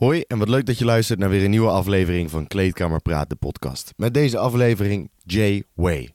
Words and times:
Hoi 0.00 0.24
en 0.26 0.38
wat 0.38 0.48
leuk 0.48 0.66
dat 0.66 0.78
je 0.78 0.84
luistert 0.84 1.18
naar 1.18 1.28
weer 1.28 1.44
een 1.44 1.50
nieuwe 1.50 1.70
aflevering 1.70 2.30
van 2.30 2.46
Kleedkamer 2.46 3.00
Praat, 3.00 3.28
de 3.28 3.34
podcast. 3.34 3.92
Met 3.96 4.14
deze 4.14 4.38
aflevering 4.38 5.10
Jay 5.24 5.64
Way. 5.74 6.14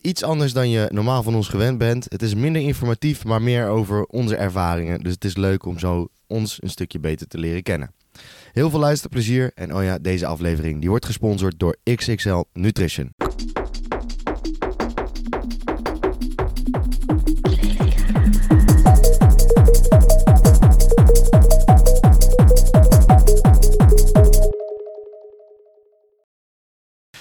Iets 0.00 0.22
anders 0.22 0.52
dan 0.52 0.70
je 0.70 0.88
normaal 0.92 1.22
van 1.22 1.34
ons 1.34 1.48
gewend 1.48 1.78
bent. 1.78 2.06
Het 2.08 2.22
is 2.22 2.34
minder 2.34 2.62
informatief, 2.62 3.24
maar 3.24 3.42
meer 3.42 3.68
over 3.68 4.04
onze 4.04 4.36
ervaringen. 4.36 5.00
Dus 5.00 5.12
het 5.12 5.24
is 5.24 5.36
leuk 5.36 5.66
om 5.66 5.78
zo 5.78 6.08
ons 6.26 6.62
een 6.62 6.70
stukje 6.70 6.98
beter 6.98 7.28
te 7.28 7.38
leren 7.38 7.62
kennen. 7.62 7.94
Heel 8.52 8.70
veel 8.70 8.78
luisterplezier 8.78 9.50
en 9.54 9.74
oh 9.74 9.82
ja, 9.82 9.98
deze 9.98 10.26
aflevering 10.26 10.80
die 10.80 10.88
wordt 10.88 11.06
gesponsord 11.06 11.58
door 11.58 11.76
XXL 11.84 12.42
Nutrition. 12.52 13.14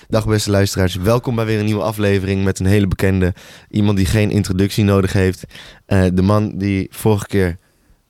Dag 0.07 0.25
beste 0.27 0.51
luisteraars, 0.51 0.95
welkom 0.95 1.35
bij 1.35 1.45
weer 1.45 1.59
een 1.59 1.65
nieuwe 1.65 1.83
aflevering 1.83 2.43
met 2.43 2.59
een 2.59 2.65
hele 2.65 2.87
bekende. 2.87 3.33
Iemand 3.69 3.97
die 3.97 4.05
geen 4.05 4.31
introductie 4.31 4.83
nodig 4.83 5.13
heeft. 5.13 5.43
Eh, 5.85 6.03
de 6.13 6.21
man 6.21 6.57
die 6.57 6.87
vorige 6.91 7.27
keer 7.27 7.57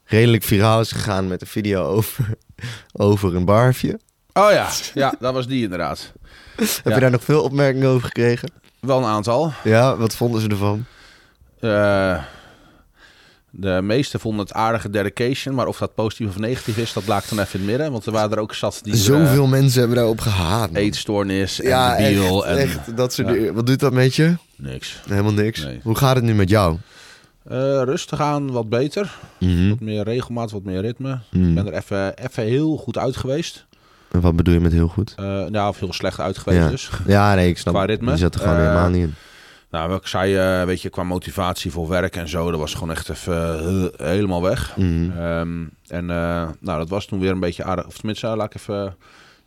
redelijk 0.04 0.44
viraal 0.44 0.80
is 0.80 0.92
gegaan 0.92 1.28
met 1.28 1.42
een 1.42 1.48
video 1.48 1.84
over, 1.84 2.30
over 2.94 3.36
een 3.36 3.46
barfje. 3.46 4.00
Oh 4.34 4.52
ja, 4.52 4.70
ja, 4.94 5.14
dat 5.20 5.34
was 5.34 5.48
die 5.48 5.64
inderdaad. 5.64 6.12
Heb 6.56 6.68
Ja. 6.84 6.94
je 6.94 7.00
daar 7.00 7.12
nog 7.12 7.24
veel 7.24 7.44
opmerkingen 7.44 7.90
over 7.90 8.06
gekregen? 8.08 8.52
Wel 8.80 8.98
een 8.98 9.06
aantal. 9.06 9.54
Ja, 9.64 9.98
wat 9.98 10.16
vonden 10.16 10.42
ze 10.42 10.48
ervan? 10.48 10.86
Eh, 11.60 12.24
de 13.60 13.80
meesten 13.84 14.20
vonden 14.20 14.46
het 14.46 14.54
aardige 14.54 14.90
dedication, 14.90 15.56
maar 15.56 15.68
of 15.68 15.78
dat 15.78 15.96
positief 15.96 16.28
of 16.28 16.38
negatief 16.38 16.78
is, 16.78 16.94
dat 16.94 17.08
laat 17.08 17.24
ik 17.24 17.30
dan 17.30 17.40
even 17.40 17.54
in 17.54 17.60
het 17.60 17.70
midden. 17.70 17.92
Want 17.92 18.06
er 18.06 18.12
waren 18.12 18.32
er 18.32 18.40
ook 18.40 18.54
zat 18.54 18.80
die 18.84 18.96
Zoveel 18.96 19.48
mensen 19.48 19.80
hebben 19.80 19.98
daarop 19.98 20.20
gehaat. 20.20 20.68
eh, 20.68 20.74
man. 20.74 20.82
eetstoornis 20.82 21.62
en 21.62 21.68
ja, 21.68 21.98
debiel 21.98 22.48
echt, 22.48 22.58
en 22.58 22.64
echt, 22.64 22.98
dat 22.98 23.14
soort 23.14 23.28
Ja. 23.28 23.34
dingen. 23.34 23.54
Wat 23.54 23.66
doet 23.68 23.80
dat 23.80 23.94
met 23.94 24.16
je? 24.16 24.36
niks. 24.56 25.00
Helemaal 25.10 25.34
niks. 25.34 25.64
Nee. 25.64 25.80
Hoe 25.84 25.96
gaat 25.96 26.16
het 26.16 26.24
nu 26.24 26.34
met 26.34 26.50
jou? 26.50 26.78
Eh, 27.50 27.58
rustig 27.84 28.22
aan, 28.22 28.52
wat 28.52 28.70
beter. 28.70 29.16
Mhm. 29.40 29.70
Wat 29.70 29.80
meer 29.80 30.04
regelmaat, 30.04 30.52
wat 30.52 30.64
meer 30.64 30.82
ritme. 30.82 31.20
Mhm. 31.32 31.48
Ik 31.50 31.56
ben 31.56 31.68
er 31.68 31.74
even, 31.74 32.18
even 32.18 32.44
heel 32.44 32.78
goed 32.78 32.98
uit 32.98 33.18
geweest. 33.18 33.66
En 34.12 34.22
wat 34.22 34.36
bedoel 34.36 34.54
je 34.54 34.60
met 34.60 34.72
heel 34.72 34.88
goed? 34.88 35.14
Eh 35.18 35.26
nou, 35.46 35.70
of 35.70 35.80
heel 35.80 35.94
slecht 35.94 36.20
uit 36.20 36.38
geweest 36.38 36.62
Ja. 36.64 36.70
dus. 36.70 36.90
Ja, 37.08 37.36
nee, 37.36 37.50
ik 37.50 37.58
snap 37.58 37.74
Qua 37.74 37.86
ritme? 37.86 38.18
Zat 38.18 38.34
er 38.36 38.40
gewoon 38.40 38.56
Eh, 38.56 38.62
helemaal 38.62 38.90
niet 38.90 39.04
in. 39.04 39.14
Nou, 39.70 39.90
wat 39.90 40.02
ik 40.02 40.08
zei, 40.08 40.36
eh, 40.36 40.64
weet 40.64 40.82
je, 40.82 40.90
qua 40.90 41.04
motivatie 41.04 41.72
voor 41.72 41.88
werk 41.88 42.16
en 42.16 42.28
zo, 42.28 42.52
dat 42.52 42.60
was 42.60 42.74
gewoon 42.74 42.92
echt 42.92 43.10
even 43.10 43.64
eh, 43.98 44.08
helemaal 44.08 44.42
weg. 44.42 44.78
Mhm. 44.78 45.12
Ehm, 45.12 45.66
en 45.88 46.10
eh, 46.10 46.50
nou, 46.60 46.78
dat 46.78 46.90
was 46.90 47.06
toen 47.06 47.20
weer 47.20 47.32
een 47.32 47.40
beetje 47.40 47.64
aardig. 47.64 47.86
Of 47.86 47.98
tenminste, 47.98 48.28
laat 48.28 48.54
ik 48.54 48.56
even... 48.56 48.96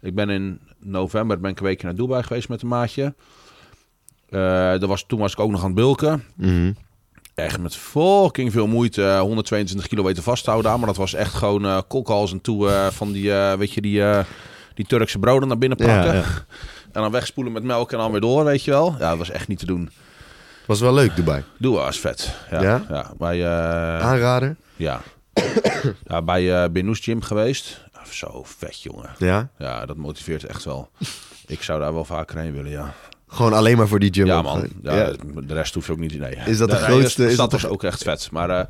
Ik 0.01 0.15
ben 0.15 0.31
in 0.31 0.61
november 0.79 1.41
ben 1.41 1.51
ik 1.51 1.59
een 1.59 1.67
weekje 1.67 1.87
naar 1.87 1.97
Dubai 1.97 2.23
geweest 2.23 2.49
met 2.49 2.63
een 2.63 2.69
maatje. 2.69 3.15
Dat 4.79 4.85
was, 4.85 5.05
toen 5.07 5.19
was 5.19 5.33
ik 5.33 5.41
ook 5.41 5.51
nog 5.51 5.61
aan 5.61 5.67
het 5.67 5.75
bulken. 5.75 6.25
Mhm. 6.35 6.73
Echt 7.35 7.59
met 7.59 7.77
fucking 7.77 8.53
veel 8.53 8.67
moeite 8.67 9.03
eh, 9.03 9.21
122 9.21 9.89
kilo 9.89 10.03
weten 10.03 10.23
vasthouden. 10.23 10.71
aan. 10.71 10.79
Maar 10.79 10.89
dat 10.89 10.97
was 10.97 11.15
echt 11.15 11.35
gewoon 11.35 11.87
kokhals 11.87 12.33
en 12.33 12.41
toe 12.41 12.69
van 12.93 13.13
die, 13.13 13.33
weet 13.33 13.73
je, 13.73 13.81
die, 13.81 14.03
die 14.75 14.87
Turkse 14.87 15.19
broden 15.19 15.49
naar 15.49 15.59
binnen 15.59 15.79
pakken. 15.79 16.05
Ja, 16.05 16.13
ja. 16.13 16.25
En 16.93 17.03
dan 17.03 17.11
wegspoelen 17.11 17.53
met 17.53 17.63
melk 17.63 17.93
en 17.93 17.99
dan 17.99 18.11
weer 18.11 18.21
door, 18.21 18.45
weet 18.45 18.65
je 18.65 18.71
wel. 18.71 18.95
Ja, 18.99 19.09
dat 19.09 19.19
was 19.19 19.31
echt 19.31 19.49
niet 19.49 19.59
te 19.59 19.67
doen. 19.67 19.91
Was 20.71 20.81
wel 20.81 20.95
leuk, 20.95 21.17
Dubai. 21.17 21.43
Doe 21.59 21.75
was 21.77 21.99
vet. 22.01 22.35
Ja, 22.51 22.63
Ja? 22.63 22.85
ja? 22.89 23.11
bij, 23.19 23.41
eh, 23.45 24.07
Aanrader? 24.07 24.57
ja. 24.77 25.01
ja, 26.09 26.23
bij 26.23 26.63
eh 26.63 26.71
Benous 26.71 26.99
Gym 26.99 27.23
geweest. 27.23 27.81
Zo 28.11 28.43
vet, 28.45 28.83
jongen. 28.83 29.11
Ja? 29.19 29.49
Ja, 29.59 29.87
dat 29.87 29.97
motiveert 29.97 30.45
echt 30.45 30.65
wel. 30.65 30.91
Ik 31.47 31.63
zou 31.63 31.81
daar 31.81 31.93
wel 31.95 32.05
vaker 32.05 32.39
heen 32.39 32.53
willen, 32.53 32.71
ja. 32.71 32.95
Gewoon 33.29 33.53
alleen 33.53 33.77
maar 33.77 33.89
voor 33.89 33.99
die 33.99 34.13
gym. 34.13 34.27
Ja, 34.27 34.43
man. 34.43 34.69
Ja, 34.83 34.95
Ja. 34.97 35.13
De 35.47 35.55
rest 35.55 35.75
hoeft 35.75 35.91
ook 35.91 35.99
niet. 35.99 36.19
Nee. 36.19 36.37
Is 36.47 36.59
dat 36.59 36.71
de 36.71 36.77
grootste- 36.77 37.27
is 37.31 37.37
dat 37.37 37.51
de- 37.51 37.69
ook 37.69 37.83
echt 37.85 38.03
vet. 38.03 38.29
Maar 38.31 38.51
eh, 38.51 38.65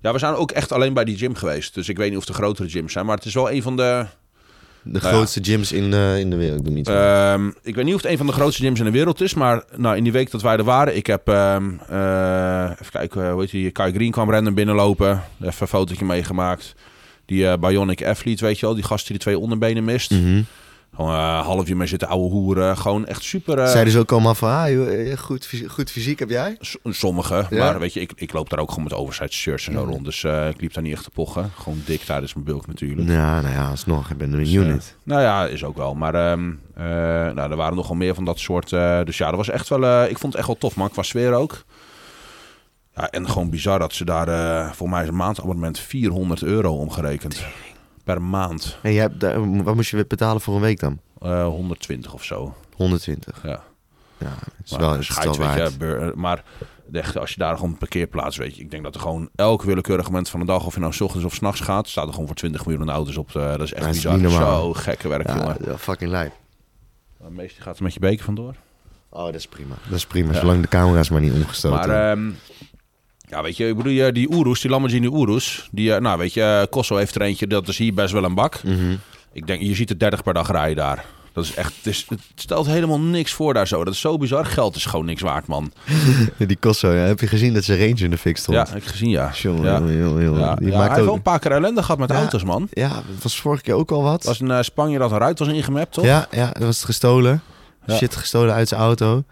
ja, 0.00 0.12
we 0.12 0.18
zijn 0.18 0.34
ook 0.34 0.50
echt 0.50 0.72
alleen 0.72 0.94
bij 0.94 1.04
die 1.04 1.16
gym 1.16 1.34
geweest. 1.34 1.74
Dus 1.74 1.88
ik 1.88 1.96
weet 1.96 2.08
niet 2.10 2.18
of 2.18 2.24
de 2.24 2.32
grotere 2.32 2.68
gyms 2.68 2.92
zijn. 2.92 3.06
Maar 3.06 3.16
het 3.16 3.24
is 3.24 3.34
wel 3.34 3.50
een 3.50 3.62
van 3.62 3.76
de... 3.76 4.06
De 4.84 4.98
ja. 5.02 5.08
grootste 5.08 5.40
gyms 5.42 5.72
in, 5.72 5.92
eh, 5.92 6.18
in 6.18 6.30
de 6.30 6.36
wereld. 6.36 6.58
Ik 6.58 6.64
doe 6.64 6.74
niet 6.74 6.86
zo. 6.86 6.92
ehm, 6.92 7.50
ik 7.62 7.74
weet 7.74 7.84
niet 7.84 7.94
of 7.94 8.02
het 8.02 8.10
een 8.10 8.16
van 8.16 8.26
de 8.26 8.32
grootste 8.32 8.62
gyms 8.62 8.78
in 8.78 8.84
de 8.84 8.90
wereld 8.90 9.20
is. 9.20 9.34
Maar 9.34 9.62
nou, 9.76 9.96
in 9.96 10.02
die 10.02 10.12
week 10.12 10.30
dat 10.30 10.42
wij 10.42 10.56
er 10.56 10.64
waren... 10.64 10.96
Ik 10.96 11.06
heb... 11.06 11.28
ehm, 11.28 11.70
eh, 11.88 12.70
even 12.70 12.92
kijken, 12.92 13.30
hoe 13.30 13.40
heet 13.40 13.50
die? 13.50 13.70
Kai 13.70 13.92
Green 13.92 14.10
kwam 14.10 14.30
random 14.30 14.54
binnenlopen. 14.54 15.22
Even 15.40 15.54
een 15.58 15.66
fotootje 15.66 16.04
meegemaakt. 16.04 16.74
Die 17.26 17.46
eh, 17.48 17.58
Bionic 17.58 18.04
Athlete, 18.04 18.44
weet 18.44 18.58
je 18.58 18.66
wel. 18.66 18.74
Die 18.74 18.84
gast 18.84 19.06
die 19.06 19.16
de 19.16 19.22
twee 19.22 19.38
onderbenen 19.38 19.84
mist. 19.84 20.10
Mhm. 20.10 20.42
Gewoon 20.94 21.14
eh, 21.14 21.20
een 21.20 21.44
half 21.44 21.74
mee 21.74 21.86
zitten 21.86 22.08
ouwe 22.08 22.30
hoeren. 22.30 22.76
Gewoon 22.76 23.06
echt 23.06 23.22
super... 23.22 23.58
eh, 23.58 23.68
Zeiden 23.70 23.92
ze 23.92 23.98
ook 23.98 24.12
allemaal 24.12 24.34
van, 24.34 24.48
ah, 24.50 25.10
eh, 25.10 25.18
goed, 25.18 25.46
fysi- 25.46 25.68
goed 25.68 25.90
fysiek 25.90 26.18
heb 26.18 26.28
jij? 26.30 26.56
S- 26.60 26.76
Sommige, 26.84 27.46
Ja? 27.50 27.64
maar 27.64 27.78
weet 27.78 27.92
je, 27.92 28.00
ik, 28.00 28.12
ik 28.14 28.32
loop 28.32 28.50
daar 28.50 28.58
ook 28.58 28.68
gewoon 28.68 28.84
met 28.84 28.92
oversized 28.92 29.32
shirts 29.32 29.66
en 29.66 29.72
zo 29.72 29.84
rond. 29.84 30.04
Dus 30.04 30.24
ik 30.24 30.60
liep 30.60 30.72
daar 30.74 30.82
niet 30.82 30.92
echt 30.92 31.04
te 31.04 31.10
pochen. 31.10 31.50
Gewoon 31.56 31.82
dik 31.84 32.00
tijdens 32.00 32.34
mijn 32.34 32.46
bulk 32.46 32.66
natuurlijk. 32.66 33.08
Ja, 33.08 33.40
nou 33.40 33.54
ja, 33.54 33.68
alsnog, 33.68 34.10
ik 34.10 34.16
ben 34.16 34.32
een 34.32 34.38
Dus, 34.38 34.52
unit. 34.52 34.96
nou 35.02 35.20
ja, 35.22 35.46
is 35.46 35.64
ook 35.64 35.76
wel. 35.76 35.94
Maar 35.94 36.14
ehm, 36.14 36.50
eh, 36.74 36.84
nou, 37.34 37.50
er 37.50 37.56
waren 37.56 37.76
nogal 37.76 37.94
meer 37.96 38.14
van 38.14 38.24
dat 38.24 38.38
soort. 38.38 38.70
dus 39.04 39.18
ja, 39.18 39.26
dat 39.26 39.36
was 39.36 39.48
echt 39.50 39.68
wel. 39.68 40.02
ik 40.04 40.18
vond 40.18 40.32
het 40.32 40.34
echt 40.34 40.46
wel 40.46 40.58
tof, 40.58 40.76
man. 40.76 40.90
Qua 40.90 41.02
sfeer 41.02 41.32
ook. 41.32 41.64
Ja, 42.94 43.10
en 43.10 43.28
gewoon 43.28 43.50
bizar 43.50 43.78
dat 43.78 43.92
ze 43.92 44.04
daar. 44.04 44.74
voor 44.74 44.88
mij 44.90 45.02
is 45.02 45.08
een 45.08 45.16
maandabonnement 45.16 45.78
400 45.78 46.42
euro 46.42 46.72
omgerekend. 46.76 47.44
Per 48.04 48.22
maand. 48.22 48.78
En 48.82 48.92
jij 48.92 49.02
hebt, 49.02 49.20
daar- 49.20 49.62
wat 49.64 49.74
moest 49.74 49.90
je 49.90 50.06
betalen 50.06 50.40
voor 50.40 50.54
een 50.54 50.60
week 50.60 50.80
dan? 50.80 51.00
Eh 51.20 51.44
120 51.46 52.12
of 52.14 52.24
zo. 52.24 52.54
120. 52.76 53.40
Ja. 53.42 53.62
Ja, 54.18 54.28
het 54.28 54.64
is 54.64 54.70
Maar, 54.70 54.80
wel, 54.80 54.88
het 54.88 54.96
wel 54.96 55.02
scheids, 55.34 55.38
weet 55.38 55.72
je, 55.72 55.78
bur- 55.78 56.12
maar 56.18 56.44
echt, 56.92 57.18
als 57.18 57.30
je 57.30 57.36
daar 57.38 57.56
gewoon 57.56 57.70
een 57.70 57.78
parkeerplaats 57.78 58.36
weet 58.36 58.56
je, 58.56 58.62
ik 58.62 58.70
denk 58.70 58.82
dat 58.82 58.94
er 58.94 59.00
gewoon 59.00 59.28
elk 59.34 59.62
willekeurig 59.62 60.06
moment 60.06 60.28
van 60.28 60.40
de 60.40 60.46
dag, 60.46 60.66
of 60.66 60.74
je 60.74 60.80
nou 60.80 60.92
's 60.92 61.00
ochtends 61.00 61.26
of 61.26 61.34
's 61.34 61.40
nachts 61.40 61.60
gaat, 61.60 61.88
staat 61.88 62.06
er 62.06 62.12
gewoon 62.12 62.26
voor 62.26 62.36
20 62.36 62.66
miljoen 62.66 62.90
auto's 62.90 63.16
op. 63.16 63.28
eh, 63.36 63.50
dat 63.50 63.60
is 63.60 63.72
echt 63.72 63.84
Dat 63.84 63.90
is 63.94 63.96
bizar. 63.96 64.12
niet 64.12 64.22
normaal. 64.22 64.62
Zo 64.62 64.72
gekke 64.72 65.08
werk, 65.08 65.26
Ja, 65.26 65.36
jongen. 65.36 65.56
ja, 65.64 65.78
fucking 65.78 66.10
lijp. 66.10 66.32
De 67.18 67.30
meeste 67.30 67.60
gaat 67.62 67.76
er 67.76 67.82
met 67.82 67.94
je 67.94 68.00
beker 68.00 68.24
vandoor. 68.24 68.54
Oh, 69.08 69.24
dat 69.24 69.34
is 69.34 69.46
prima. 69.46 69.74
Dat 69.88 69.98
is 69.98 70.06
prima, 70.06 70.32
Ja. 70.32 70.38
zolang 70.40 70.62
de 70.62 70.68
camera's 70.68 71.08
maar 71.10 71.20
niet 71.20 71.32
omgestoten 71.32 71.88
Maar 71.88 72.16
ja, 73.32 73.42
weet 73.42 73.56
je, 73.56 73.68
ik 73.68 73.76
bedoel, 73.76 74.12
die 74.12 74.30
Urus, 74.34 74.60
die 74.60 74.70
Lamborghini 74.70 75.06
Urus, 75.06 75.68
die, 75.70 75.94
eh, 75.94 76.00
nou 76.00 76.18
weet 76.18 76.34
je, 76.34 76.42
eh, 76.42 76.62
Kosso 76.70 76.96
heeft 76.96 77.14
er 77.14 77.22
eentje, 77.22 77.46
dat 77.46 77.68
is 77.68 77.78
hier 77.78 77.94
best 77.94 78.12
wel 78.12 78.24
een 78.24 78.34
bak. 78.34 78.62
Mhm. 78.62 78.96
Ik 79.32 79.46
denk, 79.46 79.62
je 79.62 79.74
ziet 79.74 79.90
er 79.90 79.98
30 79.98 80.22
per 80.22 80.34
dag 80.34 80.50
rijden 80.50 80.76
daar. 80.76 81.04
Dat 81.32 81.44
is 81.44 81.54
echt, 81.54 81.72
het, 81.76 81.86
is, 81.86 82.06
het 82.08 82.20
stelt 82.34 82.66
helemaal 82.66 83.00
niks 83.00 83.32
voor 83.32 83.54
daar 83.54 83.66
zo. 83.66 83.84
Dat 83.84 83.94
is 83.94 84.00
zo 84.00 84.18
bizar. 84.18 84.44
Geld 84.44 84.76
is 84.76 84.84
gewoon 84.84 85.04
niks 85.04 85.22
waard, 85.22 85.46
man. 85.46 85.72
Die 86.38 86.58
Cosso, 86.60 86.92
ja. 86.92 87.02
heb 87.02 87.20
je 87.20 87.26
gezien 87.26 87.54
dat 87.54 87.64
ze 87.64 87.78
range 87.78 88.04
in 88.04 88.10
de 88.10 88.18
fik 88.18 88.36
stond? 88.36 88.56
Ja, 88.56 88.66
heb 88.68 88.82
ik 88.82 88.88
gezien, 88.88 89.10
ja. 89.10 89.30
Jongen, 89.34 90.02
jongen. 90.02 90.38
Ja, 90.38 90.54
Die 90.54 90.70
ja, 90.70 90.76
maakt 90.76 90.86
hij 90.86 90.94
heeft 90.94 91.04
wel 91.06 91.14
een 91.14 91.22
paar 91.22 91.38
keer 91.38 91.52
ellende 91.52 91.82
gehad 91.82 91.98
met 91.98 92.10
auto's, 92.10 92.44
man. 92.44 92.68
Ja, 92.70 92.88
het 92.88 93.22
was 93.22 93.40
vorige 93.40 93.62
keer 93.62 93.74
ook 93.74 93.90
al 93.90 94.02
wat. 94.02 94.24
Was 94.24 94.40
een 94.40 94.50
eh, 94.50 94.62
Spanje 94.62 94.98
dat 94.98 95.10
een 95.10 95.18
ruit 95.18 95.38
was 95.38 95.48
ingemapt, 95.48 95.92
toch? 95.92 96.04
Ja, 96.04 96.26
ja, 96.30 96.46
dat 96.46 96.62
was 96.62 96.76
het 96.76 96.84
gestolen. 96.84 97.42
Shit 97.90 98.16
gestolen 98.16 98.54
uit 98.54 98.68
zijn 98.68 98.80
auto. 98.80 99.24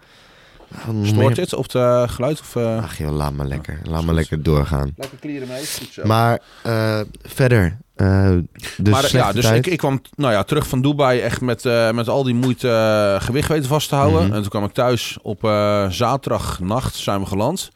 Stoort 1.03 1.35
dit 1.35 1.53
op 1.53 1.71
het 1.71 2.11
geluid? 2.11 2.39
Of, 2.39 2.55
eh? 2.55 2.77
Ach 2.83 2.97
joh, 2.97 3.11
laat 3.11 3.33
maar 3.33 3.45
lekker. 3.45 3.79
Laat 3.83 4.03
maar 4.03 4.15
lekker 4.15 4.43
doorgaan. 4.43 4.93
Lekker 4.95 5.17
klieren 5.17 5.47
mee. 5.47 5.65
Goed 5.79 5.89
zo. 5.91 6.01
Maar 6.05 6.39
eh, 6.63 6.99
verder. 7.21 7.77
eh 7.95 8.29
dus 8.77 8.93
maar 8.93 9.03
eh, 9.03 9.09
ja, 9.11 9.31
dus 9.31 9.49
ik, 9.51 9.67
ik 9.67 9.77
kwam 9.77 10.01
nou 10.15 10.33
ja, 10.33 10.43
terug 10.43 10.67
van 10.67 10.81
Dubai 10.81 11.19
echt 11.19 11.41
met, 11.41 11.65
eh, 11.65 11.91
met 11.91 12.07
al 12.07 12.23
die 12.23 12.33
moeite 12.35 12.69
eh, 12.69 13.25
gewicht 13.25 13.47
weten 13.47 13.67
vast 13.69 13.89
te 13.89 13.95
houden. 13.95 14.23
Mhm. 14.25 14.33
En 14.33 14.41
toen 14.41 14.49
kwam 14.49 14.63
ik 14.63 14.71
thuis 14.73 15.17
op 15.21 15.43
eh 15.43 15.89
zaterdagnacht 15.89 16.95
zijn 16.95 17.19
we 17.19 17.25
geland. 17.25 17.71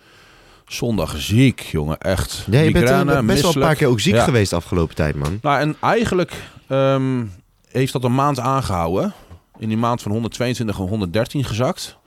Zondag 0.68 1.14
ziek, 1.18 1.60
jongen, 1.60 1.98
echt. 1.98 2.44
Ja, 2.50 2.60
je 2.60 2.72
bent 2.72 2.84
Migraine, 2.86 3.14
eh, 3.14 3.26
best 3.26 3.42
wel 3.42 3.54
een 3.56 3.62
paar 3.62 3.76
keer 3.76 3.88
ook 3.88 4.00
ziek 4.00 4.14
Ja. 4.16 4.24
geweest 4.24 4.50
de 4.50 4.56
afgelopen 4.56 4.96
tijd, 4.96 5.16
man. 5.16 5.40
Nou, 5.42 5.60
en 5.60 5.76
eigenlijk 5.82 6.34
ehm, 6.68 7.24
heeft 7.72 7.94
dat 7.94 8.04
een 8.04 8.16
maand 8.16 8.40
aangehouden. 8.40 9.14
In 9.58 9.68
die 9.68 9.78
maand 9.78 10.02
van 10.02 10.12
122 10.12 10.80
en 10.80 10.88
113 10.88 11.44
gezakt. 11.44 11.98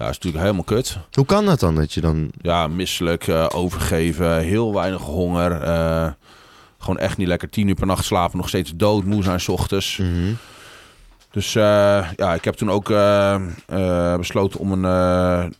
Ja, 0.00 0.06
dat 0.06 0.14
is 0.14 0.20
natuurlijk 0.22 0.44
helemaal 0.44 0.76
kut. 0.76 0.98
Hoe 1.12 1.24
kan 1.26 1.46
dat 1.46 1.60
dan, 1.60 1.74
dat 1.74 1.92
je 1.92 2.00
dan... 2.00 2.30
Ja, 2.42 2.66
misselijk, 2.66 3.28
eh, 3.28 3.46
overgeven, 3.54 4.38
heel 4.38 4.74
weinig 4.74 5.00
honger. 5.00 5.62
eh, 5.62 6.08
gewoon 6.78 6.98
echt 6.98 7.16
niet 7.16 7.26
lekker 7.26 7.50
tien 7.50 7.68
uur 7.68 7.74
per 7.74 7.86
nacht 7.86 8.04
slapen, 8.04 8.36
nog 8.36 8.48
steeds 8.48 8.72
doodmoe 8.76 9.22
zijn 9.22 9.40
's 9.40 9.48
ochtends. 9.48 9.96
Mhm. 9.96 10.32
Dus 11.30 11.54
eh, 11.54 12.08
ja, 12.16 12.34
ik 12.34 12.44
heb 12.44 12.54
toen 12.54 12.70
ook 12.70 12.92
besloten 14.18 14.60
om 14.60 14.72
een, 14.72 14.82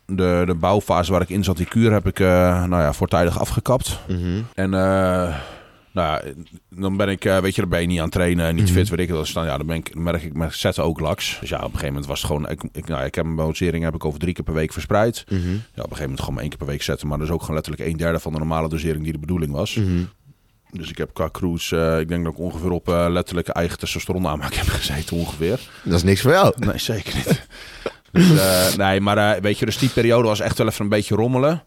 de, 0.06 0.42
de 0.46 0.54
bouwfase 0.54 1.12
waar 1.12 1.20
ik 1.22 1.28
in 1.28 1.44
zat, 1.44 1.56
die 1.56 1.66
kuur, 1.66 1.92
heb 1.92 2.06
ik 2.06 2.19
nou 2.19 2.76
ja, 2.82 2.92
voortijdig 2.92 3.38
afgekapt. 3.38 3.98
Mhm. 4.08 4.42
En 4.54 4.70
nou 5.92 6.25
ja, 6.26 6.32
dan 6.69 6.96
ben 6.96 7.08
ik, 7.08 7.25
eh, 7.25 7.38
weet 7.38 7.54
je, 7.54 7.60
dan 7.60 7.70
ben 7.70 7.81
je 7.81 7.87
niet 7.87 7.98
aan 7.98 8.04
het 8.04 8.12
trainen, 8.12 8.54
niet 8.54 8.64
Mhm. 8.64 8.72
fit, 8.72 8.88
weet 8.88 8.98
ik 8.98 9.10
wat. 9.10 9.19
Dus 9.25 9.32
dan, 9.32 9.44
ja, 9.44 9.56
dan 9.56 9.66
ben 9.66 9.76
ik, 9.76 9.92
dan 9.92 10.02
merk 10.02 10.22
ik 10.22 10.34
met 10.34 10.54
zetten 10.54 10.84
ook 10.84 11.00
laks. 11.00 11.37
Dus 11.40 11.48
ja, 11.48 11.56
op 11.56 11.62
een 11.62 11.69
gegeven 11.70 11.88
moment 11.88 12.06
was 12.06 12.19
het 12.19 12.26
gewoon, 12.26 12.48
ik, 12.48 12.62
ik, 12.72 12.87
nou, 12.88 13.04
ik 13.04 13.14
heb 13.14 13.25
mijn 13.25 13.37
dosering 13.37 13.84
heb 13.84 13.94
ik 13.94 14.04
over 14.04 14.19
drie 14.19 14.34
keer 14.34 14.44
per 14.44 14.54
week 14.54 14.72
verspreid. 14.72 15.25
Mhm. 15.28 15.38
Ja, 15.38 15.46
op 15.48 15.56
een 15.56 15.75
gegeven 15.82 16.00
moment 16.02 16.19
gewoon 16.19 16.34
maar 16.34 16.40
één 16.42 16.48
keer 16.50 16.58
per 16.58 16.66
week 16.69 16.82
zetten, 16.82 17.08
maar 17.08 17.19
dat 17.19 17.26
is 17.26 17.32
ook 17.32 17.40
gewoon 17.40 17.54
letterlijk 17.54 17.84
een 17.90 17.96
derde 17.96 18.20
van 18.20 18.32
de 18.32 18.38
normale 18.38 18.69
dosering 18.69 19.02
die 19.04 19.12
de 19.12 19.19
bedoeling 19.19 19.52
was. 19.52 19.75
Mhm. 19.75 20.02
Dus 20.72 20.90
ik 20.90 20.98
heb 20.98 21.14
qua 21.14 21.28
cruise, 21.32 21.76
eh, 21.81 22.00
ik 22.00 22.08
denk 22.08 22.25
dat 22.25 22.32
ik 22.32 22.38
ongeveer 22.38 22.70
op 22.70 22.88
eh, 22.88 23.06
letterlijke 23.08 23.52
eigen 23.52 23.78
testosteron 23.78 24.26
aanmaak 24.26 24.54
heb 24.54 24.66
gezeten 24.69 25.16
ongeveer. 25.16 25.60
Dat 25.82 25.94
is 25.94 26.02
niks 26.02 26.20
voor 26.20 26.31
jou. 26.32 26.54
Nee, 26.58 26.78
zeker 26.78 27.14
niet. 27.14 27.46
dus, 28.28 28.76
nee, 28.76 29.00
maar 29.00 29.40
weet 29.40 29.58
je, 29.58 29.64
dus 29.64 29.78
die 29.78 29.88
periode 29.88 30.28
was 30.28 30.40
echt 30.40 30.58
wel 30.58 30.66
even 30.66 30.82
een 30.84 30.88
beetje 30.90 31.14
rommelen. 31.14 31.62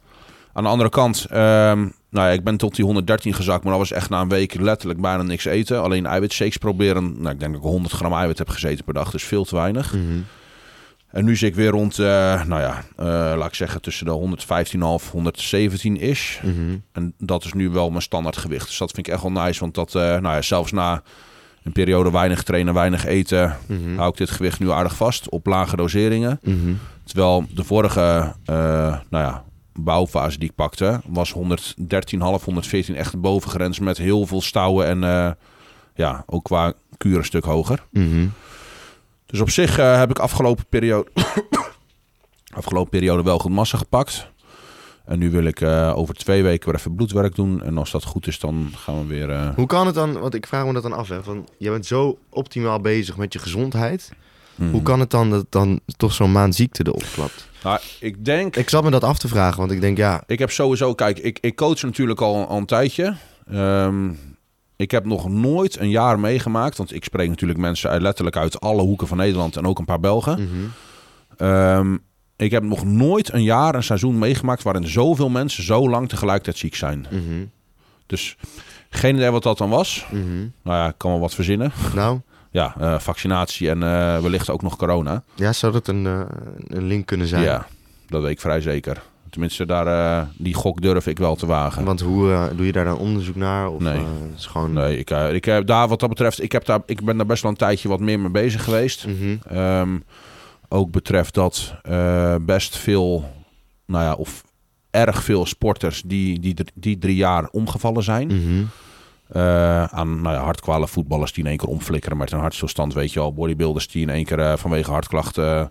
Aan 0.53 0.63
de 0.63 0.69
andere 0.69 0.89
kant, 0.89 1.25
ehm, 1.29 1.79
nou 2.09 2.27
ja, 2.27 2.29
ik 2.29 2.43
ben 2.43 2.57
tot 2.57 2.75
die 2.75 2.85
113 2.85 3.33
gezakt, 3.33 3.63
maar 3.63 3.71
dat 3.71 3.81
was 3.81 3.91
echt 3.91 4.09
na 4.09 4.21
een 4.21 4.29
week 4.29 4.53
letterlijk 4.59 5.01
bijna 5.01 5.23
niks 5.23 5.45
eten. 5.45 5.81
Alleen 5.81 6.05
eiwitshakes 6.05 6.57
proberen. 6.57 7.03
Nou, 7.21 7.33
ik 7.33 7.39
denk 7.39 7.53
dat 7.53 7.61
ik 7.63 7.67
100 7.69 7.93
gram 7.93 8.13
eiwit 8.13 8.37
heb 8.37 8.49
gezeten 8.49 8.85
per 8.85 8.93
dag, 8.93 9.11
dus 9.11 9.23
veel 9.23 9.43
te 9.45 9.55
weinig. 9.55 9.93
Mhm. 9.93 10.03
En 11.07 11.25
nu 11.25 11.35
zit 11.35 11.49
ik 11.49 11.55
weer 11.55 11.69
rond, 11.71 11.99
eh, 11.99 12.43
nou 12.43 12.61
ja, 12.61 12.83
eh, 12.95 13.05
laat 13.37 13.47
ik 13.47 13.53
zeggen 13.53 13.81
tussen 13.81 14.05
de 14.05 14.11
115,5, 14.11 15.11
117 15.11 15.97
is. 15.99 16.39
En 16.91 17.13
dat 17.17 17.43
is 17.45 17.53
nu 17.53 17.69
wel 17.69 17.89
mijn 17.89 18.01
standaard 18.01 18.37
gewicht. 18.37 18.67
Dus 18.67 18.77
dat 18.77 18.91
vind 18.91 19.07
ik 19.07 19.13
echt 19.13 19.21
wel 19.23 19.31
nice, 19.31 19.59
want 19.59 19.75
dat, 19.75 19.95
eh, 19.95 20.01
nou 20.01 20.21
ja, 20.35 20.41
zelfs 20.41 20.71
na 20.71 21.01
een 21.63 21.71
periode 21.71 22.11
weinig 22.11 22.43
trainen, 22.43 22.73
weinig 22.73 23.05
eten, 23.05 23.57
Mhm. 23.67 23.95
hou 23.95 24.09
ik 24.09 24.17
dit 24.17 24.31
gewicht 24.31 24.59
nu 24.59 24.71
aardig 24.71 24.95
vast 24.95 25.29
op 25.29 25.45
lage 25.45 25.75
doseringen. 25.75 26.39
Mhm. 26.43 26.73
Terwijl 27.03 27.45
de 27.49 27.63
vorige 27.63 28.33
nou 28.45 29.01
ja, 29.23 29.43
bouwfase 29.79 30.39
die 30.39 30.49
ik 30.49 30.55
pakte, 30.55 31.01
was 31.05 31.33
113,5, 31.33 31.39
114 32.17 32.95
echt 32.95 33.21
bovengrens 33.21 33.79
met 33.79 33.97
heel 33.97 34.25
veel 34.25 34.41
stouwen 34.41 34.85
en 34.87 35.03
uh, 35.03 35.31
ja, 35.95 36.23
ook 36.25 36.43
qua 36.43 36.73
kuren 36.97 37.19
een 37.19 37.25
stuk 37.25 37.43
hoger. 37.43 37.85
Mhm. 37.91 38.27
Dus 39.25 39.39
op 39.39 39.49
zich 39.49 39.79
uh, 39.79 39.97
heb 39.97 40.09
ik 40.09 40.19
afgelopen 40.19 40.65
periode, 40.69 41.09
afgelopen 42.59 42.89
periode 42.89 43.23
wel 43.23 43.39
goed 43.39 43.51
massa 43.51 43.77
gepakt. 43.77 44.31
En 45.05 45.19
nu 45.19 45.31
wil 45.31 45.43
ik 45.43 45.61
uh, 45.61 45.93
over 45.95 46.15
twee 46.15 46.43
weken 46.43 46.69
weer 46.69 46.79
even 46.79 46.95
bloedwerk 46.95 47.35
doen. 47.35 47.63
En 47.63 47.77
als 47.77 47.91
dat 47.91 48.03
goed 48.03 48.27
is, 48.27 48.39
dan 48.39 48.71
gaan 48.75 48.99
we 48.99 49.05
weer... 49.05 49.29
Uh... 49.29 49.55
Hoe 49.55 49.65
kan 49.65 49.85
het 49.85 49.95
dan, 49.95 50.19
want 50.19 50.33
ik 50.33 50.47
vraag 50.47 50.65
me 50.65 50.73
dat 50.73 50.83
dan 50.83 50.93
af, 50.93 51.09
hè, 51.09 51.23
van, 51.23 51.47
je 51.57 51.69
bent 51.69 51.85
zo 51.85 52.17
optimaal 52.29 52.79
bezig 52.79 53.17
met 53.17 53.33
je 53.33 53.39
gezondheid. 53.39 54.11
Hmm. 54.55 54.71
Hoe 54.71 54.81
kan 54.81 54.99
het 54.99 55.09
dan 55.09 55.29
dat 55.29 55.45
dan 55.49 55.79
toch 55.97 56.13
zo'n 56.13 56.31
maand 56.31 56.55
ziekte 56.55 56.83
erop 56.87 57.05
klapt? 57.13 57.49
Nou, 57.63 57.79
ik 57.99 58.25
denk... 58.25 58.55
Ik 58.55 58.69
zat 58.69 58.83
me 58.83 58.89
dat 58.89 59.03
af 59.03 59.17
te 59.17 59.27
vragen, 59.27 59.59
want 59.59 59.71
ik 59.71 59.81
denk 59.81 59.97
ja... 59.97 60.23
Ik 60.27 60.39
heb 60.39 60.51
sowieso, 60.51 60.93
kijk, 60.93 61.19
ik, 61.19 61.37
ik 61.41 61.55
coach 61.55 61.81
natuurlijk 61.81 62.21
al, 62.21 62.47
al 62.47 62.57
een 62.57 62.65
tijdje. 62.65 63.15
Um, 63.51 64.19
ik 64.75 64.91
heb 64.91 65.05
nog 65.05 65.29
nooit 65.29 65.79
een 65.79 65.89
jaar 65.89 66.19
meegemaakt, 66.19 66.77
want 66.77 66.93
ik 66.93 67.03
spreek 67.03 67.29
natuurlijk 67.29 67.59
mensen 67.59 67.89
uit, 67.89 68.01
letterlijk 68.01 68.37
uit 68.37 68.59
alle 68.59 68.81
hoeken 68.81 69.07
van 69.07 69.17
Nederland 69.17 69.57
en 69.57 69.65
ook 69.65 69.79
een 69.79 69.85
paar 69.85 69.99
Belgen. 69.99 70.39
Mm 70.39 70.47
-hmm. 70.47 71.47
um, 71.47 72.03
ik 72.35 72.51
heb 72.51 72.63
nog 72.63 72.85
nooit 72.85 73.33
een 73.33 73.43
jaar, 73.43 73.75
een 73.75 73.83
seizoen 73.83 74.17
meegemaakt 74.17 74.63
waarin 74.63 74.87
zoveel 74.87 75.29
mensen 75.29 75.63
zo 75.63 75.89
lang 75.89 76.09
tegelijkertijd 76.09 76.57
ziek 76.57 76.75
zijn. 76.75 77.05
Mm 77.09 77.25
-hmm. 77.27 77.51
Dus 78.05 78.35
geen 78.89 79.15
idee 79.15 79.31
wat 79.31 79.43
dat 79.43 79.57
dan 79.57 79.69
was. 79.69 80.05
Mm 80.11 80.21
-hmm. 80.21 80.53
Nou 80.63 80.77
ja, 80.77 80.87
ik 80.87 80.97
kan 80.97 81.11
wel 81.11 81.19
wat 81.19 81.35
verzinnen. 81.35 81.71
Nou? 81.95 82.19
Ja, 82.53 82.75
uh, 82.81 82.99
vaccinatie 82.99 83.69
en 83.69 83.77
uh, 83.81 84.19
wellicht 84.19 84.49
ook 84.49 84.61
nog 84.61 84.75
corona. 84.75 85.23
Ja, 85.35 85.53
zou 85.53 85.71
dat 85.73 85.87
een, 85.87 86.05
uh, 86.05 86.21
een 86.67 86.87
link 86.87 87.05
kunnen 87.05 87.27
zijn? 87.27 87.43
Ja, 87.43 87.67
dat 88.07 88.21
weet 88.21 88.31
ik 88.31 88.39
vrij 88.39 88.61
zeker. 88.61 89.01
Tenminste, 89.29 89.65
daar, 89.65 90.27
die 90.37 90.53
gok 90.53 90.81
durf 90.81 91.07
ik 91.07 91.17
wel 91.17 91.35
te 91.35 91.45
wagen. 91.45 91.83
Want 91.83 92.01
hoe 92.01 92.49
doe 92.55 92.65
je 92.65 92.71
daar 92.71 92.85
dan 92.85 92.97
onderzoek 92.97 93.35
naar? 93.35 93.69
Of, 93.69 93.81
nee. 93.81 94.01
Is 94.35 94.45
gewoon... 94.45 94.73
nee, 94.73 94.97
ik, 94.97 95.09
ik 95.09 95.45
heb 95.45 95.67
daar 95.67 95.87
wat 95.87 95.99
dat 95.99 96.09
betreft, 96.09 96.41
ik, 96.41 96.51
heb 96.51 96.65
daar, 96.65 96.81
ik 96.85 97.03
ben 97.03 97.17
daar 97.17 97.25
best 97.25 97.41
wel 97.41 97.51
een 97.51 97.57
tijdje 97.57 97.89
wat 97.89 97.99
meer 97.99 98.19
mee 98.19 98.31
bezig 98.31 98.63
geweest. 98.63 99.07
Mm 99.07 99.17
-hmm. 99.17 99.57
um, 99.57 100.03
ook 100.67 100.91
betreft 100.91 101.33
dat 101.33 101.75
best 102.41 102.77
veel, 102.77 103.31
nou 103.85 104.03
ja, 104.03 104.13
of 104.13 104.43
erg 104.91 105.23
veel 105.23 105.45
sporters 105.45 106.01
die, 106.05 106.39
die, 106.39 106.55
die 106.73 106.97
drie 106.97 107.15
jaar 107.15 107.49
omgevallen 107.51 108.03
zijn. 108.03 108.27
Mm 108.27 108.43
-hmm. 108.43 108.69
Uh, 109.35 109.83
aan 109.83 110.21
nou 110.21 110.35
ja, 110.35 110.43
hartkwalen 110.43 110.87
voetballers 110.87 111.33
die 111.33 111.43
in 111.43 111.49
één 111.49 111.57
keer 111.57 111.69
omflikkeren 111.69 112.17
met 112.17 112.31
een 112.31 112.39
hartstilstand, 112.39 112.93
weet 112.93 113.13
je 113.13 113.19
al. 113.19 113.33
Bodybuilders 113.33 113.87
die 113.87 114.01
in 114.01 114.09
één 114.09 114.25
keer 114.25 114.39
uh, 114.39 114.55
vanwege 114.55 114.91
hartklachten 114.91 115.53
uh, 115.53 115.65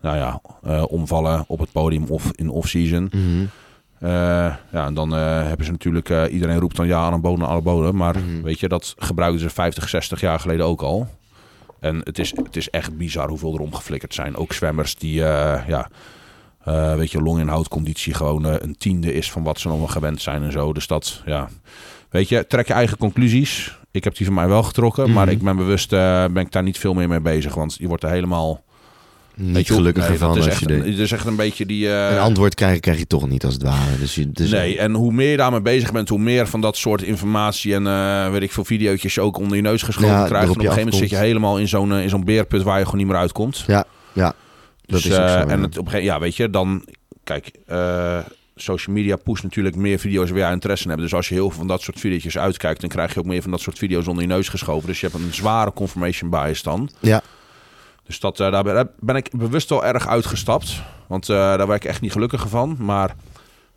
nou 0.00 0.16
ja, 0.16 0.40
omvallen 0.84 1.44
op 1.46 1.58
het 1.58 1.72
podium 1.72 2.04
of 2.08 2.30
in 2.32 2.48
off-season. 2.48 3.02
Mm 3.02 3.10
-hmm. 3.10 3.48
ja, 4.72 4.86
en 4.86 4.94
dan 4.94 5.10
hebben 5.12 5.66
ze 5.66 5.72
natuurlijk, 5.72 6.28
iedereen 6.30 6.58
roept 6.58 6.76
dan 6.76 6.86
ja 6.86 6.98
aan 6.98 7.12
een 7.12 7.20
bodem, 7.20 7.44
alle 7.44 7.60
bodem. 7.60 7.96
Maar 7.96 8.18
Mhm. 8.18 8.42
weet 8.42 8.60
je, 8.60 8.68
dat 8.68 8.94
gebruikten 8.98 9.40
ze 9.40 9.50
50, 9.50 9.88
60 9.88 10.20
jaar 10.20 10.40
geleden 10.40 10.66
ook 10.66 10.82
al. 10.82 11.08
En 11.80 12.00
het 12.04 12.18
is, 12.18 12.36
het 12.36 12.56
is 12.56 12.70
echt 12.70 12.96
bizar 12.96 13.28
hoeveel 13.28 13.54
er 13.54 13.60
omgeflikkerd 13.60 14.14
zijn. 14.14 14.36
Ook 14.36 14.52
zwemmers 14.52 14.94
die, 14.96 15.14
ja, 15.14 15.88
weet 16.96 17.10
je, 17.10 17.22
longinhoudconditie 17.22 18.14
gewoon 18.14 18.44
een 18.44 18.76
tiende 18.78 19.14
is 19.14 19.30
van 19.30 19.42
wat 19.42 19.60
ze 19.60 19.68
nog 19.68 19.78
wel 19.78 19.86
gewend 19.86 20.22
zijn 20.22 20.42
en 20.42 20.52
zo. 20.52 20.72
Dus 20.72 20.86
dat, 20.86 21.22
ja, 21.26 21.48
weet 22.14 22.28
je, 22.28 22.46
trek 22.46 22.66
je 22.66 22.72
eigen 22.72 22.96
conclusies. 22.96 23.78
Ik 23.90 24.04
heb 24.04 24.16
die 24.16 24.26
van 24.26 24.34
mij 24.34 24.48
wel 24.48 24.62
getrokken, 24.62 25.04
Mhm. 25.04 25.12
maar 25.12 25.28
ik 25.28 25.42
ben 25.42 25.56
bewust, 25.56 25.92
uh, 25.92 26.24
ben 26.30 26.42
ik 26.42 26.52
daar 26.52 26.62
niet 26.62 26.78
veel 26.78 26.94
meer 26.94 27.08
mee 27.08 27.20
bezig. 27.20 27.54
Want 27.54 27.76
je 27.78 27.86
wordt 27.88 28.02
er 28.02 28.10
helemaal... 28.10 28.62
Niet 29.36 29.66
je, 29.66 29.74
gelukkiger 29.74 30.10
nee, 30.10 30.18
van 30.18 30.28
als 30.36 30.46
echt, 30.46 30.60
je 30.60 30.70
een- 30.72 30.82
de... 30.82 30.90
Het 30.90 30.98
is 30.98 31.12
echt 31.12 31.26
een 31.26 31.36
beetje 31.36 31.66
die... 31.66 31.86
uh, 31.86 32.10
Een 32.10 32.18
antwoord 32.18 32.54
krijgen 32.54 32.80
krijg 32.80 32.98
je 32.98 33.06
toch 33.06 33.28
niet 33.28 33.44
als 33.44 33.54
het 33.54 33.62
ware. 33.62 33.98
Dus 33.98 34.14
je, 34.14 34.30
dus 34.30 34.50
Nee, 34.50 34.78
en 34.78 34.92
hoe 34.94 35.12
meer 35.12 35.30
je 35.30 35.36
daarmee 35.36 35.60
bezig 35.60 35.92
bent, 35.92 36.08
hoe 36.08 36.18
meer 36.18 36.46
van 36.46 36.60
dat 36.60 36.76
soort 36.76 37.02
informatie 37.02 37.74
en 37.74 37.82
uh, 37.86 38.30
weet 38.30 38.42
ik 38.42 38.52
veel 38.52 38.64
videootjes 38.64 39.14
je 39.14 39.20
ook 39.20 39.38
onder 39.38 39.56
je 39.56 39.62
neus 39.62 39.82
geschoven 39.82 40.10
Ja, 40.16 40.24
krijgt. 40.26 40.44
En 40.44 40.50
op 40.50 40.56
een 40.56 40.62
gegeven 40.62 40.84
moment 40.84 41.00
zit 41.02 41.10
je 41.10 41.16
helemaal 41.24 41.58
in 41.58 41.68
zo'n 41.68 41.92
in 41.92 42.08
zo'n 42.08 42.24
beerput 42.24 42.62
waar 42.62 42.78
je 42.78 42.84
gewoon 42.84 42.98
niet 43.00 43.06
meer 43.08 43.16
uitkomt. 43.16 43.64
Ja, 43.66 43.84
ja. 44.12 44.24
Dat 44.24 44.34
Dus, 45.02 45.06
is 45.06 45.16
eh, 45.16 45.32
zo, 45.32 45.38
en 45.38 45.58
ja. 45.58 45.64
het, 45.64 45.78
op 45.78 45.84
een 45.84 45.90
gegeven 45.90 46.12
ja, 46.14 46.20
weet 46.20 46.36
je, 46.36 46.50
dan 46.50 46.84
kijk, 47.24 47.50
eh, 47.66 48.18
social 48.54 48.96
media 48.96 49.16
pusht 49.16 49.42
natuurlijk 49.42 49.76
meer 49.76 49.98
video's 49.98 50.30
waar 50.30 50.38
jij 50.38 50.52
interesse 50.52 50.84
in 50.84 50.90
hebt. 50.90 51.02
Dus 51.02 51.14
als 51.14 51.28
je 51.28 51.34
heel 51.34 51.48
veel 51.48 51.58
van 51.58 51.66
dat 51.66 51.82
soort 51.82 52.00
video's 52.00 52.36
uitkijkt, 52.38 52.80
dan 52.80 52.90
krijg 52.90 53.14
je 53.14 53.18
ook 53.20 53.26
meer 53.26 53.42
van 53.42 53.50
dat 53.50 53.60
soort 53.60 53.78
video's 53.78 54.06
onder 54.06 54.22
je 54.22 54.28
neus 54.28 54.48
geschoven. 54.48 54.86
Dus 54.88 55.00
je 55.00 55.06
hebt 55.08 55.18
een 55.22 55.34
zware 55.34 55.72
confirmation 55.72 56.30
bias 56.30 56.62
dan. 56.62 56.90
Ja. 57.00 57.22
Dus 58.06 58.20
dat, 58.20 58.40
eh, 58.40 58.50
daar 58.52 58.86
ben- 59.00 59.16
ik 59.16 59.30
bewust 59.36 59.68
wel 59.68 59.84
erg 59.84 60.08
uitgestapt. 60.08 60.82
Want 61.06 61.28
eh, 61.28 61.36
daar 61.36 61.66
werd 61.66 61.84
ik 61.84 61.88
echt 61.90 62.00
niet 62.00 62.12
gelukkiger 62.12 62.48
van. 62.48 62.76
Maar 62.78 63.14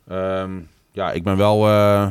ehm, 0.08 0.50
ja, 0.92 1.12
ik 1.12 1.22
ben 1.22 1.36
wel. 1.36 1.68
eh, 1.68 2.06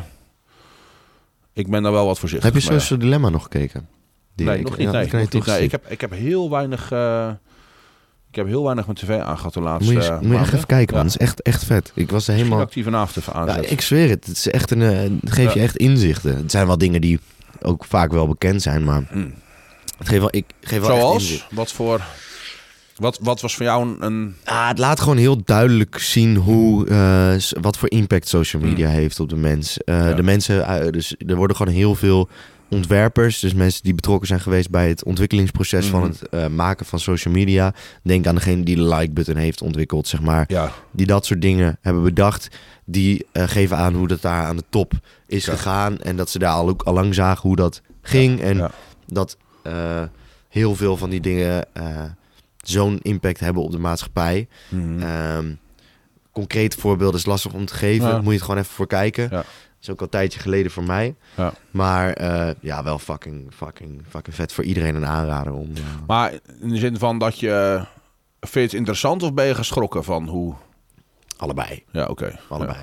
ik 1.53 1.69
ben 1.69 1.83
daar 1.83 1.91
wel 1.91 2.05
wat 2.05 2.19
voorzichtig. 2.19 2.51
Heb 2.53 2.61
je 2.61 2.69
mee. 2.69 2.79
Social 2.79 2.99
Dilemma 2.99 3.29
nog 3.29 3.43
gekeken? 3.43 3.87
Die- 4.35 4.45
Nee, 4.45 4.57
ik- 4.59 4.63
nog 4.63 4.77
niet. 4.77 4.85
ja, 4.87 4.91
nee, 4.91 5.01
die 5.01 5.09
kan 5.09 5.19
je 5.19 5.25
nog 5.25 5.33
niet, 5.33 5.43
toch 5.45 5.53
nee. 5.55 5.63
Ik, 5.63 5.71
heb, 5.71 5.85
ik 5.91 6.01
heb 6.01 6.11
heel 6.11 6.49
weinig. 6.49 6.91
Eh, 8.37 8.43
ik 8.43 8.45
heb 8.45 8.47
heel 8.47 8.63
weinig 8.63 8.87
met 8.87 8.95
tv 8.95 9.19
aangehad 9.19 9.53
de 9.53 9.61
laatste. 9.61 9.93
Moet 9.93 10.03
je, 10.03 10.09
eens- 10.11 10.21
moet 10.21 10.31
je 10.35 10.37
echt 10.41 10.53
even 10.53 10.65
kijken, 10.67 10.95
man. 10.95 11.05
Ja. 11.05 11.11
Dat 11.11 11.21
is 11.21 11.27
echt, 11.27 11.41
echt 11.41 11.63
vet. 11.63 11.91
Ik 11.95 12.11
was 12.11 12.27
er 12.27 12.33
helemaal... 12.33 12.67
die 12.69 12.83
vanavond 12.83 13.17
even 13.17 13.33
Ja, 13.33 13.39
aanzet. 13.39 13.71
ik 13.71 13.81
zweer 13.81 14.09
het. 14.09 14.25
Het, 14.25 14.37
is 14.37 14.47
echt 14.49 14.71
een, 14.71 14.81
eh, 14.81 14.97
het 14.99 15.31
geeft 15.33 15.53
je 15.53 15.59
Ja. 15.59 15.65
echt 15.65 15.77
inzichten. 15.77 16.35
Het 16.35 16.51
zijn 16.51 16.67
wel 16.67 16.77
dingen 16.77 17.01
die 17.01 17.19
ook 17.61 17.85
vaak 17.85 18.11
wel 18.11 18.27
bekend 18.27 18.61
zijn, 18.61 18.83
maar 18.83 19.03
Hm. 19.11 19.25
het 19.97 20.07
geeft 20.07 20.19
wel, 20.19 20.29
ik 20.35 20.45
geef 20.61 20.79
wel 20.81 20.95
Zoals? 20.97 21.47
Wat 21.51 21.71
voor... 21.71 22.01
Wat, 22.95 23.19
wat 23.21 23.41
was 23.41 23.55
voor 23.55 23.65
jou 23.65 23.95
een... 23.99 24.35
Ah, 24.43 24.67
het 24.67 24.77
laat 24.77 24.99
gewoon 24.99 25.17
heel 25.17 25.43
duidelijk 25.43 25.97
zien 25.99 26.35
hoe, 26.35 26.87
eh, 26.87 27.33
s- 27.37 27.53
wat 27.61 27.77
voor 27.77 27.89
impact 27.89 28.27
social 28.27 28.61
media 28.61 28.89
heeft 28.89 29.19
op 29.19 29.29
de 29.29 29.35
mens. 29.35 29.77
Eh. 29.77 30.09
Ja. 30.09 30.13
De 30.13 30.23
mensen, 30.23 30.65
eh, 30.67 30.91
dus 30.91 31.15
er 31.27 31.35
worden 31.35 31.55
gewoon 31.55 31.73
heel 31.73 31.95
veel 31.95 32.29
ontwerpers, 32.69 33.39
dus 33.39 33.53
mensen 33.53 33.83
die 33.83 33.95
betrokken 33.95 34.27
zijn 34.27 34.39
geweest 34.39 34.69
bij 34.69 34.87
het 34.89 35.03
ontwikkelingsproces 35.03 35.85
van 35.85 35.99
Mhm. 35.99 36.09
het 36.09 36.29
eh, 36.29 36.47
maken 36.47 36.85
van 36.85 36.99
social 36.99 37.33
media. 37.33 37.73
Denk 38.03 38.27
aan 38.27 38.35
degene 38.35 38.63
die 38.63 38.75
de 38.75 38.81
like-button 38.95 39.35
heeft 39.35 39.61
ontwikkeld, 39.61 40.07
zeg 40.07 40.21
maar. 40.21 40.45
ja, 40.47 40.71
Die 40.91 41.05
dat 41.05 41.25
soort 41.25 41.41
dingen 41.41 41.77
hebben 41.81 42.03
bedacht. 42.03 42.47
Die 42.85 43.25
eh, 43.31 43.43
geven 43.47 43.77
aan 43.77 43.93
hoe 43.93 44.07
dat 44.07 44.21
daar 44.21 44.45
aan 44.45 44.55
de 44.57 44.63
top 44.69 44.93
is 45.27 45.45
Ja. 45.45 45.51
gegaan. 45.53 45.99
En 45.99 46.15
dat 46.15 46.29
ze 46.29 46.39
daar 46.39 46.53
al, 46.53 46.67
ook 46.69 46.81
al 46.83 46.93
lang 46.93 47.15
zagen 47.15 47.41
hoe 47.47 47.55
dat 47.55 47.81
ging. 48.01 48.41
En 48.41 48.71
dat 49.05 49.37
eh, 49.63 50.01
heel 50.49 50.75
veel 50.75 50.97
van 50.97 51.09
die 51.09 51.21
dingen 51.21 51.65
zo'n 52.63 52.99
impact 53.01 53.39
hebben 53.39 53.63
op 53.63 53.71
de 53.71 53.79
maatschappij. 53.79 54.47
Mhm. 54.69 55.01
Ehm 55.01 55.45
concreet 56.31 56.75
voorbeelden 56.75 57.19
is 57.19 57.25
lastig 57.25 57.53
om 57.53 57.65
te 57.65 57.73
geven. 57.73 58.15
Moet 58.15 58.23
je 58.25 58.31
het 58.31 58.41
gewoon 58.41 58.57
even 58.59 58.73
voor 58.73 58.87
kijken. 58.87 59.43
Is 59.81 59.89
ook 59.89 59.97
al 59.99 60.05
een 60.05 60.11
tijdje 60.11 60.39
geleden 60.39 60.71
voor 60.71 60.83
mij. 60.83 61.15
Ja. 61.35 61.53
Maar 61.71 62.13
eh, 62.13 62.49
ja, 62.59 62.83
wel 62.83 62.99
fucking, 62.99 63.51
fucking, 63.53 64.01
fucking 64.09 64.35
vet 64.35 64.53
voor 64.53 64.63
iedereen 64.63 64.95
een 64.95 65.05
aanrader 65.05 65.53
om. 65.53 65.71
eh, 65.75 65.81
Maar 66.07 66.33
in 66.61 66.69
de 66.69 66.77
zin 66.77 66.97
van 66.97 67.19
dat 67.19 67.39
je... 67.39 67.81
Vind 68.39 68.53
je 68.53 68.59
het 68.59 68.73
interessant 68.73 69.23
of 69.23 69.33
ben 69.33 69.45
je 69.45 69.55
geschrokken 69.55 70.03
van 70.03 70.27
hoe... 70.27 70.53
allebei. 71.37 71.83
Ja, 71.91 72.05
oké. 72.05 72.39
Allebei. 72.49 72.77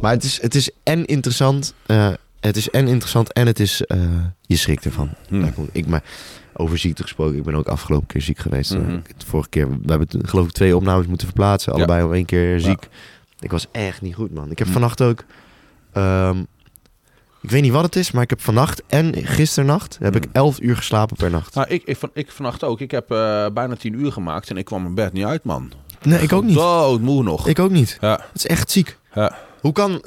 Maar 0.00 0.12
het 0.12 0.24
is, 0.24 0.40
het 0.42 0.54
is 0.54 0.70
en 0.82 1.04
interessant. 1.04 1.74
eh, 1.86 2.12
het 2.40 2.56
is 2.56 2.70
en 2.70 2.88
interessant 2.88 3.32
en 3.32 3.46
het 3.46 3.60
is. 3.60 3.82
je 4.40 4.56
schrikt 4.56 4.84
ervan. 4.84 5.10
Hm. 5.28 5.48
Ik, 5.72 5.86
maar 5.86 6.02
over 6.56 6.78
ziekte 6.78 7.02
gesproken. 7.02 7.36
Ik 7.36 7.42
ben 7.42 7.54
ook 7.54 7.68
afgelopen 7.68 8.06
keer 8.06 8.22
ziek 8.22 8.38
geweest. 8.38 8.74
Mhm. 8.74 9.00
de 9.16 9.26
vorige 9.26 9.48
keer. 9.48 9.68
We 9.70 9.76
hebben 9.86 10.08
geloof 10.28 10.46
ik 10.46 10.52
twee 10.52 10.76
opnames 10.76 11.06
moeten 11.06 11.26
verplaatsen. 11.26 11.72
Ja. 11.72 11.78
Allebei 11.78 12.04
op 12.04 12.12
één 12.12 12.24
keer 12.24 12.60
ziek. 12.60 12.88
Ik 13.40 13.50
was 13.50 13.66
echt 13.72 14.02
niet 14.02 14.14
goed, 14.14 14.34
man. 14.34 14.50
Ik 14.50 14.58
heb 14.58 14.66
Hm. 14.66 14.72
vannacht 14.72 15.02
ook. 15.02 15.24
Ehm, 15.98 16.38
ik 17.40 17.50
weet 17.50 17.62
niet 17.62 17.72
wat 17.72 17.82
het 17.84 17.96
is, 17.96 18.10
maar 18.10 18.22
ik 18.22 18.30
heb 18.30 18.40
vannacht 18.40 18.82
en 18.86 19.14
gisternacht 19.26 19.98
heb 20.00 20.16
ik 20.16 20.24
Hm. 20.24 20.28
11 20.32 20.60
uur 20.60 20.76
geslapen 20.76 21.16
per 21.16 21.30
nacht. 21.30 21.54
Nou, 21.54 21.68
ik, 21.68 21.82
ik, 21.84 21.96
van, 21.96 22.10
ik 22.12 22.30
vannacht 22.30 22.64
ook. 22.64 22.80
Ik 22.80 22.90
heb 22.90 23.10
eh, 23.10 23.46
bijna 23.52 23.76
tien 23.76 23.94
uur 24.00 24.12
gemaakt 24.12 24.50
en 24.50 24.56
ik 24.56 24.64
kwam 24.64 24.82
mijn 24.82 24.94
bed 24.94 25.12
niet 25.12 25.24
uit, 25.24 25.44
man. 25.44 25.72
Nee, 26.02 26.22
ik 26.22 26.32
ook 26.32 26.44
niet. 26.44 26.54
Doodmoe 26.54 27.22
nog. 27.22 27.46
Ik 27.48 27.58
ook 27.58 27.70
niet. 27.70 27.96
Ja, 28.00 28.10
Het 28.32 28.34
is 28.34 28.46
echt 28.46 28.70
ziek. 28.70 28.98
ja. 29.14 29.36
Hoe 29.60 29.72
kan. 29.72 30.02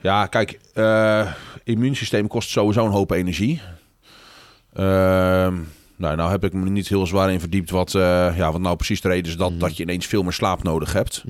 Ja, 0.00 0.26
kijk, 0.26 0.58
eh 0.74 1.32
immuunsysteem 1.64 2.26
kost 2.28 2.48
sowieso 2.50 2.84
een 2.84 2.90
hoop 2.92 3.10
energie. 3.10 3.60
Ehm, 4.72 5.54
nou, 5.96 6.16
nou 6.16 6.30
heb 6.30 6.44
ik 6.44 6.52
me 6.52 6.70
niet 6.70 6.88
heel 6.88 7.06
zwaar 7.06 7.32
in 7.32 7.40
verdiept 7.40 7.70
wat, 7.70 7.94
eh, 7.94 8.00
ja, 8.36 8.52
wat 8.52 8.60
nou 8.60 8.76
precies 8.76 9.00
de 9.00 9.08
reden 9.08 9.30
is 9.30 9.36
dat, 9.36 9.50
Mhm. 9.50 9.58
dat 9.58 9.76
je 9.76 9.82
ineens 9.82 10.06
veel 10.06 10.22
meer 10.22 10.32
slaap 10.32 10.62
nodig 10.62 10.92
hebt. 10.92 11.24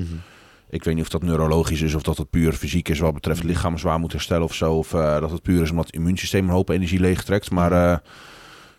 Ik 0.70 0.84
weet 0.84 0.94
niet 0.94 1.02
of 1.02 1.10
dat 1.10 1.22
neurologisch 1.22 1.80
is 1.80 1.94
of 1.94 2.02
dat 2.02 2.16
het 2.16 2.30
puur 2.30 2.52
fysiek 2.52 2.88
is 2.88 2.98
wat 2.98 3.14
betreft 3.14 3.42
lichaam 3.42 3.78
zwaar 3.78 3.98
moet 3.98 4.12
herstellen 4.12 4.44
of 4.44 4.54
zo. 4.54 4.74
Of 4.74 4.94
eh, 4.94 5.20
dat 5.20 5.30
het 5.30 5.42
puur 5.42 5.62
is 5.62 5.70
omdat 5.70 5.86
het 5.86 5.94
immuunsysteem 5.94 6.44
een 6.44 6.54
hoop 6.54 6.68
energie 6.68 7.00
leegtrekt. 7.00 7.50
Maar 7.50 7.72
eh, 7.72 7.98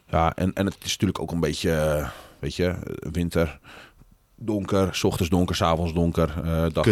ja, 0.07 0.35
en, 0.35 0.53
en 0.53 0.65
het 0.65 0.77
is 0.83 0.91
natuurlijk 0.91 1.19
ook 1.19 1.31
een 1.31 1.39
beetje, 1.39 1.71
eh, 1.71 2.09
weet 2.39 2.55
je, 2.55 2.75
winter, 3.11 3.59
donker, 4.35 4.95
's 4.95 5.03
ochtends 5.03 5.29
donker, 5.29 5.55
's 5.55 5.61
avonds 5.61 5.93
donker, 5.93 6.33
dag, 6.73 6.85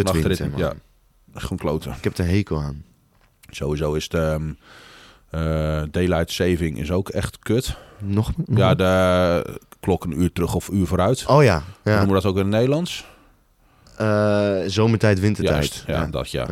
man. 0.50 0.58
Ja, 0.58 0.72
gewoon 1.34 1.58
kloten. 1.58 1.92
Ik 1.96 2.04
heb 2.04 2.18
er 2.18 2.26
hekel 2.26 2.60
aan. 2.60 2.84
Sowieso 3.50 3.94
is 3.94 4.08
de 4.08 4.18
ehm, 4.18 4.52
eh, 5.30 5.82
daylight 5.90 6.30
saving 6.30 6.78
is 6.78 6.90
ook 6.90 7.08
echt 7.08 7.38
kut. 7.38 7.76
Nog? 7.98 8.30
Ja, 8.46 8.74
de 8.74 9.60
klok 9.80 10.04
een 10.04 10.20
uur 10.20 10.32
terug 10.32 10.54
of 10.54 10.68
uur 10.68 10.86
vooruit. 10.86 11.26
Oh 11.26 11.42
ja. 11.42 11.62
Ja. 11.84 11.96
noemen 11.96 12.08
we 12.08 12.22
dat 12.22 12.24
ook 12.24 12.36
in 12.36 12.42
het 12.42 12.50
Nederlands? 12.50 13.06
Eh, 14.00 14.56
zomertijd, 14.66 15.20
wintertijd. 15.20 15.54
Juist, 15.56 15.84
ja, 15.86 16.06
dat 16.06 16.30
ja. 16.30 16.46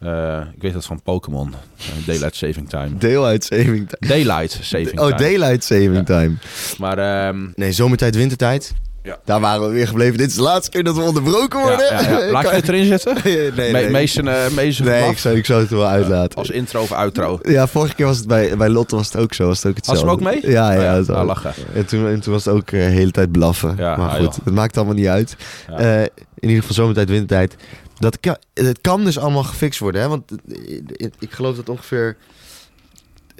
Eh, 0.00 0.40
ik 0.56 0.62
weet 0.62 0.72
dat 0.72 0.84
van 0.84 1.02
Pokémon. 1.02 1.52
Eh, 1.78 2.06
daylight 2.06 2.34
saving 2.36 2.68
time. 2.68 2.96
Daylight 2.98 3.44
saving 3.44 3.88
time. 3.88 4.08
Daylight 4.24 4.58
saving 4.62 5.00
Oh, 5.00 5.06
time. 5.08 5.16
daylight 5.18 5.64
saving 5.64 5.94
Ja. 5.96 6.02
time. 6.02 6.34
Maar 6.78 6.98
ehm, 6.98 7.46
Nee, 7.54 7.72
zomertijd, 7.72 8.16
wintertijd. 8.16 8.72
Ja. 9.04 9.18
Daar 9.24 9.40
waren 9.40 9.68
we 9.68 9.74
weer 9.74 9.86
gebleven. 9.86 10.18
Dit 10.18 10.28
is 10.28 10.34
de 10.34 10.42
laatste 10.42 10.70
keer 10.70 10.84
dat 10.84 10.96
we 10.96 11.02
onderbroken 11.02 11.58
ja, 11.60 11.64
worden. 11.66 11.86
ja, 11.86 12.00
ja. 12.18 12.30
laat 12.32 12.42
je 12.42 12.48
het 12.48 12.68
erin 12.68 12.84
zetten? 12.86 13.16
nee, 13.24 13.52
nee. 13.52 13.72
Me 13.84 13.90
meesten, 13.90 14.28
eh, 14.44 14.50
meesten 14.50 14.84
nee, 14.84 14.98
vanaf? 14.98 15.12
ik 15.12 15.18
zou, 15.18 15.36
ik 15.36 15.46
zou 15.46 15.60
het 15.62 15.70
er 15.70 15.76
wel 15.76 15.86
uitlaten. 15.86 16.38
Als 16.38 16.50
intro 16.50 16.82
of 16.82 16.92
outro. 16.92 17.38
Ja, 17.42 17.66
vorige 17.66 17.94
keer 17.94 18.06
was 18.06 18.16
het 18.16 18.26
bij, 18.26 18.56
bij 18.56 18.68
Lotte 18.68 18.96
was 18.96 19.06
het 19.12 19.16
ook 19.16 19.34
zo. 19.34 19.46
Was 19.46 19.62
het 19.62 19.66
ook 19.66 19.74
Had 19.76 19.84
ze 19.84 19.90
hetzelfde. 19.90 20.24
hem 20.24 20.34
ook 20.34 20.42
mee? 20.42 20.52
Ja, 20.52 20.72
ja. 20.72 20.90
Oh 20.90 20.96
het 20.96 21.06
was- 21.06 21.16
Ah, 21.16 21.24
lachen. 21.26 21.54
en, 21.74 21.86
toen, 21.86 22.08
en 22.08 22.20
toen 22.20 22.32
was 22.32 22.44
het 22.44 22.54
ook 22.54 22.70
eh, 22.70 22.70
de 22.70 22.90
hele 22.90 23.10
tijd 23.10 23.32
blaffen. 23.32 23.74
Ja, 23.76 23.96
maar 23.96 24.08
ah, 24.08 24.14
goed, 24.14 24.34
joh. 24.34 24.44
het 24.44 24.54
maakt 24.54 24.76
allemaal 24.76 24.94
niet 24.94 25.06
uit. 25.06 25.36
Ja. 25.68 25.76
Eh, 25.78 26.02
in 26.38 26.48
ieder 26.48 26.58
geval 26.60 26.74
zomertijd, 26.74 27.08
wintertijd. 27.08 27.56
Dat 27.98 28.20
kan, 28.20 28.36
het 28.54 28.80
kan 28.80 29.04
dus 29.04 29.18
allemaal 29.18 29.42
gefixt 29.44 29.78
worden. 29.80 30.00
Hè? 30.00 30.08
Want 30.08 30.30
eh, 30.48 31.06
ik, 31.18 31.32
geloof 31.32 31.56
dat 31.56 31.68
ongeveer 31.68 32.16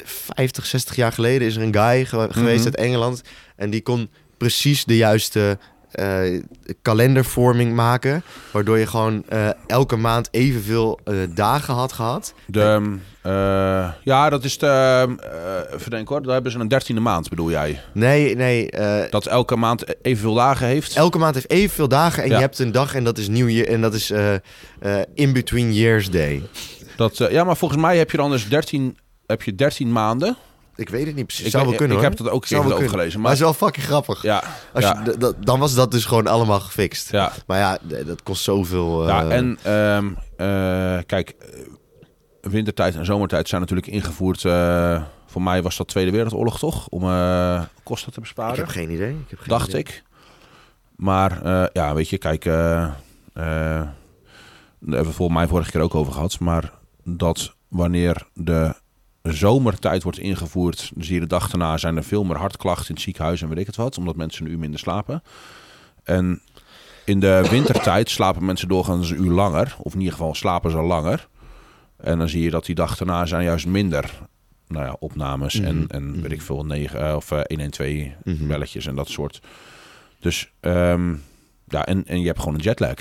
50, 0.05 0.67
60 0.67 0.97
jaar 0.97 1.13
geleden 1.13 1.47
is 1.47 1.57
er 1.57 1.63
een 1.63 1.75
guy 1.75 2.05
ge- 2.05 2.29
geweest 2.31 2.57
Mhm. 2.59 2.67
uit 2.67 2.77
Engeland. 2.77 3.23
En 3.57 3.71
die 3.71 3.83
kon 3.83 4.11
precies 4.45 4.85
de 4.85 4.97
juiste 4.97 5.59
eh, 5.91 6.43
kalendervorming 6.83 7.75
maken. 7.75 8.23
Waardoor 8.51 8.79
je 8.79 8.87
gewoon 8.87 9.25
eh, 9.29 9.49
elke 9.67 9.97
maand 9.97 10.29
evenveel 10.31 10.99
eh, 11.05 11.17
dagen 11.35 11.75
had 11.75 11.93
gehad. 11.93 12.35
De, 12.47 12.61
ehm, 12.63 12.93
eh, 13.23 13.93
ja, 14.03 14.31
dat 14.31 14.45
is 14.45 14.59
de... 14.59 14.67
eh 15.21 15.75
even 15.79 15.91
denken 15.91 16.15
hoor. 16.15 16.23
Daar 16.25 16.33
hebben 16.35 16.53
ze 16.53 16.59
een 16.59 16.69
dertiende 16.69 17.01
maand, 17.01 17.29
bedoel 17.29 17.51
jij? 17.51 17.81
Nee, 17.93 18.37
nee. 18.37 18.71
Dat 19.11 19.27
elke 19.27 19.57
maand 19.57 20.05
evenveel 20.05 20.35
dagen 20.35 20.67
heeft? 20.67 20.97
elke 20.97 21.19
maand 21.19 21.35
heeft 21.35 21.51
evenveel 21.51 21.89
dagen. 21.89 22.23
En 22.23 22.29
Ja. 22.29 22.35
je 22.35 22.41
hebt 22.41 22.59
een 22.59 22.73
dag 22.73 22.95
en 22.95 23.05
dat 23.05 23.19
is 23.19 23.27
Year. 23.27 23.69
En 23.69 23.81
dat 23.81 23.95
is 23.95 24.13
In 25.15 25.33
Between 25.33 25.75
Years 25.75 26.11
Day. 26.11 26.43
Dat, 26.97 27.17
ja, 27.17 27.45
maar 27.45 27.57
volgens 27.57 27.81
mij 27.81 27.99
heb 27.99 28.11
je 28.11 28.17
dan 28.17 28.31
dus 28.31 28.49
13, 28.49 28.97
heb 29.27 29.43
je 29.43 29.55
13 29.55 29.93
maanden. 29.93 30.37
Ik 30.77 30.89
weet 30.89 31.07
het 31.07 31.15
niet 31.15 31.27
precies. 31.27 31.45
Ik, 31.45 31.51
Zou 31.51 31.63
wel 31.63 31.73
ik- 31.73 31.79
kunnen 31.79 31.97
ik 31.97 32.03
hoor. 32.03 32.13
heb 32.13 32.19
dat 32.23 32.29
ook 32.33 32.43
een 32.43 32.49
keer 32.49 32.65
wel 32.69 32.77
over 32.77 32.89
gelezen. 32.89 33.13
Maar 33.13 33.21
Maar 33.21 33.31
het 33.31 33.41
is 33.41 33.45
wel 33.45 33.55
fucking 33.69 33.87
grappig. 33.87 34.23
ja, 34.23 34.43
Als 34.73 34.85
ja, 34.85 35.03
je, 35.05 35.35
dan 35.41 35.59
was 35.59 35.75
dat 35.75 35.91
dus 35.91 36.05
gewoon 36.05 36.27
allemaal 36.27 36.61
gefixt. 36.61 37.11
ja, 37.11 37.33
Maar 37.47 37.59
ja, 37.59 37.79
dat 38.05 38.23
kost 38.23 38.43
zoveel. 38.43 39.03
eh, 39.03 39.09
ja, 39.09 39.29
en 39.29 39.59
ehm, 39.63 40.07
eh, 40.37 41.03
kijk, 41.07 41.29
eh, 41.31 41.61
wintertijd 42.41 42.95
en 42.97 43.05
zomertijd 43.05 43.49
zijn 43.49 43.61
natuurlijk 43.61 43.89
ingevoerd. 43.89 44.45
eh, 44.45 45.03
voor 45.27 45.43
mij 45.43 45.63
was 45.63 45.77
dat 45.77 45.89
Tweede 45.89 46.11
Wereldoorlog 46.11 46.59
toch? 46.59 46.89
Om 46.89 47.03
eh, 47.03 47.63
kosten 47.83 48.13
te 48.13 48.17
ik 48.19 48.23
besparen. 48.23 48.57
heb 48.57 48.67
geen 48.69 48.91
idee. 48.91 49.11
Ik 49.11 49.31
heb 49.31 49.39
geen 49.39 49.49
dacht 49.49 49.69
idee. 49.69 49.81
ik. 49.81 50.03
Maar 50.97 51.43
eh, 51.43 51.65
ja, 51.73 51.95
weet 51.95 52.09
je, 52.09 52.19
kijk, 52.19 52.45
eh, 52.45 52.83
eh, 52.83 52.93
daar 53.35 53.95
hebben 54.81 55.07
we 55.07 55.13
volgens 55.13 55.39
mij 55.39 55.47
vorige 55.49 55.71
keer 55.71 55.81
ook 55.81 55.95
over 55.95 56.13
gehad. 56.13 56.39
Maar 56.41 56.73
dat 57.05 57.55
wanneer 57.69 58.27
de 58.35 58.75
zomertijd 59.33 60.03
wordt 60.03 60.19
ingevoerd, 60.19 60.91
dan 60.95 61.05
zie 61.05 61.15
je 61.15 61.21
de 61.21 61.27
dag 61.27 61.51
daarna 61.51 61.77
zijn 61.77 61.97
er 61.97 62.05
veel 62.05 62.25
meer 62.25 62.37
hartklachten 62.37 62.89
in 62.89 62.95
het 62.95 63.03
ziekenhuis 63.05 63.43
en 63.43 63.49
weet 63.49 63.59
ik 63.59 63.67
het 63.67 63.77
wat, 63.77 63.99
omdat 63.99 64.17
mensen 64.17 64.45
een 64.45 64.51
uur 64.53 64.59
minder 64.59 64.81
slapen. 64.81 65.23
En 66.05 66.41
in 67.05 67.21
de 67.21 67.47
wintertijd 67.51 68.11
slapen 68.11 68.45
mensen 68.45 68.69
doorgaans 68.69 69.11
een 69.11 69.25
uur 69.25 69.31
langer, 69.31 69.77
of 69.79 69.93
in 69.93 69.99
ieder 69.99 70.13
geval 70.15 70.35
slapen 70.35 70.71
ze 70.71 70.77
langer. 70.77 71.29
En 71.97 72.19
dan 72.19 72.29
zie 72.29 72.43
je 72.43 72.51
dat 72.51 72.67
die 72.67 72.75
dag 72.75 72.97
daarna 72.97 73.27
zijn 73.27 73.45
juist 73.45 73.67
minder 73.67 74.11
nou 74.69 74.85
ja, 74.87 74.97
opnames 74.99 75.61
en, 75.61 75.77
Mhm, 75.77 75.85
en 75.89 76.11
mhm. 76.11 76.21
weet 76.21 76.33
ik 76.33 76.43
veel, 76.43 76.65
9 76.65 77.09
eh, 77.09 77.15
of 77.17 77.31
eh, 77.31 77.41
112 77.47 78.09
Mhm. 78.25 78.47
belletjes 78.47 78.87
en 78.87 78.95
dat 78.95 79.09
soort. 79.09 79.41
Dus 80.21 80.53
ehm, 80.61 81.15
ja, 81.69 81.87
en, 81.87 82.07
en 82.07 82.21
je 82.21 82.27
hebt 82.27 82.39
gewoon 82.39 82.55
een 82.55 82.61
jetlag. 82.61 82.95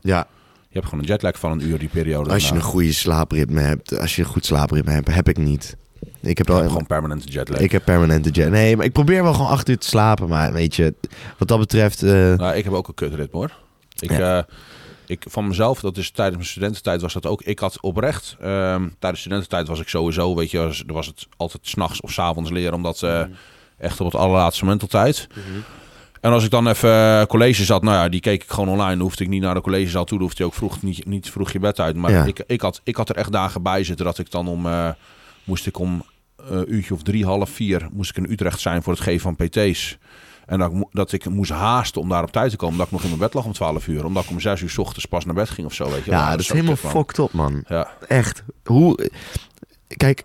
Ja, 0.00 0.26
hebt 0.74 0.84
gewoon 0.86 1.00
een 1.00 1.06
jetlag 1.10 1.38
van 1.38 1.50
een 1.52 1.62
uur 1.62 1.78
die 1.78 1.88
periode. 1.88 2.30
als 2.30 2.42
je 2.42 2.48
daarna. 2.48 2.64
een 2.64 2.70
goede 2.70 2.92
slaapritme 2.92 3.60
hebt. 3.60 3.98
Als 3.98 4.16
je 4.16 4.22
een 4.22 4.28
goed 4.28 4.46
slaapritme 4.46 4.92
hebt, 4.92 5.14
heb 5.14 5.28
ik 5.28 5.36
niet. 5.36 5.76
Ik 6.20 6.38
heb 6.38 6.46
wel 6.48 6.56
hebt 6.56 6.68
gewoon 6.70 6.86
permanente 6.86 7.28
jetlag. 7.28 7.60
Ik 7.60 7.72
heb 7.72 7.84
permanente 7.84 8.30
jet. 8.30 8.50
Nee, 8.50 8.76
maar 8.76 8.86
ik 8.86 8.92
probeer 8.92 9.22
wel 9.22 9.32
gewoon 9.34 9.48
acht 9.50 9.68
uur 9.68 9.78
te 9.78 9.86
slapen. 9.86 10.28
Maar 10.28 10.52
weet 10.52 10.76
je, 10.76 10.94
wat 11.38 11.48
dat 11.48 11.58
betreft. 11.58 12.02
eh, 12.02 12.10
Nou, 12.34 12.54
ik 12.56 12.64
heb 12.64 12.72
ook 12.72 12.88
een 12.88 12.94
kutritme 12.94 13.38
hoor. 13.38 13.52
Ik, 13.98 14.10
Ja. 14.10 14.38
eh, 14.38 14.44
ik, 15.06 15.24
van 15.28 15.48
mezelf, 15.48 15.80
dat 15.80 15.96
is 15.96 16.10
tijdens 16.10 16.36
mijn 16.36 16.48
studententijd 16.48 17.00
was 17.00 17.12
dat 17.12 17.26
ook. 17.26 17.42
Ik 17.42 17.58
had 17.58 17.80
oprecht, 17.80 18.36
ehm, 18.40 18.88
tijdens 18.98 19.20
studententijd 19.22 19.68
was 19.68 19.80
ik 19.80 19.88
sowieso, 19.88 20.34
weet 20.34 20.50
je, 20.50 20.58
was, 20.58 20.84
er 20.86 20.92
was 20.92 21.06
het 21.06 21.26
altijd 21.36 21.66
s'nachts 21.68 22.00
of 22.00 22.12
s 22.12 22.18
avonds 22.18 22.50
leren, 22.50 22.74
omdat 22.74 23.02
eh, 23.02 23.22
echt 23.78 24.00
op 24.00 24.06
het 24.06 24.14
allerlaatste 24.20 24.64
moment 24.64 24.82
altijd. 24.82 25.26
En 26.24 26.32
als 26.32 26.44
ik 26.44 26.50
dan 26.50 26.68
even 26.68 26.90
eh, 26.90 27.22
college 27.26 27.64
zat, 27.64 27.82
nou 27.82 27.96
ja, 27.96 28.08
die 28.08 28.20
keek 28.20 28.42
ik 28.42 28.50
gewoon 28.50 28.68
online. 28.68 28.90
Dan 28.90 29.00
hoefde 29.00 29.24
ik 29.24 29.30
niet 29.30 29.42
naar 29.42 29.54
de 29.54 29.60
collegezaal 29.60 30.04
toe. 30.04 30.18
Dan 30.18 30.26
hoefde 30.26 30.42
je 30.42 30.48
ook 30.48 30.54
vroeg, 30.54 30.82
niet, 30.82 31.06
niet 31.06 31.30
vroeg 31.30 31.52
je 31.52 31.58
bed 31.58 31.80
uit. 31.80 31.96
Maar 31.96 32.10
Ja. 32.10 32.24
ik, 32.24 32.42
ik, 32.46 32.60
had, 32.60 32.80
ik 32.84 32.96
had 32.96 33.08
er 33.08 33.16
echt 33.16 33.32
dagen 33.32 33.62
bij 33.62 33.84
zitten 33.84 34.04
dat 34.04 34.18
ik 34.18 34.30
dan 34.30 34.48
om... 34.48 34.66
eh, 34.66 34.88
moest 35.44 35.66
ik 35.66 35.78
om 35.78 36.04
een 36.36 36.74
uurtje 36.74 36.94
of 36.94 37.02
drie, 37.02 37.24
half 37.24 37.50
vier... 37.50 37.88
moest 37.92 38.10
ik 38.10 38.16
in 38.24 38.30
Utrecht 38.32 38.60
zijn 38.60 38.82
voor 38.82 38.92
het 38.92 39.02
geven 39.02 39.20
van 39.36 39.46
PT's. 39.48 39.98
En 40.46 40.58
dat 40.58 40.72
ik, 40.72 40.84
dat 40.90 41.12
ik 41.12 41.28
moest 41.28 41.50
haasten 41.50 42.00
om 42.00 42.08
daar 42.08 42.22
op 42.22 42.32
tijd 42.32 42.50
te 42.50 42.56
komen. 42.56 42.76
Dat 42.78 42.86
ik 42.86 42.92
nog 42.92 43.02
in 43.02 43.08
mijn 43.08 43.20
bed 43.20 43.34
lag 43.34 43.44
om 43.44 43.52
12 43.52 43.86
uur. 43.86 44.04
Omdat 44.04 44.24
ik 44.24 44.30
om 44.30 44.40
6 44.40 44.60
uur 44.60 44.70
's 44.70 44.78
ochtends 44.78 45.06
pas 45.06 45.24
naar 45.24 45.34
bed 45.34 45.50
ging 45.50 45.66
of 45.66 45.74
zo. 45.74 45.90
Weet 45.90 46.04
je 46.04 46.10
ja, 46.10 46.30
dat 46.30 46.40
is 46.40 46.48
helemaal 46.52 46.76
fucked 46.76 47.18
up, 47.18 47.32
man. 47.32 47.64
Ja, 47.68 47.90
Echt. 48.08 48.42
Hoe. 48.64 49.10
Kijk, 49.96 50.24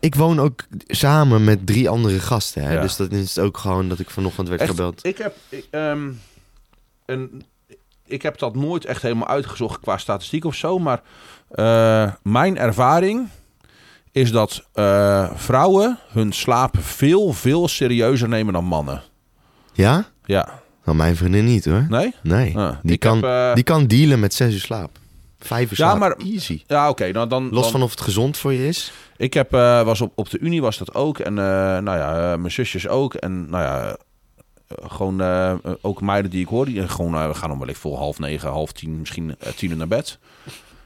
ik 0.00 0.14
woon 0.14 0.40
ook 0.40 0.60
samen 0.86 1.44
met 1.44 1.66
drie 1.66 1.88
andere 1.88 2.18
gasten. 2.20 2.62
Hè? 2.62 2.72
Ja. 2.72 2.80
Dus 2.80 2.96
dat 2.96 3.12
is 3.12 3.38
ook 3.38 3.58
gewoon 3.58 3.88
dat 3.88 3.98
ik 3.98 4.10
vanochtend 4.10 4.48
werd 4.48 4.60
Echt? 4.60 4.70
gebeld. 4.70 5.04
Ik 5.06 5.18
heb, 5.18 5.34
ik, 5.48 5.66
ehm, 5.70 6.10
een, 7.06 7.42
ik 8.06 8.22
heb 8.22 8.38
dat 8.38 8.54
nooit 8.54 8.84
echt 8.84 9.02
helemaal 9.02 9.28
uitgezocht 9.28 9.80
qua 9.80 9.98
statistiek 9.98 10.44
of 10.44 10.54
zo. 10.54 10.78
Maar 10.78 11.02
eh, 11.50 12.12
mijn 12.22 12.58
ervaring 12.58 13.28
is 14.12 14.30
dat 14.30 14.64
eh, 14.72 15.30
vrouwen 15.34 15.98
hun 16.12 16.32
slaap 16.32 16.74
veel, 16.80 17.32
veel 17.32 17.68
serieuzer 17.68 18.28
nemen 18.28 18.52
dan 18.52 18.64
mannen. 18.64 19.02
Ja? 19.72 20.06
Ja, 20.24 20.60
Nou, 20.84 20.96
mijn 20.96 21.16
vriendin 21.16 21.44
niet 21.44 21.64
hoor. 21.64 21.86
nee? 21.88 22.14
Nee. 22.22 22.56
Ah, 22.56 22.76
die, 22.82 22.98
kan, 22.98 23.14
heb, 23.16 23.24
eh, 23.24 23.54
die 23.54 23.64
kan 23.64 23.86
dealen 23.86 24.20
met 24.20 24.34
zes 24.34 24.54
uur 24.54 24.60
slaap. 24.60 24.98
Vijf 25.38 25.70
uur 25.70 25.78
Ja, 25.78 25.86
slaap. 25.88 25.98
maar- 25.98 26.16
Easy. 26.16 26.62
Ja, 26.66 26.88
oké. 26.88 27.10
nou 27.12 27.28
dan, 27.28 27.48
Los 27.50 27.62
dan- 27.62 27.70
van 27.70 27.82
of 27.82 27.90
het 27.90 28.00
gezond 28.00 28.36
voor 28.36 28.52
je 28.52 28.66
is. 28.68 28.92
Ik 29.18 29.34
heb, 29.34 29.54
eh, 29.54 29.82
was 29.82 30.00
op, 30.00 30.12
op 30.14 30.30
de 30.30 30.38
Unie 30.38 30.62
was 30.62 30.78
dat 30.78 30.94
ook. 30.94 31.18
En 31.18 31.38
eh, 31.38 31.44
nou 31.78 31.98
ja, 31.98 32.32
eh, 32.32 32.38
mijn 32.38 32.52
zusjes 32.52 32.88
ook. 32.88 33.14
En 33.14 33.50
nou 33.50 33.62
ja, 33.64 33.96
gewoon 34.82 35.22
ook 35.80 36.00
meiden 36.00 36.30
die 36.30 36.40
ik 36.40 36.48
hoor. 36.48 36.64
Die 36.64 36.88
gewoon, 36.88 37.28
we 37.28 37.34
gaan 37.34 37.50
om 37.50 37.58
wellicht 37.58 37.80
voor 37.80 37.96
half 37.96 38.18
negen, 38.18 38.50
half 38.50 38.72
tien, 38.72 38.98
misschien 38.98 39.36
tien 39.56 39.70
uur 39.70 39.76
naar 39.76 39.88
bed. 39.88 40.18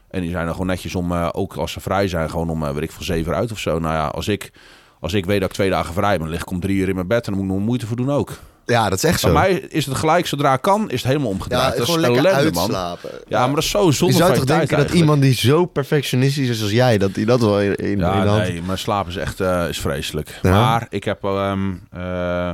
En 0.07 0.21
die 0.21 0.31
zijn 0.31 0.45
er 0.45 0.51
gewoon 0.51 0.67
netjes 0.67 0.95
om, 0.95 1.13
ook 1.13 1.55
als 1.55 1.71
ze 1.71 1.79
vrij 1.79 2.07
zijn, 2.07 2.29
gewoon 2.29 2.49
om, 2.49 2.73
weet 2.73 2.83
ik 2.83 2.91
veel, 2.91 3.03
zeven 3.03 3.35
uit 3.35 3.51
of 3.51 3.59
zo. 3.59 3.79
Nou 3.79 3.93
ja, 3.93 4.07
als 4.07 4.27
ik, 4.27 4.51
als 4.99 5.13
ik 5.13 5.25
weet 5.25 5.39
dat 5.39 5.49
ik 5.49 5.55
twee 5.55 5.69
dagen 5.69 5.93
vrij 5.93 6.17
ben, 6.17 6.29
lig 6.29 6.41
ik 6.41 6.49
om 6.49 6.59
drie 6.59 6.77
uur 6.77 6.89
in 6.89 6.95
mijn 6.95 7.07
bed. 7.07 7.27
En 7.27 7.33
dan 7.33 7.41
moet 7.41 7.51
ik 7.51 7.57
nog 7.57 7.67
moeite 7.67 7.87
voor 7.87 7.97
doen 7.97 8.11
ook. 8.11 8.39
Ja, 8.65 8.89
dat 8.89 8.97
is 8.97 9.03
echt 9.03 9.21
Bij 9.21 9.31
zo. 9.31 9.37
mij 9.37 9.51
is 9.53 9.85
het 9.85 9.95
gelijk, 9.95 10.27
zodra 10.27 10.53
ik 10.53 10.61
kan, 10.61 10.89
is 10.89 11.01
het 11.01 11.07
helemaal 11.07 11.29
omgedraaid. 11.29 11.73
ja, 11.73 11.79
dat 11.79 11.87
is 11.87 11.95
lekker 11.95 12.25
ellende, 12.25 12.51
man. 12.51 12.61
uitslapen. 12.61 13.09
Ja, 13.27 13.45
maar 13.45 13.55
dat 13.55 13.63
is 13.63 13.69
zo 13.69 13.91
zonde 13.91 14.13
je 14.13 14.19
zou 14.19 14.33
toch 14.33 14.43
denken 14.43 14.77
dat 14.77 14.91
iemand 14.91 15.21
die 15.21 15.33
zo 15.33 15.65
perfectionistisch 15.65 16.49
is 16.49 16.61
als 16.61 16.71
jij, 16.71 16.97
dat 16.97 17.15
hij 17.15 17.25
dat 17.25 17.39
wel 17.39 17.61
in, 17.61 17.75
in, 17.75 17.97
Ja, 17.97 18.25
hand... 18.25 18.41
nee, 18.47 18.61
mijn 18.61 18.77
slaap 18.77 19.07
is 19.07 19.15
echt 19.15 19.39
eh, 19.39 19.67
is 19.69 19.79
vreselijk. 19.79 20.39
Ja? 20.41 20.51
Maar 20.51 20.85
ik 20.89 21.03
heb 21.03 21.23
eh, 21.23 22.51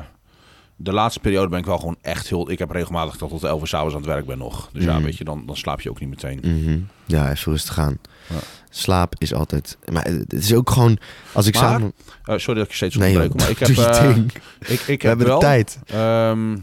de 0.81 0.91
laatste 0.93 1.19
periode 1.19 1.50
ben 1.50 1.59
ik 1.59 1.65
wel 1.65 1.77
gewoon 1.77 1.98
echt 2.01 2.29
heel. 2.29 2.51
Ik 2.51 2.59
heb 2.59 2.71
regelmatig 2.71 3.15
tot 3.15 3.29
tot 3.29 3.43
11 3.43 3.62
uur 3.62 3.67
s'avonds 3.67 3.93
aan 3.95 4.01
het 4.01 4.09
werk 4.09 4.25
ben 4.25 4.38
nog. 4.38 4.69
Dus 4.74 4.83
ja, 4.83 4.93
Mhm. 4.93 5.03
weet 5.03 5.17
je, 5.17 5.24
dan, 5.24 5.43
dan 5.45 5.55
slaap 5.57 5.81
je 5.81 5.89
ook 5.89 6.00
niet 6.00 6.09
meteen. 6.09 6.39
Mhm. 6.43 6.79
Ja, 7.05 7.31
even 7.31 7.51
rustig 7.51 7.79
aan. 7.79 7.98
Ja. 8.29 8.36
Slaap 8.69 9.13
is 9.17 9.33
altijd... 9.33 9.77
Maar 9.91 10.05
het 10.05 10.33
is 10.33 10.53
ook 10.53 10.69
gewoon... 10.69 10.98
Als 11.33 11.48
ik 11.48 11.53
Maar- 11.53 11.63
samen... 11.63 11.93
Eh, 12.24 12.38
sorry 12.38 12.53
dat 12.59 12.63
ik 12.63 12.69
je 12.69 12.75
steeds 12.75 12.95
onderbreek, 12.95 13.33
maar 13.33 13.50
ik 13.50 13.59
heb, 13.59 13.77
eh, 13.77 14.17
ik, 14.59 14.81
ik 14.81 15.01
We 15.01 15.07
heb 15.07 15.17
wel. 15.19 15.39
de 15.39 15.45
tijd. 15.45 15.79
ehm, 15.86 16.57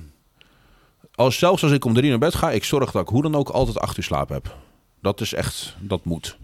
als, 1.15 1.39
zelfs 1.39 1.63
als 1.63 1.73
ik 1.73 1.85
om 1.85 1.95
drie 1.95 2.11
naar 2.11 2.19
bed 2.19 2.35
ga, 2.35 2.51
ik 2.51 2.65
zorg 2.65 2.91
dat 2.91 3.03
ik 3.03 3.09
hoe 3.09 3.23
dan 3.23 3.35
ook 3.35 3.49
altijd 3.49 3.79
acht 3.79 3.97
uur 3.97 4.05
slaap 4.05 4.29
heb. 4.29 4.57
Dat 5.03 5.21
is 5.21 5.35
echt, 5.35 5.77
dat 5.81 6.05
moet. 6.05 6.37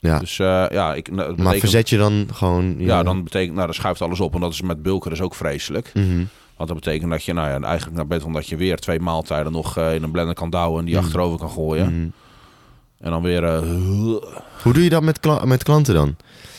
Ja. 0.00 0.18
Dus 0.18 0.38
eh, 0.38 0.64
ja, 0.70 0.94
ik, 0.94 1.10
nou, 1.10 1.42
maar 1.42 1.56
verzet 1.56 1.88
je 1.88 1.96
dan 1.96 2.28
gewoon... 2.32 2.74
ja, 2.78 3.02
dan 3.02 3.24
betekent, 3.24 3.54
nou, 3.54 3.66
dan 3.66 3.74
schuift 3.74 4.02
alles 4.02 4.20
op. 4.20 4.34
En 4.34 4.40
dat 4.40 4.52
is 4.52 4.62
met 4.62 4.82
bulken 4.82 5.10
dus 5.10 5.20
ook 5.20 5.34
vreselijk. 5.34 5.90
Mhm. 5.94 6.24
Want 6.56 6.70
dat 6.70 6.78
betekent 6.78 7.10
dat 7.10 7.24
je, 7.24 7.32
nou 7.32 7.48
ja, 7.48 7.60
eigenlijk 7.66 7.96
naar 7.96 8.06
bed, 8.06 8.24
omdat 8.24 8.46
je 8.48 8.56
weer 8.56 8.76
twee 8.76 9.00
maaltijden 9.00 9.52
nog 9.52 9.76
eh, 9.76 9.94
in 9.94 10.02
een 10.02 10.10
blender 10.10 10.34
kan 10.34 10.50
douwen 10.50 10.78
en 10.80 10.84
die 10.84 10.94
Mhm. 10.94 11.04
achterover 11.04 11.38
kan 11.38 11.50
gooien. 11.50 11.86
Mhm. 11.92 12.08
En 12.98 13.10
dan 13.10 13.22
weer, 13.22 13.44
eh, 13.44 13.58
Hoe 14.62 14.72
doe 14.72 14.82
je 14.84 14.90
dat 14.90 15.02
met, 15.02 15.20
kla- 15.20 15.44
met 15.44 15.62
klanten 15.62 15.94
dan? 15.94 16.16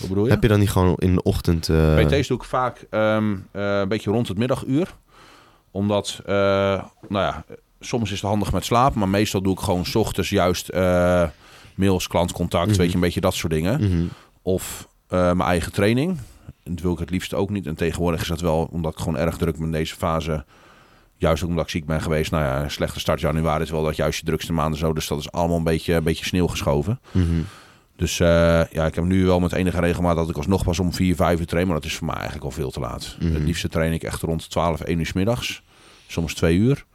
bedoel 0.07 0.25
je? 0.25 0.31
Heb 0.31 0.41
je 0.41 0.47
dan 0.47 0.59
niet 0.59 0.69
gewoon 0.69 0.95
in 0.97 1.15
de 1.15 1.23
ochtend... 1.23 1.69
PT's 1.95 2.27
doe 2.27 2.37
ik 2.37 2.43
vaak 2.43 2.85
ehm, 2.89 3.33
eh, 3.51 3.79
een 3.79 3.87
beetje 3.87 4.11
rond 4.11 4.27
het 4.27 4.37
middaguur. 4.37 4.87
Omdat, 5.71 6.21
nou 6.25 6.75
ja, 7.09 7.43
soms 7.79 8.11
is 8.11 8.21
het 8.21 8.29
handig 8.29 8.51
met 8.51 8.65
slapen. 8.65 8.99
Maar 8.99 9.09
meestal 9.09 9.41
doe 9.41 9.53
ik 9.53 9.59
gewoon 9.59 9.85
's 9.85 9.95
ochtends 9.95 10.29
juist 10.29 10.69
mails, 11.79 12.07
klantcontact, 12.07 12.69
Mhm. 12.69 12.77
weet 12.77 12.87
je, 12.89 12.95
een 12.95 12.99
beetje 13.01 13.21
dat 13.21 13.33
soort 13.33 13.53
dingen. 13.53 13.79
mhm. 13.81 14.05
Of 14.41 14.87
eh, 15.07 15.19
mijn 15.19 15.49
eigen 15.49 15.71
training. 15.71 16.17
Dat 16.63 16.79
wil 16.81 16.91
ik 16.93 16.99
het 16.99 17.09
liefst 17.09 17.33
ook 17.33 17.49
niet. 17.49 17.65
En 17.67 17.75
tegenwoordig 17.75 18.21
is 18.21 18.27
dat 18.27 18.41
wel, 18.41 18.69
omdat 18.71 18.91
ik 18.91 18.97
gewoon 18.99 19.17
erg 19.17 19.37
druk 19.37 19.55
ben 19.55 19.65
in 19.65 19.71
deze 19.71 19.95
fase. 19.95 20.45
Juist 21.17 21.43
ook 21.43 21.49
omdat 21.49 21.63
ik 21.63 21.69
ziek 21.69 21.85
ben 21.85 22.01
geweest. 22.01 22.31
Nou 22.31 22.43
ja, 22.43 22.63
een 22.63 22.71
slechte 22.71 22.99
start 22.99 23.19
januari 23.19 23.63
is 23.63 23.69
wel 23.69 23.83
dat 23.83 23.95
juist 23.95 24.19
je 24.19 24.25
drukste 24.25 24.53
maanden 24.53 24.79
zo. 24.79 24.93
Dus 24.93 25.07
dat 25.07 25.19
is 25.19 25.31
allemaal 25.31 25.57
een 25.57 25.63
beetje, 25.63 25.93
een 25.93 26.03
beetje 26.03 26.25
sneeuw 26.25 26.47
geschoven. 26.47 26.99
Mhm. 27.11 27.25
Dus 27.95 28.19
eh, 28.19 28.27
ja, 28.71 28.85
ik 28.85 28.95
heb 28.95 29.03
nu 29.03 29.25
wel 29.25 29.39
met 29.39 29.51
enige 29.51 29.79
regelmaat 29.79 30.15
dat 30.15 30.29
ik 30.29 30.37
alsnog 30.37 30.63
pas 30.63 30.79
om 30.79 30.93
4, 30.93 31.15
5 31.15 31.39
uur 31.39 31.45
train. 31.45 31.65
Maar 31.65 31.75
dat 31.75 31.85
is 31.85 31.95
voor 31.95 32.05
mij 32.05 32.15
eigenlijk 32.15 32.45
al 32.45 32.51
veel 32.51 32.71
te 32.71 32.79
laat. 32.79 33.15
Het 33.19 33.43
liefste 33.43 33.67
train 33.69 33.93
ik 33.93 34.03
echt 34.03 34.21
rond 34.21 34.49
12, 34.49 34.81
1 34.81 34.99
uur 34.99 35.05
's 35.05 35.13
middags. 35.13 35.61
Soms 36.07 36.33
2 36.33 36.55
uur. 36.57 36.85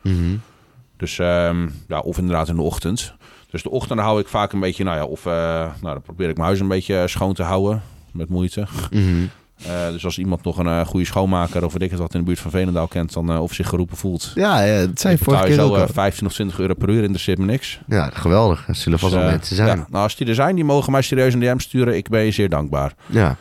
Dus 0.96 1.18
ehm, 1.18 1.68
ja, 1.88 1.98
of 1.98 2.18
inderdaad 2.18 2.48
in 2.48 2.56
de 2.56 2.62
ochtend. 2.62 3.14
Dus 3.54 3.62
de 3.62 3.70
ochtend 3.70 4.00
hou 4.00 4.20
ik 4.20 4.28
vaak 4.28 4.52
een 4.52 4.60
beetje, 4.60 4.84
nou 4.84 4.96
ja, 4.96 5.04
of 5.04 5.26
eh, 5.26 5.32
nou, 5.32 5.94
dan 5.94 6.02
probeer 6.02 6.28
ik 6.28 6.34
mijn 6.34 6.46
huis 6.46 6.60
een 6.60 6.68
beetje 6.68 7.00
eh, 7.00 7.06
schoon 7.06 7.34
te 7.34 7.42
houden. 7.42 7.82
Met 8.12 8.28
moeite. 8.28 8.66
Mhm. 8.90 9.02
Eh, 9.66 9.88
dus 9.90 10.04
als 10.04 10.18
iemand 10.18 10.44
nog 10.44 10.58
een 10.58 10.86
goede 10.86 11.06
schoonmaker 11.06 11.64
of 11.64 11.72
weet 11.72 11.82
ik 11.82 11.90
het 11.90 12.00
wat 12.00 12.14
in 12.14 12.20
de 12.20 12.26
buurt 12.26 12.38
van 12.38 12.50
Veenendaal 12.50 12.86
kent, 12.86 13.12
dan 13.12 13.38
of 13.38 13.52
zich 13.52 13.68
geroepen 13.68 13.96
voelt. 13.96 14.32
Ja, 14.34 14.62
ja, 14.62 14.86
vorige 14.94 15.16
betaal 15.24 15.40
je 15.40 15.46
keer 15.46 15.54
zo 15.54 15.66
ook 15.68 15.74
eh, 15.76 15.80
al. 15.80 15.88
15 15.88 16.26
of 16.26 16.32
20 16.32 16.58
euro 16.58 16.74
per 16.74 16.88
uur, 16.88 17.00
interesseert 17.00 17.38
me 17.38 17.44
niks. 17.44 17.80
Ja, 17.86 18.10
geweldig. 18.12 18.68
Er 18.68 18.74
zullen 18.74 18.98
vast 18.98 19.12
Dus, 19.12 19.20
wel 19.20 19.30
eh, 19.30 19.36
mensen 19.36 19.56
zijn. 19.56 19.68
Ja, 19.68 19.86
nou, 19.90 20.02
als 20.02 20.16
die 20.16 20.26
er 20.26 20.34
zijn, 20.34 20.54
die 20.54 20.64
mogen 20.64 20.92
mij 20.92 21.02
serieus 21.02 21.34
een 21.34 21.40
DM 21.40 21.58
sturen. 21.58 21.96
Ik 21.96 22.08
ben 22.08 22.24
je 22.24 22.30
zeer 22.30 22.48
dankbaar. 22.48 22.94
Ja. 23.06 23.36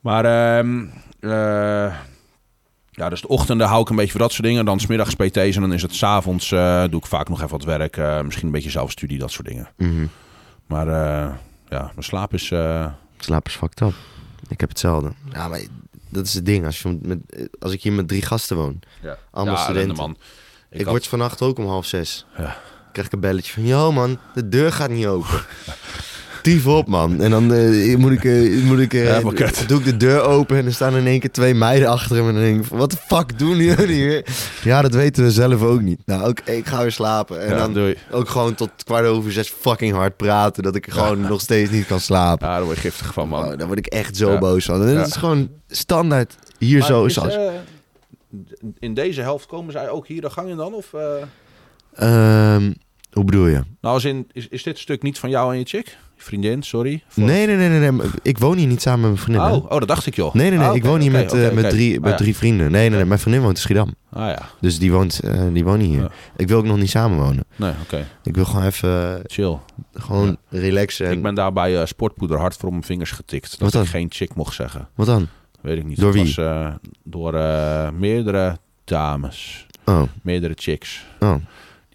Maar 0.00 0.24
ehm, 0.24 0.84
eh, 1.20 1.94
ja, 2.96 3.08
dus 3.08 3.20
de 3.20 3.28
ochtenden 3.28 3.66
hou 3.66 3.80
ik 3.80 3.88
een 3.88 3.96
beetje 3.96 4.10
voor 4.10 4.20
dat 4.20 4.32
soort 4.32 4.42
dingen. 4.46 4.64
Dan 4.64 4.80
smiddags 4.80 5.14
PT's 5.14 5.36
en 5.54 5.60
dan 5.60 5.72
is 5.72 5.82
het 5.82 5.94
s'avonds 5.94 6.52
avonds 6.54 6.90
doe 6.90 7.00
ik 7.00 7.06
vaak 7.06 7.28
nog 7.28 7.38
even 7.38 7.50
wat 7.50 7.64
werk. 7.64 7.96
eh, 7.96 8.20
misschien 8.22 8.46
een 8.46 8.52
beetje 8.52 8.70
zelfstudie, 8.70 9.18
dat 9.18 9.30
soort 9.30 9.46
dingen. 9.48 9.68
Mhm. 9.76 10.06
Maar 10.66 10.88
eh, 10.88 11.34
ja, 11.68 11.82
mijn 11.82 12.02
slaap 12.04 12.34
is... 12.34 12.52
Slaap 13.18 13.46
is 13.46 13.54
fucked 13.54 13.80
up. 13.80 13.94
Ik 14.48 14.60
heb 14.60 14.68
hetzelfde. 14.68 15.12
Ja, 15.32 15.48
maar 15.48 15.60
dat 16.08 16.26
is 16.26 16.34
het 16.34 16.46
ding. 16.46 16.64
Als, 16.66 16.82
je 16.82 16.98
met, 17.02 17.18
als 17.58 17.72
ik 17.72 17.82
hier 17.82 17.92
met 17.92 18.08
drie 18.08 18.22
gasten 18.22 18.56
woon. 18.56 18.80
ja, 19.02 19.18
Allemaal 19.30 19.54
ja, 19.54 19.62
studenten. 19.62 19.96
man. 19.96 20.16
Ik, 20.70 20.80
had- 20.80 20.88
word 20.90 21.06
vannacht 21.06 21.42
ook 21.42 21.58
om 21.58 21.66
half 21.66 21.86
zes. 21.86 22.26
Ja. 22.36 22.56
krijg 22.92 23.06
ik 23.06 23.12
een 23.12 23.20
belletje 23.20 23.52
van... 23.52 23.66
Yo 23.66 23.92
man, 23.92 24.18
de 24.34 24.48
deur 24.48 24.72
gaat 24.72 24.90
niet 24.90 25.06
open. 25.06 25.28
Tief 26.46 26.66
op 26.66 26.86
man. 26.88 27.20
En 27.20 27.30
dan 27.30 27.52
eh, 27.52 27.96
moet 27.96 28.12
ik, 28.12 28.24
eh, 28.24 28.62
moet 28.62 28.78
ik, 28.78 28.94
eh, 28.94 29.04
Ja, 29.06 29.20
maar 29.20 29.32
kut. 29.34 29.68
doe 29.68 29.78
ik 29.78 29.84
de 29.84 29.96
deur 29.96 30.20
open 30.22 30.56
en 30.56 30.66
er 30.66 30.74
staan 30.74 30.96
in 30.96 31.06
één 31.06 31.20
keer 31.20 31.30
twee 31.32 31.54
meiden 31.54 31.88
achter 31.88 32.16
hem. 32.16 32.28
En 32.28 32.34
dan 32.34 32.42
denk 32.42 32.64
ik, 32.64 32.70
wat 32.70 32.90
de 32.90 32.96
fuck 33.06 33.38
doen 33.38 33.56
jullie 33.56 33.94
hier? 33.94 34.26
Ja, 34.64 34.82
dat 34.82 34.94
weten 34.94 35.24
we 35.24 35.30
zelf 35.30 35.62
ook 35.62 35.80
niet. 35.80 36.00
Nou, 36.04 36.28
oké, 36.28 36.50
ik 36.52 36.66
ga 36.66 36.80
weer 36.82 36.92
slapen. 36.92 37.40
En 37.42 37.48
Ja, 37.48 37.56
dan 37.56 37.74
doei. 37.74 37.96
ook 38.10 38.28
gewoon 38.28 38.54
tot 38.54 38.70
kwart 38.84 39.06
over 39.06 39.32
zes 39.32 39.48
fucking 39.60 39.94
hard 39.94 40.16
praten. 40.16 40.62
Dat 40.62 40.74
ik 40.74 40.90
gewoon 40.90 41.20
nog 41.20 41.40
steeds 41.40 41.70
niet 41.70 41.86
kan 41.86 42.00
slapen. 42.00 42.48
Ja, 42.48 42.54
daar 42.56 42.64
word 42.64 42.76
je 42.76 42.82
giftig 42.82 43.12
van, 43.12 43.28
man. 43.28 43.44
Oh, 43.52 43.58
daar 43.58 43.66
word 43.66 43.78
ik 43.78 43.86
echt 43.86 44.16
zo 44.16 44.32
Ja. 44.32 44.38
boos 44.38 44.64
van. 44.64 44.86
En 44.86 44.96
is 45.06 45.16
gewoon 45.16 45.48
standaard 45.68 46.34
hier 46.58 46.78
Maar 46.78 46.86
zo. 46.88 47.04
is, 47.04 47.14
zoals, 47.14 47.36
in 48.78 48.94
deze 48.94 49.20
helft 49.20 49.46
komen 49.46 49.72
zij 49.72 49.88
ook 49.90 50.06
hier 50.06 50.20
de 50.20 50.30
gang 50.30 50.48
in 50.48 50.56
dan? 50.56 50.74
Of, 50.74 50.92
eh? 51.94 52.56
Hoe 53.16 53.24
bedoel 53.24 53.46
je? 53.46 53.54
Nou, 53.80 53.94
als 53.94 54.04
in, 54.04 54.26
is, 54.32 54.48
is 54.48 54.62
dit 54.62 54.78
stuk 54.78 55.02
niet 55.02 55.18
van 55.18 55.30
jou 55.30 55.52
en 55.52 55.58
je 55.58 55.64
chick? 55.64 55.96
Vriendin, 56.16 56.62
sorry. 56.62 57.02
Voor- 57.08 57.24
Nee, 57.24 57.46
nee, 57.46 57.56
nee, 57.68 57.90
nee, 57.90 58.08
Ik 58.22 58.38
woon 58.38 58.56
hier 58.56 58.66
niet 58.66 58.82
samen 58.82 59.00
met 59.00 59.08
mijn 59.10 59.22
vriendin. 59.22 59.44
hè? 59.44 59.52
Oh, 59.52 59.64
oh, 59.64 59.78
dat 59.78 59.88
dacht 59.88 60.06
ik, 60.06 60.14
joh. 60.16 60.34
Nee, 60.34 60.48
nee, 60.50 60.58
nee. 60.58 60.68
Ah, 60.68 60.76
ik 60.76 60.84
woon 60.84 61.00
hier 61.00 61.10
met, 61.10 61.32
eh, 61.32 61.50
met, 61.50 61.70
drie, 61.70 61.96
Ah, 61.96 62.02
met 62.02 62.10
ja. 62.10 62.16
drie 62.16 62.36
vrienden. 62.36 62.70
Nee, 62.70 62.88
nee, 62.88 62.98
nee. 62.98 63.04
Mijn 63.08 63.20
vriendin 63.20 63.42
woont 63.42 63.56
in 63.56 63.62
Schiedam. 63.62 63.94
Ah 64.12 64.28
ja, 64.28 64.42
Dus 64.60 64.78
die 64.78 64.92
woont, 64.92 65.20
eh, 65.20 65.42
die 65.52 65.64
woont 65.64 65.82
hier. 65.82 66.00
Ja. 66.00 66.10
Ik 66.36 66.48
wil 66.48 66.58
ook 66.58 66.64
nog 66.64 66.76
niet 66.78 66.90
samen 66.90 67.18
wonen. 67.18 67.44
nee, 67.56 67.72
oké. 67.82 68.06
Ik 68.22 68.34
wil 68.34 68.44
gewoon 68.44 68.64
even 68.64 69.18
eh, 69.18 69.20
Chill. 69.26 69.58
gewoon 69.92 70.36
relaxen. 70.48 71.06
En... 71.06 71.12
Ik 71.12 71.22
ben 71.22 71.34
daar 71.34 71.52
bij 71.52 71.86
sportpoeder 71.86 72.38
hard 72.38 72.54
voor 72.56 72.64
op 72.66 72.70
mijn 72.72 72.84
vingers 72.84 73.10
getikt. 73.10 73.50
Dat 73.50 73.60
Wat 73.60 73.72
dan? 73.72 73.82
ik 73.82 73.88
geen 73.88 74.06
chick 74.10 74.34
mocht 74.34 74.54
zeggen. 74.54 74.88
Wat 74.94 75.06
dan? 75.06 75.28
Weet 75.60 75.78
ik 75.78 75.84
niet. 75.84 76.00
Door 76.00 76.12
wie? 76.12 76.34
Was, 76.36 76.38
door 77.04 77.32
meerdere 77.98 78.58
dames. 78.84 79.66
Oh, 79.84 80.02
Meerdere 80.22 80.54
chicks. 80.56 81.04
oh. 81.20 81.34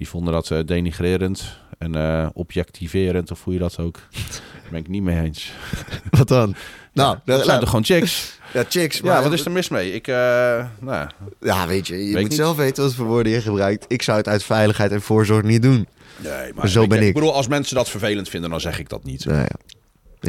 Die 0.02 0.10
vonden 0.10 0.34
dat 0.34 0.52
eh, 0.52 0.60
denigrerend 0.66 1.58
en 1.78 1.96
eh, 1.96 2.28
objectiverend, 2.34 3.32
of 3.32 3.44
hoe 3.44 3.54
je 3.54 3.60
dat 3.60 3.78
ook. 3.80 3.94
Daar 4.12 4.42
ben 4.72 4.80
ik 4.80 4.88
niet 4.88 5.02
mee 5.04 5.22
eens. 5.22 5.52
Wat 6.18 6.28
dan? 6.28 6.56
Nou, 6.94 7.16
Dat 7.16 7.36
nou, 7.36 7.44
zijn 7.44 7.60
toch 7.60 7.70
gewoon 7.70 7.86
chicks? 7.86 8.40
ja, 8.54 8.64
chicks. 8.70 8.98
Ja, 8.98 9.04
maar- 9.04 9.24
wat 9.24 9.34
is 9.34 9.46
er 9.46 9.52
mis 9.52 9.70
mee? 9.70 9.94
Ik, 9.94 10.08
eh, 10.08 10.16
nou, 10.16 10.70
ja. 10.80 11.12
Ja, 11.42 11.68
weet 11.68 11.88
je, 11.88 12.08
je 12.08 12.14
Weet 12.14 12.24
moet 12.24 12.34
zelf 12.34 12.58
weten 12.58 12.84
wat 12.84 12.94
voor 12.94 13.06
woorden 13.06 13.32
je 13.32 13.42
gebruikt. 13.42 13.86
Ik 13.88 14.02
zou 14.02 14.18
het 14.18 14.28
uit 14.28 14.44
veiligheid 14.44 14.92
en 14.92 15.02
voorzorg 15.02 15.44
niet 15.44 15.62
doen. 15.62 15.88
nee, 16.18 16.54
maar 16.54 16.68
Zo 16.70 16.88
ben 16.88 17.02
ik. 17.02 17.08
ik. 17.08 17.14
bedoel, 17.14 17.34
als 17.34 17.48
mensen 17.48 17.76
dat 17.76 17.90
vervelend 17.90 18.30
vinden, 18.30 18.50
dan 18.50 18.62
zeg 18.62 18.80
ik 18.80 18.90
dat 18.90 19.04
niet. 19.04 19.26
Nou 19.26 19.38
ja, 19.40 19.50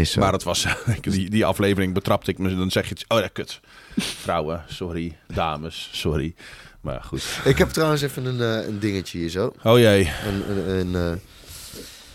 is 0.01 0.11
zo. 0.11 0.21
Maar 0.21 0.33
het 0.33 0.43
was, 0.43 0.67
die, 1.01 1.31
die 1.31 1.45
aflevering 1.45 1.95
betrapte 1.95 2.31
ik 2.31 2.39
me, 2.39 2.57
dan 2.57 2.71
zeg 2.71 2.89
je, 2.89 2.95
het- 2.95 3.05
oh 3.09 3.19
ja, 3.21 3.29
kut. 3.33 3.61
Vrouwen, 3.97 4.63
sorry. 4.69 5.17
Dames, 5.35 5.89
sorry. 5.93 6.35
Maar 6.83 7.03
goed. 7.03 7.41
Ik 7.45 7.59
heb 7.59 7.69
trouwens 7.69 8.03
even 8.03 8.25
een, 8.25 8.41
eh, 8.41 8.67
een 8.69 8.79
dingetje 8.79 9.19
hier 9.19 9.29
zo. 9.29 9.53
Oh 9.63 9.79
jee, 9.79 10.11
Een, 10.27 10.51
een, 10.51 10.79
een, 10.79 10.95
eh, 11.13 11.19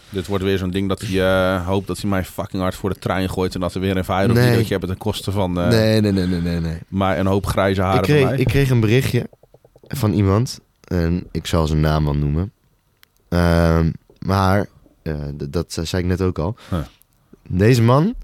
dit 0.09 0.27
wordt 0.27 0.43
weer 0.43 0.57
zo'n 0.57 0.69
ding 0.69 0.89
dat 0.89 1.01
hij 1.01 1.21
eh, 1.55 1.65
hoopt 1.67 1.87
dat 1.87 1.97
hij 2.01 2.09
mij 2.09 2.23
fucking 2.25 2.61
hard 2.61 2.75
voor 2.75 2.89
de 2.89 2.99
trein 2.99 3.29
gooit 3.29 3.53
en 3.55 3.59
dat 3.59 3.73
er 3.73 3.81
weer 3.81 3.97
een 3.97 4.05
viral 4.05 4.27
Nee. 4.27 4.43
videootje 4.47 4.69
hebben 4.71 4.89
ten 4.89 4.97
koste 4.97 5.31
van 5.31 5.53
nee, 5.53 6.01
nee, 6.01 6.11
nee, 6.11 6.25
nee, 6.27 6.41
nee, 6.41 6.59
nee. 6.59 6.77
maar 6.87 7.17
een 7.19 7.25
hoop 7.25 7.45
grijze 7.45 7.81
haren 7.81 7.99
Ik 7.99 8.05
bij 8.07 8.15
kreeg, 8.15 8.29
mij. 8.29 8.37
ik 8.37 8.47
kreeg 8.47 8.69
een 8.69 8.79
berichtje 8.79 9.29
van 9.87 10.13
iemand. 10.13 10.59
En 10.83 11.27
ik 11.31 11.45
zal 11.45 11.67
zijn 11.67 11.79
naam 11.79 12.03
wel 12.03 12.15
noemen. 12.15 12.51
Ehm, 13.29 13.91
maar, 14.19 14.67
dat 15.49 15.77
zei 15.83 16.03
ik 16.03 16.09
net 16.09 16.21
ook 16.21 16.39
al. 16.39 16.55
Huh. 16.69 16.79
Deze 17.49 17.81
man... 17.81 18.15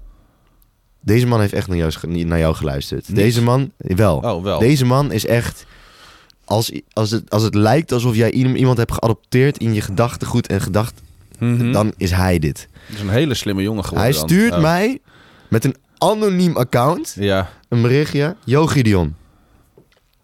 Deze 1.00 1.26
man 1.26 1.40
heeft 1.40 1.52
echt 1.52 1.68
naar 1.68 1.76
jou, 1.76 2.24
naar 2.24 2.38
jou 2.38 2.54
geluisterd. 2.54 3.08
Niet? 3.08 3.16
Deze 3.16 3.42
man... 3.42 3.72
Wel. 3.76 4.16
Oh, 4.16 4.42
wel. 4.42 4.58
Deze 4.58 4.84
man 4.84 5.12
is 5.12 5.26
echt... 5.26 5.66
Als, 6.44 6.72
als, 6.92 7.10
het, 7.10 7.30
als 7.30 7.42
het 7.42 7.54
lijkt 7.54 7.92
alsof 7.92 8.14
jij 8.14 8.30
iem- 8.32 8.54
iemand 8.54 8.78
hebt 8.78 8.92
geadopteerd 8.92 9.58
in 9.58 9.74
je 9.74 9.80
gedachtegoed 9.80 10.46
en 10.46 10.60
gedacht... 10.60 11.02
Mhm. 11.38 11.72
Dan 11.72 11.92
is 11.96 12.10
hij 12.10 12.38
dit. 12.38 12.68
Dat 12.88 12.96
is 12.96 13.02
een 13.02 13.08
hele 13.08 13.34
slimme 13.34 13.62
jongen 13.62 13.84
geworden 13.84 14.08
Hij 14.10 14.18
dan. 14.18 14.28
stuurt 14.28 14.52
Oh. 14.52 14.60
mij 14.60 14.98
met 15.48 15.64
een 15.64 15.76
anoniem 15.98 16.56
account 16.56 17.16
Ja, 17.18 17.50
een 17.68 17.82
berichtje. 17.82 18.36
Yo 18.44 18.66
Gideon. 18.66 19.14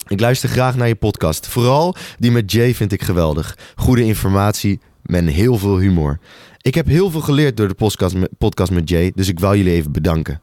Ik 0.09 0.21
luister 0.21 0.49
graag 0.49 0.77
naar 0.77 0.89
je 0.89 0.95
podcast. 0.95 1.47
Vooral 1.47 1.95
die 2.19 2.31
met 2.31 2.53
Jay 2.53 2.75
vind 2.75 2.93
ik 2.93 3.03
geweldig. 3.03 3.59
Goede 3.77 4.05
informatie 4.05 4.81
met 5.03 5.25
heel 5.29 5.59
veel 5.59 5.79
humor. 5.79 6.19
Ik 6.61 6.75
heb 6.75 6.87
heel 6.87 7.11
veel 7.11 7.21
geleerd 7.21 7.57
door 7.57 7.69
de 7.69 7.75
podcast 7.75 8.15
met, 8.15 8.31
podcast 8.39 8.71
met 8.73 8.89
Jay, 8.89 9.13
dus 9.15 9.29
ik 9.29 9.39
wil 9.39 9.55
jullie 9.57 9.73
even 9.73 9.93
bedanken. 9.93 10.41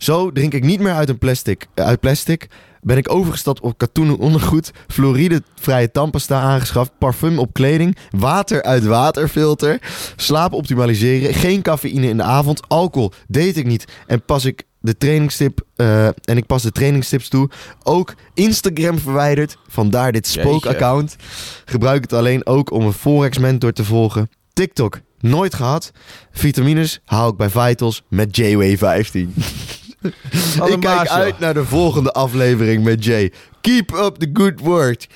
Zo 0.00 0.32
drink 0.32 0.54
ik 0.54 0.64
niet 0.64 0.80
meer 0.80 0.92
uit, 0.92 1.08
een 1.08 1.18
plastic, 1.18 1.66
eh, 1.74 1.84
uit 1.84 2.00
plastic. 2.00 2.46
Ben 2.82 2.96
ik 2.96 3.12
overgestapt 3.12 3.60
op 3.60 3.78
katoenen 3.78 4.18
ondergoed, 4.18 4.70
fluoridevrije 4.88 5.90
tandpasta 5.90 6.40
aangeschaft, 6.40 6.90
parfum 6.98 7.38
op 7.38 7.52
kleding, 7.52 7.96
water 8.10 8.62
uit 8.62 8.84
waterfilter, 8.84 9.78
slaap 10.16 10.52
optimaliseren, 10.52 11.34
geen 11.34 11.62
cafeïne 11.62 12.08
in 12.08 12.16
de 12.16 12.22
avond, 12.22 12.68
alcohol 12.68 13.12
deed 13.28 13.56
ik 13.56 13.66
niet 13.66 13.84
en 14.06 14.22
pas 14.22 14.44
ik 14.44 14.62
de 14.80 14.96
trainingstip 14.96 15.60
eh, 15.76 16.06
en 16.06 16.36
ik 16.36 16.46
pas 16.46 16.62
de 16.62 16.72
trainingstips 16.72 17.28
toe. 17.28 17.50
Ook 17.82 18.14
Instagram 18.34 18.98
verwijderd, 18.98 19.56
vandaar 19.68 20.12
dit 20.12 20.26
spookaccount. 20.26 21.16
Gebruik 21.64 22.02
het 22.02 22.12
alleen 22.12 22.46
ook 22.46 22.70
om 22.70 22.86
een 22.86 22.92
forex 22.92 23.38
mentor 23.38 23.72
te 23.72 23.84
volgen. 23.84 24.30
TikTok 24.52 25.00
nooit 25.18 25.54
gehad. 25.54 25.92
Vitamines 26.30 27.00
haal 27.04 27.28
ik 27.28 27.36
bij 27.36 27.50
Vitals 27.50 28.02
met 28.08 28.40
JW15. 28.40 29.28
Ik 30.02 30.80
kijk 30.80 31.08
uit 31.08 31.38
naar 31.38 31.54
de 31.54 31.64
volgende 31.64 32.12
aflevering 32.12 32.84
met 32.84 33.04
Jay. 33.04 33.32
Keep 33.60 33.92
up 33.92 34.14
the 34.16 34.30
good 34.32 34.60
work. 34.60 35.06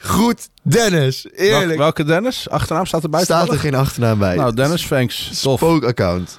Goed, 0.00 0.48
Dennis. 0.62 1.22
Wel- 1.22 1.46
Eerlijk. 1.46 1.78
welke 1.78 2.04
Dennis? 2.04 2.48
Achternaam 2.48 2.86
staat 2.86 3.02
erbij. 3.02 3.22
Staat 3.24 3.48
er 3.48 3.58
geen 3.58 3.74
achternaam 3.74 4.18
bij. 4.18 4.36
Nou, 4.36 4.54
Dennis, 4.54 4.86
thanks. 4.88 5.40
Tof. 5.42 5.58
Spookaccount. 5.58 6.38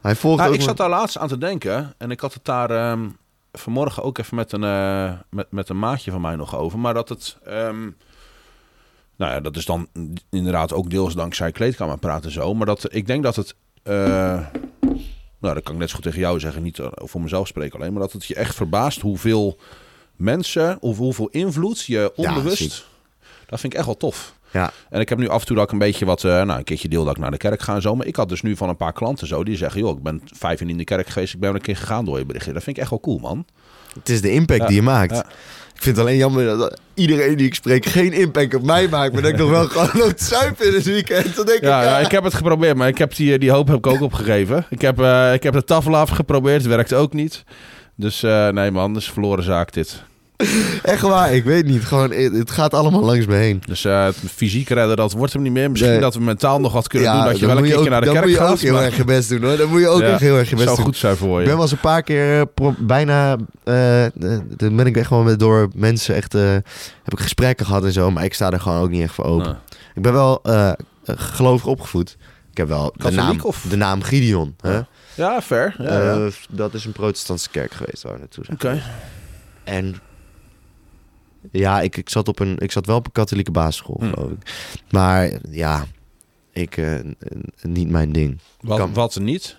Hij 0.00 0.14
volgt 0.16 0.36
Nou, 0.38 0.48
ook 0.48 0.54
ik 0.54 0.60
maar- 0.66 0.68
zat 0.76 0.86
daar 0.86 0.98
laatst 0.98 1.18
aan 1.18 1.28
te 1.28 1.38
denken. 1.38 1.94
En 1.98 2.10
ik 2.10 2.20
had 2.20 2.34
het 2.34 2.44
daar 2.44 2.70
ehm, 2.70 3.08
vanmorgen 3.52 4.02
ook 4.02 4.18
even 4.18 4.36
met 4.36 4.52
een, 4.52 4.64
eh, 4.64 5.12
met, 5.30 5.46
met 5.50 5.68
een 5.68 5.78
maatje 5.78 6.10
van 6.10 6.20
mij 6.20 6.36
nog 6.36 6.56
over. 6.56 6.78
Maar 6.78 6.94
dat 6.94 7.08
het... 7.08 7.36
ehm, 7.44 7.80
nou 9.16 9.32
ja, 9.32 9.40
dat 9.40 9.56
is 9.56 9.64
dan 9.64 9.88
inderdaad 10.30 10.72
ook 10.72 10.90
deels 10.90 11.14
dankzij 11.14 11.52
kleedkamer 11.52 11.98
praten 11.98 12.30
zo. 12.30 12.54
Maar 12.54 12.66
dat, 12.66 12.86
ik 12.94 13.06
denk 13.06 13.22
dat 13.22 13.36
het... 13.36 13.54
eh, 13.82 14.38
nou, 15.44 15.54
dat 15.54 15.64
kan 15.64 15.74
ik 15.74 15.80
net 15.80 15.88
zo 15.88 15.94
goed 15.94 16.04
tegen 16.04 16.20
jou 16.20 16.40
zeggen, 16.40 16.62
niet 16.62 16.78
eh, 16.78 16.86
voor 16.94 17.20
mezelf 17.20 17.46
spreken 17.46 17.78
alleen, 17.78 17.92
maar 17.92 18.02
dat 18.02 18.12
het 18.12 18.24
je 18.24 18.34
echt 18.34 18.54
verbaast 18.54 19.00
hoeveel 19.00 19.58
mensen, 20.16 20.76
of 20.80 20.96
hoeveel 20.96 21.28
invloed 21.28 21.84
je 21.84 22.12
onbewust. 22.16 22.56
ziek. 22.56 22.84
dat 23.46 23.60
vind 23.60 23.72
ik 23.72 23.78
echt 23.78 23.86
wel 23.86 23.96
tof. 23.96 24.34
Ja. 24.50 24.72
En 24.90 25.00
ik 25.00 25.08
heb 25.08 25.18
nu 25.18 25.28
af 25.28 25.40
en 25.40 25.46
toe 25.46 25.56
dat 25.56 25.64
ik 25.64 25.72
een 25.72 25.78
beetje 25.78 26.04
wat, 26.04 26.24
eh, 26.24 26.30
nou, 26.30 26.58
een 26.58 26.64
keertje 26.64 26.88
deel 26.88 27.04
dat 27.04 27.16
ik 27.16 27.22
naar 27.22 27.30
de 27.30 27.36
kerk 27.36 27.62
ga 27.62 27.74
en 27.74 27.82
zo. 27.82 27.96
Maar 27.96 28.06
ik 28.06 28.16
had 28.16 28.28
dus 28.28 28.42
nu 28.42 28.56
van 28.56 28.68
een 28.68 28.76
paar 28.76 28.92
klanten 28.92 29.26
zo 29.26 29.44
die 29.44 29.56
zeggen, 29.56 29.80
joh, 29.80 29.96
ik 29.96 30.02
ben 30.02 30.22
vijf 30.24 30.60
in 30.60 30.76
de 30.76 30.84
kerk 30.84 31.08
geweest, 31.08 31.34
ik 31.34 31.40
ben 31.40 31.48
wel 31.48 31.58
een 31.58 31.64
keer 31.64 31.76
gegaan 31.76 32.04
door 32.04 32.18
je 32.18 32.24
berichtje. 32.24 32.52
Dat 32.52 32.62
vind 32.62 32.76
ik 32.76 32.82
echt 32.82 32.90
wel 32.90 33.00
cool, 33.00 33.18
man. 33.18 33.46
Het 33.98 34.08
is 34.08 34.20
de 34.20 34.30
impact 34.30 34.60
Ja, 34.60 34.66
die 34.66 34.76
je 34.76 34.82
maakt. 34.82 35.14
ja. 35.16 35.24
Ik 35.74 35.82
vind 35.82 35.96
het 35.96 36.06
alleen 36.06 36.18
jammer 36.18 36.44
dat 36.58 36.80
iedereen 36.94 37.36
die 37.36 37.46
ik 37.46 37.54
spreek 37.54 37.86
geen 37.86 38.12
impact 38.12 38.54
op 38.54 38.62
mij 38.62 38.88
maakt. 38.88 39.12
Maar 39.12 39.22
dat 39.22 39.30
ik 39.30 39.36
nog 39.36 39.50
wel 39.50 39.66
gewoon 39.68 40.12
zuipen 40.16 40.66
in 40.66 40.74
het 40.74 40.84
weekend. 40.84 41.36
Dan 41.36 41.46
denk 41.46 41.60
Ja, 41.62 41.80
ik, 41.82 41.88
ja, 41.88 41.98
ik 41.98 42.10
heb 42.10 42.24
het 42.24 42.34
geprobeerd, 42.34 42.76
maar 42.76 42.88
ik 42.88 42.98
heb 42.98 43.14
die, 43.14 43.38
die 43.38 43.50
hoop 43.50 43.66
heb 43.68 43.76
ik 43.76 43.86
ook 43.86 44.00
opgegeven. 44.00 44.66
Ik 44.70 44.80
heb, 44.80 45.00
eh, 45.00 45.32
ik 45.32 45.42
heb 45.42 45.52
de 45.54 45.64
tafel 45.64 45.96
afgeprobeerd, 45.96 46.62
het 46.62 46.70
werkt 46.74 46.92
ook 46.92 47.12
niet. 47.12 47.44
Dus 47.96 48.22
eh, 48.22 48.48
nee 48.48 48.70
man, 48.70 48.94
een 48.94 49.00
verloren 49.02 49.44
zaak 49.44 49.72
dit. 49.72 50.02
echt 50.82 51.00
waar, 51.00 51.32
ik 51.34 51.44
weet 51.44 51.66
niet. 51.66 51.84
Gewoon, 51.84 52.10
het 52.10 52.50
gaat 52.50 52.74
allemaal 52.74 53.04
langs 53.04 53.26
me 53.26 53.34
heen. 53.34 53.62
Dus 53.66 53.84
eh, 53.84 54.08
fysiek 54.34 54.68
redden, 54.68 54.96
dat 54.96 55.12
wordt 55.12 55.32
hem 55.32 55.42
niet 55.42 55.52
meer. 55.52 55.70
Misschien 55.70 55.92
Nee. 55.92 56.00
dat 56.00 56.14
we 56.14 56.20
mentaal 56.20 56.60
nog 56.60 56.72
wat 56.72 56.88
kunnen 56.88 57.12
doen, 57.12 57.24
dat 57.24 57.38
je 57.38 57.46
wel 57.46 57.56
een 57.56 57.62
keer 57.62 57.78
ook- 57.78 57.88
naar 57.88 58.00
de 58.00 58.10
kerk 58.10 58.24
moet 58.24 58.34
je 58.34 58.40
ook 58.40 58.46
gaat. 58.48 58.60
heel 58.60 58.72
maar- 58.72 58.82
erg 58.82 58.96
je 58.96 59.04
best 59.04 59.28
doen 59.28 59.42
hoor. 59.42 59.56
Dan 59.56 59.68
moet 59.68 59.80
je 59.80 59.88
ook 59.88 60.00
Ja, 60.00 60.06
echt 60.06 60.20
heel 60.20 60.36
erg 60.38 60.48
je 60.48 60.54
best 60.54 60.64
zou 60.66 60.76
doen. 60.76 60.86
goed 60.86 60.96
zijn 60.96 61.16
voor 61.16 61.34
Ik 61.34 61.38
je. 61.40 61.44
ben 61.44 61.52
wel 61.54 61.62
eens 61.62 61.72
een 61.72 61.78
paar 61.78 62.02
keer 62.02 62.40
eh, 62.54 62.66
bijna... 62.78 63.36
eh, 63.64 64.04
eh, 64.04 64.10
dan 64.56 64.76
ben 64.76 64.86
ik 64.86 64.96
echt 64.96 65.06
gewoon 65.06 65.24
met 65.24 65.38
door 65.38 65.68
mensen 65.74 66.14
echt... 66.14 66.34
eh, 66.34 66.50
heb 67.02 67.12
ik 67.12 67.20
gesprekken 67.20 67.66
gehad 67.66 67.84
en 67.84 67.92
zo. 67.92 68.10
Maar 68.10 68.24
ik 68.24 68.34
sta 68.34 68.50
er 68.50 68.60
gewoon 68.60 68.80
ook 68.82 68.90
niet 68.90 69.02
echt 69.02 69.14
voor 69.14 69.24
open. 69.24 69.58
Ik 69.94 70.02
ben 70.02 70.12
wel 70.12 70.40
eh 70.42 70.72
gelovig 71.06 71.66
opgevoed. 71.66 72.16
Ik 72.50 72.56
heb 72.56 72.68
wel 72.68 72.94
de 72.96 73.10
naam, 73.10 73.38
of? 73.42 73.64
de 73.68 73.76
naam 73.76 74.02
Gideon. 74.02 74.54
Hè? 74.60 74.72
Ja, 74.72 74.86
ja, 75.14 75.42
fair. 75.42 75.74
Ja, 75.78 75.84
ja. 76.02 76.14
Eh, 76.14 76.26
dat 76.50 76.74
is 76.74 76.84
een 76.84 76.92
protestantse 76.92 77.50
kerk 77.50 77.72
geweest 77.72 78.02
waar 78.02 78.12
we 78.12 78.18
naartoe 78.18 78.44
zijn. 78.44 78.56
Oké. 78.56 78.82
En 79.64 79.94
ja, 81.50 81.80
ik, 81.80 81.96
ik, 81.96 82.08
zat 82.10 82.28
op 82.28 82.38
een, 82.38 82.58
ik 82.58 82.72
zat 82.72 82.86
wel 82.86 82.96
op 82.96 83.06
een 83.06 83.12
katholieke 83.12 83.50
basisschool, 83.50 83.96
Hm. 84.00 84.12
geloof 84.12 84.30
ik. 84.30 84.50
Maar 84.90 85.30
ja, 85.50 85.86
ik, 86.52 86.76
eh, 86.76 86.94
niet 87.62 87.88
mijn 87.88 88.12
ding. 88.12 88.38
Wat, 88.60 88.78
Kan- 88.78 88.92
wat 88.94 89.18
niet? 89.20 89.56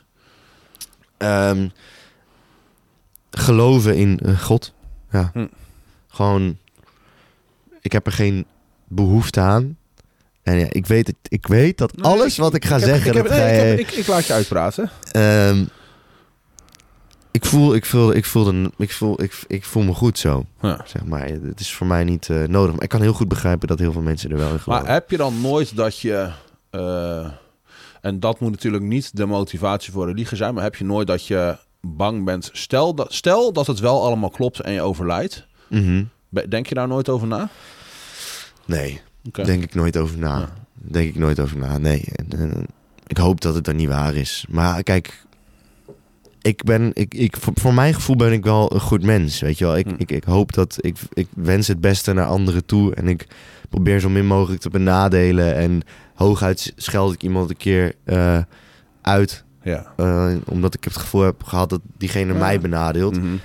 Ehm, 1.18 1.68
geloven 3.32 3.96
in 3.96 4.20
eh, 4.20 4.40
God. 4.42 4.74
Ja. 5.12 5.30
Hm. 5.34 5.48
Gewoon, 6.08 6.58
ik 7.82 7.92
heb 7.92 8.06
er 8.06 8.12
geen 8.12 8.46
behoefte 8.88 9.40
aan. 9.40 9.78
En 10.44 10.58
ja, 10.60 10.66
ik 10.70 10.86
weet, 10.86 11.08
het, 11.08 11.16
ik 11.28 11.48
weet 11.48 11.78
dat 11.78 11.96
Nee, 11.96 12.06
alles 12.06 12.38
wat 12.38 12.54
ik 12.54 12.66
ga 12.66 12.76
Ik 12.76 12.82
heb- 12.82 12.90
zeggen... 12.90 13.08
ik, 13.10 13.18
heb, 13.18 13.28
dat 13.28 13.38
nee, 13.38 13.58
ga 13.60 13.64
ik, 13.64 13.70
heb- 13.70 13.80
ik, 13.80 13.92
ik 13.92 14.08
laat 14.08 14.26
je 14.26 14.34
uitpraten. 14.34 14.90
Ehm, 15.12 15.66
ik 17.36 17.46
voel, 17.46 17.76
ik 17.76 17.86
voel, 17.86 18.14
ik 18.16 18.26
voel, 18.26 18.70
ik 18.78 18.92
voel, 18.92 19.22
ik, 19.24 19.44
ik 19.48 19.64
voel 19.66 19.84
me 19.84 19.94
goed 19.94 20.20
zo, 20.20 20.46
Ja. 20.62 20.82
zeg 20.86 21.06
maar. 21.06 21.26
Het 21.28 21.60
is 21.60 21.74
voor 21.74 21.88
mij 21.88 22.04
niet 22.04 22.30
eh, 22.30 22.44
nodig. 22.44 22.74
Maar 22.74 22.84
ik 22.84 22.90
kan 22.90 23.02
heel 23.02 23.14
goed 23.14 23.28
begrijpen 23.28 23.68
dat 23.68 23.80
heel 23.80 23.92
veel 23.92 24.02
mensen 24.02 24.32
er 24.32 24.38
wel 24.38 24.52
in 24.54 24.60
geloven. 24.60 24.84
Maar 24.86 24.94
heb 24.94 25.10
je 25.12 25.18
dan 25.18 25.42
nooit 25.42 25.76
dat 25.76 26.00
je... 26.00 26.30
eh, 26.70 27.28
en 28.02 28.20
dat 28.20 28.40
moet 28.40 28.52
natuurlijk 28.52 28.84
niet 28.84 29.18
de 29.18 29.26
motivatie 29.26 29.92
voor 29.94 30.06
religie 30.08 30.38
zijn... 30.38 30.54
maar 30.54 30.64
heb 30.64 30.76
je 30.76 30.84
nooit 30.86 31.08
dat 31.08 31.26
je 31.28 31.58
bang 31.82 32.24
bent... 32.26 32.50
Stel 32.54 32.96
dat, 32.96 33.14
stel 33.14 33.54
dat 33.54 33.68
het 33.68 33.80
wel 33.80 34.04
allemaal 34.04 34.30
klopt 34.30 34.60
en 34.60 34.74
je 34.74 34.82
overlijdt. 34.82 35.46
Be- 36.30 36.48
Denk 36.48 36.68
je 36.68 36.76
daar 36.76 36.88
nooit 36.88 37.10
over 37.10 37.28
na? 37.28 37.50
Nee, 38.66 39.02
Oké. 39.28 39.44
denk 39.44 39.64
ik 39.64 39.76
nooit 39.76 39.98
over 39.98 40.18
na. 40.18 40.38
Ja. 40.40 40.54
Denk 40.74 41.10
ik 41.10 41.16
nooit 41.16 41.40
over 41.40 41.58
na, 41.58 41.78
nee. 41.78 42.04
En, 42.38 42.66
ik 43.08 43.18
hoop 43.18 43.42
dat 43.42 43.56
het 43.56 43.64
dan 43.64 43.76
niet 43.76 43.88
waar 43.88 44.16
is. 44.16 44.46
Maar 44.50 44.84
kijk, 44.84 45.25
ik 46.46 46.64
ben, 46.64 46.92
ik, 46.94 47.14
ik, 47.14 47.38
voor, 47.38 47.54
voor 47.56 47.74
mijn 47.74 47.94
gevoel 47.94 48.16
ben 48.16 48.32
ik 48.32 48.44
wel 48.44 48.74
een 48.74 48.80
goed 48.80 49.04
mens, 49.04 49.40
weet 49.42 49.58
je 49.58 49.66
wel. 49.66 49.78
Ik, 49.78 49.86
Hm. 49.88 49.94
ik, 49.98 50.12
ik 50.12 50.24
hoop 50.24 50.54
dat, 50.54 50.78
ik, 50.80 50.98
ik 51.14 51.28
wens 51.36 51.68
het 51.68 51.82
beste 51.82 52.14
naar 52.14 52.26
anderen 52.26 52.66
toe. 52.66 52.96
En 52.96 53.08
ik 53.08 53.28
probeer 53.70 54.00
zo 54.00 54.10
min 54.10 54.26
mogelijk 54.26 54.62
te 54.62 54.70
benadelen. 54.70 55.56
En 55.56 55.82
hooguit 56.16 56.74
scheld 56.76 57.14
ik 57.14 57.24
iemand 57.24 57.50
een 57.50 57.58
keer 57.58 57.94
eh, 58.04 58.38
uit. 59.02 59.44
Ja. 59.64 59.86
eh, 59.98 60.28
omdat 60.46 60.74
ik 60.74 60.84
het 60.84 60.98
gevoel 60.98 61.22
heb 61.22 61.44
gehad 61.44 61.70
dat 61.70 61.82
diegene 61.98 62.34
Ja. 62.34 62.40
mij 62.40 62.60
benadeelt. 62.60 63.16
Mhm. 63.18 63.36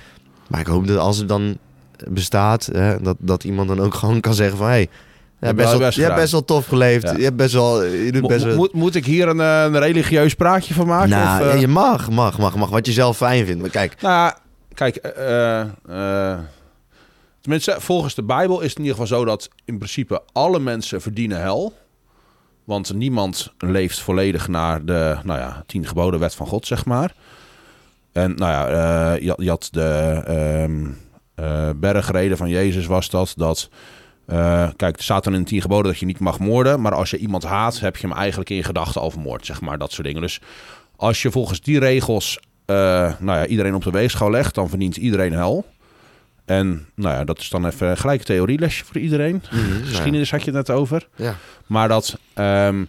Maar 0.47 0.59
ik 0.59 0.67
hoop 0.67 0.87
dat 0.87 0.97
als 0.97 1.17
het 1.17 1.27
dan 1.27 1.57
bestaat, 2.09 2.65
hè, 2.65 3.01
dat, 3.01 3.17
dat 3.19 3.43
iemand 3.43 3.67
dan 3.67 3.79
ook 3.79 3.93
gewoon 4.01 4.19
kan 4.19 4.33
zeggen 4.33 4.57
van... 4.57 4.67
Hey, 4.67 4.89
je 5.41 5.47
hebt 5.47 5.57
best, 5.57 5.69
wel, 5.69 5.79
best 5.79 5.95
je 5.95 6.01
hebt 6.01 6.13
gedaan. 6.13 6.15
best 6.17 6.31
wel 6.31 6.45
tof 6.45 6.65
geleefd. 6.65 7.03
Ja. 7.03 7.17
Je 7.17 7.23
hebt 7.23 7.35
best 7.35 7.53
wel... 7.53 7.83
Je 7.83 8.11
doet 8.11 8.27
best 8.27 8.43
wel... 8.43 8.55
moet, 8.55 8.73
moet 8.73 8.95
ik 8.95 9.05
hier 9.05 9.27
een, 9.27 9.39
eh, 9.39 9.63
een 9.63 9.79
religieus 9.79 10.33
praatje 10.33 10.73
van 10.73 10.87
maken? 10.87 11.09
nou, 11.09 11.41
of, 11.41 11.47
eh? 11.47 11.53
ja, 11.53 11.59
je 11.59 11.67
mag, 11.67 12.09
mag, 12.09 12.37
mag, 12.37 12.55
mag. 12.55 12.69
Wat 12.69 12.85
je 12.85 12.91
zelf 12.91 13.17
fijn 13.17 13.45
vindt. 13.45 13.61
Maar 13.61 13.69
kijk, 13.69 14.01
Nou, 14.01 14.33
kijk, 14.73 14.95
eh, 14.95 15.63
tenminste, 17.41 17.75
volgens 17.79 18.15
de 18.15 18.23
Bijbel 18.23 18.61
is 18.61 18.69
het 18.69 18.77
in 18.77 18.83
ieder 18.85 18.99
geval 18.99 19.17
zo 19.17 19.25
dat 19.25 19.49
in 19.65 19.77
principe 19.77 20.21
alle 20.31 20.59
mensen 20.59 21.01
verdienen 21.01 21.41
hel. 21.41 21.73
Want 22.63 22.93
niemand 22.93 23.53
leeft 23.57 23.99
volledig 23.99 24.47
naar 24.47 24.85
de 24.85 25.17
nou 25.23 25.39
ja, 25.39 25.63
tien 25.65 25.87
geboden 25.87 26.19
wet 26.19 26.35
van 26.35 26.47
God, 26.47 26.67
zeg 26.67 26.85
maar. 26.85 27.13
En 28.11 28.35
nou 28.35 28.51
ja, 28.51 29.13
je, 29.13 29.29
had- 29.29 29.41
je 29.41 29.49
had 29.49 29.67
de 29.71 30.21
ehm 30.25 30.85
eh, 31.41 31.69
bergreden 31.75 32.37
van 32.37 32.49
Jezus 32.49 32.85
was 32.85 33.09
dat, 33.09 33.33
dat 33.37 33.69
eh, 34.31 34.69
kijk, 34.75 34.97
er 34.97 35.03
staat 35.03 35.23
dan 35.23 35.33
in 35.33 35.39
de 35.39 35.45
tien 35.45 35.61
geboden 35.61 35.91
dat 35.91 35.99
je 35.99 36.05
niet 36.05 36.19
mag 36.19 36.39
moorden. 36.39 36.81
Maar 36.81 36.93
als 36.93 37.09
je 37.09 37.17
iemand 37.17 37.43
haat, 37.43 37.79
heb 37.79 37.97
je 37.97 38.07
hem 38.07 38.17
eigenlijk 38.17 38.49
in 38.49 38.55
je 38.55 38.63
gedachten 38.63 39.01
al 39.01 39.11
vermoord, 39.11 39.45
zeg 39.45 39.61
maar, 39.61 39.77
dat 39.77 39.91
soort 39.91 40.07
dingen. 40.07 40.21
Dus 40.21 40.41
als 40.95 41.21
je 41.21 41.31
volgens 41.31 41.61
die 41.61 41.79
regels 41.79 42.39
eh, 42.65 42.75
nou 43.19 43.39
ja, 43.39 43.45
iedereen 43.45 43.75
op 43.75 43.83
de 43.83 43.91
weegschaal 43.91 44.31
legt, 44.31 44.55
dan 44.55 44.69
verdient 44.69 44.97
iedereen 44.97 45.33
hel. 45.33 45.65
En 46.45 46.87
nou 46.95 47.15
ja, 47.15 47.23
dat 47.23 47.39
is 47.39 47.49
dan 47.49 47.65
even 47.65 47.97
gelijk 47.97 48.23
theorielesje 48.23 48.85
voor 48.85 48.97
iedereen. 48.97 49.43
Geschiedenis 49.83 50.31
had 50.31 50.43
je 50.43 50.51
het 50.51 50.67
net 50.67 50.77
over. 50.77 51.07
ja. 51.15 51.35
Maar 51.67 51.87
dat, 51.87 52.19
ehm, 52.33 52.83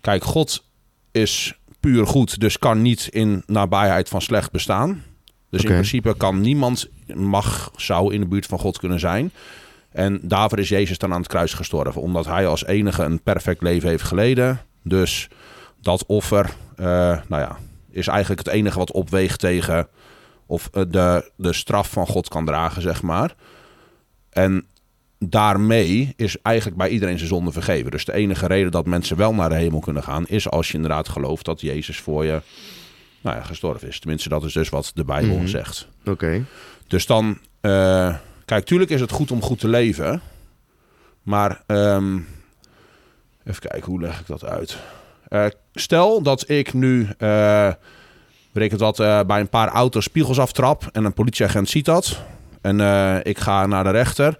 kijk, 0.00 0.24
God 0.24 0.64
is 1.10 1.54
puur 1.80 2.06
goed, 2.06 2.40
dus 2.40 2.58
kan 2.58 2.82
niet 2.82 3.08
in 3.10 3.42
nabijheid 3.46 4.08
van 4.08 4.22
slecht 4.22 4.50
bestaan. 4.50 5.02
Dus 5.50 5.62
in 5.62 5.70
principe 5.70 6.16
kan 6.16 6.40
niemand, 6.40 6.88
mag, 7.14 7.70
zou 7.76 8.14
in 8.14 8.20
de 8.20 8.26
buurt 8.26 8.46
van 8.46 8.58
God 8.58 8.78
kunnen 8.78 9.00
zijn. 9.00 9.32
En 9.92 10.20
daarvoor 10.22 10.58
is 10.58 10.68
Jezus 10.68 10.98
dan 10.98 11.12
aan 11.12 11.20
het 11.20 11.28
kruis 11.28 11.54
gestorven, 11.54 12.00
omdat 12.02 12.26
hij 12.26 12.46
als 12.46 12.64
enige 12.64 13.02
een 13.02 13.22
perfect 13.22 13.62
leven 13.62 13.88
heeft 13.88 14.02
geleden. 14.02 14.60
Dus 14.82 15.28
dat 15.80 16.06
offer, 16.06 16.50
eh, 16.76 16.84
nou 17.28 17.42
ja, 17.42 17.58
is 17.90 18.06
eigenlijk 18.06 18.46
het 18.46 18.54
enige 18.54 18.78
wat 18.78 18.92
opweegt 18.92 19.40
tegen 19.40 19.88
of 20.46 20.68
eh, 20.72 20.82
de, 20.88 21.30
de 21.36 21.52
straf 21.52 21.90
van 21.90 22.06
God 22.06 22.28
kan 22.28 22.44
dragen, 22.44 22.82
zeg 22.82 23.02
maar. 23.02 23.34
En 24.30 24.64
daarmee 25.18 26.12
is 26.16 26.36
eigenlijk 26.42 26.76
bij 26.76 26.88
iedereen 26.88 27.16
zijn 27.16 27.28
zonde 27.28 27.52
vergeven. 27.52 27.90
Dus 27.90 28.04
de 28.04 28.12
enige 28.12 28.46
reden 28.46 28.70
dat 28.70 28.86
mensen 28.86 29.16
wel 29.16 29.34
naar 29.34 29.48
de 29.48 29.54
hemel 29.54 29.80
kunnen 29.80 30.02
gaan, 30.02 30.26
is 30.26 30.50
als 30.50 30.68
je 30.68 30.74
inderdaad 30.74 31.08
gelooft 31.08 31.44
dat 31.44 31.60
Jezus 31.60 32.00
voor 32.00 32.24
je 32.24 32.40
nou 33.20 33.36
ja, 33.36 33.42
gestorven 33.42 33.88
is. 33.88 33.98
Tenminste, 34.00 34.28
dat 34.28 34.44
is 34.44 34.52
dus 34.52 34.68
wat 34.68 34.90
de 34.94 35.04
Bijbel 35.04 35.36
Mhm. 35.36 35.46
zegt. 35.46 35.88
Oké. 36.04 36.44
Dus 36.86 37.06
dan, 37.06 37.38
eh, 37.60 38.14
kijk, 38.50 38.64
tuurlijk 38.64 38.90
is 38.90 39.00
het 39.00 39.10
goed 39.10 39.30
om 39.30 39.42
goed 39.42 39.58
te 39.58 39.68
leven. 39.68 40.20
Maar 41.22 41.62
ehm, 41.66 42.18
even 43.44 43.60
kijken, 43.60 43.84
hoe 43.84 44.00
leg 44.00 44.20
ik 44.20 44.26
dat 44.26 44.44
uit? 44.44 44.76
Eh, 45.28 45.46
stel 45.74 46.22
dat 46.22 46.48
ik 46.48 46.72
nu, 46.72 47.08
eh 47.18 47.72
weet 48.52 48.64
ik 48.64 48.70
het 48.70 48.80
wat, 48.80 49.00
eh, 49.00 49.20
bij 49.26 49.40
een 49.40 49.48
paar 49.48 49.68
auto's 49.68 50.04
spiegels 50.04 50.38
aftrap 50.38 50.88
en 50.92 51.04
een 51.04 51.12
politieagent 51.12 51.68
ziet 51.68 51.84
dat. 51.84 52.20
En 52.60 52.80
eh, 52.80 53.16
ik 53.22 53.38
ga 53.38 53.66
naar 53.66 53.84
de 53.84 53.90
rechter. 53.90 54.38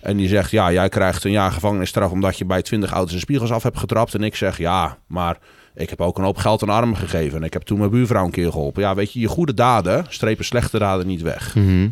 En 0.00 0.16
die 0.16 0.28
zegt, 0.28 0.50
ja, 0.50 0.72
jij 0.72 0.88
krijgt 0.88 1.24
een 1.24 1.30
jaar 1.30 1.52
gevangenisstraf 1.52 2.10
omdat 2.10 2.38
je 2.38 2.44
bij 2.44 2.62
20 2.62 2.90
auto's 2.90 3.12
de 3.12 3.18
spiegels 3.18 3.50
af 3.50 3.62
hebt 3.62 3.78
getrapt. 3.78 4.14
En 4.14 4.22
ik 4.22 4.36
zeg, 4.36 4.58
ja, 4.58 4.98
maar 5.06 5.38
ik 5.74 5.90
heb 5.90 6.00
ook 6.00 6.18
een 6.18 6.24
hoop 6.24 6.36
geld 6.36 6.62
aan 6.62 6.68
armen 6.68 6.96
gegeven. 6.96 7.38
En 7.38 7.44
ik 7.44 7.52
heb 7.52 7.62
toen 7.62 7.78
mijn 7.78 7.90
buurvrouw 7.90 8.24
een 8.24 8.30
keer 8.30 8.50
geholpen. 8.52 8.82
Ja, 8.82 8.94
weet 8.94 9.12
je, 9.12 9.20
je 9.20 9.28
goede 9.28 9.54
daden 9.54 10.06
strepen 10.08 10.44
slechte 10.44 10.78
daden 10.78 11.06
niet 11.06 11.22
weg. 11.22 11.54
Mhm. 11.54 11.88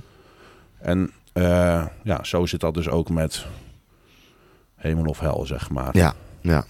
En 0.79 1.11
eh, 1.37 1.87
ja, 2.03 2.25
zo 2.25 2.46
zit 2.46 2.61
dat 2.61 2.75
dus 2.75 2.88
ook 2.88 3.11
met 3.11 3.46
hemel 4.77 5.05
of 5.05 5.18
hel, 5.20 5.46
zeg 5.46 5.70
maar. 5.70 5.96
Ja, 5.96 6.14
ja. 6.40 6.64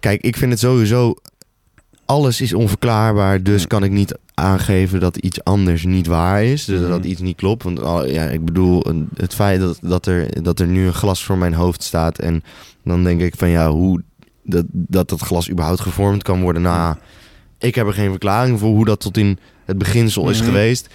Kijk, 0.00 0.20
ik 0.22 0.36
vind 0.36 0.50
het 0.50 0.60
sowieso... 0.60 1.14
Alles 2.06 2.40
is 2.40 2.54
onverklaarbaar, 2.54 3.42
dus 3.42 3.66
kan 3.66 3.84
ik 3.84 3.90
niet 3.90 4.18
aangeven 4.34 5.00
dat 5.00 5.16
iets 5.16 5.44
anders 5.44 5.84
niet 5.84 6.06
waar 6.06 6.44
is. 6.44 6.64
Dus 6.64 6.80
Mhm. 6.80 6.88
dat 6.90 7.04
iets 7.04 7.20
niet 7.20 7.36
klopt. 7.36 7.62
Want 7.62 7.80
al- 7.82 8.06
ja, 8.06 8.24
ik 8.24 8.44
bedoel, 8.44 8.84
het 9.16 9.34
feit 9.34 9.60
dat, 9.60 9.78
dat, 9.82 10.06
er, 10.06 10.42
dat 10.42 10.60
er 10.60 10.66
nu 10.66 10.86
een 10.86 10.94
glas 10.94 11.24
voor 11.24 11.38
mijn 11.38 11.54
hoofd 11.54 11.82
staat... 11.82 12.18
en 12.18 12.42
dan 12.84 13.04
denk 13.04 13.20
ik 13.20 13.34
van 13.36 13.48
ja, 13.48 13.70
hoe 13.70 14.02
dat, 14.42 14.64
dat 14.68 15.08
dat 15.08 15.20
glas 15.20 15.50
überhaupt 15.50 15.80
gevormd 15.80 16.22
kan 16.22 16.40
worden... 16.42 16.62
Nou, 16.62 16.96
ik 17.58 17.74
heb 17.74 17.86
er 17.86 17.92
geen 17.94 18.10
verklaring 18.10 18.58
voor 18.58 18.68
hoe 18.70 18.84
dat 18.84 19.00
tot 19.00 19.16
in 19.16 19.38
het 19.64 19.78
beginsel 19.78 20.30
is 20.30 20.38
Mhm. 20.38 20.46
geweest. 20.48 20.88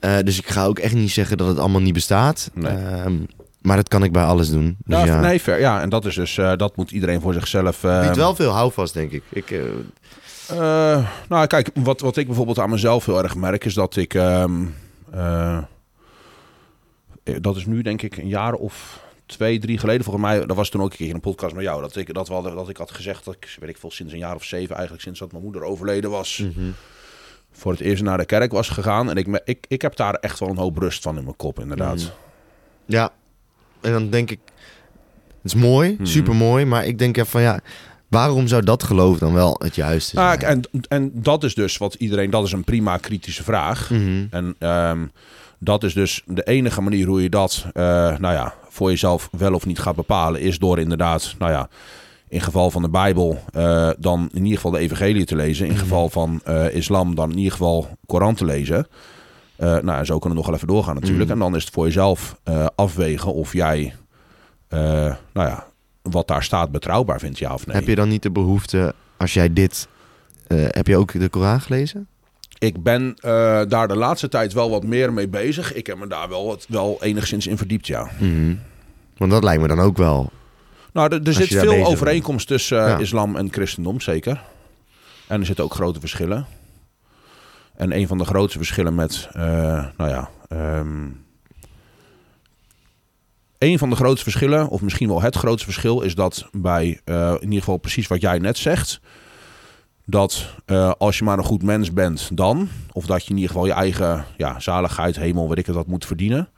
Eh, 0.00 0.18
dus 0.24 0.38
ik 0.38 0.48
ga 0.48 0.64
ook 0.64 0.78
echt 0.78 0.94
niet 0.94 1.10
zeggen 1.10 1.36
dat 1.36 1.46
het 1.48 1.58
allemaal 1.58 1.80
niet 1.80 1.92
bestaat. 1.94 2.50
Nee. 2.54 2.72
Ehm, 2.76 3.16
maar 3.62 3.76
dat 3.76 3.88
kan 3.88 4.02
ik 4.04 4.12
bij 4.12 4.24
alles 4.24 4.50
doen. 4.50 4.76
Dus 4.84 4.98
Ja, 4.98 5.04
ja, 5.04 5.20
nee, 5.20 5.40
fair. 5.40 5.60
Ja, 5.60 5.80
en 5.80 5.88
dat 5.88 6.04
is 6.04 6.14
dus, 6.14 6.38
eh, 6.38 6.52
dat 6.56 6.76
moet 6.76 6.90
iedereen 6.90 7.20
voor 7.20 7.32
zichzelf. 7.32 7.84
eh, 7.84 8.00
biedt 8.02 8.16
wel 8.16 8.34
veel 8.34 8.50
houvast, 8.50 8.94
denk 8.94 9.10
ik. 9.10 9.22
ik 9.28 9.50
eh, 9.50 11.06
nou, 11.28 11.46
kijk, 11.46 11.70
wat, 11.74 12.00
wat 12.00 12.16
ik 12.16 12.26
bijvoorbeeld 12.26 12.58
aan 12.58 12.70
mezelf 12.70 13.06
heel 13.06 13.22
erg 13.22 13.34
merk 13.34 13.64
is 13.64 13.74
dat 13.74 13.96
ik. 13.96 14.14
ehm, 14.14 14.64
eh, 15.12 15.58
dat 17.40 17.56
is 17.56 17.66
nu 17.66 17.82
denk 17.82 18.02
ik 18.02 18.16
een 18.16 18.28
jaar 18.28 18.52
of 18.52 19.00
twee, 19.26 19.58
drie 19.58 19.78
geleden. 19.78 20.04
Volgens 20.04 20.24
mij, 20.24 20.46
dat 20.46 20.56
was 20.56 20.68
toen 20.68 20.82
ook 20.82 20.90
een 20.90 20.96
keer 20.96 21.08
in 21.08 21.14
een 21.14 21.20
podcast 21.20 21.54
met 21.54 21.64
jou. 21.64 21.80
Dat 21.82 21.96
ik, 21.96 22.14
dat, 22.14 22.28
we 22.28 22.34
hadden- 22.34 22.54
dat 22.54 22.68
ik 22.68 22.76
had 22.76 22.90
gezegd 22.90 23.24
dat 23.24 23.34
ik, 23.34 23.56
weet 23.60 23.68
ik 23.68 23.76
veel, 23.78 23.90
sinds 23.90 24.12
een 24.12 24.18
jaar 24.18 24.34
of 24.34 24.44
zeven, 24.44 24.72
eigenlijk 24.74 25.02
sinds 25.04 25.18
dat 25.20 25.32
mijn 25.32 25.44
moeder 25.44 25.62
overleden 25.62 26.10
was, 26.10 26.38
Mhm. 26.38 26.70
Voor 27.56 27.72
het 27.72 27.80
eerst 27.80 28.02
naar 28.02 28.18
de 28.18 28.24
kerk 28.26 28.52
was 28.52 28.68
gegaan. 28.68 29.10
En 29.10 29.16
ik, 29.16 29.40
ik, 29.44 29.64
ik 29.68 29.82
heb 29.82 29.96
daar 29.96 30.14
echt 30.14 30.38
wel 30.40 30.48
een 30.48 30.56
hoop 30.56 30.78
rust 30.78 31.02
van 31.02 31.16
in 31.18 31.24
mijn 31.24 31.36
kop, 31.36 31.60
inderdaad. 31.60 31.96
Mhm. 31.96 32.06
Ja, 32.86 33.10
en 33.80 33.92
dan 33.92 34.10
denk 34.10 34.30
ik, 34.30 34.38
het 35.42 35.54
is 35.54 35.54
mooi, 35.54 35.92
Mhm. 35.92 36.04
super 36.04 36.34
mooi, 36.34 36.64
maar 36.64 36.84
ik 36.86 36.98
denk 36.98 37.16
even 37.16 37.30
van 37.30 37.42
ja, 37.42 37.60
waarom 38.08 38.46
zou 38.46 38.62
dat 38.62 38.82
geloof 38.82 39.18
dan 39.18 39.32
wel 39.32 39.56
het 39.58 39.74
juiste 39.74 40.20
Ah, 40.20 40.40
zijn? 40.40 40.42
en, 40.72 40.82
en 40.88 41.10
dat 41.14 41.44
is 41.44 41.54
dus 41.54 41.76
wat 41.76 41.94
iedereen, 41.94 42.30
dat 42.30 42.44
is 42.44 42.52
een 42.52 42.64
prima 42.64 42.96
kritische 42.96 43.42
vraag. 43.44 43.90
Mhm. 43.90 44.26
En 44.30 44.54
ehm, 44.58 45.06
dat 45.58 45.84
is 45.84 45.94
dus 45.94 46.22
de 46.26 46.42
enige 46.42 46.80
manier 46.80 47.06
hoe 47.06 47.22
je 47.22 47.28
dat, 47.30 47.66
eh, 47.72 47.82
nou 48.18 48.34
ja, 48.34 48.54
voor 48.68 48.90
jezelf 48.90 49.28
wel 49.32 49.54
of 49.54 49.66
niet 49.66 49.78
gaat 49.78 49.96
bepalen, 49.96 50.40
is 50.40 50.58
door 50.58 50.78
inderdaad, 50.78 51.34
nou 51.38 51.52
ja, 51.52 51.68
in 52.28 52.40
geval 52.40 52.70
van 52.70 52.82
de 52.82 52.88
Bijbel, 52.88 53.42
eh, 53.52 53.90
dan 53.98 54.28
in 54.32 54.42
ieder 54.42 54.54
geval 54.54 54.70
de 54.70 54.78
Evangelie 54.78 55.24
te 55.24 55.36
lezen. 55.36 55.66
In 55.66 55.72
Mhm. 55.72 55.80
geval 55.80 56.08
van 56.08 56.40
eh, 56.44 56.74
islam, 56.74 57.14
dan 57.14 57.30
in 57.30 57.36
ieder 57.36 57.52
geval 57.52 57.88
Koran 58.06 58.34
te 58.34 58.44
lezen. 58.44 58.86
Eh, 59.56 59.78
nou, 59.78 60.04
zo 60.04 60.18
kunnen 60.18 60.28
we 60.30 60.34
nog 60.34 60.46
wel 60.46 60.54
even 60.54 60.66
doorgaan 60.68 60.94
natuurlijk. 60.94 61.22
Mhm. 61.22 61.32
En 61.32 61.38
dan 61.38 61.56
is 61.56 61.64
het 61.64 61.72
voor 61.72 61.84
jezelf 61.84 62.40
afwegen 62.74 63.34
of 63.34 63.52
jij, 63.52 63.94
nou 64.68 65.16
ja, 65.32 65.66
wat 66.02 66.28
daar 66.28 66.42
staat 66.42 66.70
betrouwbaar 66.70 67.18
vindt, 67.20 67.38
ja 67.38 67.54
of 67.54 67.66
nee. 67.66 67.76
Heb 67.76 67.86
je 67.86 67.94
dan 67.94 68.08
niet 68.08 68.22
de 68.22 68.30
behoefte, 68.30 68.94
als 69.16 69.34
jij 69.34 69.52
dit, 69.52 69.88
heb 70.48 70.86
je 70.86 70.96
ook 70.96 71.20
de 71.20 71.28
Koran 71.28 71.60
gelezen? 71.60 72.06
Ik 72.58 72.82
ben 72.82 73.14
daar 73.68 73.88
de 73.88 73.96
laatste 73.96 74.28
tijd 74.28 74.52
wel 74.52 74.70
wat 74.70 74.84
meer 74.84 75.12
mee 75.12 75.28
bezig. 75.28 75.72
Ik 75.74 75.86
heb 75.86 75.98
me 75.98 76.06
daar 76.06 76.28
wel, 76.28 76.46
wat, 76.46 76.66
wel 76.68 76.98
enigszins 77.00 77.46
in 77.46 77.56
verdiept, 77.56 77.86
ja. 77.86 78.08
Mhm. 78.18 78.54
Want 79.16 79.30
dat 79.30 79.44
lijkt 79.44 79.62
me 79.62 79.68
dan 79.68 79.80
ook 79.80 79.96
wel. 79.96 80.30
Nou, 80.96 81.14
er, 81.14 81.26
er 81.26 81.32
zit 81.32 81.48
veel 81.48 81.86
overeenkomst 81.86 82.46
tussen 82.46 82.84
eh, 82.84 82.88
Ja. 82.88 82.98
islam 82.98 83.36
en 83.36 83.52
christendom, 83.52 84.00
zeker. 84.00 84.42
En 85.26 85.40
er 85.40 85.46
zitten 85.46 85.64
ook 85.64 85.74
grote 85.74 86.00
verschillen. 86.00 86.46
En 87.74 87.96
een 87.96 88.06
van 88.06 88.18
de 88.18 88.24
grootste 88.24 88.58
verschillen 88.58 88.94
met, 88.94 89.28
eh, 89.32 89.42
nou 89.96 90.10
ja, 90.10 90.30
ehm, 90.48 91.08
een 93.58 93.78
van 93.78 93.90
de 93.90 93.96
grootste 93.96 94.22
verschillen, 94.22 94.68
of 94.68 94.80
misschien 94.80 95.08
wel 95.08 95.22
het 95.22 95.36
grootste 95.36 95.64
verschil, 95.64 96.00
is 96.00 96.14
dat 96.14 96.48
bij, 96.52 97.00
eh, 97.04 97.30
in 97.30 97.42
ieder 97.42 97.58
geval 97.58 97.76
precies 97.76 98.06
wat 98.06 98.20
jij 98.20 98.38
net 98.38 98.58
zegt, 98.58 99.00
dat 100.04 100.54
als 100.98 101.18
je 101.18 101.24
maar 101.24 101.38
een 101.38 101.44
goed 101.44 101.62
mens 101.62 101.92
bent 101.92 102.30
dan, 102.32 102.68
of 102.92 103.06
dat 103.06 103.24
je 103.24 103.30
in 103.30 103.36
ieder 103.36 103.50
geval 103.50 103.66
je 103.66 103.72
eigen 103.72 104.24
ja, 104.36 104.60
zaligheid, 104.60 105.16
hemel, 105.16 105.48
weet 105.48 105.58
ik 105.58 105.66
het, 105.66 105.74
dat 105.74 105.86
moet 105.86 106.06
verdienen. 106.06 106.48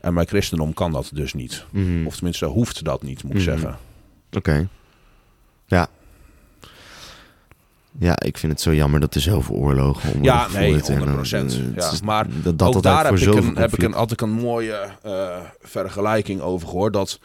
En 0.00 0.14
bij 0.14 0.24
christendom 0.24 0.74
kan 0.74 0.92
dat 0.92 1.10
dus 1.14 1.34
niet. 1.34 1.64
Mhm. 1.70 2.06
Of 2.06 2.14
tenminste 2.14 2.44
hoeft 2.46 2.84
dat 2.84 3.02
niet, 3.02 3.22
moet 3.22 3.32
ik 3.32 3.38
Mhm. 3.38 3.50
zeggen. 3.50 3.78
Oké. 4.32 4.68
Ja. 5.66 5.88
Ja, 7.98 8.14
ik 8.20 8.38
vind 8.38 8.52
het 8.52 8.60
zo 8.60 8.74
jammer 8.74 9.00
dat 9.00 9.14
er 9.14 9.20
zoveel 9.20 9.54
oorlogen 9.54 10.12
om 10.14 10.22
Ja, 10.24 10.46
nee, 10.52 10.72
gevoerd 10.72 10.88
en, 10.88 10.98
100%. 10.98 11.52
eh, 11.52 11.58
Ja, 11.76 11.92
maar 12.04 12.26
dat, 12.42 12.58
dat 12.58 12.68
ook 12.68 12.74
altijd 12.74 12.94
daar 12.94 13.04
heb 13.04 13.14
ik, 13.16 13.34
een, 13.34 13.56
heb 13.56 13.72
ik 13.72 13.82
een, 13.82 13.94
ik 14.10 14.20
een 14.20 14.30
mooie 14.30 14.78
eh, 15.02 15.36
vergelijking 15.60 16.40
over 16.40 16.68
gehoord. 16.68 16.92
Dat, 16.92 17.18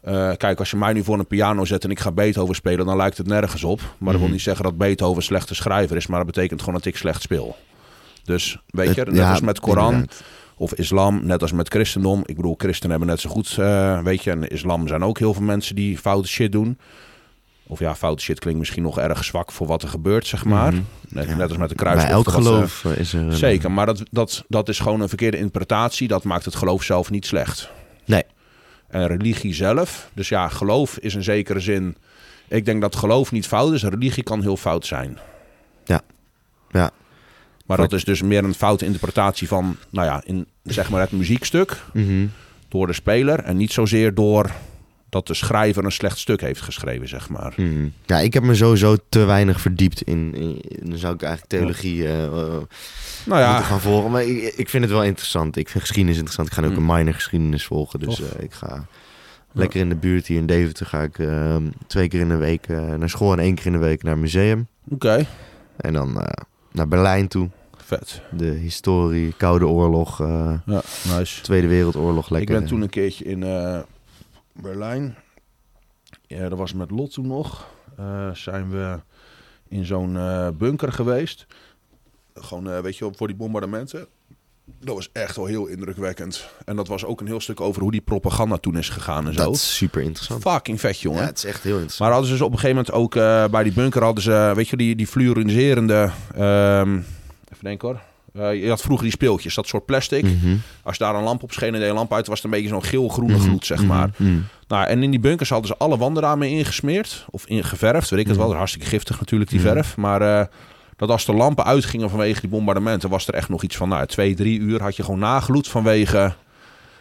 eh, 0.00 0.32
kijk, 0.36 0.58
als 0.58 0.70
je 0.70 0.76
mij 0.76 0.92
nu 0.92 1.04
voor 1.04 1.18
een 1.18 1.26
piano 1.26 1.64
zet 1.64 1.84
en 1.84 1.90
ik 1.90 2.00
ga 2.00 2.12
Beethoven 2.12 2.54
spelen, 2.54 2.86
dan 2.86 2.96
lijkt 2.96 3.18
het 3.18 3.26
nergens 3.26 3.64
op. 3.64 3.80
Maar 3.80 3.88
dat 3.98 4.12
wil 4.12 4.22
Mhm. 4.22 4.30
niet 4.32 4.40
zeggen 4.40 4.64
dat 4.64 4.78
Beethoven 4.78 5.16
een 5.16 5.22
slechte 5.22 5.54
schrijver 5.54 5.96
is, 5.96 6.06
maar 6.06 6.18
dat 6.24 6.34
betekent 6.34 6.60
gewoon 6.60 6.74
dat 6.74 6.84
ik 6.84 6.96
slecht 6.96 7.22
speel. 7.22 7.56
Dus 8.24 8.58
weet 8.66 8.94
je, 8.94 9.04
net 9.04 9.14
ja, 9.16 9.30
als 9.30 9.40
met 9.40 9.60
Koran 9.60 9.92
inderdaad. 9.92 10.22
Of 10.58 10.72
islam, 10.74 11.26
net 11.26 11.42
als 11.42 11.52
met 11.52 11.68
christendom. 11.68 12.22
Ik 12.26 12.36
bedoel, 12.36 12.54
christenen 12.58 12.90
hebben 12.90 13.08
net 13.08 13.20
zo 13.20 13.30
goed, 13.30 13.56
eh, 13.58 14.02
weet 14.02 14.24
je, 14.24 14.30
en 14.30 14.48
islam 14.48 14.88
zijn 14.88 15.02
ook 15.04 15.18
heel 15.18 15.34
veel 15.34 15.42
mensen 15.42 15.74
die 15.74 15.98
foute 15.98 16.28
shit 16.28 16.52
doen. 16.52 16.78
Of 17.66 17.78
ja, 17.78 17.94
foute 17.94 18.22
shit 18.22 18.38
klinkt 18.38 18.58
misschien 18.58 18.82
nog 18.82 18.98
erg 18.98 19.24
zwak 19.24 19.52
voor 19.52 19.66
wat 19.66 19.82
er 19.82 19.88
gebeurt, 19.88 20.26
zeg 20.26 20.44
maar. 20.44 20.72
Mhm. 20.72 20.82
Net, 21.08 21.26
Ja. 21.28 21.34
net 21.36 21.48
als 21.48 21.58
met 21.58 21.68
de 21.68 21.74
Bij 21.74 21.84
kruis. 21.92 22.10
elk 22.10 22.28
geloof 22.30 22.84
eh, 22.84 22.96
is 22.96 23.12
er... 23.12 23.36
Zeker, 23.36 23.70
maar 23.70 23.86
dat, 23.86 24.02
dat, 24.10 24.44
dat 24.48 24.68
is 24.68 24.78
gewoon 24.78 25.00
een 25.00 25.08
verkeerde 25.08 25.36
interpretatie. 25.36 26.08
Dat 26.08 26.24
maakt 26.24 26.44
het 26.44 26.54
geloof 26.54 26.82
zelf 26.82 27.10
niet 27.10 27.26
slecht. 27.26 27.70
Nee. 28.04 28.22
En 28.88 29.06
religie 29.06 29.54
zelf, 29.54 30.10
dus 30.14 30.28
ja, 30.28 30.48
geloof 30.48 30.98
is 30.98 31.14
in 31.14 31.22
zekere 31.22 31.60
zin... 31.60 31.96
Ik 32.48 32.64
denk 32.64 32.80
dat 32.80 32.96
geloof 32.96 33.32
niet 33.32 33.46
fout 33.46 33.72
is. 33.72 33.82
Religie 33.82 34.22
kan 34.22 34.40
heel 34.42 34.56
fout 34.56 34.86
zijn. 34.86 35.18
Ja. 35.84 36.00
Ja. 36.70 36.90
Maar 37.68 37.76
dat 37.76 37.92
is 37.92 38.04
dus 38.04 38.22
meer 38.22 38.44
een 38.44 38.54
foute 38.54 38.84
interpretatie 38.84 39.48
van, 39.48 39.76
nou 39.90 40.06
ja, 40.06 40.22
in 40.24 40.46
zeg 40.62 40.90
maar 40.90 41.00
het 41.00 41.12
muziekstuk 41.12 41.82
Mhm. 41.92 42.26
door 42.68 42.86
de 42.86 42.92
speler. 42.92 43.38
En 43.38 43.56
niet 43.56 43.72
zozeer 43.72 44.14
door 44.14 44.50
dat 45.08 45.26
de 45.26 45.34
schrijver 45.34 45.84
een 45.84 45.92
slecht 45.92 46.18
stuk 46.18 46.40
heeft 46.40 46.60
geschreven, 46.60 47.08
zeg 47.08 47.28
maar. 47.28 47.52
Mhm. 47.56 47.88
Ja, 48.06 48.18
ik 48.18 48.34
heb 48.34 48.42
me 48.42 48.54
sowieso 48.54 48.96
te 49.08 49.24
weinig 49.24 49.60
verdiept 49.60 50.02
in... 50.02 50.34
in 50.34 50.62
dan 50.90 50.98
zou 50.98 51.14
ik 51.14 51.22
eigenlijk 51.22 51.52
theologie 51.52 52.04
eh, 52.06 52.24
eh, 52.24 52.30
Nou 52.32 52.62
moeten 53.24 53.38
ja, 53.38 53.60
gaan 53.60 53.80
volgen. 53.80 54.10
Maar 54.10 54.22
ik, 54.24 54.42
ik 54.56 54.68
vind 54.68 54.82
het 54.84 54.92
wel 54.92 55.04
interessant. 55.04 55.56
Ik 55.56 55.68
vind 55.68 55.84
geschiedenis 55.84 56.16
interessant. 56.16 56.48
Ik 56.48 56.54
ga 56.54 56.62
ook 56.62 56.70
Mm. 56.78 56.90
een 56.90 56.96
minor 56.96 57.14
geschiedenis 57.14 57.64
volgen. 57.66 58.00
Dus 58.00 58.20
eh, 58.20 58.42
ik 58.42 58.52
ga 58.52 58.86
lekker 59.52 59.80
in 59.80 59.88
de 59.88 59.96
buurt 59.96 60.26
hier 60.26 60.38
in 60.38 60.46
Deventer... 60.46 60.86
ga 60.86 61.02
ik 61.02 61.18
eh, 61.18 61.56
twee 61.86 62.08
keer 62.08 62.20
in 62.20 62.28
de 62.28 62.36
week 62.36 62.68
naar 62.68 63.08
school... 63.10 63.32
en 63.32 63.38
één 63.38 63.54
keer 63.54 63.66
in 63.66 63.72
de 63.72 63.78
week 63.78 64.02
naar 64.02 64.12
een 64.12 64.20
museum. 64.20 64.66
oké, 64.88 65.26
En 65.76 65.92
dan 65.92 66.22
naar 66.72 66.88
Berlijn 66.88 67.28
toe. 67.28 67.48
Vet. 67.88 68.22
De 68.30 68.44
historie, 68.44 69.34
Koude 69.36 69.66
Oorlog, 69.66 70.20
eh, 70.20 70.54
Ja, 70.66 70.82
nice. 71.16 71.42
Tweede 71.42 71.66
Wereldoorlog. 71.68 72.30
Lekker. 72.30 72.54
Ik 72.54 72.60
ben 72.60 72.68
toen 72.68 72.80
een 72.82 72.88
keertje 72.88 73.24
in 73.24 73.42
eh, 73.42 73.78
Berlijn. 74.52 75.16
Ja, 76.26 76.48
dat 76.48 76.58
was 76.58 76.72
met 76.72 76.90
Lot 76.90 77.12
toen 77.12 77.26
nog. 77.26 77.66
Eh, 77.96 78.30
zijn 78.34 78.70
we 78.70 78.98
in 79.68 79.84
zo'n 79.84 80.16
eh, 80.16 80.48
bunker 80.58 80.92
geweest. 80.92 81.46
Gewoon, 82.34 82.70
eh, 82.70 82.80
weet 82.80 82.96
je, 82.96 83.10
voor 83.16 83.26
die 83.26 83.36
bombardementen. 83.36 84.06
Dat 84.80 84.94
was 84.94 85.08
echt 85.12 85.36
wel 85.36 85.46
heel 85.46 85.66
indrukwekkend. 85.66 86.48
En 86.64 86.76
dat 86.76 86.88
was 86.88 87.04
ook 87.04 87.20
een 87.20 87.26
heel 87.26 87.40
stuk 87.40 87.60
over 87.60 87.82
hoe 87.82 87.90
die 87.90 88.00
propaganda 88.00 88.56
toen 88.56 88.76
is 88.78 88.88
gegaan 88.88 89.26
en 89.26 89.32
zo. 89.34 89.44
Dat 89.44 89.54
is 89.54 89.76
super 89.76 90.02
interessant. 90.02 90.42
Fucking 90.42 90.80
vet, 90.80 91.00
jongen. 91.00 91.20
Ja, 91.20 91.26
het 91.26 91.36
is 91.38 91.44
echt 91.44 91.62
heel 91.62 91.72
interessant. 91.72 92.00
Maar 92.00 92.10
hadden 92.10 92.26
ze 92.28 92.32
dus 92.36 92.42
op 92.46 92.52
een 92.52 92.58
gegeven 92.58 92.76
moment 92.76 92.94
ook 92.94 93.16
eh, 93.16 93.44
bij 93.48 93.62
die 93.62 93.72
bunker 93.72 94.02
hadden 94.02 94.22
ze, 94.22 94.52
weet 94.54 94.68
je, 94.68 94.76
die, 94.76 94.96
die 94.96 95.06
fluoriserende. 95.06 96.10
ehm, 96.34 97.00
even 97.58 97.68
denken 97.68 97.88
hoor. 97.88 98.00
Eh, 98.44 98.62
je 98.62 98.68
had 98.68 98.80
vroeger 98.80 99.04
die 99.04 99.12
speeltjes, 99.14 99.54
dat 99.54 99.66
soort 99.66 99.84
plastic. 99.86 100.22
Mhm. 100.24 100.56
Als 100.82 100.96
je 100.96 101.04
daar 101.04 101.14
een 101.14 101.22
lamp 101.22 101.42
op 101.42 101.52
scheen 101.52 101.74
en 101.74 101.80
deed 101.80 101.88
een 101.88 101.94
lamp 101.94 102.12
uit, 102.12 102.26
was 102.26 102.36
het 102.36 102.44
een 102.44 102.50
beetje 102.50 102.68
zo'n 102.68 102.84
geel-groene 102.84 103.34
Mhm. 103.36 103.42
gloed, 103.42 103.66
zeg 103.66 103.84
maar. 103.84 104.10
Mhm. 104.16 104.38
Nou, 104.68 104.86
en 104.86 105.02
in 105.02 105.10
die 105.10 105.20
bunkers 105.20 105.50
hadden 105.50 105.68
ze 105.68 105.76
alle 105.76 105.96
wanden 105.96 106.22
daarmee 106.22 106.50
ingesmeerd. 106.50 107.24
Of 107.30 107.46
ingeverfd, 107.46 108.10
weet 108.10 108.20
ik 108.20 108.26
het 108.26 108.36
wel. 108.36 108.48
Dat 108.48 108.56
hartstikke 108.56 108.86
giftig 108.88 109.18
natuurlijk, 109.18 109.50
die 109.50 109.60
verf. 109.60 109.96
Maar 109.96 110.22
eh, 110.22 110.46
dat 110.96 111.10
als 111.10 111.24
de 111.24 111.32
lampen 111.34 111.64
uitgingen 111.64 112.10
vanwege 112.10 112.40
die 112.40 112.50
bombardementen... 112.50 113.08
was 113.10 113.28
er 113.28 113.34
echt 113.34 113.48
nog 113.48 113.62
iets 113.62 113.76
van, 113.76 113.88
nou, 113.88 114.06
twee, 114.06 114.34
drie 114.34 114.58
uur 114.58 114.82
had 114.82 114.96
je 114.96 115.02
gewoon 115.02 115.20
nagloed 115.20 115.68
vanwege 115.68 116.34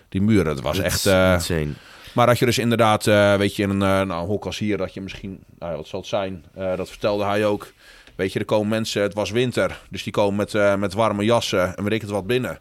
die 0.10 0.22
muren. 0.22 0.56
Dat 0.56 0.64
was 0.64 0.80
echt... 0.80 1.06
insane. 1.06 1.68
maar 2.14 2.26
dat 2.26 2.40
je 2.40 2.46
dus 2.46 2.58
inderdaad, 2.58 3.06
weet 3.38 3.56
je, 3.56 3.64
in 3.64 3.70
een, 3.70 3.78
nou, 3.78 4.02
een 4.22 4.28
hok 4.28 4.46
als 4.46 4.58
hier... 4.60 4.78
dat 4.78 4.94
je 4.94 5.02
misschien, 5.02 5.40
nou, 5.60 5.76
wat 5.76 5.88
zal 5.88 6.00
het 6.00 6.10
zijn? 6.10 6.46
Dat 6.56 6.90
vertelde 6.90 7.24
hij 7.24 7.46
ook. 7.46 7.74
Weet 8.18 8.34
je, 8.34 8.40
er 8.40 8.46
komen 8.46 8.68
mensen, 8.68 9.02
het 9.02 9.14
was 9.14 9.32
winter... 9.32 9.82
dus 9.90 10.04
die 10.04 10.14
komen 10.14 10.36
met, 10.36 10.54
eh, 10.54 10.76
met 10.76 10.94
warme 10.94 11.24
jassen 11.24 11.76
en 11.78 11.84
weet 11.84 11.94
ik 11.94 12.02
het 12.02 12.10
wat 12.10 12.28
binnen... 12.28 12.60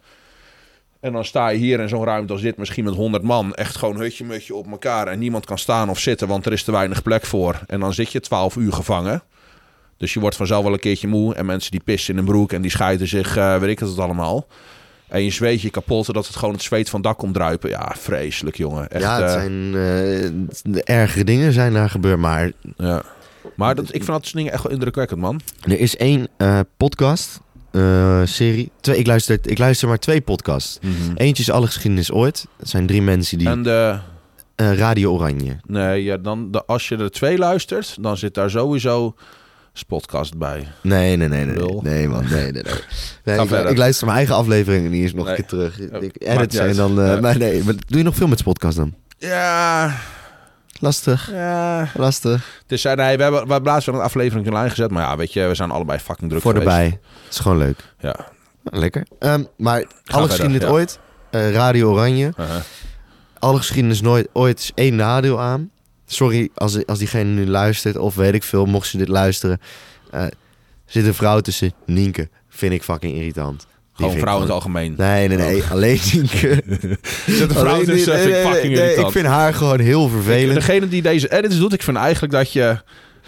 En 1.01 1.13
dan 1.13 1.25
sta 1.25 1.49
je 1.49 1.59
hier 1.59 1.81
in 1.81 1.89
zo'n 1.89 2.05
ruimte 2.05 2.33
als 2.33 2.43
dit, 2.43 2.57
misschien 2.57 2.85
met 2.85 2.95
100 2.95 3.23
man. 3.23 3.55
Echt 3.55 3.77
gewoon 3.77 3.97
hutje-mutje 3.97 4.55
op 4.55 4.71
elkaar. 4.71 5.07
En 5.07 5.19
niemand 5.19 5.47
kan 5.47 5.59
staan 5.59 5.89
of 5.89 5.99
zitten, 5.99 6.29
want 6.29 6.47
er 6.47 6.53
is 6.53 6.63
te 6.63 6.73
weinig 6.73 7.03
plek 7.03 7.27
voor. 7.27 7.61
En 7.67 7.81
dan 7.81 7.95
zit 7.95 8.13
je 8.13 8.21
12 8.21 8.57
uur 8.57 8.73
gevangen. 8.73 9.23
Dus 9.97 10.13
je 10.13 10.21
wordt 10.21 10.37
vanzelf 10.37 10.63
wel 10.63 10.73
een 10.73 10.79
keertje 10.79 11.09
moe. 11.09 11.35
En 11.35 11.47
mensen 11.47 11.71
die 11.71 11.81
pissen 11.85 12.15
in 12.15 12.19
een 12.19 12.27
broek 12.27 12.53
en 12.53 12.63
die 12.63 12.71
scheiden 12.71 13.09
zich, 13.09 13.37
eh, 13.37 13.59
weet 13.59 13.71
ik 13.71 13.79
het 13.79 13.99
allemaal. 13.99 14.47
En 15.09 15.25
je 15.25 15.31
zweet 15.31 15.61
je 15.61 15.71
kapot, 15.71 16.13
dat 16.15 16.27
het 16.27 16.37
gewoon 16.37 16.55
het 16.55 16.63
zweet 16.63 16.91
van 16.91 17.03
dak 17.03 17.19
komt 17.19 17.35
druipen. 17.35 17.71
Ja, 17.71 17.93
vreselijk, 17.99 18.57
jongen. 18.57 18.89
Echt, 18.89 19.03
ja, 19.03 19.15
het 19.21 19.25
eh, 19.25 19.33
zijn 19.33 19.73
de 20.63 20.83
ergere 20.85 21.25
dingen 21.25 21.53
zijn 21.53 21.73
daar 21.73 21.91
gebeurd. 21.91 22.19
Maar 22.19 22.53
ja. 22.77 23.03
Maar 23.57 23.75
dat, 23.75 23.85
ik 23.85 23.91
vind 23.91 24.07
dat 24.07 24.23
soort 24.23 24.37
dingen 24.37 24.53
echt 24.53 24.63
wel 24.63 24.73
indrukwekkend, 24.73 25.21
man. 25.21 25.41
er 25.61 25.79
is 25.79 25.97
één 25.97 26.29
eh, 26.37 26.61
podcast, 26.77 27.41
eh, 27.71 28.21
serie. 28.25 28.71
Twee, 28.81 28.99
ik, 28.99 29.07
luister, 29.07 29.39
ik 29.43 29.59
luister 29.59 29.89
maar 29.89 29.99
twee 29.99 30.21
podcasts. 30.21 30.79
Eentje 31.15 31.43
is 31.43 31.51
Alle 31.51 31.67
Geschiedenis 31.67 32.13
Ooit. 32.13 32.47
Dat 32.59 32.69
zijn 32.69 32.87
drie 32.87 33.03
mensen 33.03 33.39
die... 33.39 33.49
En 33.49 33.63
de, 33.63 33.99
eh, 34.55 34.73
Radio 34.79 35.13
Oranje. 35.13 35.57
nee, 35.67 36.03
ja, 36.05 36.17
dan, 36.17 36.51
de, 36.51 36.65
als 36.65 36.89
je 36.89 36.97
er 36.97 37.11
twee 37.11 37.39
luistert, 37.39 37.97
dan 38.01 38.17
zit 38.17 38.35
daar 38.35 38.51
sowieso 38.51 39.15
Spotcast 39.73 40.39
bij. 40.39 40.67
Nee, 40.83 41.17
nee, 41.17 41.29
nee, 41.29 41.45
nee. 41.45 41.81
Nee, 41.83 42.09
man. 42.09 42.25
Nee, 42.31 42.53
nee, 42.53 42.63
nee. 43.25 43.39
ik, 43.45 43.51
ik 43.51 43.77
luister 43.77 44.07
mijn 44.07 44.19
eigen 44.19 44.35
aflevering 44.35 44.85
en 44.85 44.91
die 44.91 45.05
is 45.05 45.15
nog 45.15 45.25
Nee. 45.25 45.35
een 45.37 45.41
keer 45.41 45.49
terug. 45.49 45.81
Ik 45.81 46.17
edit 46.19 46.41
niet 46.41 46.53
ze 46.53 46.61
en 46.61 46.67
uit. 46.67 46.77
dan... 46.77 46.95
Ja. 46.95 47.21
Maar 47.21 47.39
nee, 47.39 47.63
maar 47.65 47.75
doe 47.87 47.99
je 47.99 48.05
nog 48.05 48.15
veel 48.15 48.27
met 48.29 48.43
podcast 48.43 48.77
dan? 48.77 48.95
Ja, 49.19 49.95
Lastig, 50.81 51.31
Ja, 51.33 51.89
lastig. 51.95 52.63
eh, 52.67 52.79
nee, 52.95 53.17
we 53.17 53.23
hebben, 53.23 53.47
we 53.47 53.53
hebben 53.53 53.63
laatst 53.73 53.87
wel 53.87 53.95
een 53.95 54.01
aflevering 54.01 54.47
online 54.47 54.69
gezet. 54.71 54.91
Maar 54.91 55.03
ja, 55.03 55.17
weet 55.17 55.33
je, 55.33 55.47
we 55.47 55.55
zijn 55.55 55.71
allebei 55.71 55.99
fucking 55.99 56.31
druk 56.31 56.43
Voor 56.43 56.55
de 56.55 56.61
geweest. 56.61 56.77
bij. 56.79 56.87
Het 57.25 57.33
is 57.33 57.39
gewoon 57.39 57.59
leuk. 57.59 57.93
Ja. 57.99 58.17
Lekker. 58.63 59.07
Ehm, 59.19 59.45
maar 59.57 59.77
alle 59.77 59.87
verder, 60.05 60.29
geschiedenis 60.29 60.63
ja. 60.63 60.69
ooit. 60.69 60.99
eh, 61.31 61.53
Radio 61.53 61.91
Oranje. 61.91 62.33
Uh-huh. 62.39 62.57
Alle 63.39 63.57
geschiedenis 63.59 64.01
nooit, 64.01 64.29
ooit 64.33 64.59
is 64.59 64.73
één 64.75 64.97
nadeel 64.97 65.41
aan. 65.41 65.71
Sorry 66.07 66.49
als, 66.55 66.87
als 66.87 66.99
diegene 66.99 67.31
nu 67.31 67.47
luistert. 67.47 67.97
Of 67.97 68.15
weet 68.15 68.35
ik 68.35 68.43
veel, 68.43 68.67
mocht 68.67 68.87
ze 68.89 68.97
dit 68.97 69.09
luisteren. 69.09 69.61
Eh, 70.11 70.27
zit 70.87 71.07
een 71.07 71.15
vrouw 71.15 71.41
tussen. 71.41 71.73
Nienke. 71.87 72.29
Vind 72.49 72.73
ik 72.73 72.83
fucking 72.83 73.15
irritant. 73.15 73.67
Gewoon 73.97 74.13
ik 74.13 74.19
vrouwen 74.19 74.47
in 74.47 74.53
het 74.53 74.63
algemeen. 74.63 74.95
Nee, 74.97 75.29
nee, 75.29 75.37
nee. 75.37 75.63
Alleen 75.71 76.01
Nienke. 76.13 76.63
Zet 77.27 77.51
een 77.51 77.57
vrouw 77.57 77.83
tussen, 77.85 78.29
ik 78.29 78.63
nee, 78.63 78.77
nee. 78.77 78.95
Ik 78.97 79.11
vind 79.11 79.27
haar 79.27 79.55
gewoon 79.55 79.81
heel 79.81 80.09
vervelend. 80.09 80.55
Degene 80.55 80.89
die 80.89 81.03
deze 81.03 81.33
edits 81.33 81.59
doet, 81.59 81.73
ik 81.73 81.83
vind 81.83 81.97
eigenlijk 81.97 82.33
dat 82.33 82.53
je 82.53 82.79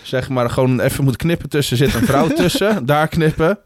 zeg 0.03 0.29
maar 0.29 0.51
gewoon 0.51 0.81
even 0.81 1.05
moet 1.05 1.17
knippen 1.17 1.49
tussen. 1.49 1.77
Zit 1.77 1.95
een 1.95 2.07
vrouw 2.07 2.29
tussen, 2.43 2.87
daar 2.87 3.09
knippen. 3.09 3.59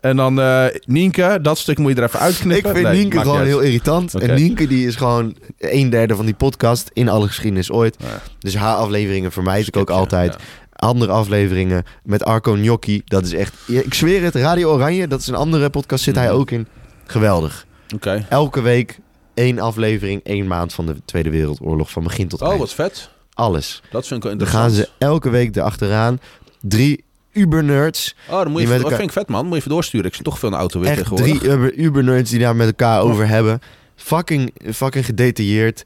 En 0.00 0.16
dan 0.16 0.40
eh 0.40 0.64
Nienke, 0.84 1.38
dat 1.42 1.58
stuk 1.58 1.78
moet 1.78 1.90
je 1.90 1.96
er 1.96 2.06
even 2.06 2.18
Ik 2.18 2.24
uitknippen. 2.24 2.72
vind 2.74 2.86
Nee, 2.86 2.98
Nienke 2.98 3.18
gewoon 3.20 3.44
heel 3.44 3.60
irritant. 3.60 4.14
En 4.14 4.34
Nienke 4.34 4.66
die 4.66 4.86
is 4.86 4.96
gewoon 4.96 5.34
een 5.58 5.90
derde 5.90 6.16
van 6.16 6.24
die 6.24 6.34
podcast 6.34 6.90
in 6.92 7.08
alle 7.08 7.26
geschiedenis 7.26 7.70
ooit. 7.70 7.96
Ja. 7.98 8.22
Dus 8.38 8.56
haar 8.56 8.74
afleveringen 8.74 9.32
vermijd 9.32 9.66
ik 9.66 9.76
ook 9.76 9.90
altijd. 9.90 10.32
ja. 10.32 10.38
Andere 10.80 11.12
afleveringen 11.12 11.84
met 12.04 12.24
Arco 12.24 12.52
Gnocchi. 12.52 13.02
Dat 13.04 13.24
is 13.24 13.32
echt... 13.32 13.54
Ik 13.66 13.94
zweer 13.94 14.22
het, 14.22 14.34
Radio 14.34 14.72
Oranje, 14.72 15.06
dat 15.08 15.20
is 15.20 15.26
een 15.26 15.34
andere 15.34 15.70
podcast, 15.70 16.04
zit 16.04 16.14
hij 16.14 16.26
Mhm. 16.26 16.34
ook 16.34 16.50
in. 16.50 16.66
Geweldig. 17.06 17.66
Oké. 17.94 18.26
Elke 18.28 18.60
week 18.60 18.98
één 19.34 19.58
aflevering, 19.58 20.20
één 20.24 20.46
maand 20.46 20.72
van 20.74 20.86
de 20.86 20.96
Tweede 21.04 21.30
Wereldoorlog. 21.30 21.90
Van 21.90 22.02
begin 22.02 22.28
tot 22.28 22.40
Oh, 22.42 22.48
eind. 22.48 22.58
wat 22.60 22.72
vet. 22.74 23.10
Alles. 23.34 23.82
Dat 23.90 24.06
vind 24.06 24.24
ik 24.24 24.30
wel 24.30 24.36
Dan 24.38 24.46
interessant. 24.46 24.62
gaan 24.64 24.84
ze 24.84 24.88
elke 24.98 25.30
week 25.30 25.56
erachteraan. 25.56 26.20
Drie 26.60 27.04
uber-nerds. 27.32 28.14
Oh, 28.30 28.42
dan 28.42 28.50
moet 28.50 28.60
je 28.60 28.66
even, 28.66 28.80
dat 28.80 28.88
vind 28.90 29.02
ik 29.02 29.12
vet, 29.12 29.28
man. 29.28 29.42
Moet 29.44 29.52
je 29.52 29.58
even 29.58 29.70
doorsturen. 29.70 30.06
Ik 30.06 30.14
zit 30.14 30.24
toch 30.24 30.38
veel 30.38 30.48
in 30.48 30.54
de 30.54 30.60
auto 30.60 30.80
weer 30.80 30.94
tegenwoordig. 30.96 31.38
drie 31.38 31.50
uber- 31.52 31.74
uber-nerds 31.74 32.30
die 32.30 32.38
daar 32.38 32.56
met 32.56 32.66
elkaar 32.66 33.00
over 33.00 33.28
hebben. 33.28 33.60
Fucking, 33.96 34.52
fucking 34.72 35.04
gedetailleerd. 35.04 35.82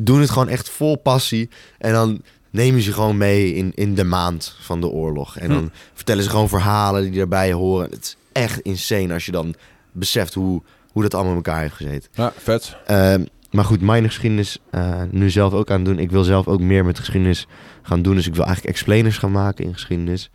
Doen 0.00 0.20
het 0.20 0.30
gewoon 0.30 0.48
echt 0.48 0.70
vol 0.70 0.96
passie. 0.96 1.48
En 1.78 1.92
dan 1.92 2.22
nemen 2.54 2.82
ze 2.82 2.92
gewoon 2.92 3.16
mee 3.16 3.54
in, 3.54 3.72
in 3.74 3.94
de 3.94 4.04
maand 4.04 4.56
van 4.60 4.80
de 4.80 4.88
oorlog. 4.88 5.36
En 5.36 5.48
dan 5.48 5.58
Hm. 5.62 5.68
vertellen 5.94 6.22
ze 6.22 6.30
gewoon 6.30 6.48
verhalen 6.48 7.02
die 7.02 7.12
daarbij 7.18 7.52
horen. 7.52 7.90
Het 7.90 8.02
is 8.04 8.16
echt 8.32 8.60
insane 8.60 9.12
als 9.12 9.26
je 9.26 9.32
dan 9.32 9.54
beseft 9.92 10.34
hoe, 10.34 10.62
hoe 10.92 11.02
dat 11.02 11.14
allemaal 11.14 11.30
in 11.32 11.36
elkaar 11.36 11.60
heeft 11.60 11.74
gezeten. 11.74 12.10
Ja, 12.12 12.32
vet. 12.36 12.76
Ehm, 12.86 13.24
maar 13.50 13.64
goed, 13.64 13.80
mijn 13.80 14.04
geschiedenis 14.04 14.58
eh, 14.70 15.02
nu 15.10 15.30
zelf 15.30 15.52
ook 15.52 15.70
aan 15.70 15.84
doen. 15.84 15.98
Ik 15.98 16.10
wil 16.10 16.24
zelf 16.24 16.48
ook 16.48 16.60
meer 16.60 16.84
met 16.84 16.98
geschiedenis 16.98 17.46
gaan 17.82 18.02
doen. 18.02 18.14
Dus 18.14 18.26
ik 18.26 18.34
wil 18.34 18.44
eigenlijk 18.44 18.74
explainers 18.76 19.18
gaan 19.18 19.32
maken 19.32 19.64
in 19.64 19.72
geschiedenis. 19.72 20.30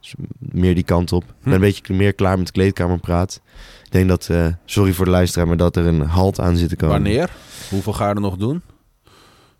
Dus 0.00 0.14
meer 0.38 0.74
die 0.74 0.84
kant 0.84 1.12
op. 1.12 1.22
Ik 1.22 1.28
ben 1.28 1.48
Hm. 1.48 1.52
een 1.52 1.60
beetje 1.60 1.94
meer 1.94 2.12
klaar 2.12 2.38
met 2.38 2.50
kleedkamerpraat. 2.50 3.40
Ik 3.84 3.92
denk 3.92 4.08
dat, 4.08 4.28
eh, 4.28 4.46
sorry 4.64 4.92
voor 4.92 5.04
de 5.04 5.10
luisteraar, 5.10 5.46
maar 5.46 5.56
dat 5.56 5.76
er 5.76 5.86
een 5.86 6.00
halt 6.00 6.40
aan 6.40 6.56
zit 6.56 6.68
te 6.68 6.76
komen. 6.76 6.94
Wanneer? 6.94 7.30
Hoeveel 7.70 7.92
ga 7.92 8.08
je 8.08 8.14
er 8.14 8.20
nog 8.20 8.36
doen? 8.36 8.62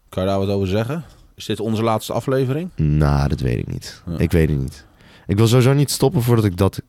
Kan 0.09 0.23
je 0.23 0.29
daar 0.29 0.38
wat 0.38 0.49
over 0.49 0.69
zeggen? 0.69 1.05
Is 1.37 1.44
dit 1.44 1.61
onze 1.61 1.83
laatste 1.83 2.12
aflevering? 2.12 2.70
Nou, 2.77 3.29
dat 3.29 3.40
weet 3.40 3.59
ik 3.59 3.66
niet. 3.66 4.03
Ja. 4.07 4.18
Ik 4.18 4.33
weet 4.33 4.49
het 4.49 4.59
niet. 4.59 4.85
Ik 5.27 5.37
wil 5.37 5.46
sowieso 5.46 5.72
niet 5.72 5.90
stoppen 5.90 6.22
voordat 6.22 6.44
ik 6.44 6.57
dat 6.57 6.81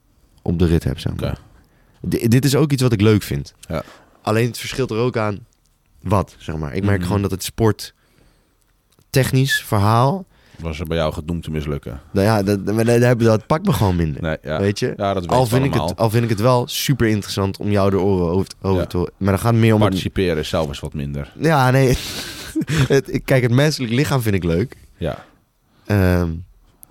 op 0.41 0.59
de 0.59 0.65
rit 0.65 0.83
heb. 0.83 0.99
Zeg 0.99 1.15
maar. 1.15 1.39
Oké. 2.01 2.27
Dit 2.27 2.45
is 2.45 2.55
ook 2.55 2.71
iets 2.71 2.81
wat 2.81 2.93
ik 2.93 3.01
leuk 3.01 3.23
vind. 3.23 3.53
Ja. 3.67 3.83
Alleen 4.21 4.47
het 4.47 4.57
verschilt 4.57 4.91
er 4.91 4.97
ook 4.97 5.17
aan 5.17 5.45
wat, 6.01 6.35
zeg 6.37 6.55
maar. 6.57 6.73
Ik 6.73 6.83
merk 6.83 6.97
Mhm. 6.97 7.07
gewoon 7.07 7.21
dat 7.21 7.31
het 7.31 7.43
sport 7.43 7.93
technisch 9.09 9.63
verhaal... 9.63 10.25
Was 10.59 10.79
er 10.79 10.85
bij 10.85 10.97
jou 10.97 11.13
gedoemd 11.13 11.43
te 11.43 11.51
mislukken? 11.51 12.01
Nou 12.11 12.25
ja, 12.27 12.43
dat, 12.43 12.65
dat, 12.65 12.85
dat, 13.01 13.19
dat 13.19 13.47
pakt 13.47 13.65
me 13.65 13.73
gewoon 13.73 13.95
minder. 13.95 14.21
Nee, 14.21 14.37
ja. 14.41 14.59
Weet 14.59 14.79
je? 14.79 14.93
Ja, 14.97 15.13
dat 15.13 15.21
weet 15.25 15.31
Al 15.31 15.45
vind 15.45 15.63
ik, 15.65 15.69
allemaal. 15.71 15.87
het, 15.89 15.97
al 15.99 16.09
vind 16.09 16.23
ik 16.23 16.29
het 16.29 16.39
wel 16.39 16.67
super 16.67 17.07
interessant 17.07 17.57
om 17.57 17.69
jou 17.71 17.89
de 17.89 17.99
oren 17.99 18.27
over, 18.33 18.47
over 18.61 18.79
Ja. 18.81 18.85
te 18.87 18.97
horen. 18.97 19.13
Maar 19.17 19.29
dan 19.31 19.39
gaat 19.39 19.51
het 19.51 19.61
meer 19.61 19.73
om... 19.73 19.79
Het, 19.79 19.89
Participeren 19.89 20.37
is 20.37 20.49
zelf 20.49 20.67
eens 20.67 20.79
wat 20.79 20.93
minder. 20.93 21.33
ja, 21.39 21.71
nee. 21.71 21.97
het, 22.87 23.21
kijk, 23.25 23.41
het 23.43 23.51
menselijk 23.51 23.93
lichaam 23.93 24.21
vind 24.21 24.35
ik 24.35 24.43
leuk. 24.43 24.75
Ja. 24.97 25.25
Ehm, 25.85 26.29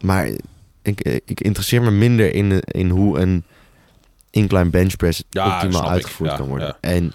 maar 0.00 0.28
ik, 0.82 1.20
ik 1.24 1.40
interesseer 1.40 1.82
me 1.82 1.90
minder 1.90 2.34
in, 2.34 2.60
in 2.60 2.88
hoe 2.90 3.18
een 3.18 3.44
incline 4.30 4.70
bench 4.70 4.96
press 4.96 5.22
Ja, 5.30 5.54
optimaal 5.54 5.90
uitgevoerd 5.90 6.30
Ja, 6.30 6.36
kan 6.36 6.46
worden. 6.46 6.66
ja. 6.66 6.76
En 6.90 7.12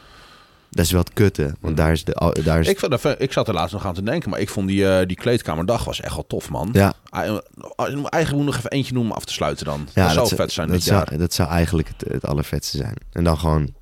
dat 0.70 0.86
is 0.86 0.92
wel 0.92 1.02
het 1.02 1.14
kutte. 1.14 1.56
Want 1.60 1.78
daar 1.78 1.92
is 1.92 2.04
de... 2.04 2.40
Daar 2.44 2.60
is, 2.60 2.68
Ik, 2.68 2.80
vond 2.80 3.16
ik 3.22 3.32
zat 3.32 3.48
er 3.48 3.54
laatst 3.54 3.74
nog 3.74 3.86
aan 3.86 3.94
te 3.94 4.04
denken, 4.04 4.30
maar 4.30 4.40
ik 4.40 4.50
vond 4.50 4.68
die, 4.68 4.88
eh, 4.88 5.08
die 5.08 5.16
kleedkamerdag 5.18 5.84
was 5.84 6.02
echt 6.02 6.14
wel 6.14 6.28
tof, 6.28 6.50
man. 6.50 6.70
ja, 6.72 6.94
Eigenlijk 7.10 8.32
moet 8.32 8.46
nog 8.46 8.58
even 8.58 8.72
eentje 8.72 8.94
noemen 8.94 9.16
af 9.16 9.26
te 9.26 9.34
sluiten 9.34 9.66
dan. 9.66 9.88
ja, 9.94 10.04
dat 10.04 10.14
zou 10.14 10.26
zou- 10.28 10.42
vet 10.42 10.52
zijn 10.52 10.68
dat 10.68 10.76
dit 10.76 10.86
zou, 10.86 11.04
jaar. 11.10 11.18
Dat 11.20 11.34
zou 11.34 11.50
eigenlijk 11.50 11.88
het, 11.98 12.12
het 12.14 12.26
allervetste 12.26 12.78
zijn. 12.78 12.96
En 13.12 13.24
dan 13.24 13.38
gewoon 13.38 13.74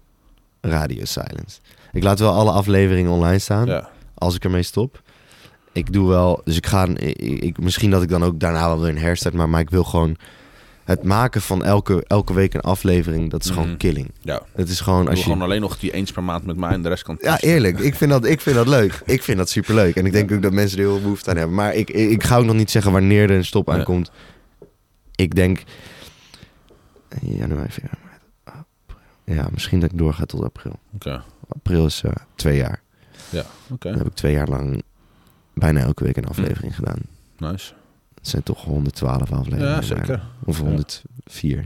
radio 0.62 1.06
silence. 1.06 1.60
Ik 1.92 2.04
laat 2.04 2.20
wel 2.20 2.34
alle 2.34 2.52
afleveringen 2.52 3.12
online 3.12 3.40
staan. 3.40 3.66
Ja. 3.66 3.90
Als 4.20 4.36
ik 4.36 4.44
ermee 4.44 4.64
stop. 4.64 5.02
Ik 5.72 5.94
doe 5.94 6.08
wel, 6.10 6.42
dus 6.44 6.58
ik 6.58 6.66
ga, 6.66 6.88
ik, 6.88 7.18
ik- 7.42 7.60
misschien 7.60 7.92
dat 7.92 8.04
ik 8.04 8.10
dan 8.10 8.24
ook 8.24 8.40
daarna 8.40 8.68
wel 8.68 8.80
weer 8.80 8.90
een 8.90 8.98
herstart, 8.98 9.34
maar, 9.36 9.50
maar 9.50 9.62
ik 9.62 9.70
wil 9.70 9.84
gewoon 9.84 10.16
het 10.84 11.04
maken 11.04 11.42
van 11.42 11.64
elke, 11.64 12.04
elke 12.08 12.34
week 12.34 12.54
een 12.54 12.62
aflevering, 12.62 13.30
dat 13.30 13.44
is 13.44 13.52
Mhm. 13.52 13.60
gewoon 13.62 13.78
killing. 13.78 14.12
ja. 14.22 14.42
Het 14.56 14.70
is 14.70 14.80
gewoon 14.80 15.08
als 15.08 15.18
je... 15.18 15.24
gewoon 15.24 15.42
alleen 15.42 15.62
nog 15.62 15.80
die 15.80 15.92
eens 15.94 16.12
per 16.12 16.24
maand 16.24 16.46
met 16.46 16.58
mij 16.58 16.70
en 16.70 16.82
de 16.82 16.90
rest 16.90 17.04
kan 17.04 17.18
Ja, 17.22 17.40
eerlijk. 17.40 17.80
Ik 17.80 17.96
vind 17.96 18.12
dat, 18.12 18.26
ik 18.26 18.42
vind 18.42 18.56
dat 18.56 18.68
leuk. 18.68 19.02
Ik 19.06 19.24
vind 19.24 19.38
dat 19.38 19.50
superleuk. 19.50 19.96
En 19.96 20.06
ik 20.06 20.12
denk 20.12 20.32
ook 20.32 20.42
dat 20.42 20.52
mensen 20.54 20.78
er 20.78 20.84
heel 20.84 20.94
veel 20.94 21.02
behoefte 21.02 21.30
aan 21.30 21.38
hebben. 21.38 21.56
Maar 21.56 21.74
ik, 21.76 21.90
ik, 21.90 22.10
ik 22.10 22.24
ga 22.24 22.38
ook 22.38 22.46
nog 22.46 22.56
niet 22.56 22.72
zeggen 22.72 22.92
wanneer 22.92 23.30
er 23.30 23.36
een 23.36 23.46
stop 23.46 23.70
aankomt. 23.70 24.12
Ik 25.16 25.36
denk... 25.36 25.64
Januari, 27.22 27.70
februari. 27.70 27.98
Ja, 29.26 29.48
misschien 29.52 29.80
dat 29.80 29.92
ik 29.92 29.98
doorga 29.98 30.26
tot 30.26 30.44
april. 30.44 30.74
Oké, 30.96 31.24
April 31.50 31.86
is 31.86 32.02
eh, 32.04 32.12
twee 32.36 32.58
jaar. 32.58 32.82
Oké. 33.72 33.90
Dan 33.90 33.98
heb 33.98 34.08
ik 34.08 34.14
twee 34.14 34.34
jaar 34.34 34.48
lang 34.48 34.84
bijna 35.54 35.80
elke 35.82 36.04
week 36.04 36.18
een 36.18 36.28
aflevering 36.28 36.76
gedaan. 36.76 37.00
Nice. 37.38 37.74
Het 38.16 38.28
zijn 38.28 38.44
toch 38.44 38.64
112 38.64 39.32
afleveringen. 39.32 39.58
Ja, 39.68 39.80
bijna. 39.80 39.82
zeker. 39.96 40.22
Of 40.46 40.58
Ja. 40.58 40.64
104. 40.64 41.66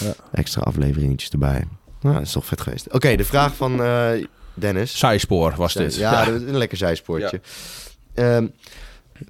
Ja. 0.00 0.14
Extra 0.32 0.60
afleveringetjes 0.62 1.30
erbij. 1.30 1.64
Nou, 2.00 2.14
dat 2.14 2.24
is 2.24 2.32
toch 2.32 2.46
vet 2.46 2.60
geweest. 2.60 2.92
Oké, 2.92 3.16
de 3.16 3.24
vraag 3.24 3.56
van 3.56 3.82
eh, 3.82 4.08
Dennis. 4.54 4.98
Zijspoor 4.98 5.54
was 5.56 5.74
dit. 5.74 5.94
Ja, 5.96 6.26
een 6.28 6.56
lekker 6.56 6.76
zijspoortje. 6.78 7.40
Ehm, 8.14 8.46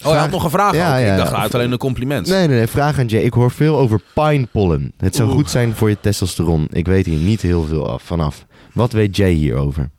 Oh, 0.04 0.12
je 0.12 0.18
had 0.18 0.30
nog 0.30 0.44
een 0.44 0.50
vraag 0.50 0.74
Ja, 0.74 0.96
ja, 0.96 1.12
ik 1.12 1.18
dacht 1.18 1.30
ja. 1.30 1.36
uit 1.38 1.54
alleen 1.54 1.72
een 1.72 1.78
compliment. 1.78 2.26
Nee, 2.26 2.46
nee, 2.46 2.56
nee. 2.56 2.66
Vraag 2.66 2.98
aan 2.98 3.06
Jay. 3.06 3.22
Ik 3.22 3.32
hoor 3.32 3.50
veel 3.50 3.78
over 3.78 4.00
pinepollen. 4.14 4.92
Het 4.96 5.14
zou 5.16 5.28
Oeh. 5.28 5.36
goed 5.38 5.50
zijn 5.50 5.74
voor 5.74 5.88
je 5.88 6.00
testosteron. 6.00 6.66
Ik 6.70 6.86
weet 6.86 7.06
hier 7.06 7.18
niet 7.18 7.40
heel 7.40 7.64
veel 7.64 7.88
af, 7.90 8.02
vanaf. 8.02 8.46
Wat 8.72 8.92
weet 8.92 9.16
Jay 9.16 9.32
hierover? 9.32 9.90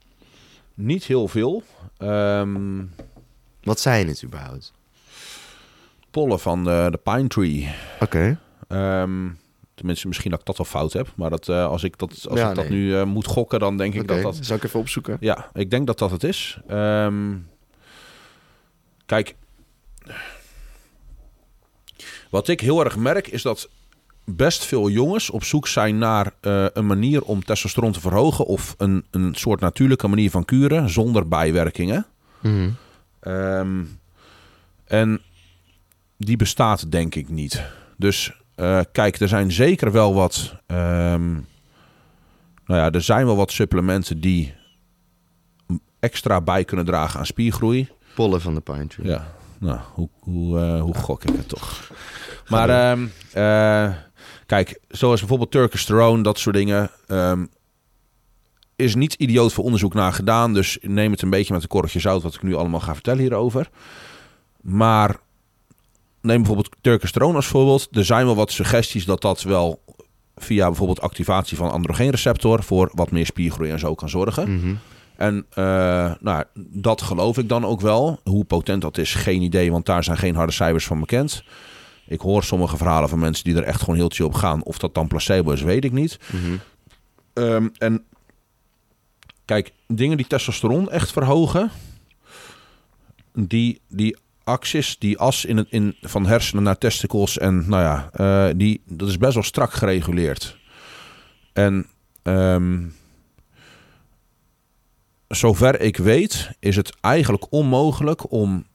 Niet 0.74 1.04
heel 1.04 1.28
veel. 1.28 1.64
Ehm, 1.98 2.84
Wat 3.64 3.80
zijn 3.80 4.08
het 4.08 4.24
überhaupt? 4.24 4.74
pollen 6.12 6.40
van 6.40 6.64
de, 6.64 6.88
de 6.92 6.98
Pine 7.04 7.28
Tree. 7.28 7.74
Oké. 8.00 8.40
Ehm, 8.68 9.28
tenminste, 9.74 10.08
misschien 10.08 10.32
dat 10.32 10.40
ik 10.40 10.46
dat 10.46 10.60
al 10.60 10.66
fout 10.66 10.94
heb. 10.94 11.12
Maar 11.16 11.30
dat, 11.30 11.50
eh, 11.50 11.66
als 11.66 11.84
ik 11.84 11.98
dat, 11.98 12.28
als 12.30 12.40
Ja, 12.40 12.50
ik 12.50 12.56
dat 12.56 12.70
nu 12.70 12.96
eh, 12.96 13.04
moet 13.04 13.26
gokken, 13.28 13.60
dan 13.60 13.78
denk 13.78 13.94
ik 13.94 14.08
dat 14.08 14.22
dat... 14.22 14.38
Zal 14.42 14.56
ik 14.56 14.64
even 14.64 14.80
opzoeken? 14.80 15.18
Ja, 15.20 15.50
ik 15.54 15.70
denk 15.70 15.88
dat 15.88 15.98
dat 16.00 16.12
het 16.12 16.24
is. 16.24 16.58
Ehm, 16.68 17.36
kijk, 19.06 19.36
wat 22.30 22.48
ik 22.48 22.60
heel 22.62 22.84
erg 22.84 22.98
merk 22.98 23.28
is 23.28 23.42
dat 23.42 23.70
best 24.26 24.66
veel 24.66 24.90
jongens 24.90 25.30
op 25.30 25.44
zoek 25.44 25.68
zijn 25.68 25.98
naar 25.98 26.32
eh, 26.42 26.66
een 26.74 26.86
manier 26.86 27.22
om 27.22 27.44
testosteron 27.44 27.92
te 27.92 28.00
verhogen 28.00 28.46
of 28.46 28.76
een, 28.78 29.06
een 29.12 29.36
soort 29.36 29.60
natuurlijke 29.60 30.08
manier 30.08 30.30
van 30.30 30.46
kuren 30.46 30.90
zonder 30.90 31.28
bijwerkingen. 31.28 32.06
Mhm. 32.40 32.70
Ehm, 33.20 33.84
en 34.86 35.22
die 36.18 36.38
bestaat 36.38 36.92
denk 36.92 37.16
ik 37.16 37.30
niet. 37.30 37.64
Dus 37.98 38.34
eh, 38.56 38.80
kijk, 38.92 39.20
er 39.20 39.28
zijn 39.28 39.52
zeker 39.52 39.92
wel 39.92 40.14
wat. 40.14 40.56
ehm, 40.66 41.34
nou 42.66 42.80
ja, 42.82 42.92
er 42.92 43.02
zijn 43.02 43.26
wel 43.26 43.36
wat 43.36 43.52
supplementen 43.52 44.20
die 44.20 44.54
extra 46.00 46.42
bij 46.42 46.64
kunnen 46.64 46.86
dragen 46.86 47.20
aan 47.20 47.26
spiergroei. 47.26 47.90
Pollen 48.16 48.42
van 48.42 48.54
de 48.54 48.62
pine 48.62 48.88
tree. 48.88 49.08
Ja, 49.08 49.34
nou, 49.60 49.80
hoe, 49.94 50.10
hoe, 50.20 50.60
eh, 50.60 50.82
hoe 50.82 50.96
gok 50.96 51.24
ik 51.24 51.36
het 51.36 51.50
toch? 51.50 51.92
Maar 52.50 52.98
kijk, 54.46 54.80
zoals 54.88 55.20
bijvoorbeeld 55.20 55.52
Turkesterone, 55.52 56.24
dat 56.24 56.40
soort 56.40 56.56
dingen. 56.56 56.92
ehm, 57.08 57.46
is 58.76 58.96
niet 58.96 59.14
idioot 59.14 59.54
voor 59.54 59.64
onderzoek 59.64 59.94
naar 59.94 60.14
gedaan. 60.14 60.54
Dus 60.54 60.78
neem 60.82 61.12
het 61.12 61.22
een 61.22 61.30
beetje 61.30 61.54
met 61.54 61.62
een 61.62 61.68
korreltje 61.68 62.00
zout, 62.00 62.24
wat 62.24 62.34
ik 62.34 62.44
nu 62.44 62.56
allemaal 62.56 62.80
ga 62.80 62.94
vertellen 62.94 63.20
hierover. 63.20 63.70
Maar 64.62 65.18
neem 66.22 66.38
bijvoorbeeld 66.38 66.70
Turkesterone 66.82 67.36
als 67.36 67.48
voorbeeld. 67.48 67.88
Er 67.92 68.06
zijn 68.06 68.26
wel 68.26 68.36
wat 68.36 68.52
suggesties 68.52 69.06
dat 69.06 69.22
dat 69.22 69.42
wel 69.44 69.84
via 70.36 70.68
bijvoorbeeld 70.68 71.02
activatie 71.02 71.58
van 71.58 71.72
androgeenreceptor 71.72 72.64
voor 72.64 72.92
wat 72.94 73.12
meer 73.12 73.26
spiergroei 73.26 73.72
en 73.72 73.80
zo 73.80 73.96
kan 73.96 74.10
zorgen. 74.10 74.56
Mhm. 74.56 74.76
En 75.16 75.46
eh, 75.50 76.12
nou, 76.20 76.44
dat 76.56 77.02
geloof 77.02 77.38
ik 77.38 77.50
dan 77.50 77.66
ook 77.66 77.82
wel. 77.82 78.20
Hoe 78.24 78.44
potent 78.44 78.82
dat 78.82 78.98
is, 78.98 79.14
geen 79.14 79.42
idee, 79.42 79.72
want 79.72 79.86
daar 79.86 80.04
zijn 80.04 80.18
geen 80.18 80.36
harde 80.36 80.52
cijfers 80.52 80.86
van 80.86 81.00
bekend. 81.00 81.44
Ik 82.08 82.20
hoor 82.20 82.44
sommige 82.44 82.78
verhalen 82.78 83.10
van 83.10 83.20
mensen 83.20 83.44
die 83.44 83.56
er 83.56 83.64
echt 83.64 83.80
gewoon 83.80 83.96
heel 83.96 84.10
chill 84.10 84.26
op 84.26 84.34
gaan. 84.34 84.64
Of 84.64 84.78
dat 84.78 84.94
dan 84.94 85.08
placebo 85.08 85.52
is, 85.52 85.62
weet 85.62 85.84
ik 85.84 85.92
niet. 85.92 86.20
Mhm. 86.32 86.58
Ehm, 87.34 87.68
en 87.78 88.04
kijk, 89.46 89.74
dingen 89.88 90.18
die 90.18 90.28
testosteron 90.28 90.92
echt 90.92 91.12
verhogen, 91.12 91.72
die, 93.34 93.82
die 93.88 94.18
axis, 94.44 95.00
die 95.00 95.18
as 95.18 95.46
in 95.46 95.58
het, 95.58 95.68
in, 95.70 95.96
van 96.02 96.26
hersenen 96.26 96.64
naar 96.64 96.78
testicles 96.78 97.38
en 97.38 97.70
nou 97.70 97.84
ja, 97.84 98.10
eh, 98.12 98.54
die, 98.58 98.82
dat 98.86 99.08
is 99.08 99.18
best 99.18 99.34
wel 99.34 99.44
strak 99.44 99.74
gereguleerd. 99.74 100.58
En 101.54 101.86
ehm, 102.24 102.84
zover 105.28 105.82
ik 105.82 105.98
weet, 105.98 106.50
is 106.60 106.76
het 106.76 106.96
eigenlijk 107.02 107.46
onmogelijk 107.50 108.32
om 108.32 108.66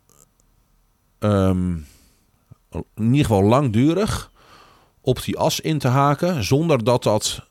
ehm, 1.18 1.76
in 2.72 2.84
ieder 3.04 3.26
geval 3.26 3.42
langdurig 3.42 4.30
op 5.00 5.22
die 5.22 5.38
as 5.38 5.60
in 5.60 5.78
te 5.78 5.88
haken 5.88 6.44
zonder 6.44 6.84
dat 6.84 7.02
dat 7.02 7.48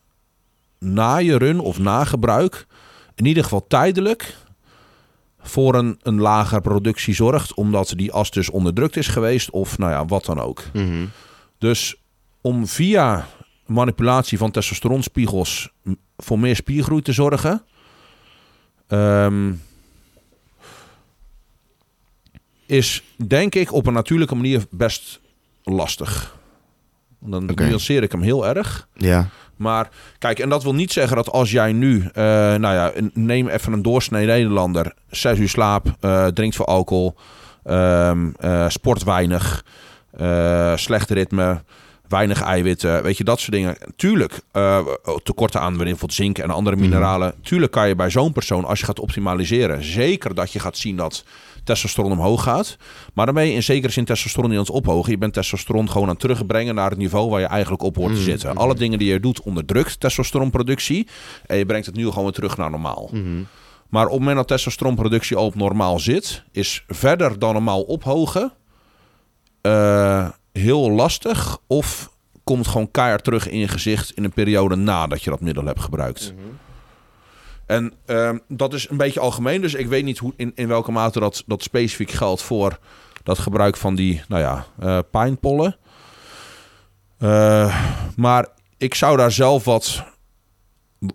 na 0.80 1.18
je 1.18 1.38
run 1.38 1.60
of 1.60 1.80
na 1.80 2.06
gebruik 2.06 2.68
in 3.16 3.26
ieder 3.26 3.44
geval 3.44 3.68
tijdelijk 3.68 4.36
voor 5.40 5.76
een, 5.76 6.00
een 6.02 6.20
lagere 6.20 6.62
productie 6.62 7.14
zorgt, 7.14 7.54
omdat 7.54 7.94
die 7.96 8.12
as 8.12 8.32
dus 8.32 8.50
onderdrukt 8.50 8.98
is 8.98 9.08
geweest 9.08 9.50
of 9.50 9.78
nou 9.78 9.92
ja, 9.92 10.06
wat 10.06 10.26
dan 10.26 10.40
ook. 10.40 10.64
Mhm. 10.74 11.06
Dus 11.58 11.96
om 12.42 12.68
via 12.68 13.28
manipulatie 13.66 14.38
van 14.38 14.52
testosteronspiegels 14.52 15.70
voor 16.18 16.40
meer 16.40 16.56
spiergroei 16.56 17.02
te 17.02 17.14
zorgen, 17.14 17.64
ehm, 18.88 19.52
is 22.70 23.04
denk 23.28 23.56
ik 23.56 23.74
op 23.74 23.88
een 23.88 23.94
natuurlijke 23.94 24.36
manier 24.36 24.66
best 24.70 25.20
lastig. 25.64 26.38
Dan 27.20 27.50
Oké. 27.50 27.64
nuanceer 27.64 28.04
ik 28.04 28.12
hem 28.12 28.22
heel 28.22 28.48
erg. 28.48 28.88
Ja. 28.94 29.30
Maar 29.56 29.90
kijk, 30.18 30.40
en 30.40 30.50
dat 30.50 30.64
wil 30.64 30.74
niet 30.74 30.92
zeggen 30.92 31.16
dat 31.16 31.30
als 31.30 31.52
jij 31.52 31.72
nu, 31.72 32.10
eh, 32.14 32.24
nou 32.56 32.60
ja, 32.60 32.92
neem 33.14 33.48
even 33.48 33.74
een 33.74 33.82
doorsnee 33.82 34.26
Nederlander, 34.26 34.94
zes 35.10 35.40
uur 35.40 35.50
slaap, 35.50 35.96
eh, 36.00 36.28
drinkt 36.28 36.56
veel 36.56 36.66
alcohol, 36.66 37.16
ehm, 37.64 38.30
eh, 38.40 38.70
sport 38.70 39.04
weinig, 39.04 39.66
slecht 40.76 41.10
ritme, 41.10 41.64
weinig 42.08 42.42
eiwitten, 42.42 43.04
weet 43.04 43.18
je, 43.18 43.24
dat 43.24 43.40
soort 43.40 43.52
dingen. 43.52 43.78
Tuurlijk, 43.96 44.42
tekorten 45.24 45.62
aan 45.62 45.78
bijvoorbeeld 45.78 46.14
zink 46.14 46.38
en 46.38 46.50
andere 46.50 46.76
mineralen. 46.76 47.34
Tuurlijk 47.42 47.72
kan 47.72 47.88
je 47.88 47.96
bij 47.96 48.10
zo'n 48.10 48.32
persoon, 48.32 48.66
als 48.66 48.80
je 48.80 48.86
gaat 48.86 49.00
optimaliseren, 49.00 49.84
zeker 49.84 50.36
dat 50.36 50.52
je 50.52 50.60
gaat 50.60 50.78
zien 50.78 50.96
dat 50.96 51.24
testosteron 51.70 52.12
omhoog 52.12 52.44
gaat. 52.44 52.78
Maar 53.14 53.26
dan 53.26 53.36
ben 53.36 53.46
je 53.48 53.54
in 53.54 53.64
zekere 53.64 53.92
zin 53.92 54.06
testosteron 54.06 54.50
niet 54.50 54.60
aan 54.60 54.66
het 54.66 54.74
ophogen. 54.74 55.12
Je 55.12 55.18
bent 55.18 55.34
testosteron 55.34 55.88
gewoon 55.90 56.04
aan 56.08 56.14
het 56.14 56.20
terugbrengen 56.20 56.76
naar 56.76 56.90
het 56.90 57.00
niveau 57.00 57.30
waar 57.30 57.40
je 57.40 57.46
eigenlijk 57.46 57.84
op 57.84 57.96
hoort 57.96 58.12
te 58.14 58.18
Mm, 58.20 58.24
zitten. 58.26 58.50
oké. 58.52 58.60
Alle 58.60 58.76
dingen 58.76 59.00
die 59.00 59.12
je 59.12 59.20
doet 59.20 59.42
onderdrukt 59.42 60.00
testosteronproductie. 60.00 61.08
En 61.46 61.58
je 61.58 61.66
brengt 61.66 61.86
het 61.86 61.96
nu 61.96 62.08
gewoon 62.08 62.24
weer 62.24 62.34
terug 62.34 62.58
naar 62.58 62.70
normaal. 62.70 63.10
Mhm. 63.14 63.42
Maar 63.90 64.06
op 64.06 64.10
het 64.12 64.20
moment 64.20 64.38
dat 64.38 64.48
testosteronproductie 64.48 65.38
al 65.38 65.46
op 65.46 65.56
normaal 65.56 66.00
zit, 66.00 66.44
is 66.52 66.84
verder 66.88 67.40
dan 67.40 67.54
normaal 67.54 67.82
ophogen 67.82 68.52
eh, 69.62 70.30
heel 70.52 70.92
lastig. 70.92 71.58
Of 71.68 72.10
komt 72.44 72.68
gewoon 72.68 72.92
keihard 72.92 73.24
terug 73.24 73.50
in 73.50 73.60
je 73.60 73.68
gezicht 73.68 74.12
in 74.12 74.24
een 74.24 74.34
periode 74.34 74.76
nadat 74.76 75.24
je 75.24 75.30
dat 75.30 75.42
middel 75.42 75.66
hebt 75.66 75.80
gebruikt. 75.82 76.34
En 77.70 77.94
ehm, 78.06 78.38
dat 78.48 78.74
is 78.74 78.90
een 78.90 78.98
beetje 78.98 79.20
algemeen, 79.20 79.62
dus 79.62 79.74
ik 79.74 79.88
weet 79.88 80.04
niet 80.04 80.18
hoe, 80.18 80.34
in, 80.36 80.52
in 80.56 80.68
welke 80.68 80.92
mate 80.92 81.20
dat, 81.20 81.44
dat 81.46 81.64
specifiek 81.64 82.12
geldt 82.12 82.42
voor 82.42 82.80
dat 83.24 83.40
gebruik 83.40 83.78
van 83.78 83.96
die, 83.96 84.22
nou 84.28 84.42
ja, 84.42 84.66
eh 84.80 85.00
pijnpollen. 85.12 85.78
Eh, 87.18 87.86
maar 88.16 88.48
ik 88.78 88.96
zou 88.96 89.18
daar 89.18 89.32
zelf 89.32 89.64
wat, 89.64 90.04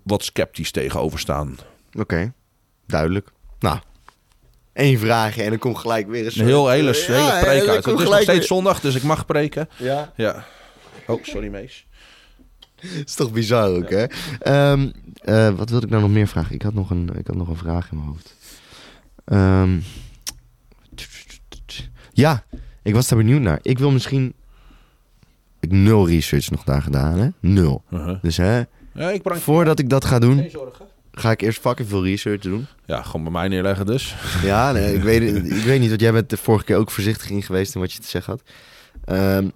wat 0.03 0.23
sceptisch 0.23 0.71
tegenover 0.71 1.19
staan. 1.19 1.57
Oké, 1.99 2.33
duidelijk. 2.87 3.29
Nou, 3.59 3.79
één 4.73 4.99
vraagje 4.99 5.43
en 5.43 5.49
dan 5.49 5.59
komt 5.59 5.77
gelijk 5.77 6.07
weer 6.07 6.25
een 6.25 6.45
heel 6.45 6.69
hele, 6.69 6.93
Ja, 6.93 7.13
hele 7.15 7.31
en 7.31 7.43
preek 7.43 7.67
uit. 7.67 7.85
Het 7.85 7.99
is 7.99 8.03
nog 8.05 8.13
steeds 8.13 8.25
weer- 8.25 8.43
zondag, 8.43 8.79
dus 8.79 8.95
ik 8.95 9.03
mag 9.03 9.25
preken. 9.25 9.69
Ja, 9.77 10.11
Ja. 10.15 10.45
Oh, 11.07 11.23
sorry 11.23 11.47
Mees. 11.47 11.85
is 13.05 13.13
toch 13.15 13.31
bizar 13.31 13.69
ook, 13.69 13.89
hè? 13.89 14.05
Ehm, 14.39 14.89
eh, 15.21 15.49
wat 15.49 15.69
wilde 15.69 15.85
ik 15.85 15.91
nou 15.91 16.01
nog 16.03 16.11
meer 16.11 16.27
vragen? 16.27 16.55
Ik 16.55 16.61
had 16.61 16.73
nog 16.73 16.89
een, 16.89 17.09
ik 17.17 17.27
had 17.27 17.35
nog 17.35 17.47
een 17.47 17.55
vraag 17.57 17.91
in 17.91 17.97
mijn 17.97 18.09
hoofd. 18.09 18.35
Ehm, 19.25 19.79
ja, 22.13 22.43
ik 22.83 22.93
was 22.93 23.07
daar 23.07 23.17
benieuwd 23.17 23.41
naar. 23.41 23.59
Ik 23.61 23.79
wil 23.79 23.91
misschien... 23.91 24.33
Ik 25.59 25.71
heb 25.71 25.71
nul 25.71 26.07
research 26.07 26.49
nog 26.49 26.63
daar 26.63 26.81
gedaan, 26.81 27.19
hè? 27.19 27.27
Nul. 27.39 27.83
Uh-huh. 27.91 28.21
Dus 28.21 28.37
hè, 28.37 28.63
Ja, 28.93 29.09
ik 29.11 29.21
voordat 29.25 29.79
ik 29.79 29.89
dat 29.89 30.05
ga 30.05 30.19
doen, 30.19 30.49
ga 31.11 31.31
ik 31.31 31.41
eerst 31.41 31.59
fucking 31.59 31.87
veel 31.89 32.03
research 32.03 32.41
doen. 32.41 32.65
Ja, 32.85 33.01
gewoon 33.01 33.23
bij 33.23 33.31
mij 33.31 33.47
neerleggen 33.47 33.85
dus. 33.85 34.15
Ja, 34.43 34.71
nee, 34.71 34.93
ik, 34.93 35.03
weet, 35.03 35.35
ik 35.45 35.63
weet 35.63 35.79
niet, 35.79 35.89
want 35.89 36.01
jij 36.01 36.11
bent 36.11 36.29
de 36.29 36.37
vorige 36.37 36.65
keer 36.65 36.75
ook 36.77 36.91
voorzichtig 36.91 37.29
in 37.29 37.43
geweest 37.43 37.75
in 37.75 37.81
wat 37.81 37.93
je 37.93 37.99
te 37.99 38.07
zeggen 38.07 38.33
had. 38.33 38.41
Ehm, 39.17 39.49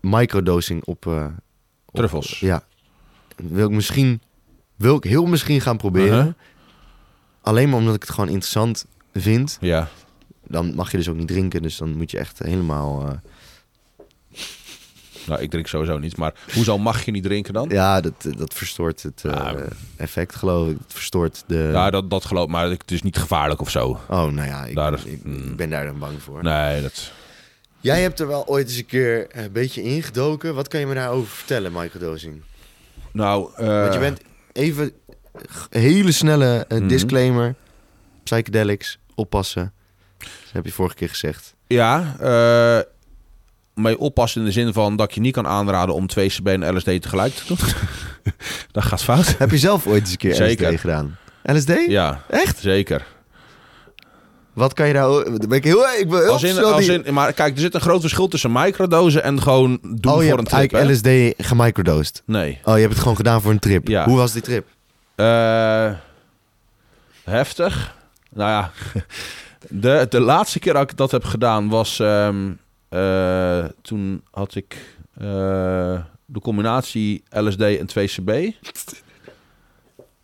microdosing 0.00 0.84
op, 0.84 1.06
eh, 1.06 1.24
op- 1.24 1.32
Truffels. 1.92 2.40
Ja. 2.40 2.62
Wil 3.36 3.66
ik 3.68 3.74
misschien, 3.74 4.20
wil 4.76 4.96
ik 4.96 5.04
heel 5.04 5.26
misschien 5.26 5.60
gaan 5.60 5.76
proberen. 5.76 6.16
Uh-huh. 6.18 6.32
Alleen 7.42 7.68
maar 7.68 7.78
omdat 7.78 7.94
ik 7.94 8.00
het 8.02 8.10
gewoon 8.10 8.28
interessant 8.28 8.86
vind. 9.14 9.58
Ja. 9.60 9.88
Dan 10.46 10.74
mag 10.74 10.90
je 10.90 10.96
dus 10.96 11.08
ook 11.08 11.16
niet 11.16 11.28
drinken, 11.28 11.62
dus 11.62 11.76
dan 11.76 11.96
moet 11.96 12.10
je 12.10 12.18
echt 12.18 12.38
helemaal... 12.38 13.06
eh, 13.08 14.36
Nou, 15.26 15.40
ik 15.42 15.50
drink 15.50 15.66
sowieso 15.66 15.98
niet. 15.98 16.16
Maar 16.16 16.34
hoezo 16.54 16.78
mag 16.78 17.04
je 17.04 17.10
niet 17.10 17.22
drinken 17.22 17.52
dan? 17.52 17.68
ja, 17.68 18.00
dat, 18.00 18.12
dat 18.36 18.54
verstoort 18.54 19.02
het 19.02 19.22
eh, 19.24 19.32
Ja. 19.32 19.54
effect, 19.96 20.34
geloof 20.36 20.68
ik. 20.68 20.76
Het 20.78 20.92
verstoort 20.92 21.44
de... 21.46 21.70
Ja, 21.72 21.90
dat, 21.90 22.10
dat 22.10 22.24
geloof 22.24 22.48
maar 22.48 22.68
het 22.70 22.90
is 22.90 23.02
niet 23.02 23.16
gevaarlijk 23.18 23.60
of 23.60 23.70
zo. 23.70 23.88
Oh, 24.08 24.24
nou 24.26 24.48
ja, 24.48 24.64
ik, 24.64 24.74
Daar 24.74 25.06
ik, 25.06 25.24
mm. 25.24 25.50
ik 25.50 25.56
ben 25.56 25.70
daar 25.70 25.84
dan 25.86 25.98
bang 25.98 26.22
voor. 26.22 26.42
Nee, 26.42 26.82
dat... 26.82 27.12
Jij 27.80 28.02
hebt 28.02 28.20
er 28.20 28.26
wel 28.26 28.46
ooit 28.46 28.68
eens 28.68 28.76
een 28.76 28.86
keer 28.86 29.26
een 29.30 29.52
beetje 29.52 29.82
ingedoken. 29.82 30.54
Wat 30.54 30.68
kan 30.68 30.80
je 30.80 30.86
me 30.86 30.94
daarover 30.94 31.28
vertellen, 31.30 31.72
microdosing? 31.72 32.42
Nou, 33.12 33.50
eh, 33.56 33.66
Want 33.80 33.92
je 33.92 33.98
bent 33.98 34.20
even 34.52 34.92
hele 35.70 36.12
snelle 36.12 36.64
eh, 36.68 36.78
Mhm. 36.78 36.88
disclaimer. 36.88 37.54
Psychedelics, 38.22 38.98
oppassen. 39.14 39.72
Dat 40.18 40.28
heb 40.52 40.64
je 40.64 40.72
vorige 40.72 40.94
keer 40.94 41.08
gezegd. 41.08 41.54
Ja, 41.66 42.16
eh 42.20 42.80
mee 43.74 43.98
oppassen 43.98 44.40
in 44.40 44.46
de 44.46 44.52
zin 44.52 44.72
van 44.72 44.96
dat 44.96 45.08
ik 45.08 45.14
je 45.14 45.20
niet 45.20 45.32
kan 45.34 45.46
aanraden 45.46 45.94
om 45.94 46.06
2CB 46.06 46.46
en 46.46 46.76
LSD 46.76 46.84
tegelijk 46.84 47.34
te 47.34 47.42
doen. 47.46 47.56
dat 48.72 48.84
gaat 48.84 49.02
fout. 49.02 49.38
Heb 49.38 49.50
je 49.50 49.58
zelf 49.58 49.86
ooit 49.86 50.00
eens 50.00 50.10
een 50.10 50.16
keer 50.16 50.34
Zeker. 50.34 50.68
LSD 50.72 50.80
gedaan? 50.80 51.16
LSD? 51.42 51.72
Ja, 51.88 52.22
Echt? 52.28 52.58
zeker. 52.58 53.06
Wat 54.60 54.72
kan 54.72 54.86
je 54.86 54.92
Dan 54.92 55.48
ben 55.48 55.58
ik 55.58 55.64
heel... 55.64 55.84
Ik 55.98 56.08
ben 56.08 56.20
heel 56.20 56.32
Als 56.32 56.42
in, 56.42 56.64
als 56.64 57.10
maar 57.10 57.32
kijk, 57.32 57.54
er 57.54 57.60
zit 57.60 57.74
een 57.74 57.80
groot 57.80 58.00
verschil 58.00 58.28
tussen 58.28 58.52
microdosen 58.52 59.22
en 59.22 59.42
gewoon 59.42 59.78
doen 59.82 60.12
oh, 60.12 60.28
voor 60.28 60.38
een 60.38 60.44
trip. 60.44 60.70
hè? 60.70 60.90
LSD 60.90 61.34
gemicrodosed. 61.46 62.22
Nee. 62.26 62.58
Oh, 62.64 62.74
je 62.74 62.80
hebt 62.80 62.92
het 62.92 63.02
gewoon 63.02 63.16
gedaan 63.16 63.42
voor 63.42 63.50
een 63.50 63.58
trip. 63.58 63.88
Ja. 63.88 64.04
Hoe 64.04 64.16
was 64.16 64.32
die 64.32 64.42
trip? 64.42 64.66
Eh, 65.14 65.90
heftig. 67.24 67.96
Nou 68.30 68.50
ja, 68.50 68.70
de, 69.68 70.06
de 70.08 70.20
laatste 70.20 70.58
keer 70.58 70.72
dat 70.72 70.90
ik 70.90 70.96
dat 70.96 71.10
heb 71.10 71.24
gedaan 71.24 71.68
was... 71.68 71.98
ehm, 71.98 72.50
eh, 72.88 73.64
toen 73.82 74.22
had 74.30 74.54
ik 74.54 74.76
eh, 75.14 76.00
de 76.24 76.40
combinatie 76.40 77.22
LSD 77.30 77.60
en 77.60 77.88
2CB. 77.88 78.32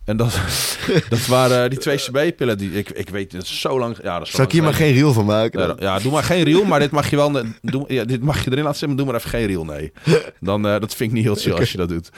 En 0.07 0.16
dat, 0.16 0.40
dat 1.09 1.26
waren 1.26 1.70
die 1.70 1.78
2CB-pillen. 1.78 2.59
Die, 2.59 2.72
ik, 2.72 2.90
ik 2.90 3.09
weet, 3.09 3.32
het 3.32 3.46
zo 3.46 3.78
lang... 3.78 3.96
Ja, 4.02 4.18
dat 4.18 4.22
is 4.22 4.30
zo 4.30 4.36
Zal 4.36 4.44
ik 4.44 4.52
hier 4.52 4.62
maar 4.62 4.74
geen 4.74 4.92
reel 4.92 5.12
van 5.12 5.24
maken? 5.24 5.76
Ja, 5.78 5.98
doe 5.98 6.12
maar 6.12 6.22
geen 6.22 6.42
reel, 6.42 6.64
maar 6.64 6.80
dit 6.80 6.90
mag 6.90 7.11
je 7.11 7.16
wel... 7.16 7.42
Doe, 7.62 7.84
ja, 7.88 8.04
dit 8.04 8.22
mag 8.22 8.44
je 8.44 8.50
erin 8.50 8.64
laten 8.64 8.78
zitten, 8.78 8.88
maar 8.88 8.96
doe 8.96 9.07
maar 9.07 9.14
even 9.14 9.30
geen 9.30 9.46
reel, 9.46 9.64
nee. 9.64 9.92
Dan, 10.40 10.66
eh, 10.66 10.80
dat 10.80 10.94
vind 10.94 11.11
ik 11.11 11.16
niet 11.16 11.24
heel 11.24 11.34
chill 11.34 11.52
als 11.61 11.72
je 11.72 11.78
dat 11.78 11.88
doet. 11.88 12.11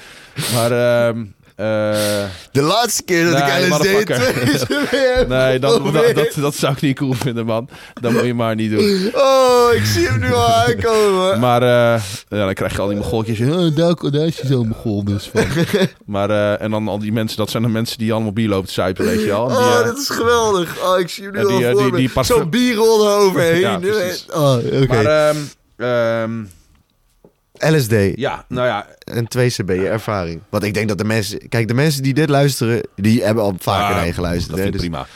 Maar... 0.54 0.72
ehm, 0.72 1.18
eh, 1.18 1.24
De 1.58 2.62
laatste 2.62 3.02
keer 3.02 3.24
dat 3.24 3.32
Nee, 3.32 3.42
ik 3.42 3.62
LSD... 3.62 3.68
motherfucker. 3.70 5.26
Nee, 5.28 5.58
dat, 5.58 5.92
dat, 6.14 6.34
dat, 6.40 6.54
zou 6.54 6.72
ik 6.72 6.80
niet 6.80 6.96
cool 6.96 7.12
vinden, 7.12 7.46
man. 7.46 7.68
Dat 8.00 8.12
moet 8.12 8.24
je 8.24 8.34
maar 8.34 8.54
niet 8.54 8.70
doen. 8.70 9.10
Oh, 9.14 9.68
ik 9.74 9.84
zie 9.84 10.06
hem 10.06 10.20
nu 10.20 10.32
al 10.32 10.46
aankomen. 10.48 11.40
Maar 11.48 11.62
eh, 11.62 12.02
ja, 12.28 12.44
dan 12.44 12.54
krijg 12.54 12.72
je 12.72 12.80
al 12.80 12.88
die 12.88 12.96
mogoltjes. 12.96 13.40
Oh, 13.40 13.76
daar, 13.76 14.10
daar 14.10 14.26
is 14.26 14.36
je 14.36 14.46
zo'n 14.46 14.68
mogol 14.68 15.04
dus 15.04 15.30
van. 15.34 15.44
Maar, 16.06 16.30
eh, 16.30 16.62
en 16.62 16.70
dan 16.70 16.88
al 16.88 16.98
die 16.98 17.12
mensen, 17.12 17.36
dat 17.36 17.50
zijn 17.50 17.62
de 17.62 17.68
mensen 17.68 17.98
die 17.98 18.12
allemaal 18.12 18.32
bier 18.32 18.48
lopen 18.48 18.66
te 18.66 18.72
zuipen, 18.72 19.04
weet 19.04 19.20
je 19.20 19.26
wel. 19.26 19.48
Die, 19.48 19.56
Oh, 19.56 19.78
eh, 19.78 19.84
dat 19.84 19.98
is 19.98 20.08
geweldig. 20.08 20.76
Oh, 20.82 20.98
ik 20.98 21.08
zie 21.08 21.24
hem 21.24 21.32
nu 21.32 21.40
die, 21.46 21.50
al 21.50 21.62
eh, 21.62 21.70
voor 21.72 21.82
die- 21.82 21.90
me. 21.90 21.96
die 22.14 22.24
Zo'n 22.24 22.50
bierrol 22.50 23.06
eroverheen. 23.06 23.60
Ja. 23.60 23.80
Oh. 24.34 24.56
Maar, 24.88 25.04
ehm, 25.04 25.36
ehm, 25.76 26.30
LSD 27.58 27.92
Ja, 28.14 28.44
nou 28.48 28.66
ja, 28.66 28.86
en 28.98 29.24
2CB 29.24 29.66
je 29.66 29.88
ervaring. 29.88 30.42
Want 30.48 30.62
ik 30.62 30.74
denk 30.74 30.88
dat 30.88 30.98
de 30.98 31.04
mensen... 31.04 31.48
Kijk, 31.48 31.68
de 31.68 31.74
mensen 31.74 32.02
die 32.02 32.14
dit 32.14 32.28
luisteren, 32.28 32.88
die 32.94 33.22
hebben 33.22 33.42
al 33.42 33.54
vaker 33.58 33.88
Ja, 33.90 33.96
naar 33.96 34.06
je 34.06 34.12
geluisterd. 34.12 34.48
Dat 34.48 34.58
hè, 34.58 34.62
vind 34.62 34.72
dus- 34.78 34.88
prima. 34.88 35.06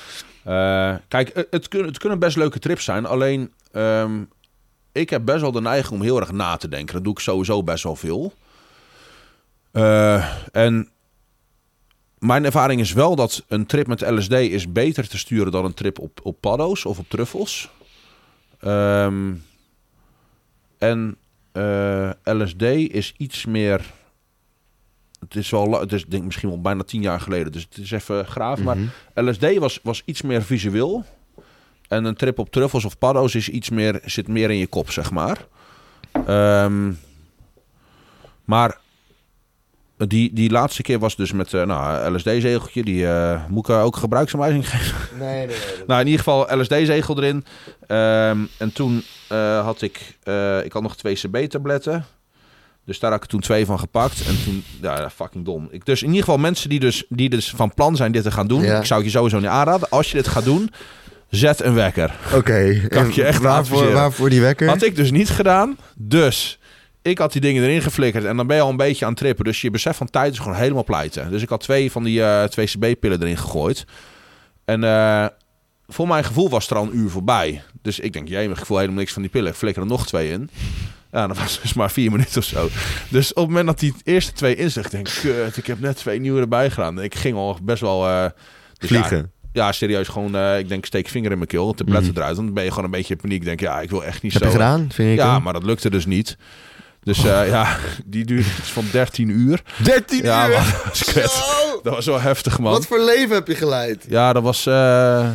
Eh, 0.44 0.98
kijk, 1.08 1.30
het, 1.34 1.46
het, 1.50 1.68
kunnen, 1.68 1.88
het 1.88 1.98
kunnen 1.98 2.18
best 2.18 2.36
leuke 2.36 2.58
trips 2.58 2.84
zijn. 2.84 3.06
Alleen, 3.06 3.52
ehm, 3.72 4.22
ik 4.92 5.10
heb 5.10 5.24
best 5.24 5.40
wel 5.40 5.52
de 5.52 5.60
neiging 5.60 5.94
om 5.94 6.02
heel 6.02 6.20
erg 6.20 6.32
na 6.32 6.56
te 6.56 6.68
denken. 6.68 6.94
Dat 6.94 7.04
doe 7.04 7.12
ik 7.12 7.18
sowieso 7.18 7.62
best 7.62 7.84
wel 7.84 7.96
veel. 7.96 8.32
Eh, 9.72 10.26
en 10.52 10.88
mijn 12.18 12.44
ervaring 12.44 12.80
is 12.80 12.92
wel 12.92 13.16
dat 13.16 13.44
een 13.48 13.66
trip 13.66 13.86
met 13.86 14.00
LSD 14.00 14.32
is 14.32 14.72
beter 14.72 15.08
te 15.08 15.18
sturen 15.18 15.52
dan 15.52 15.64
een 15.64 15.74
trip 15.74 15.98
op, 15.98 16.20
op 16.22 16.40
paddo's 16.40 16.84
of 16.84 16.98
op 16.98 17.08
truffels. 17.08 17.70
Ehm, 18.60 19.32
en 20.78 21.16
eh, 21.52 22.10
LSD 22.24 22.62
is 22.62 23.14
iets 23.16 23.46
meer 23.46 23.80
het 25.22 25.36
is 25.36 25.50
wel, 25.50 25.80
het 25.80 25.92
is 25.92 26.04
denk 26.04 26.20
ik 26.20 26.24
misschien 26.24 26.48
wel 26.48 26.60
bijna 26.60 26.82
tien 26.82 27.02
jaar 27.02 27.20
geleden, 27.20 27.52
dus 27.52 27.62
het 27.62 27.78
is 27.78 27.90
even 27.90 28.26
graaf. 28.26 28.58
Mhm. 28.58 28.66
Maar 28.66 28.76
LSD 29.24 29.58
was, 29.58 29.80
was 29.82 30.02
iets 30.04 30.22
meer 30.22 30.42
visueel. 30.42 31.04
En 31.88 32.04
een 32.04 32.14
trip 32.14 32.38
op 32.38 32.50
truffels 32.50 32.84
of 32.84 32.98
paddo's 32.98 33.34
is 33.34 33.48
iets 33.48 33.70
meer, 33.70 34.00
zit 34.04 34.28
meer 34.28 34.50
in 34.50 34.56
je 34.56 34.66
kop, 34.66 34.90
zeg 34.90 35.10
maar. 35.10 35.46
Ehm, 36.26 36.92
maar 38.44 38.78
die, 40.06 40.32
die 40.32 40.50
laatste 40.50 40.82
keer 40.82 40.98
was 40.98 41.16
dus 41.16 41.32
met 41.32 41.54
eh 41.54 41.62
nou, 41.62 42.14
LSD-zegeltje. 42.14 42.82
Die 42.82 43.06
eh, 43.06 43.40
moet 43.48 43.68
ik 43.68 43.74
ook 43.74 43.96
gebruiksaanwijzing 43.96 44.68
geven. 44.68 44.96
Nee, 45.18 45.36
nee, 45.36 45.46
nee. 45.46 45.56
Nou, 45.86 46.00
in 46.00 46.06
ieder 46.06 46.24
geval 46.24 46.60
LSD-zegel 46.60 47.16
erin. 47.16 47.44
Ehm, 47.86 48.38
en 48.58 48.72
toen 48.72 49.04
eh, 49.28 49.64
had 49.64 49.82
ik, 49.82 50.18
ik 50.64 50.72
had 50.72 50.82
nog 50.82 50.96
twee 50.96 51.14
CB-tabletten. 51.14 52.04
Dus 52.84 52.98
daar 52.98 53.10
had 53.10 53.22
ik 53.22 53.28
toen 53.28 53.40
twee 53.40 53.66
van 53.66 53.78
gepakt. 53.78 54.26
En 54.26 54.44
toen, 54.44 54.64
ja, 54.80 55.10
fucking 55.10 55.44
dom. 55.44 55.68
Ik, 55.70 55.86
dus 55.86 56.02
in 56.02 56.08
ieder 56.08 56.24
geval 56.24 56.38
mensen 56.38 56.68
die 56.68 56.80
dus, 56.80 57.04
die 57.08 57.30
dus 57.30 57.50
van 57.50 57.74
plan 57.74 57.96
zijn 57.96 58.12
dit 58.12 58.22
te 58.22 58.30
gaan 58.30 58.46
doen. 58.46 58.62
Ja. 58.62 58.78
Ik 58.78 58.84
zou 58.84 59.02
het 59.02 59.12
je 59.12 59.16
sowieso 59.16 59.38
niet 59.38 59.48
aanraden. 59.48 59.88
Als 59.88 60.10
je 60.10 60.16
dit 60.16 60.28
gaat 60.28 60.44
doen, 60.44 60.70
zet 61.28 61.62
een 61.62 61.74
wekker. 61.74 62.14
Oké. 62.34 62.86
Kan 62.88 63.06
ik 63.06 63.12
je 63.12 63.24
echt 63.24 63.42
waarvoor, 63.42 63.92
waarvoor 63.92 64.30
die 64.30 64.40
wekker? 64.40 64.68
Had 64.68 64.82
ik 64.82 64.96
dus 64.96 65.10
niet 65.10 65.30
gedaan. 65.30 65.76
Dus 65.96 66.58
ik 67.02 67.18
had 67.18 67.32
die 67.32 67.40
dingen 67.40 67.62
erin 67.62 67.82
geflikkerd. 67.82 68.24
En 68.24 68.36
dan 68.36 68.46
ben 68.46 68.56
je 68.56 68.62
al 68.62 68.70
een 68.70 68.76
beetje 68.76 69.04
aan 69.04 69.10
het 69.10 69.20
trippen. 69.20 69.44
Dus 69.44 69.60
je 69.60 69.70
besef 69.70 69.96
van 69.96 70.10
tijd 70.10 70.32
is 70.32 70.38
gewoon 70.38 70.56
helemaal 70.56 70.84
pleiten. 70.84 71.30
Dus 71.30 71.42
ik 71.42 71.48
had 71.48 71.60
twee 71.60 71.90
van 71.92 72.04
die 72.04 72.22
eh, 72.24 72.44
twee 72.44 72.66
CB-pillen 72.66 73.22
erin 73.22 73.36
gegooid. 73.38 73.84
En 74.64 74.84
eh, 74.84 75.26
voor 75.86 76.06
mijn 76.08 76.24
gevoel 76.24 76.50
was 76.50 76.70
er 76.70 76.76
al 76.76 76.82
een 76.82 76.96
uur 76.96 77.10
voorbij. 77.10 77.62
Dus 77.82 78.00
ik 78.00 78.12
denk, 78.12 78.28
jij, 78.28 78.44
mijn 78.44 78.58
gevoel 78.58 78.76
helemaal 78.78 78.98
niks 78.98 79.12
van 79.12 79.22
die 79.22 79.30
pillen. 79.30 79.50
Ik 79.50 79.56
flikker 79.56 79.82
er 79.82 79.88
nog 79.88 80.06
twee 80.06 80.30
in. 80.30 80.50
Ja, 81.12 81.26
dat 81.26 81.38
was 81.38 81.60
dus 81.62 81.72
maar 81.74 81.90
vier 81.90 82.10
minuten 82.10 82.38
of 82.38 82.44
zo. 82.44 82.68
Dus 83.08 83.30
op 83.30 83.36
het 83.36 83.46
moment 83.48 83.66
dat 83.66 83.78
die 83.78 83.94
eerste 84.04 84.32
twee 84.32 84.56
in 84.56 84.70
zag, 84.70 84.88
denk 84.90 85.08
ik, 85.08 85.14
kut, 85.20 85.56
ik 85.56 85.66
heb 85.66 85.80
net 85.80 85.96
twee 85.96 86.20
nieuwe 86.20 86.40
erbij 86.40 86.70
gedaan. 86.70 87.02
Ik 87.02 87.14
ging 87.14 87.36
al 87.36 87.58
best 87.62 87.80
wel... 87.80 88.08
eh, 88.08 88.24
dus 88.78 88.88
Vliegen. 88.88 89.32
ja, 89.52 89.72
serieus. 89.72 90.08
Gewoon, 90.08 90.56
ik 90.58 90.68
denk, 90.68 90.84
steek 90.84 91.08
vinger 91.08 91.30
in 91.30 91.36
mijn 91.36 91.48
keel. 91.48 91.66
De 91.70 91.74
tabletten 91.76 92.10
Mhm. 92.10 92.18
eruit. 92.20 92.36
Dan 92.36 92.52
ben 92.52 92.64
je 92.64 92.68
gewoon 92.70 92.84
een 92.84 92.90
beetje 92.90 93.14
in 93.14 93.20
paniek. 93.20 93.44
Denk, 93.44 93.60
ja, 93.60 93.80
ik 93.80 93.90
wil 93.90 94.04
echt 94.04 94.22
niet 94.22 94.32
Heb 94.32 94.42
zo... 94.42 94.48
je 94.48 94.54
gedaan, 94.54 94.86
vind 94.92 95.10
ik 95.12 95.16
Ja, 95.16 95.38
maar 95.38 95.52
dat 95.52 95.64
lukte 95.64 95.90
dus 95.90 96.06
niet. 96.06 96.36
Dus 97.02 97.24
eh, 97.24 97.48
ja, 97.48 97.76
die 98.04 98.24
duurde 98.24 98.48
iets 98.58 98.70
van 98.72 98.84
13 98.92 99.28
uur. 99.28 99.62
13 99.82 100.22
Ja, 100.22 100.48
uur! 100.48 100.52
man, 100.54 100.64
dat 100.84 101.12
was. 101.14 101.36
Zo! 101.36 101.80
Dat 101.82 101.94
was 101.94 102.06
wel 102.06 102.20
heftig, 102.20 102.58
man. 102.58 102.72
Wat 102.72 102.86
voor 102.86 103.00
leven 103.00 103.34
heb 103.34 103.46
je 103.46 103.54
geleid? 103.54 104.04
Ja, 104.08 104.32
dat 104.32 104.42
was... 104.42 104.66
eh 104.66 104.72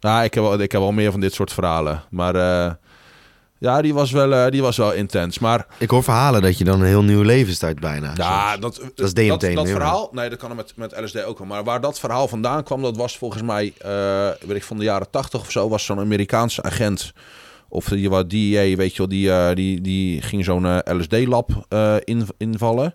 ja, 0.00 0.22
ik 0.22 0.34
heb, 0.34 0.42
wel, 0.42 0.60
ik 0.60 0.72
heb 0.72 0.80
wel 0.80 0.92
meer 0.92 1.10
van 1.10 1.20
dit 1.20 1.34
soort 1.34 1.52
verhalen. 1.52 2.02
Maar 2.10 2.34
eh, 2.34 2.72
ja, 3.58 3.82
die 3.82 3.94
was, 3.94 4.10
wel, 4.10 4.32
eh, 4.34 4.50
die 4.50 4.62
was 4.62 4.76
wel 4.76 4.92
intens. 4.92 5.38
Maar 5.38 5.66
Ik 5.78 5.90
hoor 5.90 6.02
verhalen 6.02 6.42
dat 6.42 6.58
je 6.58 6.64
dan 6.64 6.80
een 6.80 6.86
heel 6.86 7.02
nieuw 7.02 7.22
leven 7.22 7.54
start 7.54 7.80
bijna. 7.80 8.12
ja, 8.16 8.50
soms. 8.50 8.60
dat, 8.60 8.90
Dat 8.94 9.06
is 9.06 9.14
DMT, 9.14 9.28
dat, 9.28 9.40
dat 9.54 9.64
nee, 9.64 9.72
verhaal... 9.72 10.08
Nee, 10.12 10.28
dat 10.28 10.38
kan 10.38 10.50
er 10.50 10.56
met, 10.56 10.72
met 10.76 11.00
LSD 11.00 11.24
ook 11.24 11.38
wel. 11.38 11.46
Maar 11.46 11.64
waar 11.64 11.80
dat 11.80 11.98
verhaal 12.00 12.28
vandaan 12.28 12.62
kwam, 12.62 12.82
dat 12.82 12.96
was 12.96 13.18
volgens 13.18 13.42
mij... 13.42 13.72
eh, 13.78 14.28
weet 14.46 14.56
ik, 14.56 14.64
van 14.64 14.78
de 14.78 14.84
jaren 14.84 15.10
80 15.10 15.40
of 15.40 15.50
zo, 15.50 15.68
was 15.68 15.84
zo'n 15.84 15.98
Amerikaanse 15.98 16.62
agent... 16.62 17.12
Of 17.72 17.84
die 17.88 18.10
wat 18.10 18.30
DEA, 18.30 18.76
weet 18.76 18.92
je 18.92 18.98
wel, 18.98 19.08
die, 19.08 19.30
eh, 19.32 19.54
die, 19.54 19.80
die 19.80 20.22
ging 20.22 20.44
zo'n 20.44 20.66
eh, 20.66 20.78
LSD-lab 20.98 21.66
eh, 21.68 21.94
in, 22.04 22.26
invallen. 22.36 22.94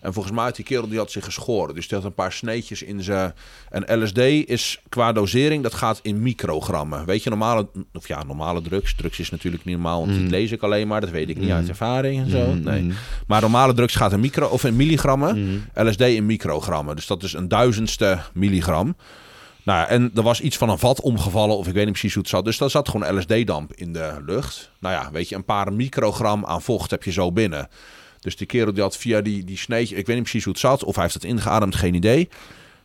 En 0.00 0.12
volgens 0.12 0.34
mij 0.34 0.44
had 0.44 0.56
die 0.56 0.64
kerel 0.64 0.88
die 0.88 0.98
had 0.98 1.10
zich 1.10 1.24
geschoren. 1.24 1.74
Dus 1.74 1.88
die 1.88 1.96
had 1.98 2.06
een 2.06 2.14
paar 2.14 2.32
sneetjes 2.32 2.82
in 2.82 3.02
zijn... 3.02 3.32
En 3.70 4.02
LSD 4.02 4.18
is 4.18 4.80
qua 4.88 5.12
dosering, 5.12 5.62
dat 5.62 5.74
gaat 5.74 5.98
in 6.02 6.22
microgrammen. 6.22 7.04
Weet 7.04 7.22
je, 7.22 7.30
normale... 7.30 7.68
Of 7.92 8.08
ja, 8.08 8.22
normale 8.22 8.62
drugs. 8.62 8.94
Drugs 8.94 9.18
is 9.18 9.30
natuurlijk 9.30 9.64
niet 9.64 9.74
normaal, 9.74 9.98
want 10.00 10.12
Mm. 10.12 10.18
die 10.18 10.30
lees 10.30 10.52
ik 10.52 10.62
alleen 10.62 10.88
maar. 10.88 11.00
Dat 11.00 11.10
weet 11.10 11.28
ik 11.28 11.36
niet 11.38 11.50
uit 11.50 11.68
ervaring 11.68 12.20
en 12.22 12.30
zo. 12.30 12.46
Mm, 12.52 12.62
Nee. 12.62 12.80
mm, 12.82 12.92
Maar 13.26 13.40
normale 13.40 13.74
drugs 13.74 13.94
gaat 13.94 14.12
in 14.12 14.20
micro... 14.20 14.46
Of 14.46 14.64
in 14.64 14.76
milligrammen. 14.76 15.38
mm. 15.50 15.64
LSD 15.88 16.00
in 16.00 16.26
microgrammen. 16.26 16.96
Dus 16.96 17.06
dat 17.06 17.22
is 17.22 17.32
een 17.32 17.48
duizendste 17.48 18.18
milligram. 18.34 18.96
Nou 19.62 19.88
en 19.88 20.10
er 20.14 20.22
was 20.22 20.40
iets 20.40 20.56
van 20.56 20.68
een 20.68 20.78
vat 20.78 21.00
omgevallen, 21.00 21.56
of 21.56 21.66
ik 21.66 21.72
weet 21.72 21.84
niet 21.84 21.92
precies 21.92 22.14
hoe 22.14 22.22
het 22.22 22.30
zat. 22.30 22.44
Dus 22.44 22.58
daar 22.58 22.70
zat 22.70 22.88
gewoon 22.88 23.18
LSD-damp 23.18 23.74
in 23.74 23.92
de 23.92 24.22
lucht. 24.26 24.70
Nou 24.78 24.94
ja, 24.94 25.10
weet 25.10 25.28
je, 25.28 25.34
een 25.34 25.44
paar 25.44 25.72
microgram 25.72 26.44
aan 26.46 26.62
vocht 26.62 26.90
heb 26.90 27.02
je 27.02 27.12
zo 27.12 27.32
binnen. 27.32 27.68
Dus 28.20 28.36
die 28.36 28.46
kerel 28.46 28.72
die 28.72 28.82
had 28.82 28.96
via 28.96 29.20
die, 29.20 29.44
die 29.44 29.58
sneetje, 29.58 29.96
ik 29.96 30.06
weet 30.06 30.16
niet 30.16 30.24
precies 30.24 30.44
hoe 30.44 30.52
het 30.52 30.62
zat, 30.62 30.84
of 30.84 30.94
hij 30.94 31.02
heeft 31.02 31.14
het 31.14 31.24
ingeademd, 31.24 31.74
geen 31.74 31.94
idee. 31.94 32.28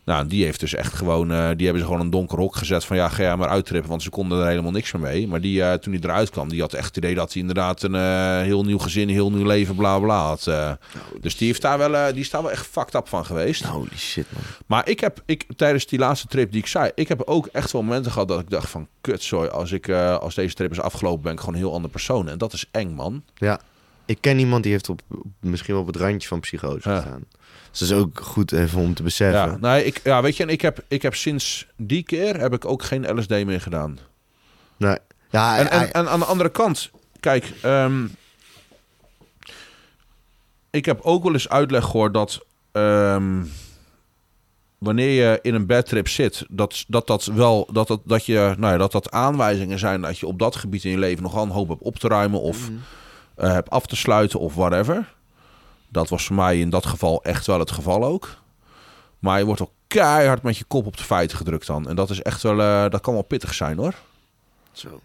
Nou, 0.08 0.28
die 0.28 0.44
heeft 0.44 0.60
dus 0.60 0.74
echt 0.74 0.94
gewoon, 0.94 1.32
eh, 1.32 1.38
die 1.56 1.66
hebben 1.66 1.80
ze 1.80 1.86
gewoon 1.86 2.00
een 2.00 2.10
donker 2.10 2.38
hok 2.38 2.56
gezet 2.56 2.86
van 2.86 2.96
ja, 2.98 3.10
ga 3.10 3.22
jij 3.22 3.36
maar 3.36 3.48
uittrippen, 3.50 3.90
want 3.90 4.04
ze 4.04 4.10
konden 4.10 4.42
er 4.42 4.48
helemaal 4.48 4.72
niks 4.72 4.92
meer 4.92 5.02
mee. 5.02 5.28
Maar 5.28 5.42
die, 5.42 5.64
eh, 5.64 5.74
toen 5.74 5.94
hij 5.94 6.02
eruit 6.04 6.30
kwam, 6.30 6.50
die 6.50 6.62
had 6.62 6.74
echt 6.74 6.86
het 6.88 6.98
idee 6.98 7.16
dat 7.16 7.32
hij 7.34 7.42
inderdaad 7.42 7.84
een 7.84 7.96
eh, 7.96 8.42
heel 8.42 8.64
nieuw 8.64 8.78
gezin, 8.78 9.10
heel 9.10 9.32
nieuw 9.32 9.46
leven, 9.46 9.76
bla 9.76 10.00
bla 10.00 10.26
had. 10.26 10.44
dus 11.22 11.38
die, 11.38 11.48
heeft 11.48 11.62
daar 11.62 11.78
wel, 11.78 12.12
die 12.14 12.22
is 12.22 12.30
daar 12.30 12.42
wel 12.42 12.52
echt 12.52 12.68
fucked 12.68 12.94
up 12.96 13.08
van 13.08 13.26
geweest. 13.26 13.64
Holy 13.64 13.98
shit, 13.98 14.26
man. 14.34 14.42
Maar 14.66 14.90
ik 14.90 15.00
heb 15.00 15.22
ik, 15.26 15.46
tijdens 15.56 15.86
die 15.86 16.00
laatste 16.00 16.28
trip 16.28 16.52
die 16.52 16.60
ik 16.62 16.68
zei, 16.68 16.92
ik 16.96 17.08
heb 17.08 17.22
ook 17.26 17.46
echt 17.48 17.72
wel 17.72 17.84
momenten 17.84 18.12
gehad 18.12 18.28
dat 18.28 18.40
ik 18.40 18.50
dacht 18.50 18.70
van 18.70 18.88
kutzooi, 19.02 19.50
als, 19.50 19.72
ik, 19.72 19.90
als 19.90 20.36
deze 20.36 20.56
trip 20.56 20.72
is 20.72 20.80
afgelopen 20.82 21.22
ben 21.24 21.32
ik 21.34 21.40
gewoon 21.40 21.54
een 21.56 21.62
heel 21.62 21.74
andere 21.74 21.92
persoon. 21.92 22.30
En 22.30 22.38
dat 22.38 22.54
is 22.54 22.66
eng, 22.72 22.90
man. 22.94 23.24
Ja. 23.36 23.60
Ik 24.06 24.18
ken 24.22 24.40
iemand 24.40 24.64
die 24.64 24.72
heeft 24.72 24.90
op, 24.90 25.02
op- 25.12 25.24
misschien 25.40 25.74
wel 25.74 25.82
op 25.84 25.88
het 25.88 25.96
randje 25.96 26.28
van 26.28 26.40
psychose 26.40 26.90
Ja. 26.90 26.96
gestaan. 26.96 27.24
Dus 27.72 27.80
dat 27.80 27.90
is 27.90 28.04
ook 28.04 28.20
goed 28.20 28.52
even 28.52 28.80
om 28.80 28.94
te 28.94 29.04
beseffen. 29.04 29.52
Ja, 29.52 29.58
nee, 29.58 29.86
ik, 29.86 30.02
ja, 30.04 30.22
weet 30.22 30.38
je, 30.38 30.44
en 30.44 30.50
ik 30.50 30.62
heb, 30.62 30.84
ik 30.88 31.02
heb 31.02 31.16
sinds 31.16 31.68
die 31.76 32.04
keer 32.04 32.40
heb 32.40 32.54
ik 32.54 32.66
ook 32.66 32.84
geen 32.84 33.18
LSD 33.20 33.30
meer 33.30 33.62
gedaan. 33.62 33.98
Nee. 34.78 34.98
Ja, 35.30 35.58
En, 35.58 35.70
en, 35.72 35.78
hij- 35.78 35.92
en 35.92 36.10
aan 36.10 36.20
de 36.20 36.26
andere 36.26 36.50
kant, 36.50 36.90
kijk, 37.20 37.54
ehm, 37.62 38.06
ik 40.70 40.86
heb 40.86 41.00
ook 41.02 41.24
wel 41.24 41.34
eens 41.34 41.50
uitleg 41.50 41.84
gehoord 41.84 42.14
dat 42.14 42.46
ehm, 42.72 43.44
wanneer 44.78 45.10
je 45.30 45.40
in 45.42 45.54
een 45.54 45.66
badtrip 45.66 46.08
zit, 46.08 46.46
dat 46.50 46.84
dat, 46.88 47.08
dat 47.08 47.26
wel 47.26 47.70
dat, 47.72 47.88
dat, 47.88 48.02
dat 48.06 48.26
je, 48.26 48.56
nou 48.58 48.72
ja, 48.74 48.78
dat 48.78 48.92
dat 48.92 49.12
aanwijzingen 49.12 49.80
zijn 49.80 50.02
dat 50.02 50.20
je 50.20 50.28
op 50.28 50.40
dat 50.40 50.56
gebied 50.56 50.84
in 50.84 50.92
je 50.92 50.98
leven 50.98 51.24
nogal 51.24 51.44
een 51.44 51.50
hoop 51.50 51.68
hebt 51.70 51.82
op 51.82 51.96
te 51.96 52.08
ruimen 52.08 52.42
of 52.42 52.70
eh, 53.36 53.52
hebt 53.52 53.70
af 53.70 53.86
te 53.86 53.96
sluiten 53.96 54.40
of 54.40 54.54
whatever. 54.56 55.16
Dat 55.90 56.10
was 56.10 56.26
voor 56.26 56.36
mij 56.36 56.60
in 56.60 56.70
dat 56.70 56.86
geval 56.86 57.24
echt 57.24 57.46
wel 57.46 57.60
het 57.60 57.72
geval 57.72 58.04
ook. 58.04 58.38
Maar 59.20 59.40
je 59.40 59.46
wordt 59.46 59.62
ook 59.62 59.72
keihard 59.88 60.42
met 60.42 60.58
je 60.58 60.64
kop 60.64 60.86
op 60.86 60.98
de 60.98 61.04
feiten 61.04 61.38
gedrukt 61.38 61.68
dan. 61.68 61.88
En 61.90 61.96
dat 61.96 62.10
is 62.10 62.22
echt 62.22 62.42
wel, 62.42 62.62
eh, 62.62 62.90
dat 62.90 63.02
kan 63.02 63.14
wel 63.14 63.22
pittig 63.24 63.54
zijn 63.54 63.78
hoor. 63.78 63.94
Zo. 64.72 65.02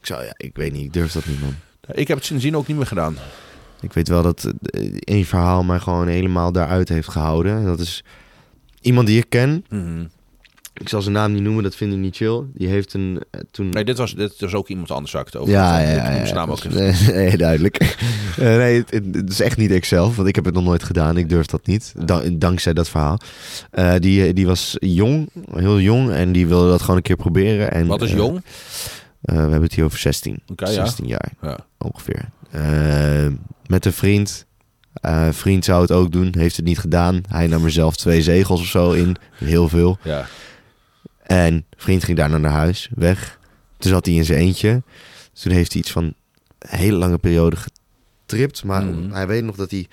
Ik 0.00 0.06
zou, 0.06 0.24
ja, 0.24 0.32
ik 0.36 0.56
weet 0.56 0.72
niet, 0.72 0.84
ik 0.84 0.92
durf 0.92 1.12
dat 1.12 1.26
niet, 1.26 1.40
man. 1.40 1.54
Ik 1.92 2.08
heb 2.08 2.16
het 2.16 2.26
sindsdien 2.26 2.56
ook 2.56 2.66
niet 2.66 2.76
meer 2.76 2.86
gedaan. 2.86 3.16
Ik 3.80 3.92
weet 3.92 4.08
wel 4.08 4.22
dat 4.22 4.52
eh, 4.62 4.96
één 4.98 5.24
verhaal 5.24 5.62
mij 5.62 5.78
gewoon 5.78 6.08
helemaal 6.08 6.52
daaruit 6.52 6.88
heeft 6.88 7.08
gehouden. 7.08 7.56
En 7.56 7.64
Dat 7.64 7.80
is 7.80 8.04
iemand 8.80 9.06
die 9.06 9.18
ik 9.18 9.28
ken. 9.28 9.64
Mhm. 9.68 10.06
Ik 10.78 10.88
zal 10.88 11.02
zijn 11.02 11.14
naam 11.14 11.32
niet 11.32 11.42
noemen, 11.42 11.62
dat 11.62 11.74
vind 11.76 11.92
ik 11.92 11.98
niet 11.98 12.16
chill. 12.16 12.42
Die 12.54 12.68
heeft 12.68 12.94
een 12.94 13.22
eh, 13.30 13.40
toen. 13.50 13.68
Nee, 13.70 13.84
dit 13.84 13.98
was, 13.98 14.14
dit 14.14 14.40
was 14.40 14.54
ook 14.54 14.68
iemand 14.68 14.90
anders 14.90 15.14
ik 15.14 15.24
het 15.26 15.36
over 15.36 15.52
ja, 15.52 15.78
ja, 15.78 16.02
Ik 16.08 16.26
ja. 16.26 16.34
naam 16.34 16.50
ook 16.50 16.64
is- 16.64 17.06
nee, 17.06 17.36
duidelijk. 17.36 17.76
Eh, 18.38 18.44
nee, 18.56 18.76
het, 18.78 18.90
het- 18.90 19.14
het 19.14 19.30
is 19.30 19.40
echt 19.40 19.56
niet 19.56 19.70
ikzelf, 19.70 20.16
want 20.16 20.28
ik 20.28 20.34
heb 20.34 20.44
het 20.44 20.54
nog 20.54 20.64
nooit 20.64 20.82
gedaan. 20.82 21.16
Ik 21.16 21.28
durf 21.28 21.46
dat 21.46 21.66
niet, 21.66 21.94
da- 22.04 22.22
dankzij 22.32 22.72
dat 22.72 22.88
verhaal. 22.88 23.18
Eh, 23.70 23.92
die, 23.98 24.32
die 24.32 24.46
was 24.46 24.76
jong, 24.80 25.28
heel 25.54 25.80
jong, 25.80 26.10
en 26.10 26.32
die 26.32 26.46
wilde 26.46 26.68
dat 26.70 26.80
gewoon 26.80 26.96
een 26.96 27.02
keer 27.02 27.16
proberen. 27.16 27.72
En, 27.72 27.86
Wat 27.86 28.02
is 28.02 28.10
jong? 28.12 28.42
we 29.20 29.32
hebben 29.34 29.62
het 29.62 29.74
hier 29.74 29.84
over 29.84 29.98
16. 29.98 30.38
Oké, 30.46 30.64
ja. 30.68 30.72
16 30.72 31.06
jaar 31.06 31.32
Ja. 31.42 31.58
ongeveer. 31.78 32.28
Met 33.66 33.84
een 33.86 33.92
vriend. 33.92 34.46
Eh, 34.92 35.28
vriend 35.30 35.64
zou 35.64 35.80
het 35.82 35.92
ook 35.92 36.12
doen, 36.12 36.34
heeft 36.38 36.56
het 36.56 36.64
niet 36.64 36.78
gedaan. 36.78 37.20
Hij 37.28 37.46
nam 37.46 37.64
er 37.64 37.70
zelf 37.70 37.96
twee 37.96 38.22
zegels 38.22 38.60
of 38.60 38.66
zo 38.66 38.90
in, 38.92 39.16
heel 39.34 39.68
veel. 39.68 39.98
Ja. 40.02 40.26
En 41.28 41.64
vriend 41.76 42.04
ging 42.04 42.16
daarna 42.16 42.38
naar 42.38 42.52
huis, 42.52 42.88
weg. 42.94 43.38
Toen 43.78 43.90
zat 43.90 44.06
hij 44.06 44.14
in 44.14 44.24
zijn 44.24 44.38
eentje. 44.38 44.82
Toen 45.32 45.52
heeft 45.52 45.72
hij 45.72 45.80
iets 45.80 45.90
van 45.90 46.04
een 46.04 46.14
hele 46.58 46.96
lange 46.96 47.18
periode 47.18 47.56
getript. 47.56 48.64
Maar 48.64 48.84
Mhm. 48.84 49.10
hij 49.12 49.26
weet 49.26 49.44
nog 49.44 49.56
dat 49.56 49.70
hij... 49.70 49.86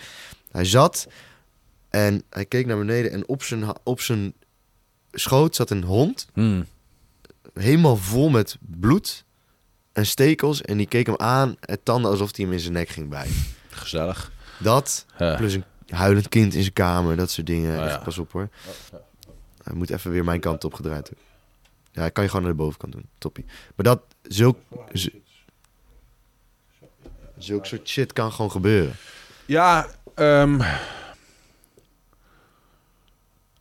Hij 0.52 0.66
zat 0.66 1.08
en 1.90 2.24
hij 2.30 2.46
keek 2.46 2.66
naar 2.66 2.78
beneden. 2.78 3.12
En 3.12 3.28
op 3.28 3.44
zijn, 3.44 3.64
op 3.84 4.02
zijn 4.02 4.34
schoot 5.12 5.56
zat 5.56 5.70
een 5.70 5.84
hond. 5.84 6.28
Hmm. 6.34 6.66
Helemaal 7.54 7.98
vol 7.98 8.30
met 8.30 8.58
bloed 8.60 9.24
en 9.94 10.06
stekels. 10.06 10.62
En 10.62 10.78
die 10.78 10.88
keek 10.88 11.06
hem 11.06 11.18
aan, 11.18 11.56
het 11.60 11.80
tanden 11.86 12.12
alsof 12.12 12.36
hij 12.36 12.46
hem 12.46 12.54
in 12.54 12.60
zijn 12.60 12.74
nek 12.74 12.90
ging 12.90 13.10
bijten. 13.10 13.36
Gezellig. 13.70 14.32
Dat, 14.60 15.06
Ja. 15.18 15.36
plus 15.36 15.54
een 15.54 15.64
huilend 15.88 16.30
kind 16.30 16.54
in 16.54 16.62
zijn 16.62 16.74
kamer, 16.74 17.16
dat 17.16 17.30
soort 17.32 17.48
dingen. 17.48 17.78
Oh, 17.78 17.84
Echt, 17.86 17.94
ja. 17.96 18.02
Pas 18.04 18.18
op 18.18 18.32
hoor. 18.32 18.50
Hij 19.66 19.76
moet 19.76 19.90
even 19.90 20.12
weer 20.12 20.24
mijn 20.24 20.40
kant 20.40 20.64
op 20.64 20.74
gedraaid. 20.74 21.12
Ja, 21.92 22.10
kan 22.10 22.24
je 22.24 22.30
gewoon 22.30 22.46
naar 22.46 22.56
de 22.56 22.62
bovenkant 22.64 22.94
doen. 22.94 23.06
Toppie. 23.18 23.46
Maar 23.76 23.86
dat, 23.86 24.02
zulk, 24.22 24.58
zulk 27.38 27.66
soort 27.66 27.88
shit 27.90 28.14
kan 28.14 28.32
gewoon 28.32 28.52
gebeuren. 28.52 28.96
Ja, 29.46 29.88
ehm, 30.16 30.60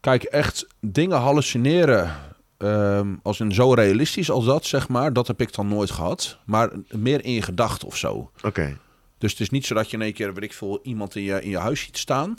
kijk, 0.01 0.23
echt 0.23 0.67
dingen 0.81 1.19
hallucineren. 1.19 2.23
ehm, 2.59 3.15
als 3.23 3.41
in 3.41 3.53
zo 3.55 3.73
realistisch 3.73 4.31
als 4.31 4.45
dat, 4.45 4.67
zeg 4.67 4.89
maar, 4.89 5.13
dat 5.13 5.27
heb 5.27 5.41
ik 5.41 5.53
dan 5.55 5.69
nooit 5.69 5.91
gehad. 5.91 6.39
Maar 6.45 6.71
meer 6.89 7.25
in 7.25 7.33
je 7.33 7.43
gedachten 7.43 7.89
of 7.89 7.97
zo. 7.97 8.31
Oké. 8.43 8.79
Dus 9.19 9.31
het 9.31 9.41
is 9.41 9.51
niet 9.51 9.67
zo 9.67 9.75
dat 9.75 9.91
je 9.91 9.97
in 9.97 10.03
één 10.03 10.13
keer, 10.13 10.35
weet 10.35 10.45
ik 10.45 10.53
veel, 10.53 10.81
iemand 10.83 11.17
in 11.17 11.23
je, 11.23 11.43
in 11.43 11.51
je 11.51 11.59
huis 11.59 11.81
ziet 11.81 11.99
staan. 11.99 12.35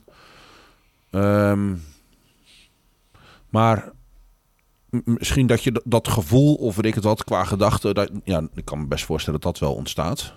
Ehm, 1.12 1.74
maar 3.50 3.92
misschien 5.04 5.48
dat 5.48 5.64
je 5.64 5.82
dat, 5.84 6.08
gevoel, 6.08 6.56
of 6.56 6.76
weet 6.76 6.86
ik 6.86 6.96
het 6.96 7.04
wat, 7.04 7.24
qua 7.24 7.44
gedachte, 7.44 7.94
dat, 7.94 8.10
ja, 8.24 8.48
ik 8.54 8.66
kan 8.66 8.80
me 8.80 8.86
best 8.86 9.06
voorstellen 9.06 9.40
dat 9.40 9.52
dat 9.52 9.62
wel 9.62 9.78
ontstaat. 9.78 10.34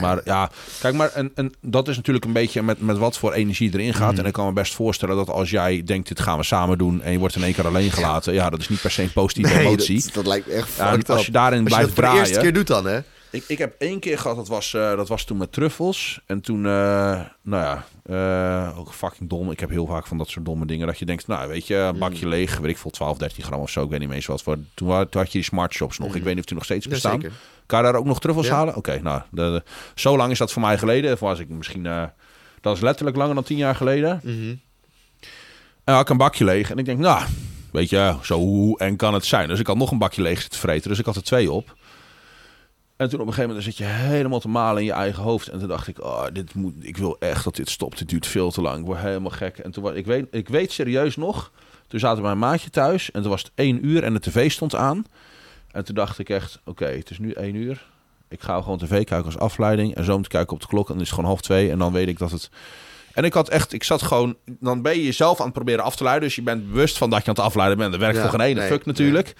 Maar 0.00 0.20
ja, 0.24 0.50
kijk 0.80 0.94
maar, 0.94 1.12
en, 1.12 1.30
en 1.34 1.52
dat 1.60 1.88
is 1.88 1.96
natuurlijk 1.96 2.24
een 2.24 2.32
beetje 2.32 2.62
met, 2.62 2.80
met 2.80 2.98
wat 2.98 3.18
voor 3.18 3.32
energie 3.32 3.70
erin 3.72 3.94
gaat. 3.94 4.10
Mhm. 4.10 4.20
En 4.20 4.26
ik 4.26 4.32
kan 4.32 4.46
me 4.46 4.52
best 4.52 4.74
voorstellen 4.74 5.16
dat 5.16 5.28
als 5.30 5.50
jij 5.50 5.82
denkt, 5.84 6.08
dit 6.08 6.20
gaan 6.20 6.38
we 6.38 6.44
samen 6.44 6.78
doen, 6.78 7.02
en 7.02 7.12
je 7.12 7.18
wordt 7.18 7.36
in 7.36 7.42
één 7.42 7.54
keer 7.54 7.66
alleen 7.66 7.90
gelaten, 7.90 8.34
ja, 8.34 8.50
dat 8.50 8.60
is 8.60 8.68
niet 8.68 8.80
per 8.80 8.90
se 8.90 9.02
een 9.02 9.12
positieve 9.12 9.58
emotie. 9.58 10.02
dat, 10.02 10.14
dat 10.14 10.26
lijkt 10.26 10.46
me 10.46 10.52
echt 10.52 10.76
Ja, 10.76 10.86
en 10.86 10.92
fucked 10.92 11.10
als 11.10 11.26
je 11.26 11.32
daarin 11.32 11.64
Als 11.64 11.68
je 11.68 11.74
blijft 11.74 11.96
dat 11.96 12.04
voor 12.04 12.12
de 12.12 12.18
eerste 12.18 12.34
draaien. 12.34 12.52
keer 12.52 12.64
doet 12.64 12.66
dan, 12.66 12.86
hè? 12.86 13.00
Ik, 13.30 13.44
ik 13.46 13.58
heb 13.58 13.74
één 13.78 14.00
keer 14.00 14.18
gehad, 14.18 14.36
dat 14.36 14.48
was, 14.48 14.74
eh, 14.74 14.96
dat 14.96 15.08
was 15.08 15.24
toen 15.24 15.36
met 15.36 15.52
truffels. 15.52 16.20
En 16.26 16.40
toen, 16.40 16.66
eh, 16.66 17.20
nou 17.42 17.62
ja, 17.62 17.84
eh, 18.08 18.78
ook 18.78 18.92
fucking 18.92 19.28
dom. 19.28 19.50
Ik 19.50 19.60
heb 19.60 19.70
heel 19.70 19.86
vaak 19.86 20.06
van 20.06 20.18
dat 20.18 20.28
soort 20.28 20.44
domme 20.44 20.66
dingen. 20.66 20.86
Dat 20.86 20.98
je 20.98 21.04
denkt, 21.04 21.26
nou 21.26 21.48
weet 21.48 21.66
je, 21.66 21.74
een 21.76 21.98
bakje 21.98 22.24
Mm. 22.24 22.30
leeg, 22.30 22.58
weet 22.58 22.70
ik 22.70 22.78
veel, 22.78 22.90
12, 22.90 23.18
13 23.18 23.44
gram 23.44 23.60
of 23.60 23.70
zo. 23.70 23.82
Ik 23.82 23.90
weet 23.90 23.98
niet 23.98 24.08
meer 24.08 24.16
eens 24.16 24.26
wat 24.26 24.42
voor. 24.42 24.56
Toen, 24.74 24.88
had 24.90 25.12
je 25.12 25.28
die 25.30 25.42
smart 25.42 25.72
shops 25.72 25.98
nog. 25.98 26.14
Ik 26.14 26.22
weet 26.22 26.30
niet 26.34 26.38
of 26.38 26.44
die 26.44 26.54
nog 26.54 26.64
steeds 26.64 26.86
bestaan. 26.86 27.18
Mm. 27.18 27.28
Kan 27.66 27.78
je 27.78 27.84
daar 27.84 27.94
ook 27.94 28.04
nog 28.04 28.20
truffels 28.20 28.46
Ja. 28.46 28.54
halen? 28.54 28.76
Oké, 28.76 29.00
nou, 29.02 29.22
de, 29.30 29.42
de- 29.42 29.62
zo 29.94 30.16
lang 30.16 30.30
is 30.30 30.38
dat 30.38 30.52
voor 30.52 30.62
mij 30.62 30.78
geleden. 30.78 31.12
Of 31.12 31.20
was 31.20 31.38
ik 31.38 31.48
misschien, 31.48 31.86
eh, 31.86 32.04
dat 32.60 32.76
is 32.76 32.82
letterlijk 32.82 33.16
langer 33.16 33.34
dan 33.34 33.44
10 33.44 33.56
jaar 33.56 33.74
geleden. 33.74 34.20
En 35.84 35.94
had 35.94 36.02
ik 36.02 36.08
een 36.08 36.16
bakje 36.16 36.44
leeg. 36.44 36.70
En 36.70 36.78
ik 36.78 36.84
denk, 36.84 36.98
nou, 36.98 37.22
weet 37.72 37.90
je, 37.90 38.14
zo 38.22 38.38
hoe 38.38 38.78
en 38.78 38.96
kan 38.96 39.14
het 39.14 39.24
zijn? 39.24 39.48
Dus 39.48 39.60
ik 39.60 39.66
had 39.66 39.76
nog 39.76 39.90
een 39.90 39.98
bakje 39.98 40.22
leeg 40.22 40.40
zitten 40.40 40.60
vreten. 40.60 40.88
Dus 40.90 40.98
ik 40.98 41.04
had 41.04 41.16
er 41.16 41.22
twee 41.22 41.52
op. 41.52 41.76
En 42.98 43.08
toen 43.08 43.20
op 43.20 43.26
een 43.26 43.32
gegeven 43.32 43.48
moment 43.56 43.64
zit 43.64 43.76
je 43.76 43.84
helemaal 43.84 44.40
te 44.40 44.48
malen 44.48 44.80
in 44.80 44.84
je 44.84 44.92
eigen 44.92 45.22
hoofd. 45.22 45.48
En 45.48 45.58
toen 45.58 45.68
dacht 45.68 45.88
ik, 45.88 46.02
oh, 46.02 46.24
dit 46.32 46.54
moet, 46.54 46.74
ik 46.80 46.96
wil 46.96 47.16
echt 47.18 47.44
dat 47.44 47.56
dit 47.56 47.70
stopt. 47.70 47.98
Dit 47.98 48.08
duurt 48.08 48.26
veel 48.26 48.50
te 48.50 48.60
lang. 48.60 48.78
Ik 48.78 48.84
word 48.84 48.98
helemaal 48.98 49.30
gek. 49.30 49.58
En 49.58 49.70
toen 49.70 49.82
was, 49.82 49.94
ik, 49.94 50.06
weet, 50.06 50.26
ik 50.30 50.48
weet 50.48 50.72
serieus 50.72 51.16
nog, 51.16 51.52
toen 51.86 52.00
zaten 52.00 52.22
mijn 52.22 52.38
maatje 52.38 52.70
thuis. 52.70 53.10
En 53.10 53.20
toen 53.20 53.30
was 53.30 53.42
het 53.42 53.52
één 53.54 53.86
uur 53.86 54.02
en 54.02 54.12
de 54.12 54.20
tv 54.20 54.50
stond 54.50 54.74
aan. 54.74 55.04
En 55.70 55.84
toen 55.84 55.94
dacht 55.94 56.18
ik 56.18 56.28
echt, 56.28 56.60
oké, 56.64 56.86
het 56.86 57.10
is 57.10 57.18
nu 57.18 57.32
één 57.32 57.54
uur. 57.54 57.86
Ik 58.28 58.42
ga 58.42 58.62
gewoon 58.62 58.78
tv 58.78 58.88
kijken 58.88 59.24
als 59.24 59.38
afleiding. 59.38 59.94
En 59.94 60.04
zo 60.04 60.14
om 60.14 60.22
te 60.22 60.28
kijken 60.28 60.52
op 60.52 60.60
de 60.60 60.66
klok. 60.66 60.86
En 60.86 60.92
dan 60.92 61.02
is 61.02 61.08
het 61.08 61.14
gewoon 61.14 61.30
half 61.30 61.40
twee. 61.42 61.70
En 61.70 61.78
dan 61.78 61.92
weet 61.92 62.08
ik 62.08 62.18
dat 62.18 62.30
het... 62.30 62.50
En 63.12 63.24
ik 63.24 63.32
had 63.32 63.48
echt, 63.48 63.72
ik 63.72 63.84
zat 63.84 64.02
gewoon, 64.02 64.36
dan 64.44 64.82
ben 64.82 64.92
je 64.96 65.04
jezelf 65.04 65.38
aan 65.38 65.44
het 65.44 65.54
proberen 65.54 65.84
af 65.84 65.96
te 65.96 66.02
leiden. 66.02 66.24
Dus 66.24 66.36
je 66.36 66.42
bent 66.42 66.68
bewust 66.68 66.98
van 66.98 67.10
dat 67.10 67.22
je 67.22 67.28
aan 67.28 67.34
het 67.34 67.44
afleiden 67.44 67.78
bent. 67.78 67.90
Dat 67.90 68.00
werkt 68.00 68.16
Ja, 68.16 68.22
voor 68.22 68.30
geen 68.30 68.48
ene 68.48 68.60
nee, 68.60 68.68
fuck 68.68 68.86
natuurlijk. 68.86 69.34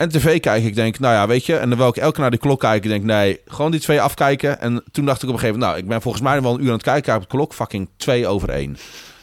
En 0.00 0.08
tv 0.08 0.40
kijken, 0.40 0.68
ik 0.68 0.74
denk, 0.74 0.98
nou 0.98 1.14
ja, 1.14 1.26
weet 1.26 1.46
je. 1.46 1.56
En 1.56 1.68
dan 1.68 1.78
wil 1.78 1.88
ik 1.88 1.96
elke 1.96 2.12
keer 2.12 2.20
naar 2.20 2.30
die 2.30 2.40
klok 2.40 2.60
kijken. 2.60 2.90
Ik 2.90 2.90
denk, 2.90 3.04
nee, 3.04 3.40
gewoon 3.46 3.70
die 3.70 3.80
twee 3.80 4.00
afkijken. 4.00 4.60
En 4.60 4.84
toen 4.92 5.04
dacht 5.04 5.22
ik 5.22 5.28
op 5.28 5.34
een 5.34 5.40
gegeven 5.40 5.60
moment, 5.60 5.76
nou, 5.76 5.84
ik 5.84 5.88
ben 5.88 6.02
volgens 6.02 6.22
mij 6.22 6.42
wel 6.42 6.54
een 6.54 6.60
uur 6.60 6.66
aan 6.66 6.72
het 6.72 6.82
kijken. 6.82 7.02
Kijk 7.02 7.16
op 7.16 7.22
de 7.22 7.36
klok, 7.36 7.54
fucking 7.54 7.88
twee 7.96 8.26
over 8.26 8.48
één. 8.48 8.76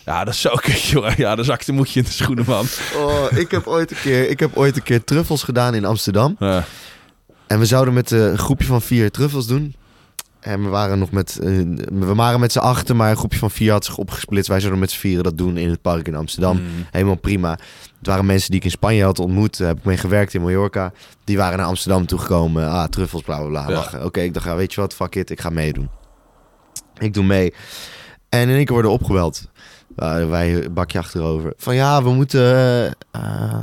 Ja, 0.05 0.23
dat 0.23 0.33
is 0.33 0.41
zo 0.41 0.55
kut, 0.65 0.83
jongen. 0.83 1.13
Ja, 1.17 1.35
dan 1.35 1.45
zakte 1.45 1.71
moet 1.71 1.91
je 1.91 1.99
in 1.99 2.05
de 2.05 2.11
schoenen, 2.11 2.45
man. 2.47 2.65
Oh, 2.95 3.25
ik 3.35 3.51
heb 3.51 3.67
ooit 3.67 3.91
een 3.91 3.97
keer, 4.01 4.29
ik 4.29 4.39
heb 4.39 4.57
ooit 4.57 4.75
een 4.75 4.83
keer 4.83 5.03
truffels 5.03 5.43
gedaan 5.43 5.75
in 5.75 5.85
Amsterdam. 5.85 6.35
En 7.47 7.59
we 7.59 7.65
zouden 7.65 7.93
met 7.93 8.11
eh, 8.11 8.19
een 8.25 8.37
groepje 8.37 8.67
van 8.67 8.81
vier 8.81 9.11
truffels 9.11 9.47
doen. 9.47 9.75
En 10.47 10.63
we 10.63 10.69
waren 10.69 10.99
nog 10.99 11.11
met, 11.11 11.39
eh, 11.39 11.47
we 11.91 12.15
waren 12.15 12.39
met 12.39 12.51
z'n 12.51 12.59
achten, 12.59 12.95
maar 12.95 13.09
een 13.09 13.17
groepje 13.17 13.39
van 13.39 13.51
vier 13.51 13.71
had 13.71 13.85
zich 13.85 13.97
opgesplitst. 13.97 14.49
Wij 14.49 14.59
zouden 14.59 14.79
met 14.79 14.91
z'n 14.91 14.99
vieren 14.99 15.23
dat 15.23 15.37
doen 15.37 15.57
in 15.57 15.69
het 15.69 15.81
park 15.81 16.07
in 16.07 16.15
Amsterdam. 16.15 16.57
mm, 16.57 16.85
Helemaal 16.91 17.15
prima. 17.15 17.49
Het 17.97 18.07
waren 18.07 18.25
mensen 18.25 18.49
die 18.49 18.59
ik 18.59 18.65
in 18.65 18.71
Spanje 18.71 19.03
had 19.03 19.19
ontmoet. 19.19 19.57
Daar 19.57 19.67
heb 19.67 19.77
ik 19.77 19.83
mee 19.83 19.97
gewerkt 19.97 20.33
in 20.33 20.41
Mallorca. 20.41 20.91
Die 21.23 21.37
waren 21.37 21.57
naar 21.57 21.67
Amsterdam 21.67 22.05
toegekomen. 22.05 22.69
Ah, 22.69 22.83
truffels, 22.87 23.21
bla 23.23 23.37
bla 23.37 23.47
bla. 23.47 23.61
Ja. 23.69 23.73
Lachen. 23.75 24.05
Oké, 24.05 24.19
ik 24.21 24.33
dacht, 24.33 24.45
ja, 24.45 24.55
weet 24.55 24.73
je 24.73 24.81
wat, 24.81 24.93
fuck 24.93 25.15
it, 25.15 25.29
ik 25.29 25.41
ga 25.41 25.49
meedoen. 25.49 25.89
Ik 26.97 27.13
doe 27.13 27.23
mee. 27.23 27.53
En 28.29 28.49
in 28.49 28.55
één 28.55 28.65
keer 28.65 28.73
worden 28.73 28.91
opgebeld. 28.91 29.49
Uh, 29.97 30.29
wij 30.29 30.71
bakje 30.71 30.99
achterover. 30.99 31.53
Van 31.57 31.75
ja, 31.75 32.03
we 32.03 32.09
moeten 32.09 32.41
eh, 32.41 32.85
eh, 33.11 33.59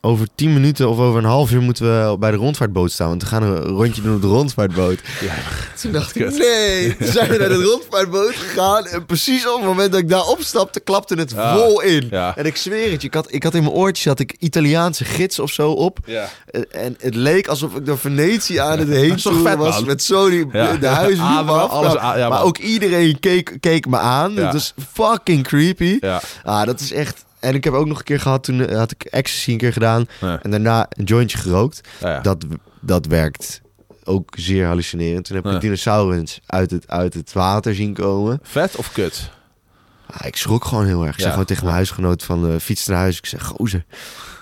over 0.00 0.26
tien 0.34 0.52
minuten 0.52 0.88
of 0.88 0.98
over 0.98 1.18
een 1.18 1.24
half 1.24 1.50
uur 1.52 1.60
moeten 1.60 1.84
we 2.10 2.16
bij 2.18 2.30
de 2.30 2.36
rondvaartboot 2.36 2.90
staan. 2.92 3.08
Want 3.08 3.22
we 3.22 3.28
gaan 3.28 3.42
een 3.42 3.62
rondje 3.62 4.02
doen 4.02 4.14
op 4.14 4.20
de 4.20 4.26
rondvaartboot. 4.26 4.98
ja. 5.20 5.34
Toen 5.80 5.92
dacht 5.92 6.16
ik, 6.16 6.30
nee. 6.38 6.96
Toen 6.96 7.06
zijn 7.06 7.30
we 7.30 7.36
naar 7.38 7.48
de 7.48 7.62
rondvaartboot 7.62 8.34
gegaan. 8.34 8.86
En 8.86 9.06
precies 9.06 9.46
op 9.48 9.54
het 9.56 9.64
moment 9.64 9.92
dat 9.92 10.00
ik 10.00 10.08
daar 10.08 10.26
opstapte, 10.26 10.80
klapte 10.80 11.14
het 11.14 11.30
Ja. 11.30 11.56
vol 11.56 11.80
in. 11.82 12.08
Ja. 12.10 12.36
En 12.36 12.46
ik 12.46 12.56
zweer 12.56 12.90
het 12.90 13.00
je, 13.00 13.06
ik 13.08 13.14
had, 13.14 13.32
ik 13.32 13.42
had 13.42 13.54
in 13.54 13.62
mijn 13.62 13.74
oortjes 13.74 14.04
had 14.06 14.18
ik 14.20 14.36
Italiaanse 14.38 15.04
gids 15.04 15.38
of 15.38 15.50
zo 15.50 15.70
op. 15.70 15.98
Ja. 16.04 16.28
En, 16.70 16.96
het 17.00 17.14
leek 17.14 17.46
alsof 17.48 17.74
ik 17.74 17.86
door 17.86 17.98
Venetië 17.98 18.56
aan 18.58 18.78
het 18.78 18.88
heen 18.88 19.10
was. 19.56 19.74
man? 19.76 19.86
Met 19.86 20.02
zo 20.02 20.30
die, 20.30 20.46
Ja. 20.52 20.76
de 20.76 20.86
huizen 20.86 21.24
maar 21.24 21.44
af. 21.54 21.70
alles 21.70 21.96
aan- 21.96 22.18
ja, 22.18 22.28
maar 22.28 22.38
man. 22.38 22.46
ook 22.48 22.58
iedereen 22.58 23.20
keek, 23.20 23.56
keek 23.60 23.86
me 23.86 23.96
aan. 23.98 24.32
Ja. 24.32 24.42
Het 24.44 24.52
was 24.52 24.74
fucking 24.92 25.44
creepy. 25.46 25.96
Ja. 26.00 26.20
Ah, 26.44 26.64
dat 26.66 26.80
is 26.80 26.92
echt... 26.92 27.26
En 27.40 27.54
ik 27.54 27.64
heb 27.64 27.72
ook 27.72 27.86
nog 27.86 27.98
een 27.98 28.04
keer 28.04 28.20
gehad, 28.20 28.44
toen 28.44 28.66
eh, 28.66 28.76
had 28.78 28.90
ik 28.90 29.02
ecstasy 29.04 29.50
een 29.52 29.58
keer 29.58 29.72
gedaan. 29.72 30.06
Ja. 30.20 30.42
En 30.42 30.50
daarna 30.50 30.86
een 30.90 31.04
jointje 31.04 31.38
gerookt. 31.38 31.80
Ja. 32.00 32.20
Dat, 32.20 32.44
dat 32.80 33.06
werkt 33.06 33.60
ook 34.04 34.34
zeer 34.36 34.66
hallucinerend. 34.66 35.24
Toen 35.24 35.36
heb 35.36 35.46
ik 35.46 35.60
dinosaurus 35.60 36.40
uit 36.46 36.70
het, 36.70 36.88
uit 36.88 37.14
het 37.14 37.32
water 37.32 37.74
zien 37.74 37.94
komen. 37.94 38.38
Vet 38.42 38.76
of 38.76 38.92
kut? 38.92 39.30
Ah, 40.10 40.26
ik 40.26 40.36
schrok 40.36 40.64
gewoon 40.64 40.86
heel 40.86 41.00
erg. 41.02 41.08
Ik 41.10 41.14
Ja. 41.16 41.20
zei 41.20 41.30
gewoon 41.30 41.46
tegen 41.46 41.62
mijn 41.64 41.76
huisgenoot 41.76 42.22
van 42.24 42.50
uh, 42.50 42.56
fiets 42.60 42.86
naar 42.86 42.98
huis. 42.98 43.18
Ik 43.18 43.26
zeg, 43.26 43.42
gozer, 43.44 43.84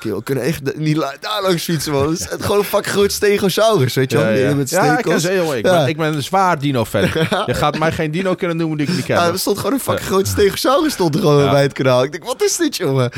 we 0.02 0.22
kunnen 0.22 0.44
echt 0.44 0.76
niet 0.76 0.96
daar 0.96 1.42
langs 1.42 1.62
fietsen, 1.64 1.92
man. 1.92 2.10
Het 2.10 2.20
is 2.20 2.26
gewoon 2.40 2.58
een 2.58 2.64
fucking 2.64 2.94
groot 2.94 3.12
stegosaurus, 3.12 3.94
weet 3.94 4.10
je 4.10 4.16
wel? 4.18 4.28
Ja, 4.28 4.48
ja. 4.48 4.54
Met 4.54 4.70
ja, 4.70 4.82
ik 4.82 4.88
ken 4.88 4.98
stekels. 4.98 5.22
ze, 5.22 5.34
jongen. 5.34 5.56
Ik, 5.56 5.62
ben, 5.62 5.86
ik 5.88 5.96
ben 5.96 6.14
een 6.14 6.22
zwaar 6.22 6.58
dino-fan. 6.58 7.00
Je 7.46 7.54
gaat 7.54 7.78
mij 7.78 7.92
geen 7.92 8.10
dino 8.10 8.34
kunnen 8.34 8.56
noemen 8.56 8.78
die 8.78 8.86
ik 8.86 8.94
niet 8.94 9.04
ken. 9.04 9.16
Ja, 9.16 9.26
er 9.26 9.38
stond 9.38 9.56
gewoon 9.58 9.72
een 9.72 9.80
fucking 9.80 10.06
groot 10.06 10.26
stegosaurus 10.28 10.92
stond 10.92 11.14
er 11.14 11.20
gewoon 11.20 11.50
bij 11.50 11.62
het 11.62 11.72
kanaal. 11.72 12.02
Ik 12.04 12.12
denk, 12.12 12.24
wat 12.24 12.42
is 12.42 12.56
dit, 12.56 12.76
jongen? 12.76 13.10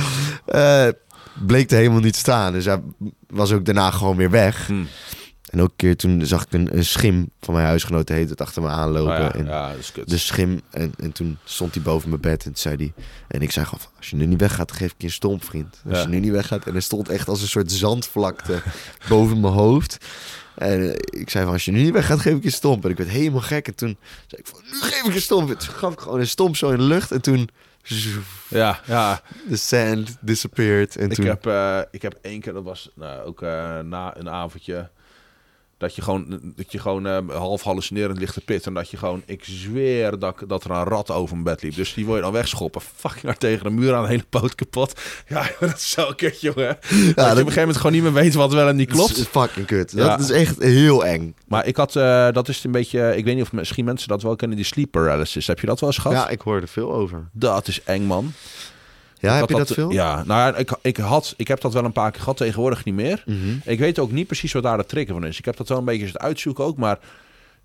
Eh, 0.47 0.87
bleek 1.47 1.71
er 1.71 1.77
helemaal 1.77 2.01
niet 2.01 2.17
staan. 2.17 2.53
Dus 2.53 2.65
hij 2.65 2.81
was 3.29 3.53
ook 3.53 3.65
daarna 3.65 3.91
gewoon 3.91 4.17
weer 4.17 4.31
weg. 4.31 4.67
Hm. 4.67 4.85
En 5.51 5.61
ook 5.61 5.69
een 5.69 5.77
keer 5.77 5.97
toen 5.97 6.27
zag 6.27 6.43
ik 6.45 6.53
een, 6.53 6.77
een 6.77 6.85
schim 6.85 7.31
van 7.41 7.55
mijn 7.55 7.67
huisgenoot, 7.67 8.07
de 8.07 8.13
heet 8.15 8.31
het, 8.31 8.41
achter 8.41 8.63
me 8.63 8.69
aanlopen. 8.69 9.13
Oh 9.13 9.19
ja, 9.19 9.35
en 9.35 9.45
ja, 9.45 9.69
dat 9.71 9.79
is 9.79 9.93
kut. 9.93 10.09
de 10.09 10.19
schim. 10.19 10.61
En, 10.71 10.93
en 10.99 11.13
toen 11.13 11.39
stond 11.45 11.75
hij 11.75 11.83
boven 11.83 12.09
mijn 12.09 12.21
bed 12.21 12.39
en 12.39 12.53
toen 12.53 12.57
zei 12.57 12.77
hij... 12.77 12.93
En 13.29 13.43
ik 13.43 13.51
zei 13.51 13.65
gewoon 13.65 13.81
van, 13.81 13.91
als 13.97 14.11
je 14.11 14.17
nu 14.17 14.27
niet 14.27 14.41
weggaat, 14.41 14.73
geef 14.73 14.91
ik 14.91 14.95
je 14.99 15.07
een 15.07 15.13
stomp, 15.13 15.45
vriend. 15.45 15.81
Als 15.89 15.97
Ja. 15.97 16.03
je 16.03 16.09
nu 16.09 16.21
niet 16.21 16.31
weggaat. 16.31 16.67
En 16.67 16.75
er 16.75 16.83
stond 16.83 17.09
echt 17.09 17.29
als 17.29 17.43
een 17.43 17.49
soort 17.49 17.73
zandvlakte 17.73 18.63
boven 19.09 19.41
mijn 19.41 19.53
hoofd. 19.53 19.97
En 20.55 20.81
eh, 20.95 21.21
ik 21.21 21.31
zei 21.31 21.45
van, 21.45 21.53
als 21.53 21.65
je 21.65 21.71
nu 21.73 21.83
niet 21.83 21.93
weggaat, 21.93 22.21
geef 22.21 22.35
ik 22.35 22.41
je 22.41 22.47
een 22.47 22.53
stomp. 22.53 22.85
En 22.85 22.91
ik 22.91 22.97
werd 22.97 23.11
helemaal 23.11 23.41
gek. 23.41 23.67
En 23.67 23.75
toen 23.75 23.97
zei 24.27 24.41
ik 24.43 24.47
van, 24.47 24.61
nu 24.65 24.81
geef 24.81 24.99
ik 24.99 25.07
je 25.07 25.15
een 25.15 25.21
stomp. 25.21 25.51
En 25.51 25.59
toen 25.59 25.75
gaf 25.75 25.93
ik 25.93 26.01
gewoon 26.01 26.21
een 26.21 26.27
stomp 26.29 26.57
zo 26.57 26.71
in 26.71 26.77
de 26.79 26.83
lucht. 26.83 27.13
En 27.13 27.21
toen... 27.21 27.49
Ja, 28.49 28.81
ja. 28.87 29.21
The 29.49 29.57
sand 29.57 30.17
disappeared. 30.21 30.97
En 30.97 31.11
Ik 31.11 31.15
toen... 31.15 31.25
heb, 31.25 31.47
eh, 31.47 31.81
ik 31.91 32.03
heb 32.03 32.19
één 32.23 32.41
keer, 32.41 32.53
dat 32.53 32.63
was 32.65 32.91
nou, 32.95 33.23
ook 33.27 33.43
eh, 33.43 33.79
na 33.81 34.17
een 34.17 34.29
avondje, 34.31 34.91
dat 35.79 35.95
je 35.95 36.03
gewoon, 36.03 36.41
dat 36.57 36.73
je 36.73 36.79
gewoon 36.79 37.07
eh, 37.07 37.19
half 37.29 37.63
hallucinerend 37.63 38.19
ligt 38.19 38.35
te 38.35 38.41
pitten. 38.41 38.69
En 38.69 38.75
dat 38.75 38.91
je 38.91 38.97
gewoon, 38.97 39.23
ik 39.27 39.45
zweer 39.45 40.19
dat, 40.19 40.37
dat 40.47 40.65
er 40.65 40.71
een 40.71 40.85
rat 40.85 41.11
over 41.11 41.33
mijn 41.33 41.45
bed 41.45 41.63
liep. 41.63 41.75
Dus 41.75 41.95
die 41.95 42.07
wil 42.07 42.17
je 42.17 42.23
dan 42.23 42.33
wegschoppen. 42.33 42.81
Fucking 42.97 43.23
hard 43.23 43.41
tegen 43.41 43.65
de 43.65 43.71
muur 43.71 43.95
aan, 43.95 44.03
de 44.03 44.09
hele 44.09 44.25
poot 44.29 44.55
kapot. 44.55 44.93
Ja, 45.29 45.51
dat 45.61 45.77
is 45.77 45.91
zo 45.91 46.13
kut, 46.17 46.41
jongen. 46.41 46.79
dat, 46.81 46.91
je 46.91 47.03
op 47.03 47.19
een 47.19 47.37
gegeven 47.37 47.55
moment 47.55 47.77
gewoon 47.77 47.93
niet 47.93 48.03
meer 48.03 48.13
weet 48.13 48.35
wat 48.35 48.53
wel 48.53 48.69
en 48.69 48.77
niet 48.77 48.97
Dat 48.97 49.09
is 49.09 49.13
klopt. 49.15 49.29
fucking 49.29 49.67
kut. 49.67 49.93
Ja. 49.93 50.09
Dat 50.09 50.21
is 50.21 50.31
echt 50.31 50.63
heel 50.63 51.05
eng. 51.05 51.35
Maar 51.47 51.67
ik 51.67 51.77
had, 51.77 51.97
eh, 51.97 52.29
dat 52.33 52.49
is 52.49 52.65
een 52.65 52.71
beetje, 52.71 53.17
ik 53.17 53.25
weet 53.25 53.35
niet 53.35 53.45
of 53.45 53.53
misschien 53.53 53.85
mensen 53.85 54.09
dat 54.09 54.23
wel 54.23 54.37
kennen, 54.37 54.57
die 54.57 54.67
sleep 54.67 54.91
paralysis. 54.91 55.47
Heb 55.47 55.61
je 55.61 55.67
dat 55.67 55.81
wel 55.81 55.89
eens 55.89 55.99
gehad? 55.99 56.17
Ja, 56.17 56.29
ik 56.29 56.41
hoorde 56.41 56.67
veel 56.67 56.93
over. 56.93 57.29
Dat 57.33 57.69
is 57.69 57.83
eng, 57.85 58.03
man. 58.03 58.33
Ja, 59.21 59.37
heb 59.37 59.49
je 59.49 59.55
dat 59.55 59.73
veel? 59.73 59.91
Ja, 59.91 60.25
nou 60.25 60.53
ja, 60.53 60.57
ik, 60.59 60.77
ik, 60.83 60.97
had, 60.97 61.35
ik 61.37 61.49
heb 61.49 61.61
dat 61.61 61.73
wel 61.73 61.85
een 61.85 61.93
paar 61.93 62.11
keer 62.11 62.21
gehad, 62.21 62.37
tegenwoordig 62.37 62.85
niet 62.85 62.95
meer. 62.95 63.23
Mhm. 63.27 63.57
Ik 63.65 63.79
weet 63.79 63.99
ook 63.99 64.11
niet 64.11 64.27
precies 64.27 64.53
wat 64.53 64.63
daar 64.63 64.77
de 64.77 64.87
trigger 64.87 65.15
van 65.15 65.27
is. 65.27 65.39
Ik 65.39 65.45
heb 65.45 65.57
dat 65.57 65.69
wel 65.69 65.79
een 65.79 65.85
beetje 65.85 66.05
zitten 66.05 66.21
uitzoeken 66.21 66.65
ook, 66.65 66.77
maar 66.77 66.99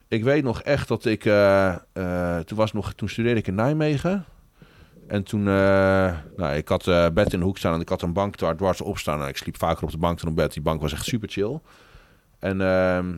ik 0.07 0.23
weet 0.23 0.43
nog 0.43 0.61
echt 0.61 0.87
dat 0.87 1.05
ik... 1.05 1.25
eh, 1.25 1.75
eh, 1.93 2.39
toen, 2.39 2.57
was 2.57 2.73
nog, 2.73 2.93
toen 2.93 3.09
studeerde 3.09 3.39
ik 3.39 3.47
in 3.47 3.55
Nijmegen. 3.55 4.25
En 5.07 5.23
toen... 5.23 5.47
eh, 5.47 6.13
nou, 6.37 6.55
ik 6.55 6.67
had 6.67 6.83
bed 7.13 7.33
in 7.33 7.39
de 7.39 7.45
hoek 7.45 7.57
staan 7.57 7.73
en 7.73 7.81
ik 7.81 7.89
had 7.89 8.01
een 8.01 8.13
bank 8.13 8.37
daar 8.37 8.55
dwars 8.55 8.81
op 8.81 8.97
staan. 8.97 9.21
En 9.21 9.27
ik 9.27 9.37
sliep 9.37 9.57
vaker 9.57 9.83
op 9.83 9.91
de 9.91 9.97
bank 9.97 10.19
dan 10.21 10.29
op 10.29 10.35
bed. 10.35 10.53
Die 10.53 10.61
bank 10.61 10.81
was 10.81 10.93
echt 10.93 11.05
super 11.05 11.29
chill. 11.29 11.59
En 12.39 12.61
ehm, 12.61 13.15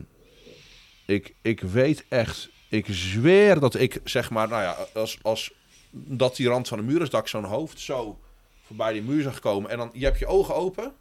ik, 1.06 1.34
ik 1.42 1.60
weet 1.60 2.04
echt... 2.08 2.48
ik 2.68 2.86
zweer 2.88 3.60
dat 3.60 3.74
ik, 3.74 4.00
zeg 4.04 4.30
maar, 4.30 4.48
nou 4.48 4.62
ja, 4.62 4.76
als, 4.94 5.18
als 5.22 5.52
dat 5.90 6.36
die 6.36 6.48
rand 6.48 6.68
van 6.68 6.78
de 6.78 6.84
muur 6.84 7.02
is, 7.02 7.10
dat 7.10 7.20
ik 7.20 7.26
zo'n 7.26 7.44
hoofd 7.44 7.80
zo 7.80 8.18
voorbij 8.66 8.92
die 8.92 9.02
muur 9.02 9.22
zag 9.22 9.40
komen. 9.40 9.70
En 9.70 9.78
dan, 9.78 9.90
je 9.92 10.04
hebt 10.04 10.18
je 10.18 10.26
ogen 10.26 10.54
open. 10.54 10.92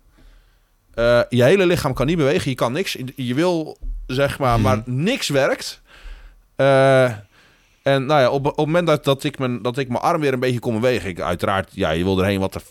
Eh, 0.93 1.21
je 1.29 1.43
hele 1.43 1.65
lichaam 1.65 1.93
kan 1.93 2.05
niet 2.05 2.17
bewegen. 2.17 2.49
Je 2.49 2.55
kan 2.55 2.71
niks. 2.71 2.97
Je 3.15 3.33
wil, 3.33 3.77
zeg 4.07 4.39
maar, 4.39 4.59
maar 4.59 4.81
niks 4.85 5.29
werkt. 5.29 5.81
Eh, 6.55 7.03
en 7.81 8.05
nou 8.05 8.21
ja, 8.21 8.29
op, 8.29 8.45
op 8.45 8.55
het 8.55 8.65
moment 8.65 8.87
dat, 8.87 9.03
dat, 9.03 9.23
ik 9.23 9.39
mijn, 9.39 9.61
dat 9.61 9.77
ik 9.77 9.87
mijn 9.87 10.01
arm 10.01 10.21
weer 10.21 10.33
een 10.33 10.39
beetje 10.39 10.59
kon 10.59 10.73
bewegen. 10.73 11.09
Ik, 11.09 11.19
uiteraard, 11.19 11.69
ja, 11.71 11.89
je 11.89 12.03
wil 12.03 12.19
erheen. 12.19 12.39
Wat 12.39 12.53
de 12.53 12.61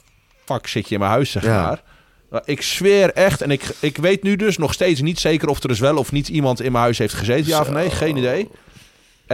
fuck 0.44 0.66
zit 0.66 0.88
je 0.88 0.94
in 0.94 1.00
mijn 1.00 1.12
huis, 1.12 1.30
zeg 1.30 1.44
Ja. 1.44 1.80
Maar 2.30 2.42
ik 2.44 2.62
zweer 2.62 3.12
echt, 3.12 3.42
en 3.42 3.50
ik, 3.50 3.64
ik 3.80 3.96
weet 3.96 4.22
nu 4.22 4.36
dus 4.36 4.58
nog 4.58 4.72
steeds 4.72 5.00
niet 5.00 5.20
zeker 5.20 5.48
of 5.48 5.62
er 5.62 5.68
dus 5.68 5.78
wel 5.78 5.96
of 5.96 6.12
niet 6.12 6.28
iemand 6.28 6.60
in 6.60 6.72
mijn 6.72 6.84
huis 6.84 6.98
heeft 6.98 7.14
gezeten. 7.14 7.46
Ja 7.46 7.60
of 7.60 7.70
nee, 7.70 7.90
geen 7.90 8.16
idee. 8.16 8.50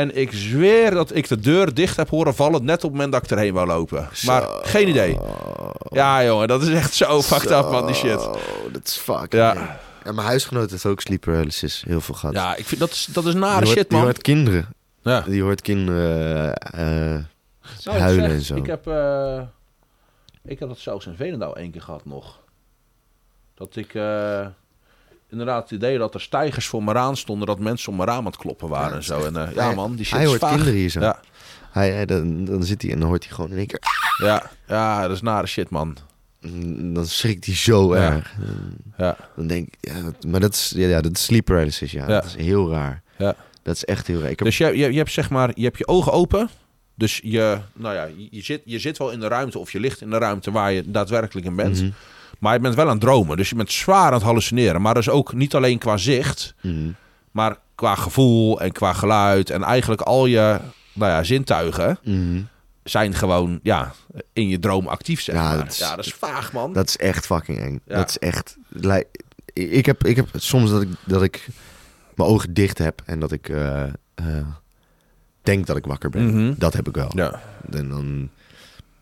En 0.01 0.17
ik 0.17 0.33
zweer 0.33 0.91
dat 0.91 1.15
ik 1.15 1.29
de 1.29 1.39
deur 1.39 1.75
dicht 1.75 1.97
heb 1.97 2.09
horen 2.09 2.35
vallen 2.35 2.65
net 2.65 2.77
op 2.77 2.83
het 2.83 2.93
moment 2.93 3.13
dat 3.13 3.25
ik 3.25 3.31
erheen 3.31 3.53
wou 3.55 3.67
lopen. 3.67 4.09
Maar 4.27 4.43
geen 4.63 4.89
idee. 4.89 5.19
Ja, 5.91 6.25
jongen, 6.25 6.49
dat 6.49 6.63
is 6.63 6.69
echt 6.69 6.95
zo 6.95 7.23
fucked 7.23 7.51
up, 7.51 7.71
man, 7.71 7.87
die 7.87 7.95
shit. 7.95 8.27
Oh, 8.27 8.35
dat 8.73 8.87
is 8.87 8.97
fuck. 8.97 9.33
Ja. 9.33 9.81
En 10.03 10.15
mijn 10.15 10.27
huisgenoot 10.27 10.71
heeft 10.71 10.87
ook 10.87 11.01
sleep 11.01 11.21
paralysis 11.21 11.85
heel 11.87 12.01
veel 12.01 12.15
gehad. 12.15 12.35
Ja, 12.35 12.57
ik 12.57 12.65
vind 12.65 12.81
dat 12.81 12.91
is, 12.91 13.09
dat 13.13 13.25
is 13.25 13.33
die 13.33 13.41
nare 13.41 13.65
hoort, 13.65 13.77
shit, 13.77 13.89
Die 13.89 13.99
man. 13.99 14.07
hoort 14.07 14.23
kinderen. 14.23 14.69
Ja. 15.03 15.21
Die 15.21 15.43
hoort 15.43 15.61
kinderen 15.61 16.55
eh, 16.57 17.15
eh, 17.15 17.25
huilen 17.85 18.31
en 18.31 18.41
zo. 18.41 18.57
Ik 18.57 18.67
heb, 18.67 18.87
eh, 18.87 19.43
ik 20.45 20.59
heb 20.59 20.69
dat 20.69 20.79
zelfs 20.79 21.07
in 21.07 21.17
Veenendaal 21.17 21.57
één 21.57 21.71
keer 21.71 21.83
gehad 21.83 22.05
nog. 22.05 22.41
Dat 23.55 23.77
ik 23.77 23.93
inderdaad 25.31 25.63
het 25.63 25.71
idee 25.71 25.99
dat 25.99 26.15
er 26.15 26.21
stijgers 26.21 26.67
voor 26.67 26.85
me 26.85 26.93
raam 26.93 27.15
stonden, 27.17 27.47
dat 27.47 27.59
mensen 27.59 27.91
om 27.91 27.97
mijn 27.97 28.09
raam 28.09 28.19
aan 28.19 28.25
het 28.27 28.37
kloppen 28.37 28.69
waren 28.69 28.91
Ja, 28.91 28.97
en 28.97 29.03
zo. 29.03 29.25
En, 29.25 29.37
eh, 29.37 29.55
ja, 29.55 29.65
hij- 29.67 29.75
man, 29.75 29.95
die 29.95 30.05
shit 30.05 30.15
hij 30.15 30.23
is 30.23 30.29
hoort 30.29 30.41
vaag. 30.41 30.51
kinderen 30.51 30.75
hier 30.75 30.89
zo. 30.91 31.01
Ja, 31.01 31.21
Hij, 31.71 31.91
hij- 31.91 32.07
dan, 32.07 32.45
dan 32.45 32.63
zit 32.65 32.83
hij 32.83 32.91
en 32.93 32.99
dan 32.99 33.09
hoort 33.09 33.25
hij 33.25 33.33
gewoon 33.35 33.51
in 33.51 33.57
één 33.57 33.67
keer... 33.67 33.81
ja, 34.25 34.51
ja, 34.69 35.03
dat 35.03 35.11
is 35.17 35.23
nare 35.23 35.47
shit, 35.47 35.71
man. 35.71 35.97
Mm, 36.41 36.95
Dan 36.95 37.07
schrikt 37.07 37.45
hij 37.47 37.55
zo 37.55 37.97
Ja. 37.97 38.01
erg. 38.13 38.35
Ja, 38.97 39.17
Dan 39.37 39.47
denk 39.47 39.67
ik... 39.67 39.75
Ja, 39.81 40.03
dat- 40.03 40.25
maar 40.25 40.41
dat 40.41 40.53
is, 40.55 40.73
ja, 40.77 40.89
ja, 40.89 41.01
dat 41.01 41.13
is 41.13 41.23
sleep 41.25 41.45
paralysis, 41.45 41.93
ja. 41.93 42.07
Dat 42.07 42.25
is 42.25 42.35
heel 42.37 42.71
raar. 42.71 43.03
ja. 43.19 43.35
Dat 43.63 43.75
is 43.75 43.85
echt 43.85 44.07
heel 44.07 44.21
raar. 44.21 44.31
Ik 44.31 44.39
heb, 44.39 44.47
Dus 44.49 44.59
je, 44.59 44.65
je, 44.67 44.93
je 44.93 44.99
hebt 44.99 45.13
zeg 45.13 45.31
maar, 45.31 45.51
je 45.55 45.65
hebt 45.65 45.79
je 45.79 45.87
ogen 45.89 46.13
open. 46.13 46.49
Dus 46.95 47.21
je, 47.23 47.59
nou 47.73 47.95
ja, 47.95 48.05
je, 48.05 48.29
je 48.31 48.43
zit, 48.43 48.63
je 48.65 48.79
zit 48.79 48.99
wel 48.99 49.11
in 49.11 49.21
de 49.21 49.29
ruimte 49.29 49.59
of 49.59 49.73
je 49.73 49.81
ligt 49.81 50.01
in 50.01 50.11
de 50.11 50.19
ruimte 50.19 50.51
waar 50.51 50.73
je 50.73 50.91
daadwerkelijk 50.91 51.47
in 51.47 51.57
bent. 51.57 51.81
Mhm. 51.81 51.91
Maar 52.41 52.55
je 52.55 52.61
bent 52.61 52.75
wel 52.75 52.85
aan 52.87 52.91
het 52.93 53.01
dromen. 53.01 53.37
Dus 53.37 53.49
je 53.49 53.55
bent 53.55 53.73
zwaar 53.73 54.07
aan 54.07 54.13
het 54.13 54.23
hallucineren. 54.23 54.83
Maar 54.83 54.95
dus 54.95 55.09
ook 55.09 55.33
niet 55.33 55.55
alleen 55.55 55.79
qua 55.79 55.97
zicht, 55.97 56.55
Mhm. 56.63 56.91
maar 57.31 57.57
qua 57.75 57.95
gevoel 57.95 58.61
en 58.61 58.73
qua 58.73 58.93
geluid. 58.93 59.51
En 59.51 59.63
eigenlijk 59.63 60.01
al 60.01 60.27
je 60.27 60.59
nou 60.93 61.11
ja, 61.13 61.23
zintuigen 61.23 61.99
Mhm. 62.05 62.41
zijn 62.85 63.15
gewoon 63.15 63.61
ja, 63.63 63.93
in 64.33 64.49
je 64.49 64.59
droom 64.59 64.87
actief. 64.89 65.21
Zeg 65.21 65.35
Ja, 65.35 65.43
maar. 65.43 65.57
dat 65.59 65.73
is- 65.73 65.79
ja, 65.79 65.97
dat 65.97 66.05
is 66.07 66.15
vaag, 66.15 66.53
man. 66.53 66.73
Dat 66.73 66.89
is 66.89 66.97
echt 66.97 67.27
fucking 67.27 67.59
eng. 67.59 67.81
Ja. 67.87 67.97
Dat 67.97 68.09
is 68.09 68.19
echt... 68.19 68.57
Ik 69.53 69.87
heb, 69.87 70.05
ik 70.07 70.17
heb 70.17 70.29
soms 70.37 70.71
dat 70.71 70.83
ik, 70.83 70.89
dat 71.05 71.23
ik 71.23 71.49
mijn 72.15 72.29
ogen 72.29 72.55
dicht 72.55 72.79
heb 72.79 73.03
en 73.05 73.21
dat 73.21 73.33
ik 73.33 73.49
eh, 73.49 73.83
eh, 74.15 74.47
denk 75.43 75.67
dat 75.67 75.77
ik 75.77 75.85
wakker 75.87 76.11
ben. 76.11 76.27
Mhm. 76.27 76.55
Dat 76.59 76.73
heb 76.73 76.89
ik 76.89 76.95
wel. 76.95 77.11
Ja, 77.15 77.41
En 77.71 77.89
dan 77.89 78.29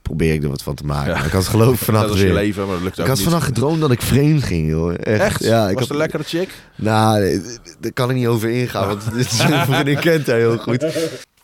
probeer 0.08 0.34
ik 0.34 0.42
er 0.42 0.48
wat 0.48 0.62
van 0.62 0.74
te 0.74 0.84
maken. 0.84 1.12
Ja. 1.14 1.16
Ik 1.24 1.32
had 1.32 1.40
het 1.42 1.50
geloof 1.50 1.78
vannacht 1.84 2.06
dat 2.06 2.14
is 2.14 2.20
je 2.20 2.26
weer. 2.26 2.34
leven, 2.36 2.64
maar 2.66 2.74
dat 2.74 2.82
lukt 2.82 2.94
ook 2.98 3.00
Ik 3.04 3.06
had 3.10 3.16
niet. 3.16 3.24
vannacht 3.28 3.46
gedroomd 3.46 3.80
dat 3.80 3.90
ik 3.90 4.02
vreemd 4.02 4.42
ging, 4.44 4.68
joh. 4.68 4.92
Echt? 4.92 5.20
Echt? 5.20 5.42
Ja, 5.44 5.68
ik 5.68 5.72
Was 5.72 5.82
had, 5.82 5.90
een 5.90 5.96
lekkere 5.96 6.22
chick? 6.22 6.50
Nou, 6.76 7.40
daar 7.80 7.92
kan 7.92 8.10
ik 8.10 8.16
niet 8.16 8.26
over 8.26 8.48
ingaan, 8.50 8.86
want 8.86 9.02
dit 9.14 9.30
is 9.32 9.38
een 9.38 9.64
vriendin 9.66 9.98
kent 9.98 10.26
hij 10.26 10.38
heel 10.38 10.56
goed. 10.58 10.80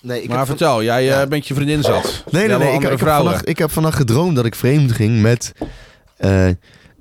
Nee, 0.00 0.22
ik 0.22 0.28
maar 0.28 0.38
heb 0.38 0.46
van- 0.46 0.56
vertel, 0.56 0.82
jij 0.82 0.98
eh, 1.00 1.06
Ja. 1.06 1.26
bent 1.26 1.46
je 1.48 1.54
vriendin 1.54 1.82
zat. 1.82 2.24
Nee, 2.30 2.48
nee, 2.48 2.58
nee. 2.58 2.74
Ik, 2.74 2.82
heb 2.82 2.98
vannacht, 2.98 3.48
ik 3.48 3.58
heb 3.58 3.70
vannacht 3.70 3.96
gedroomd 3.96 4.36
dat 4.36 4.44
ik 4.44 4.54
vreemd 4.54 4.92
ging 4.92 5.20
met 5.20 5.52
eh, 6.16 6.48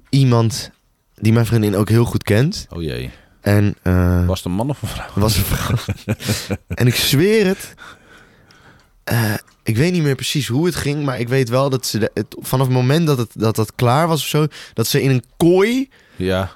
iemand 0.09 0.71
die 1.15 1.33
mijn 1.33 1.45
vriendin 1.45 1.75
ook 1.75 1.89
heel 1.89 2.05
goed 2.05 2.23
kent. 2.23 2.65
Oh 2.69 2.81
jee. 2.81 3.09
En 3.41 3.75
eh, 3.81 4.25
Was 4.25 4.37
het 4.37 4.45
een 4.47 4.51
man 4.51 4.69
of 4.69 4.81
een 4.81 4.87
vrouw? 4.87 5.05
was 5.15 5.37
een 5.37 5.43
vrouw. 5.43 5.95
en 6.67 6.87
ik 6.87 6.95
zweer 6.95 7.45
het. 7.45 7.73
Ik 9.63 9.77
weet 9.77 9.91
niet 9.91 10.03
meer 10.03 10.15
precies 10.15 10.47
hoe 10.47 10.65
het 10.65 10.75
ging, 10.75 11.03
maar 11.03 11.19
ik 11.19 11.27
weet 11.29 11.49
wel 11.49 11.69
dat 11.69 11.85
ze 11.85 11.99
de- 11.99 12.11
het, 12.13 12.35
vanaf 12.39 12.65
het 12.67 12.75
moment 12.75 13.07
dat 13.07 13.17
het, 13.17 13.29
dat 13.33 13.55
dat 13.55 13.75
klaar 13.75 14.07
was 14.07 14.21
of 14.21 14.27
zo, 14.27 14.47
dat 14.73 14.87
ze 14.87 15.01
in 15.01 15.09
een 15.09 15.23
kooi, 15.37 15.89
Ja. 16.15 16.51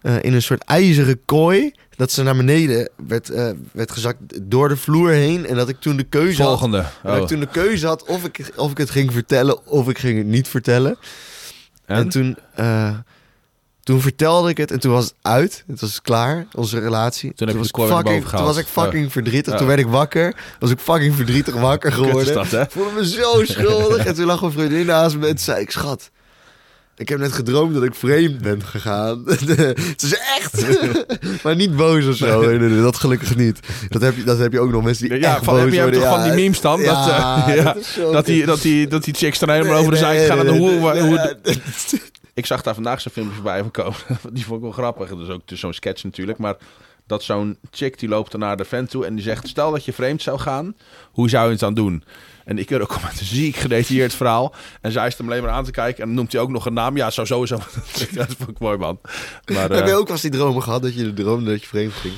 eh, 0.00 0.16
in 0.22 0.32
een 0.34 0.42
soort 0.42 0.64
ijzeren 0.64 1.24
kooi, 1.24 1.74
dat 1.96 2.10
ze 2.12 2.22
naar 2.22 2.36
beneden 2.36 2.88
werd, 3.06 3.30
eh, 3.30 3.50
werd 3.72 3.90
gezakt 3.92 4.18
door 4.42 4.68
de 4.68 4.76
vloer 4.76 5.10
heen. 5.10 5.46
En 5.46 5.56
dat 5.56 5.68
ik 5.68 5.80
toen 5.80 5.96
de 5.96 6.04
keuze 6.04 6.42
had. 6.42 6.50
Volgende. 6.50 6.78
En 6.78 6.86
dat 7.02 7.16
Oh. 7.16 7.22
ik 7.22 7.28
toen 7.28 7.40
de 7.40 7.46
keuze 7.48 7.86
had 7.86 8.04
of 8.04 8.24
ik, 8.24 8.50
of 8.56 8.70
ik 8.70 8.78
het 8.78 8.90
ging 8.90 9.12
vertellen 9.12 9.66
of 9.66 9.88
ik 9.88 9.98
ging 9.98 10.18
het 10.18 10.26
niet 10.26 10.48
vertellen. 10.48 10.96
En, 11.86 11.96
En? 11.96 12.08
toen, 12.08 12.36
eh, 12.54 12.96
toen 13.82 14.00
vertelde 14.00 14.50
ik 14.50 14.56
het 14.56 14.70
en 14.70 14.80
toen 14.80 14.92
was 14.92 15.04
het 15.04 15.14
uit. 15.22 15.64
Het 15.66 15.80
was 15.80 16.02
klaar, 16.02 16.46
onze 16.54 16.78
relatie. 16.78 17.34
Toen 17.34 17.46
heb 17.46 17.56
je 17.56 17.70
was 17.70 17.86
ik 17.88 17.94
fucking, 17.94 18.28
toen 18.28 18.44
was 18.44 18.56
ik 18.56 18.66
fucking 18.66 19.12
verdrietig. 19.12 19.56
Toen 19.56 19.66
werd 19.66 19.78
ik 19.78 19.86
wakker. 19.86 20.36
Was 20.58 20.70
ik 20.70 20.78
fucking 20.78 21.14
verdrietig 21.14 21.54
wakker 21.54 21.92
geworden. 21.92 22.34
dat, 22.34 22.50
hè? 22.50 22.62
Ik 22.62 22.70
voelde 22.70 22.90
me 22.90 23.08
zo 23.08 23.44
schuldig. 23.54 24.06
en 24.06 24.14
toen 24.14 24.24
lag 24.24 24.40
mijn 24.40 24.52
vriendin 24.52 24.86
naast 24.86 25.16
me 25.16 25.26
en 25.26 25.34
toen 25.34 25.44
zei 25.44 25.60
ik... 25.60 25.70
Schat, 25.70 26.10
ik 26.96 27.08
heb 27.08 27.18
net 27.18 27.32
gedroomd 27.32 27.74
dat 27.74 27.82
ik 27.82 27.94
vreemd 27.94 28.40
ben 28.40 28.62
gegaan. 28.64 29.24
Ze 29.26 29.74
is 29.96 30.14
echt. 30.38 30.64
maar 31.42 31.56
niet 31.56 31.76
boos 31.76 32.06
of 32.06 32.16
zo. 32.16 32.40
Nee, 32.40 32.58
nee, 32.58 32.68
nee, 32.68 32.82
dat 32.82 32.96
gelukkig 32.96 33.36
niet. 33.36 33.60
Dat 33.88 34.02
heb 34.02 34.16
je, 34.16 34.24
dat 34.24 34.38
heb 34.38 34.52
je 34.52 34.60
ook 34.60 34.70
nog 34.70 34.82
mensen 34.82 35.08
die 35.08 35.18
Ja, 35.18 35.34
echt 35.34 35.44
van, 35.44 35.54
boos 35.54 35.62
heb 35.62 35.92
je 35.92 36.00
Ja, 36.00 36.14
van 36.14 36.22
die 36.22 36.32
memes 36.32 36.60
dan? 36.60 36.80
ja, 36.80 36.94
dat, 36.94 37.48
eh, 37.48 37.56
ja, 37.56 37.72
dat 37.72 38.12
dat, 38.12 38.26
die, 38.26 38.46
dat, 38.46 38.62
die, 38.62 38.86
dat 38.86 39.04
die 39.04 39.14
chicks 39.14 39.38
dan 39.38 39.50
helemaal 39.50 39.76
over 39.78 39.92
de 39.92 39.98
zijkant 39.98 40.26
gaan 40.26 40.46
nee, 40.46 40.60
naar 40.60 40.70
de 40.70 40.90
nee, 40.90 41.08
hoe, 41.10 41.18
hoe, 41.18 41.36
Ik 42.34 42.46
zag 42.46 42.62
daar 42.62 42.74
vandaag 42.74 43.00
zo'n 43.00 43.12
filmpje 43.12 43.42
bij 43.42 43.70
komen. 43.70 43.98
Die 44.32 44.44
vond 44.44 44.56
ik 44.56 44.62
wel 44.62 44.72
grappig. 44.72 45.08
Dat 45.08 45.18
is 45.18 45.28
ook 45.28 45.48
dus 45.48 45.60
zo'n 45.60 45.72
sketch 45.72 46.04
natuurlijk. 46.04 46.38
Maar 46.38 46.56
dat 47.06 47.22
zo'n 47.22 47.58
chick 47.70 47.98
die 47.98 48.08
loopt 48.08 48.32
er 48.32 48.38
naar 48.38 48.56
de 48.56 48.64
vent 48.64 48.90
toe 48.90 49.06
en 49.06 49.14
die 49.14 49.24
zegt... 49.24 49.48
Stel 49.48 49.70
dat 49.70 49.84
je 49.84 49.92
vreemd 49.92 50.22
zou 50.22 50.38
gaan, 50.38 50.76
hoe 51.12 51.28
zou 51.28 51.44
je 51.44 51.50
het 51.50 51.60
dan 51.60 51.74
doen? 51.74 52.04
En 52.44 52.58
ik 52.58 52.70
er 52.70 52.80
ook 52.82 53.02
met 53.02 53.20
een 53.20 53.26
ziek 53.26 53.56
gedetailleerd 53.56 54.14
verhaal. 54.14 54.54
En 54.80 54.92
zij 54.92 55.06
is 55.06 55.18
hem 55.18 55.26
alleen 55.26 55.42
maar 55.42 55.50
aan 55.50 55.64
te 55.64 55.70
kijken. 55.70 56.02
En 56.02 56.06
dan 56.06 56.16
noemt 56.16 56.32
hij 56.32 56.40
ook 56.40 56.50
nog 56.50 56.66
een 56.66 56.72
naam. 56.72 56.96
Ja, 56.96 57.10
zou 57.10 57.26
sowieso... 57.26 57.56
dat 58.14 58.34
vond 58.38 58.48
ik 58.48 58.58
mooi, 58.58 58.78
man. 58.78 58.98
Maar, 59.44 59.70
Heb 59.70 59.86
je 59.86 59.90
eh, 59.90 59.96
ook 59.96 60.02
wel 60.02 60.12
eens 60.12 60.20
die 60.20 60.30
dromen 60.30 60.62
gehad 60.62 60.82
dat 60.82 60.94
je 60.94 61.12
droomde 61.12 61.50
dat 61.50 61.60
je 61.60 61.66
vreemd 61.66 61.92
ging? 61.92 62.14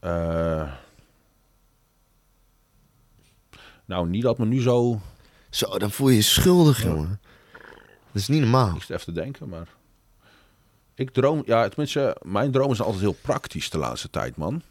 eh, 0.00 0.72
nou, 3.84 4.08
niet 4.08 4.22
dat 4.22 4.38
me 4.38 4.44
nu 4.46 4.60
zo... 4.60 5.00
Zo, 5.50 5.78
dan 5.78 5.90
voel 5.90 6.08
je 6.08 6.16
je 6.16 6.22
schuldig, 6.22 6.82
jongen. 6.82 7.20
Dat 8.12 8.22
is 8.22 8.28
niet 8.28 8.40
normaal. 8.40 8.74
Ik 8.76 8.82
zit 8.82 8.90
even 8.90 9.14
te 9.14 9.20
denken, 9.20 9.48
maar... 9.48 9.68
Ik 10.94 11.10
droom... 11.10 11.42
Ja, 11.46 11.68
tenminste, 11.68 12.16
mijn 12.22 12.50
dromen 12.50 12.76
zijn 12.76 12.88
altijd 12.88 13.04
heel 13.04 13.16
praktisch 13.22 13.70
de 13.70 13.78
laatste 13.78 14.10
tijd, 14.10 14.36
man. 14.36 14.62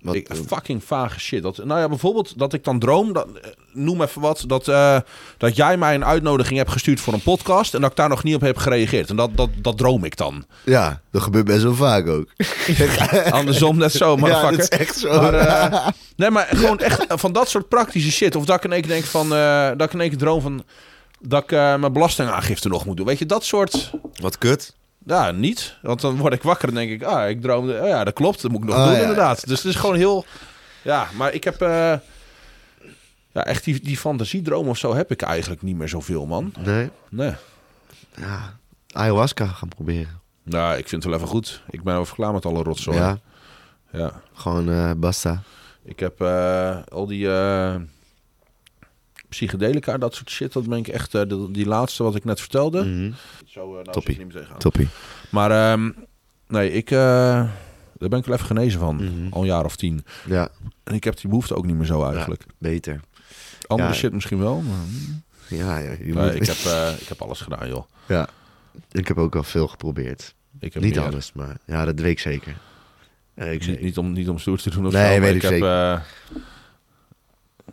Wat, 0.00 0.14
Ik, 0.14 0.28
fucking 0.46 0.84
vage 0.84 1.20
shit. 1.20 1.42
Dat, 1.42 1.64
nou 1.64 1.80
ja, 1.80 1.88
bijvoorbeeld 1.88 2.38
dat 2.38 2.52
ik 2.52 2.64
dan 2.64 2.78
droom, 2.78 3.12
dat, 3.12 3.26
eh, 3.42 3.50
noem 3.72 4.02
even 4.02 4.20
wat, 4.20 4.44
dat, 4.46 4.68
eh, 4.68 4.98
dat 5.36 5.56
jij 5.56 5.76
mij 5.76 5.94
een 5.94 6.04
uitnodiging 6.04 6.58
hebt 6.58 6.70
gestuurd 6.70 7.00
voor 7.00 7.12
een 7.12 7.22
podcast 7.22 7.74
en 7.74 7.80
dat 7.80 7.90
ik 7.90 7.96
daar 7.96 8.08
nog 8.08 8.22
niet 8.22 8.34
op 8.34 8.40
heb 8.40 8.56
gereageerd. 8.56 9.10
En 9.10 9.16
dat, 9.16 9.36
dat, 9.36 9.48
dat 9.56 9.78
droom 9.78 10.04
ik 10.04 10.16
dan. 10.16 10.44
ja, 10.64 11.00
dat 11.10 11.22
gebeurt 11.22 11.44
best 11.44 11.62
wel 11.62 11.74
vaak 11.74 12.06
ook. 12.06 12.28
Andersom 13.30 13.76
net 13.76 13.92
zo, 13.92 14.16
maar 14.16 14.30
ja, 14.42 14.50
dat 14.50 14.58
is 14.58 14.68
echt 14.68 14.98
zo. 14.98 15.20
Maar, 15.20 15.34
eh, 15.34 15.88
nee, 16.16 16.30
maar 16.30 16.46
gewoon 16.50 16.78
echt 16.78 17.04
van 17.08 17.32
dat 17.32 17.48
soort 17.48 17.68
praktische 17.68 18.10
shit. 18.10 18.36
Of 18.36 18.44
dat 18.44 18.56
ik 18.56 18.64
in 18.64 18.72
één 18.72 18.80
keer 18.80 18.90
denk 18.90 19.04
van, 19.04 19.34
eh, 19.34 19.68
dat 19.76 19.86
ik 19.86 19.92
in 19.92 20.00
één 20.00 20.08
keer 20.08 20.18
droom 20.18 20.40
van, 20.40 20.64
dat 21.20 21.42
ik 21.42 21.52
eh, 21.52 21.76
mijn 21.76 21.92
belastingaangifte 21.92 22.68
nog 22.68 22.84
moet 22.84 22.96
doen. 22.96 23.06
Weet 23.06 23.18
je, 23.18 23.26
dat 23.26 23.44
soort, 23.44 23.90
Wat 24.20 24.38
kut. 24.38 24.74
ja, 25.04 25.30
niet. 25.30 25.76
Want 25.82 26.00
dan 26.00 26.16
word 26.16 26.32
ik 26.32 26.42
wakker 26.42 26.68
en 26.68 26.74
denk 26.74 26.90
ik, 26.90 27.02
ah, 27.02 27.28
ik 27.28 27.40
droomde, 27.42 27.80
oh 27.80 27.86
ja, 27.86 28.04
dat 28.04 28.14
klopt, 28.14 28.42
dat 28.42 28.50
moet 28.50 28.62
ik 28.62 28.68
nog 28.68 28.76
Oh, 28.76 28.84
doen 28.84 28.94
ja. 28.94 29.00
inderdaad. 29.00 29.46
Dus 29.46 29.62
het 29.62 29.72
is 29.74 29.80
gewoon 29.80 29.96
heel, 29.96 30.24
ja, 30.82 31.08
maar 31.16 31.32
ik 31.32 31.44
heb, 31.44 31.60
eh, 31.62 31.94
ja, 33.32 33.44
echt 33.44 33.64
die, 33.64 33.80
die 33.80 33.96
fantasiedroom 33.96 34.68
of 34.68 34.78
zo 34.78 34.94
heb 34.94 35.10
ik 35.10 35.22
eigenlijk 35.22 35.62
niet 35.62 35.76
meer 35.76 35.88
zoveel, 35.88 36.26
man. 36.26 36.52
Nee. 36.58 36.90
Nee. 37.08 37.32
Ja, 38.16 38.56
ayahuasca 38.92 39.46
gaan 39.46 39.68
proberen. 39.68 40.20
Nou, 40.42 40.76
ik 40.78 40.88
vind 40.88 41.02
het 41.02 41.12
wel 41.12 41.14
even 41.20 41.28
goed. 41.34 41.62
Ik 41.70 41.82
ben 41.82 41.94
over 41.94 42.14
klaar 42.14 42.32
met 42.32 42.44
alle 42.46 42.62
rotzooi. 42.62 42.96
Ja, 42.96 43.18
ja. 43.92 44.12
gewoon 44.34 44.70
eh, 44.70 44.90
basta. 44.96 45.42
Ik 45.84 46.00
heb 46.00 46.22
al 46.88 47.06
die 47.06 47.28
psychedelica, 49.28 49.98
dat 49.98 50.14
soort 50.14 50.30
shit. 50.30 50.52
Dat 50.52 50.68
ben 50.68 50.78
ik 50.78 50.88
echt, 50.88 51.14
eh, 51.14 51.22
die, 51.28 51.50
die 51.50 51.66
laatste 51.66 52.02
wat 52.02 52.14
ik 52.14 52.24
net 52.24 52.40
vertelde. 52.40 52.84
Mhm. 52.84 53.10
Zo, 53.46 53.60
eh, 53.68 53.72
nou 53.72 53.84
Toppie. 53.92 54.12
ik 54.12 54.18
niet 54.18 54.26
meer 54.26 54.36
tegenaan. 54.36 54.58
Toppie. 54.58 54.88
Maar 55.30 55.50
ehm, 55.72 55.90
nee, 56.46 56.72
ik, 56.72 56.90
eh, 56.90 56.98
daar 57.98 58.08
ben 58.08 58.18
ik 58.18 58.24
wel 58.24 58.34
even 58.34 58.46
genezen 58.46 58.80
van. 58.80 58.94
Mhm. 58.96 59.32
Al 59.32 59.40
een 59.40 59.46
jaar 59.46 59.64
of 59.64 59.76
tien. 59.76 60.04
Ja, 60.26 60.48
En 60.84 60.94
ik 60.94 61.04
heb 61.04 61.16
die 61.20 61.28
behoefte 61.28 61.54
ook 61.54 61.66
niet 61.66 61.76
meer 61.76 61.86
zo 61.86 62.04
eigenlijk. 62.04 62.44
beter. 62.58 63.00
Andere 63.66 63.88
Ja. 63.88 63.94
shit 63.94 64.12
misschien 64.12 64.38
wel. 64.38 64.60
Maar, 64.60 64.76
Ja, 65.58 65.78
ja, 65.78 65.90
je 65.90 66.12
moet- 66.14 66.34
ik, 66.34 66.46
heb, 66.46 66.56
ik 67.00 67.08
heb 67.08 67.22
alles 67.22 67.40
gedaan, 67.40 67.68
joh. 67.68 67.84
ja. 68.06 68.28
Ik 68.92 69.08
heb 69.08 69.18
ook 69.18 69.36
al 69.36 69.42
veel 69.42 69.66
geprobeerd. 69.68 70.34
Ik 70.60 70.74
heb 70.74 70.82
Niet 70.82 70.94
meer. 70.94 71.04
alles, 71.04 71.32
maar 71.32 71.56
ja, 71.66 71.84
dat 71.84 72.00
weet 72.00 72.10
ik 72.10 72.18
zeker. 72.18 72.56
RxC. 73.36 73.66
Niet, 73.66 73.80
niet, 73.80 73.98
om, 73.98 74.12
niet 74.12 74.28
om 74.28 74.38
stoer 74.38 74.58
te 74.58 74.70
doen 74.70 74.86
of 74.86 74.92
Nee, 74.92 75.14
zo. 75.14 75.20
weet 75.20 75.34
ik 75.34 75.42
heb, 75.42 75.50
zeker. 75.50 76.02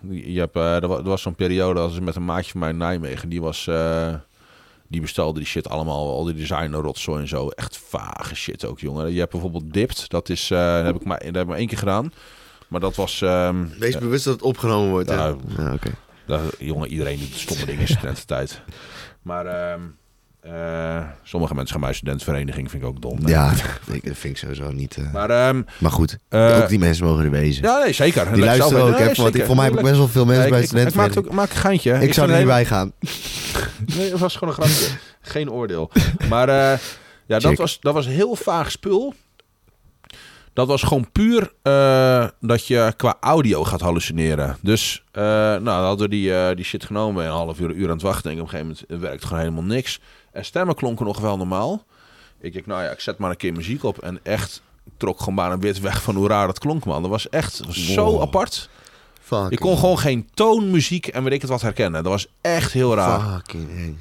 Je 0.09 0.39
hebt, 0.39 0.55
eh, 0.55 0.75
er, 0.75 0.87
wa- 0.87 0.97
er 0.97 1.03
was 1.03 1.21
zo'n 1.21 1.35
periode 1.35 1.79
als 1.79 1.99
met 1.99 2.15
een 2.15 2.25
maatje 2.25 2.51
van 2.51 2.59
mij 2.59 2.69
in 2.69 2.77
Nijmegen. 2.77 3.29
Die 3.29 3.41
was... 3.41 3.67
eh, 3.67 4.13
die 4.87 5.01
bestelde 5.01 5.39
die 5.39 5.47
shit 5.47 5.69
allemaal, 5.69 6.09
al 6.09 6.23
die 6.23 6.33
designer 6.33 6.79
rotzooi 6.81 7.21
en 7.21 7.27
zo. 7.27 7.49
Echt 7.49 7.77
vage 7.77 8.35
shit 8.35 8.65
ook, 8.65 8.79
jongen. 8.79 9.13
Je 9.13 9.19
hebt 9.19 9.31
bijvoorbeeld 9.31 9.73
Dipt. 9.73 10.09
Dat 10.09 10.29
is, 10.29 10.51
eh, 10.51 10.75
dat 10.75 10.85
heb 10.85 10.95
ik 10.95 11.03
maar, 11.05 11.17
dat 11.17 11.25
heb 11.33 11.41
ik 11.43 11.47
maar 11.47 11.57
één 11.57 11.67
keer 11.67 11.77
gedaan. 11.77 12.11
Maar 12.67 12.79
dat 12.79 12.95
was... 12.95 13.21
ehm, 13.21 13.65
Wees 13.79 13.97
bewust 13.97 14.25
dat 14.25 14.33
het 14.33 14.43
opgenomen 14.43 14.89
wordt. 14.89 15.09
Ja. 15.09 15.35
Ja, 15.57 15.73
oké. 15.73 15.91
jongen, 16.59 16.89
iedereen 16.89 17.19
doet 17.19 17.33
stomme 17.33 17.65
dingen 17.65 17.81
in 17.81 17.87
zijn 17.87 18.15
tijd. 18.25 18.61
Maar 19.21 19.45
ehm, 19.45 19.81
eh, 20.45 21.03
sommige 21.23 21.53
mensen 21.53 21.71
gaan 21.71 21.79
bij 21.81 21.89
een 21.89 21.95
studentenvereniging, 21.95 22.69
vind 22.71 22.83
ik 22.83 22.89
ook 22.89 23.01
dom. 23.01 23.19
Ja, 23.27 23.51
ik, 23.91 24.05
dat 24.05 24.17
vind 24.17 24.23
ik 24.33 24.37
sowieso 24.37 24.71
niet. 24.71 24.97
eh. 24.97 25.13
Maar 25.13 25.29
ehm, 25.29 25.61
Maar 25.79 25.91
goed, 25.91 26.17
eh, 26.29 26.59
ook 26.61 26.67
die 26.69 26.79
mensen 26.79 27.05
mogen 27.05 27.23
er 27.23 27.31
wezen. 27.31 27.63
ja, 27.63 27.77
nee, 27.83 27.93
zeker. 27.93 28.33
die 28.33 28.43
luisteren 28.43 28.83
ook. 28.83 28.99
Nee, 28.99 29.13
want 29.15 29.35
ik, 29.35 29.45
voor 29.45 29.55
mij 29.55 29.65
heb 29.65 29.73
ik 29.73 29.81
best 29.81 29.97
wel 29.97 30.07
veel 30.07 30.25
mensen 30.25 30.49
bij 30.49 30.59
ik, 30.59 30.65
ik, 30.65 30.71
ik 30.71 30.77
maak, 30.77 30.89
studenten. 30.89 31.25
ook, 31.25 31.31
maak 31.31 31.49
een 31.49 31.55
geintje. 31.55 31.93
Ik, 31.93 32.13
zou 32.13 32.31
er 32.31 32.37
niet 32.37 32.47
bij 32.47 32.65
gaan. 32.65 32.91
Nee, 33.95 34.09
dat 34.09 34.19
was 34.19 34.33
gewoon 34.35 34.49
een 34.57 34.61
grapje. 34.63 34.97
Geen 35.21 35.51
oordeel. 35.51 35.91
Maar 36.29 36.49
ja, 37.25 37.39
dat 37.39 37.55
was, 37.57 37.79
dat 37.79 37.93
was 37.93 38.05
heel 38.07 38.35
vaag 38.35 38.71
spul. 38.71 39.13
Dat 40.53 40.67
was 40.67 40.83
gewoon 40.83 41.11
puur 41.11 41.51
dat 42.39 42.67
je 42.67 42.93
qua 42.97 43.17
audio 43.19 43.63
gaat 43.63 43.81
hallucineren. 43.81 44.57
Dus 44.61 45.03
nou, 45.13 45.63
dan 45.63 45.73
hadden 45.73 46.09
we 46.09 46.15
die, 46.15 46.55
die 46.55 46.65
shit 46.65 46.85
genomen. 46.85 47.23
en 47.23 47.29
Een 47.29 47.35
half 47.35 47.59
uur, 47.59 47.69
een 47.69 47.79
uur 47.79 47.85
aan 47.87 47.93
het 47.93 48.01
wachten. 48.01 48.31
En 48.31 48.37
op 48.37 48.43
een 48.43 48.49
gegeven 48.49 48.75
moment 48.89 49.01
werkte 49.03 49.27
gewoon 49.27 49.41
helemaal 49.41 49.63
niks. 49.63 49.99
En 50.35 50.45
stemmen 50.45 50.75
klonken 50.75 51.05
nog 51.05 51.19
wel 51.19 51.37
normaal. 51.37 51.83
Ik 52.39 52.53
denk, 52.53 52.65
nou 52.65 52.83
ja, 52.83 52.89
ik 52.89 52.99
zet 52.99 53.17
maar 53.17 53.29
een 53.29 53.37
keer 53.37 53.53
muziek 53.53 53.83
op. 53.83 53.97
En 53.97 54.19
echt 54.23 54.61
trok 54.97 55.19
gewoon 55.19 55.33
maar 55.33 55.51
een 55.51 55.59
wit 55.59 55.79
weg 55.79 56.01
van 56.01 56.15
hoe 56.15 56.27
raar 56.27 56.47
dat 56.47 56.59
klonk, 56.59 56.85
man. 56.85 57.01
Dat 57.01 57.11
was 57.11 57.29
echt 57.29 57.61
zo 57.69 58.21
apart. 58.21 58.69
Fuck. 59.21 59.49
Ik 59.49 59.59
kon 59.59 59.77
gewoon 59.77 59.99
geen 59.99 60.29
toonmuziek 60.33 61.07
en 61.07 61.23
weet 61.23 61.33
ik 61.33 61.41
het 61.41 61.49
wat 61.49 61.61
herkennen. 61.61 62.03
Dat 62.03 62.11
was 62.11 62.27
echt 62.41 62.71
heel 62.71 62.95
raar. 62.95 63.31
Fucking. 63.31 63.97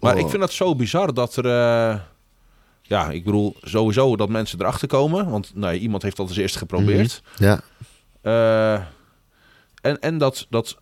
Maar 0.00 0.18
ik 0.18 0.28
vind 0.28 0.40
dat 0.40 0.52
zo 0.52 0.76
bizar 0.76 1.14
dat 1.14 1.36
er... 1.36 1.46
eh, 1.46 1.98
ja, 2.82 3.10
ik 3.10 3.24
bedoel 3.24 3.56
sowieso 3.62 4.16
dat 4.16 4.28
mensen 4.28 4.60
erachter 4.60 4.88
komen. 4.88 5.30
Want 5.30 5.50
nou, 5.54 5.74
ja, 5.74 5.80
iemand 5.80 6.02
heeft 6.02 6.16
dat 6.16 6.28
als 6.28 6.36
eerste 6.36 6.58
geprobeerd. 6.58 7.22
Ja. 7.36 7.60
Eh, 8.20 8.74
en, 9.80 10.00
en 10.00 10.18
dat, 10.18 10.46
dat 10.50 10.76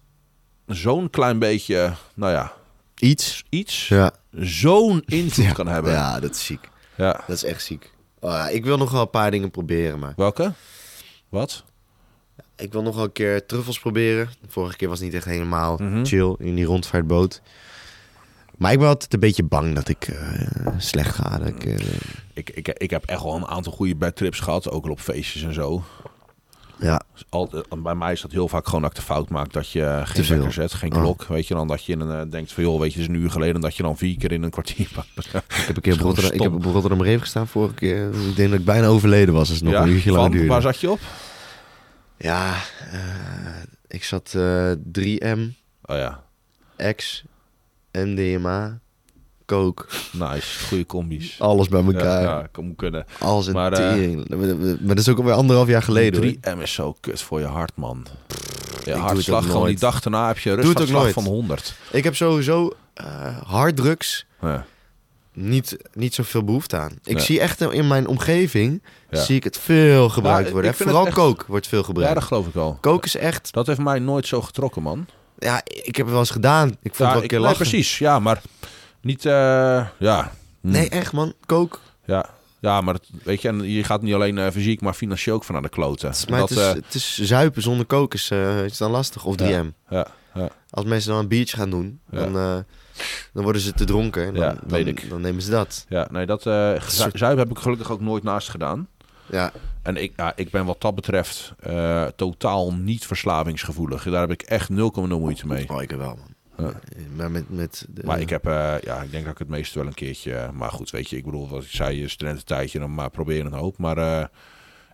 zo'n 0.66 1.11
klein 1.11 1.39
beetje, 1.39 1.93
nou 2.14 2.33
ja, 2.33 2.53
Iets. 3.01 3.44
iets 3.48 3.88
Ja. 3.88 4.12
zo'n 4.32 5.03
invloed 5.07 5.44
Ja. 5.51 5.53
kan 5.53 5.66
hebben. 5.66 5.92
Ja. 5.92 5.98
Ja, 5.98 6.20
dat 6.20 6.30
is 6.34 6.44
ziek. 6.44 6.68
Dat 6.96 7.28
is 7.28 7.44
echt 7.44 7.62
ziek. 7.62 7.90
Oh, 8.20 8.30
ja, 8.30 8.48
ik 8.48 8.64
wil 8.64 8.76
nog 8.76 8.90
wel 8.90 9.01
een 9.01 9.11
paar 9.11 9.30
dingen 9.30 9.51
proberen, 9.51 9.98
maar... 9.98 10.12
Welke? 10.16 10.53
Wat? 11.28 11.64
Ik 12.57 12.72
wil 12.72 12.82
nog 12.82 12.94
wel 12.94 13.05
een 13.05 13.12
keer 13.12 13.46
truffels 13.46 13.80
proberen. 13.80 14.28
De 14.40 14.48
vorige 14.48 14.76
keer 14.76 14.88
was 14.88 14.98
het 14.98 15.07
niet 15.07 15.16
echt 15.16 15.24
helemaal 15.24 15.76
Mhm. 15.76 16.05
chill 16.05 16.34
in 16.38 16.55
die 16.55 16.64
rondvaartboot. 16.64 17.42
Maar 18.57 18.72
ik 18.72 18.78
ben 18.78 18.88
altijd 18.88 19.14
een 19.14 19.20
beetje 19.20 19.42
bang 19.42 19.74
dat 19.74 19.88
ik 19.88 20.09
eh, 20.09 20.46
slecht 20.76 21.14
ga. 21.14 21.38
Dat 21.38 21.48
ik, 21.48 21.64
eh, 21.64 21.86
Ik, 22.34 22.51
ik, 22.51 22.68
ik 22.68 22.90
heb 22.90 23.05
echt 23.05 23.22
wel 23.22 23.34
een 23.36 23.46
aantal 23.46 23.72
goede 23.72 23.94
badtrips 23.94 24.40
gehad. 24.40 24.70
Ook 24.70 24.84
al 24.84 24.90
op 24.90 25.01
feestjes 25.01 25.42
en 25.42 25.55
zo. 25.55 25.82
Ja, 26.81 27.01
Altijd, 27.28 27.83
bij 27.83 27.95
mij 27.95 28.12
is 28.12 28.20
dat 28.20 28.33
heel 28.33 28.49
vaak 28.49 28.64
gewoon 28.66 28.81
dat 28.83 28.91
ik 28.91 28.97
de 28.97 29.03
fout 29.03 29.28
maak 29.28 29.53
dat 29.53 29.70
je 29.70 30.01
geen 30.05 30.26
wekker 30.26 30.53
zet, 30.53 30.72
geen 30.72 30.95
Oh. 30.95 31.01
klok. 31.03 31.24
Weet 31.24 31.47
je 31.49 31.55
dan 31.55 31.68
dat 31.68 31.85
je 31.85 31.93
in 31.93 32.01
een, 32.01 32.20
eh, 32.24 32.31
denkt 32.31 32.53
van 32.53 32.62
joh, 32.64 32.81
weet 32.81 32.93
je, 32.93 33.01
het 33.01 33.09
is 33.09 33.14
een 33.16 33.22
uur 33.22 33.31
geleden 33.31 33.61
dat 33.61 33.76
je 33.76 33.83
dan 33.83 33.97
vier 33.97 34.16
keer 34.16 34.33
in 34.33 34.43
een 34.43 34.51
kwartier 34.51 34.89
ik 35.16 35.26
heb 35.66 35.76
een 35.76 35.83
keer 35.83 35.93
op 35.93 36.01
Rotterdam, 36.01 36.33
ik 36.33 36.41
heb 36.43 36.53
op 36.55 36.64
Rotterdam 36.64 37.03
Reef 37.03 37.20
gestaan 37.20 37.47
vorige 37.49 37.74
keer. 37.74 38.07
Ik 38.28 38.37
denk 38.37 38.51
dat 38.51 38.59
ik 38.59 38.64
bijna 38.64 38.87
overleden 38.87 39.35
was 39.35 39.49
het 39.49 39.62
nog 39.62 39.72
Ja, 39.72 39.83
een 39.83 39.89
uurtje 39.89 40.12
lang 40.12 40.33
duurde. 40.33 40.49
Waar 40.49 40.62
zat 40.62 40.81
je 40.81 40.91
op? 40.91 41.01
Ja, 42.16 42.55
eh, 42.93 42.99
ik 43.89 44.05
zat 44.05 44.35
eh 44.37 44.70
3M, 44.93 45.41
Oh 45.83 45.97
ja, 45.97 46.24
X, 46.97 47.24
MDMA, 47.93 48.78
coke, 49.55 49.84
nice. 50.12 50.66
Goede 50.66 50.86
combi's. 50.86 51.40
alles 51.40 51.68
bij 51.68 51.80
Ja, 51.80 51.86
elkaar. 51.86 52.22
ja, 52.22 52.48
kan 52.53 52.64
moet 52.66 52.76
kunnen. 52.76 53.05
Alles 53.18 53.46
in 53.46 53.53
Maar, 53.53 53.72
eh, 53.72 53.78
tering. 53.92 54.28
Maar, 54.28 54.38
maar 54.80 54.94
dat 54.94 54.98
is 54.98 55.09
ook 55.09 55.18
alweer 55.18 55.32
anderhalf 55.34 55.68
jaar 55.68 55.82
geleden. 55.82 56.22
hoor. 56.22 56.32
3M 56.57 56.61
is 56.62 56.72
zo 56.72 56.96
kut 57.01 57.22
voor 57.22 57.40
je 57.40 57.46
hart, 57.46 57.72
man. 57.74 58.07
Het 58.84 58.94
hartslag, 58.94 59.44
gewoon 59.46 59.66
die 59.66 59.78
dag 59.78 60.01
daarna 60.01 60.26
heb 60.26 60.38
je 60.38 60.86
nooit. 60.90 61.12
van 61.12 61.24
100. 61.24 61.74
Ik 61.90 62.05
heb 62.05 62.16
sowieso 62.16 62.70
eh 62.94 63.38
harddrugs 63.46 64.26
Ja. 64.40 64.64
niet, 65.32 65.76
niet 65.94 66.14
zoveel 66.14 66.44
behoefte 66.44 66.76
aan. 66.76 66.98
Ik 67.05 67.18
Ja. 67.18 67.24
zie 67.24 67.40
echt 67.40 67.61
in 67.61 67.88
mijn 67.88 68.07
omgeving 68.07 68.82
Ja. 69.11 69.22
zie 69.22 69.36
ik 69.36 69.44
het 69.44 69.59
veel 69.59 70.09
gebruikt 70.09 70.46
Ja, 70.46 70.53
worden. 70.53 70.74
Vooral 70.74 71.07
echt- 71.07 71.14
coke 71.14 71.44
wordt 71.48 71.66
veel 71.66 71.78
ja, 71.78 71.84
gebruikt. 71.84 72.14
dat 72.14 72.22
geloof 72.24 72.46
ik 72.46 72.55
al. 72.57 72.78
Coke 72.80 73.07
is 73.07 73.16
echt... 73.16 73.53
Dat 73.53 73.66
heeft 73.66 73.78
mij 73.80 73.98
nooit 73.98 74.26
zo 74.26 74.40
getrokken, 74.42 74.82
man. 74.82 75.07
Ja, 75.38 75.61
ik 75.64 75.96
heb 75.96 75.96
het 75.96 76.11
wel 76.11 76.18
eens 76.18 76.30
gedaan. 76.30 76.68
Ik 76.68 76.76
vond 76.94 76.96
Ja, 76.98 77.05
het 77.05 77.12
wel 77.12 77.16
een 77.16 77.22
ik, 77.22 77.28
keer 77.28 77.38
nee, 77.38 77.48
lachen. 77.48 77.66
precies. 77.68 77.98
Ja, 77.98 78.18
maar 78.18 78.42
niet... 79.01 79.24
eh, 79.26 79.86
ja. 79.98 80.32
Hm. 80.61 80.70
Nee, 80.70 80.88
echt 80.88 81.12
man. 81.12 81.32
Coke. 81.46 81.78
Ja. 82.05 82.26
Ja, 82.61 82.80
maar 82.80 82.96
weet 83.22 83.42
je, 83.42 83.48
en 83.48 83.62
je 83.70 83.84
gaat 83.84 84.03
niet 84.03 84.14
alleen 84.14 84.38
eh, 84.38 84.51
fysiek, 84.51 84.80
maar 84.80 84.94
financieel 84.94 85.34
ook 85.34 85.44
van 85.44 85.57
aan 85.57 85.62
de 85.62 85.68
kloten. 85.68 86.09
Het 86.11 86.28
maar 86.28 86.38
dat, 86.40 86.48
het, 86.48 86.59
is, 86.59 86.64
eh, 86.66 86.74
het 86.74 86.94
is 86.94 87.18
zuipen 87.18 87.62
zonder 87.62 87.86
coke 87.86 88.16
is, 88.16 88.30
is 88.72 88.78
dan 88.78 88.90
lastig. 88.90 89.24
Of 89.24 89.34
3M. 89.42 89.66
ja, 89.88 90.07
ja. 90.34 90.48
Als 90.70 90.84
mensen 90.84 91.11
dan 91.11 91.18
een 91.20 91.28
biertje 91.28 91.57
gaan 91.57 91.70
doen, 91.70 92.01
dan, 92.11 92.32
dan 93.32 93.42
worden 93.42 93.62
ze 93.62 93.72
te 93.72 93.84
dronken. 93.84 94.26
En 94.26 94.34
dan, 94.34 94.42
Ja, 94.42 94.48
dan, 94.53 94.61
weet 94.66 94.86
ik. 94.86 95.09
dan 95.09 95.20
nemen 95.20 95.42
ze 95.42 95.51
dat. 95.51 95.84
ja, 95.88 96.09
nee, 96.11 96.26
dat... 96.26 96.42
soort- 96.42 97.18
zuipen 97.18 97.38
heb 97.38 97.51
ik 97.51 97.59
gelukkig 97.59 97.90
ook 97.90 98.01
nooit 98.01 98.22
naast 98.22 98.48
gedaan. 98.48 98.88
Ja, 99.30 99.53
En 99.82 99.96
ik, 99.96 100.12
ja, 100.16 100.32
ik 100.36 100.51
ben 100.51 100.64
wat 100.64 100.80
dat 100.80 100.94
betreft 100.94 101.53
totaal 102.16 102.72
niet 102.74 103.07
verslavingsgevoelig. 103.07 104.03
Daar 104.05 104.20
heb 104.20 104.30
ik 104.30 104.42
echt 104.42 104.68
0,0 104.70 104.76
moeite 105.09 105.46
mee. 105.46 105.68
oh, 105.68 105.82
ik 105.82 105.90
wel 105.90 105.98
man. 105.98 106.34
Ja. 106.61 106.73
Maar 107.17 107.31
met... 107.31 107.51
met 107.51 107.87
de, 107.89 108.03
Maar 108.05 108.21
ik 108.21 108.29
heb, 108.31 108.47
eh, 108.47 108.75
ja, 108.83 109.03
ik 109.03 109.11
denk 109.11 109.25
dat 109.25 109.33
ik 109.33 109.39
het 109.39 109.49
meeste 109.49 109.79
wel 109.79 109.87
een 109.89 109.95
keertje. 109.95 110.51
Maar 110.55 110.71
goed, 110.71 110.91
weet 110.91 111.11
je, 111.11 111.17
ik 111.17 111.25
bedoel, 111.25 111.49
wat 111.49 111.63
ik 111.63 111.71
zei, 111.71 112.01
je 112.01 112.09
studententijdje, 112.09 112.79
dan 112.79 112.95
maar 112.95 113.11
proberen 113.11 113.47
een 113.53 113.59
hoop. 113.59 113.79
Maar 113.79 113.99
eh, 113.99 114.25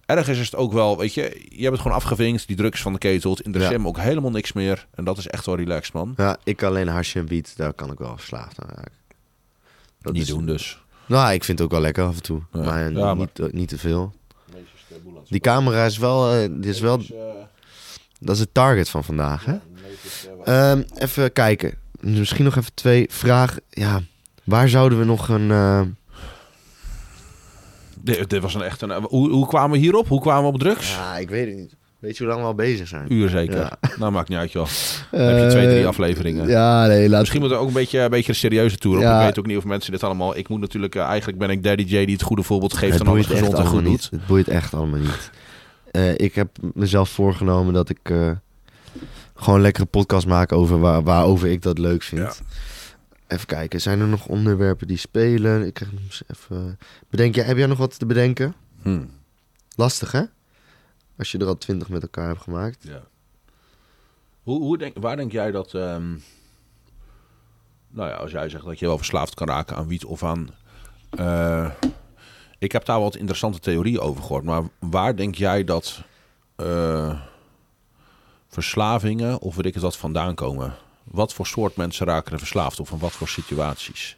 ergens 0.07 0.39
is 0.39 0.45
het 0.45 0.55
ook 0.57 0.73
wel, 0.73 0.99
weet 0.99 1.15
je, 1.15 1.47
je 1.49 1.61
hebt 1.63 1.73
het 1.73 1.81
gewoon 1.81 1.97
afgevinkt, 1.97 2.47
die 2.47 2.57
drugs 2.57 2.83
van 2.83 2.93
de 2.93 2.99
ketel. 2.99 3.31
Het 3.31 3.41
interesseert 3.41 3.77
Ja. 3.77 3.83
me 3.83 3.89
ook 3.89 3.99
helemaal 3.99 4.31
niks 4.31 4.53
meer. 4.53 4.87
En 4.95 5.05
dat 5.05 5.19
is 5.19 5.27
echt 5.27 5.47
wel 5.47 5.57
relaxed, 5.57 5.95
man. 5.95 6.15
Ja, 6.17 6.37
ik 6.45 6.63
alleen 6.63 6.89
harsje 6.89 7.19
en 7.19 7.27
wiet, 7.27 7.57
daar 7.57 7.73
kan 7.73 7.93
ik 7.93 7.99
wel 7.99 8.17
verslaafd 8.17 8.61
aan 8.63 8.69
raken. 8.69 8.93
Dat 10.01 10.13
Niet 10.13 10.23
is- 10.23 10.29
doen 10.29 10.47
dus. 10.47 10.81
Nou, 11.07 11.33
ik 11.33 11.45
vind 11.45 11.59
het 11.59 11.67
ook 11.67 11.73
wel 11.73 11.83
lekker 11.83 12.05
af 12.05 12.17
en 12.17 12.23
toe. 12.23 12.41
Ja. 12.53 12.61
Maar, 12.65 12.93
Ja, 12.93 13.15
maar- 13.15 13.17
Niet, 13.35 13.53
niet 13.53 13.69
te 13.69 13.79
veel. 13.79 14.15
Die 15.29 15.41
camera 15.41 15.85
is 15.85 15.99
wel, 15.99 16.33
eh, 16.33 16.49
dit 16.51 16.65
is 16.67 16.81
wel, 16.81 17.01
dat 18.21 18.35
is 18.35 18.41
het 18.41 18.55
target 18.55 18.89
van 18.89 19.05
vandaag. 19.05 19.45
Hè? 19.45 19.57
Ehm, 20.45 20.83
even 20.99 21.33
kijken. 21.33 21.75
Misschien 22.01 22.45
nog 22.45 22.57
even 22.57 22.75
twee 22.75 23.07
vragen. 23.11 23.63
Ja, 23.71 24.01
waar 24.45 24.69
zouden 24.69 24.99
we 24.99 25.05
nog 25.05 25.29
een... 25.29 25.51
eh, 25.51 25.81
Dit, 28.01 28.31
dit 28.31 28.43
was 28.43 28.55
een 28.55 28.63
echt 28.63 28.83
een. 28.83 28.91
Hoe, 28.93 29.31
hoe 29.31 29.47
kwamen 29.47 29.71
we 29.71 29.79
hierop? 29.79 30.09
Hoe 30.09 30.21
kwamen 30.21 30.43
we 30.43 30.49
op 30.55 30.59
drugs? 30.59 30.95
Ja, 30.95 31.17
ik 31.17 31.29
weet 31.29 31.47
het 31.47 31.57
niet. 31.57 31.75
Weet 31.99 32.17
je 32.17 32.23
hoe 32.25 32.33
lang 32.33 32.43
we 32.45 32.49
al 32.49 32.55
bezig 32.55 32.89
zijn? 32.89 33.13
Uur 33.13 33.29
zeker. 33.29 33.57
Ja. 33.57 33.77
Nou, 33.99 34.13
maakt 34.13 34.29
niet 34.29 34.39
uit, 34.39 34.53
joh. 34.53 34.67
Dan 35.11 35.21
heb 35.21 35.39
je 35.45 35.47
twee, 35.51 35.67
drie 35.67 35.81
Eh, 35.81 35.87
afleveringen. 35.87 36.49
Ja, 36.49 36.87
nee, 36.87 37.09
laat 37.09 37.19
Misschien 37.21 37.41
moeten 37.41 37.59
we 37.59 37.65
ook 37.65 37.71
een 37.71 37.81
beetje, 37.81 37.99
een 38.01 38.11
beetje 38.11 38.29
een 38.29 38.35
serieuze 38.39 38.77
tour 38.77 38.97
op. 38.97 39.03
Ja. 39.03 39.19
Ik 39.19 39.25
weet 39.27 39.39
ook 39.39 39.47
niet 39.47 39.57
of 39.57 39.65
mensen 39.65 39.93
dit 39.93 40.03
allemaal... 40.05 40.37
Ik 40.37 40.49
moet 40.49 40.61
natuurlijk... 40.61 40.95
eh, 40.95 41.03
eigenlijk 41.03 41.39
ben 41.39 41.51
ik 41.51 41.63
Daddy 41.63 41.83
J 41.83 41.87
die 42.05 42.13
het 42.15 42.23
goede 42.23 42.43
voorbeeld 42.43 42.73
geeft 42.75 42.93
het 42.93 43.03
en 43.03 43.09
alles 43.09 43.27
boeit 43.27 43.39
echt 43.39 43.47
gezond 43.47 43.65
en 43.67 43.73
goed 43.73 43.83
doet. 43.83 43.91
niet. 43.93 44.09
Het 44.11 44.27
boeit 44.27 44.49
echt 44.49 44.75
allemaal 44.75 45.01
niet. 45.01 45.31
Eh, 45.91 46.13
ik 46.15 46.35
heb 46.35 46.49
mezelf 46.75 47.09
voorgenomen 47.11 47.75
dat 47.75 47.89
ik 47.89 47.99
eh, 48.03 48.31
gewoon 49.37 49.55
een 49.55 49.61
lekkere 49.61 49.87
podcast 49.87 50.27
maak 50.27 50.53
over 50.53 50.79
waar, 50.79 51.03
waarover 51.03 51.49
ik 51.49 51.63
dat 51.63 51.79
leuk 51.79 52.03
vind. 52.03 52.43
Even 53.27 53.47
kijken, 53.47 53.81
zijn 53.81 54.01
er 54.01 54.07
nog 54.07 54.27
onderwerpen 54.27 54.87
die 54.87 54.97
spelen? 54.97 55.67
Ik 55.67 55.75
krijg 55.75 55.93
nog 55.93 56.03
eens 56.03 56.23
even. 56.27 56.79
Bedenk 57.11 57.35
jij, 57.35 57.45
heb 57.45 57.57
jij 57.57 57.67
nog 57.67 57.79
wat 57.79 57.99
te 57.99 58.07
bedenken? 58.07 58.55
Hm. 58.83 59.05
Lastig 59.77 60.13
hè? 60.13 60.23
Als 61.19 61.33
je 61.33 61.39
er 61.39 61.47
al 61.47 61.59
twintig 61.59 61.89
met 61.89 62.03
elkaar 62.03 62.27
hebt 62.27 62.43
gemaakt. 62.43 62.79
Ja. 62.81 63.03
Hoe, 64.43 64.61
hoe 64.61 64.79
denk, 64.79 64.97
waar 65.01 65.17
denk 65.17 65.33
jij 65.33 65.51
dat... 65.51 65.75
ehm, 65.75 66.11
nou 67.89 68.09
ja, 68.11 68.15
als 68.15 68.31
jij 68.31 68.49
zegt 68.49 68.65
dat 68.65 68.79
je 68.79 68.87
wel 68.87 68.97
verslaafd 68.97 69.35
kan 69.35 69.49
raken 69.49 69.77
aan 69.77 69.89
wiet 69.89 70.05
of 70.05 70.23
aan... 70.23 70.49
eh, 71.11 71.71
ik 72.59 72.73
heb 72.73 72.85
daar 72.85 73.01
wat 73.01 73.17
interessante 73.17 73.59
theorieën 73.59 74.01
over 74.01 74.23
gehoord. 74.23 74.45
Maar 74.45 74.63
waar 74.79 75.17
denk 75.17 75.35
jij 75.35 75.65
dat 75.65 76.03
eh, 76.57 77.21
verslavingen 78.63 79.41
of 79.41 79.57
weet 79.57 79.67
ik 79.67 79.75
het 79.75 79.83
wat 79.83 79.97
vandaan 79.97 80.35
komen? 80.35 80.75
Wat 81.05 81.33
voor 81.35 81.47
soort 81.47 81.77
mensen 81.77 82.07
raken 82.07 82.33
er 82.33 82.39
verslaafd 82.39 82.81
of 82.81 82.91
in 82.91 82.99
wat 82.99 83.13
voor 83.13 83.29
situaties? 83.29 84.17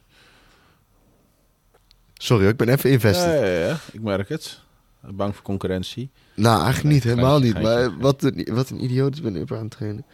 Sorry, 2.14 2.49
ik 2.49 2.57
ben 2.57 2.68
even 2.68 2.91
invested. 2.91 3.24
Ja, 3.41 3.45
ja, 3.45 3.66
ja, 3.68 3.76
ik 3.93 4.03
merk 4.03 4.28
het. 4.28 4.61
Bang 5.01 5.34
voor 5.34 5.45
concurrentie. 5.45 6.11
nou, 6.34 6.62
eigenlijk 6.62 6.95
niet, 6.95 7.05
helemaal 7.05 7.39
niet. 7.39 7.62
Maar 7.62 7.99
wat 7.99 8.22
een, 8.22 8.49
wat 8.51 8.70
een 8.70 8.84
idioot 8.84 9.14
is 9.14 9.20
ben 9.20 9.36
ik 9.36 9.51
aan 9.53 9.59
het 9.59 9.70
trainen. 9.70 10.05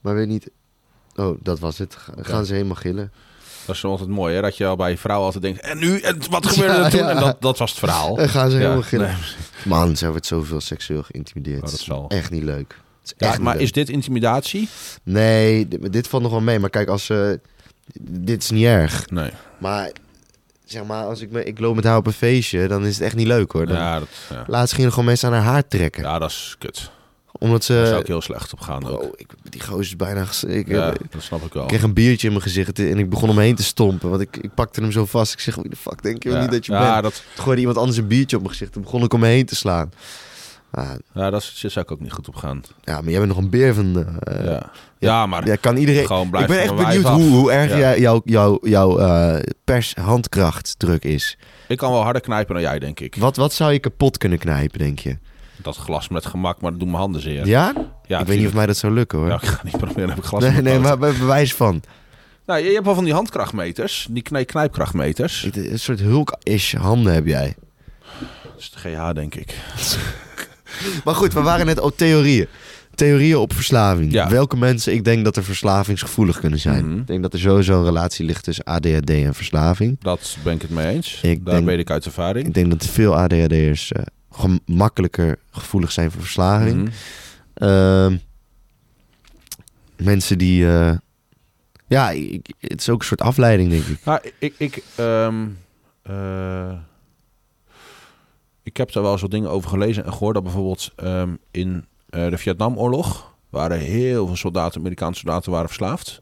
Maar 0.00 0.14
weet 0.14 0.28
niet. 0.28 0.50
Oh, 1.16 1.38
dat 1.42 1.58
was 1.58 1.78
het. 1.78 1.96
Ga- 1.96 2.12
Gaan 2.16 2.44
ze 2.46 2.52
helemaal 2.52 2.74
gillen? 2.74 3.12
Dat 3.66 3.76
is 3.76 3.84
altijd 3.84 4.08
mooi, 4.08 4.34
hè? 4.34 4.40
Dat 4.40 4.56
je 4.56 4.66
al 4.66 4.76
bij 4.76 4.90
je 4.90 4.98
vrouw 4.98 5.20
altijd 5.22 5.42
denkt... 5.42 5.60
En 5.60 5.78
nu? 5.78 6.00
En 6.00 6.18
wat 6.30 6.46
gebeurde 6.46 6.74
Ja, 6.78 6.84
er 6.84 6.90
toen? 6.90 7.00
ja. 7.00 7.08
En 7.10 7.20
dat, 7.20 7.40
dat 7.42 7.58
was 7.58 7.70
het 7.70 7.78
verhaal. 7.78 8.18
En 8.18 8.28
gaan 8.28 8.50
ze 8.50 8.56
Ja, 8.56 8.62
helemaal 8.62 8.82
gillen? 8.82 9.06
nee. 9.06 9.16
Man, 9.64 9.96
zij 9.96 10.10
wordt 10.10 10.26
zoveel 10.26 10.60
seksueel 10.60 11.02
geïntimideerd. 11.02 11.62
Oh, 11.62 11.70
dat 11.70 11.78
zal. 11.78 12.08
Echt 12.08 12.30
niet 12.30 12.42
leuk. 12.42 12.80
Is 13.04 13.12
Ja, 13.16 13.36
maar 13.40 13.54
leuk. 13.54 13.62
is 13.62 13.72
dit 13.72 13.88
intimidatie? 13.88 14.68
Nee, 15.02 15.68
dit, 15.68 15.92
dit 15.92 16.08
valt 16.08 16.22
nog 16.22 16.32
wel 16.32 16.40
mee. 16.40 16.58
Maar 16.58 16.70
kijk, 16.70 16.88
als 16.88 17.04
ze... 17.04 17.40
dit 18.00 18.42
is 18.42 18.50
niet 18.50 18.64
erg. 18.64 19.10
Nee. 19.10 19.30
Maar 19.58 19.90
zeg 20.64 20.84
maar, 20.84 21.04
als 21.04 21.20
ik, 21.20 21.30
me, 21.30 21.44
ik 21.44 21.58
loop 21.58 21.74
met 21.74 21.84
haar 21.84 21.96
op 21.96 22.06
een 22.06 22.12
feestje, 22.12 22.68
dan 22.68 22.86
is 22.86 22.94
het 22.94 23.04
echt 23.04 23.16
niet 23.16 23.26
leuk 23.26 23.52
hoor. 23.52 23.66
Dan, 23.66 23.76
Ja, 23.76 23.98
dat, 23.98 24.08
ja. 24.30 24.44
Laatst 24.46 24.70
gingen 24.70 24.86
er 24.86 24.92
gewoon 24.92 25.08
mensen 25.08 25.28
aan 25.28 25.34
haar 25.34 25.52
haar 25.52 25.68
trekken. 25.68 26.02
ja, 26.02 26.18
dat 26.18 26.30
is 26.30 26.56
kut. 26.58 26.90
Omdat 27.32 27.66
Daar 27.66 27.76
zou 27.86 27.94
ze... 27.96 28.00
ik 28.00 28.06
heel 28.06 28.20
slecht 28.20 28.52
op 28.52 28.60
gaan 28.60 28.86
ook. 28.88 29.02
Oh, 29.02 29.12
ik, 29.16 29.26
die 29.50 29.60
gozer 29.60 29.80
is 29.80 29.96
bijna... 29.96 30.26
Ik, 30.46 30.68
ja, 30.68 30.92
ik 30.92 31.12
dat 31.12 31.22
snap 31.22 31.44
ik 31.44 31.52
wel. 31.52 31.66
kreeg 31.66 31.82
een 31.82 31.94
biertje 31.94 32.26
in 32.26 32.32
mijn 32.32 32.44
gezicht 32.44 32.78
en 32.78 32.98
ik 32.98 33.10
begon 33.10 33.28
om 33.28 33.34
me 33.34 33.42
heen 33.42 33.54
te 33.54 33.62
stompen. 33.62 34.10
Want 34.10 34.22
ik, 34.22 34.36
ik 34.36 34.54
pakte 34.54 34.80
hem 34.80 34.92
zo 34.92 35.06
vast. 35.06 35.32
Ik 35.32 35.40
zeg, 35.40 35.54
wie 35.54 35.68
de 35.70 35.76
fuck 35.76 36.02
denk 36.02 36.22
je 36.22 36.28
wel 36.28 36.38
ja. 36.38 36.44
niet 36.44 36.52
dat 36.52 36.66
je 36.66 36.72
ja, 36.72 36.90
bent? 36.90 37.02
Dat, 37.02 37.22
Toen 37.34 37.42
gooide 37.42 37.60
iemand 37.60 37.78
anders 37.78 37.98
een 37.98 38.06
biertje 38.06 38.36
op 38.36 38.42
mijn 38.42 38.54
gezicht. 38.54 38.72
Toen 38.72 38.82
begon 38.82 39.02
ik 39.02 39.12
om 39.12 39.20
me 39.20 39.26
heen 39.26 39.46
te 39.46 39.54
slaan. 39.56 39.92
Ah, 40.72 40.90
ja, 41.14 41.30
dat 41.30 41.40
is- 41.42 41.58
daar 41.62 41.70
zou 41.70 41.84
ik 41.84 41.90
ook 41.92 42.00
niet 42.00 42.12
goed 42.12 42.28
op 42.28 42.34
gaan. 42.36 42.62
ja, 42.84 43.00
maar 43.00 43.10
jij 43.10 43.18
bent 43.20 43.28
nog 43.34 43.38
een 43.42 43.50
beer 43.50 43.74
van... 43.74 44.18
eh, 44.20 44.44
ja. 44.44 44.70
ja, 44.98 45.26
maar 45.26 45.46
Ja, 45.46 45.56
kan 45.56 45.76
iedereen... 45.76 46.06
gewoon 46.06 46.26
Ik 46.26 46.46
ben 46.46 46.60
echt 46.62 46.74
benieuwd 46.76 47.04
hoe, 47.08 47.22
hoe 47.30 47.52
erg 47.52 47.76
Ja. 47.78 47.96
jouw 47.96 48.20
jouw 48.24 48.58
jouw 48.62 48.98
eh, 48.98 49.42
pershandkrachtdruk 49.64 51.04
is. 51.04 51.38
Ik 51.68 51.76
kan 51.78 51.92
wel 51.92 52.02
harder 52.02 52.22
knijpen 52.22 52.54
dan 52.54 52.62
jij, 52.62 52.78
denk 52.78 53.00
ik. 53.00 53.14
Wat, 53.16 53.36
wat 53.36 53.52
zou 53.52 53.72
je 53.72 53.78
kapot 53.78 54.18
kunnen 54.18 54.38
knijpen, 54.38 54.78
denk 54.78 54.98
je? 54.98 55.18
Dat 55.56 55.76
glas 55.76 56.08
met 56.08 56.26
gemak, 56.26 56.60
maar 56.60 56.70
dat 56.70 56.80
doen 56.80 56.88
mijn 56.88 57.00
handen 57.00 57.20
zeer. 57.20 57.46
Ja? 57.46 57.72
Ja, 58.06 58.20
ik 58.20 58.26
weet 58.26 58.38
niet 58.38 58.46
of 58.46 58.54
mij 58.54 58.66
dat 58.66 58.76
zou 58.76 58.92
lukken 58.92 59.18
hoor. 59.18 59.28
Ja, 59.28 59.34
ik 59.34 59.44
ga 59.48 59.60
niet 59.64 59.76
proberen, 59.78 60.08
heb 60.08 60.18
ik 60.18 60.24
glas 60.24 60.42
nee, 60.42 60.62
nee, 60.62 60.78
maar 60.78 60.98
bij 60.98 61.12
bewijs 61.12 61.54
van. 61.54 61.82
Nou, 62.46 62.64
je 62.64 62.72
hebt 62.72 62.84
wel 62.84 62.94
van 62.94 63.04
die 63.04 63.12
handkrachtmeters, 63.12 64.06
die 64.10 64.22
knij 64.22 64.44
knijpkrachtmeters. 64.44 65.48
Een 65.52 65.78
soort 65.78 66.00
hulk-ish 66.00 66.74
handen 66.74 67.12
heb 67.14 67.26
jij. 67.26 67.54
Dat 68.42 68.52
is 68.58 68.70
de 68.70 68.78
GH, 68.78 69.12
denk 69.14 69.34
ik. 69.34 69.54
Maar 71.04 71.14
goed, 71.14 71.32
we 71.32 71.40
waren 71.40 71.66
net 71.66 71.80
op 71.80 71.96
theorieën. 71.96 72.46
Theorieën 72.94 73.36
op 73.36 73.52
verslaving. 73.54 74.12
Ja. 74.12 74.28
Welke 74.30 74.56
mensen 74.56 74.92
ik 74.92 75.04
denk 75.04 75.24
dat 75.24 75.36
er 75.36 75.44
verslavingsgevoelig 75.44 76.40
kunnen 76.40 76.58
zijn. 76.58 76.88
Mhm. 76.90 76.98
Ik 77.00 77.06
denk 77.06 77.22
dat 77.22 77.32
er 77.32 77.38
sowieso 77.38 77.78
een 77.78 77.84
relatie 77.84 78.24
ligt 78.24 78.44
tussen 78.44 78.64
ADHD 78.64 79.10
en 79.10 79.34
verslaving. 79.34 79.96
Dat 80.00 80.36
ben 80.44 80.54
ik 80.54 80.62
het 80.62 80.70
mee 80.70 80.94
eens. 80.94 81.20
Ik 81.22 81.44
Daar 81.44 81.54
denk- 81.54 81.66
weet 81.66 81.78
ik 81.78 81.90
uit 81.90 82.04
ervaring. 82.04 82.46
Ik 82.46 82.54
denk 82.54 82.70
dat 82.70 82.86
veel 82.86 83.16
ADHD'ers 83.16 83.92
eh 83.92 84.02
gewoon 84.32 84.60
makkelijker 84.66 85.38
gevoelig 85.50 85.92
zijn 85.92 86.10
voor 86.10 86.20
verslaving. 86.22 86.76
Mhm. 86.82 86.90
Ehm, 87.54 88.16
mensen 89.96 90.38
die... 90.38 90.66
eh, 90.68 90.92
ja, 91.86 92.10
ik- 92.10 92.50
het 92.60 92.80
is 92.80 92.88
ook 92.88 93.00
een 93.00 93.06
soort 93.06 93.20
afleiding, 93.20 93.70
denk 93.70 93.84
ik. 93.84 93.98
Nou, 94.04 94.20
ik, 94.38 94.54
ik, 94.58 94.82
ehm, 94.94 95.34
eh, 96.02 96.72
ik 98.62 98.76
heb 98.76 98.92
daar 98.92 99.02
wel 99.02 99.18
wat 99.18 99.30
dingen 99.30 99.50
over 99.50 99.70
gelezen 99.70 100.04
en 100.04 100.12
gehoord 100.12 100.34
dat 100.34 100.42
bijvoorbeeld 100.42 100.92
ehm, 100.96 101.34
in 101.50 101.84
eh, 102.08 102.30
de 102.30 102.38
Vietnamoorlog 102.38 103.34
waren 103.50 103.78
heel 103.78 104.26
veel 104.26 104.36
soldaten, 104.36 104.80
Amerikaanse 104.80 105.20
soldaten, 105.20 105.52
waren 105.52 105.66
verslaafd. 105.66 106.18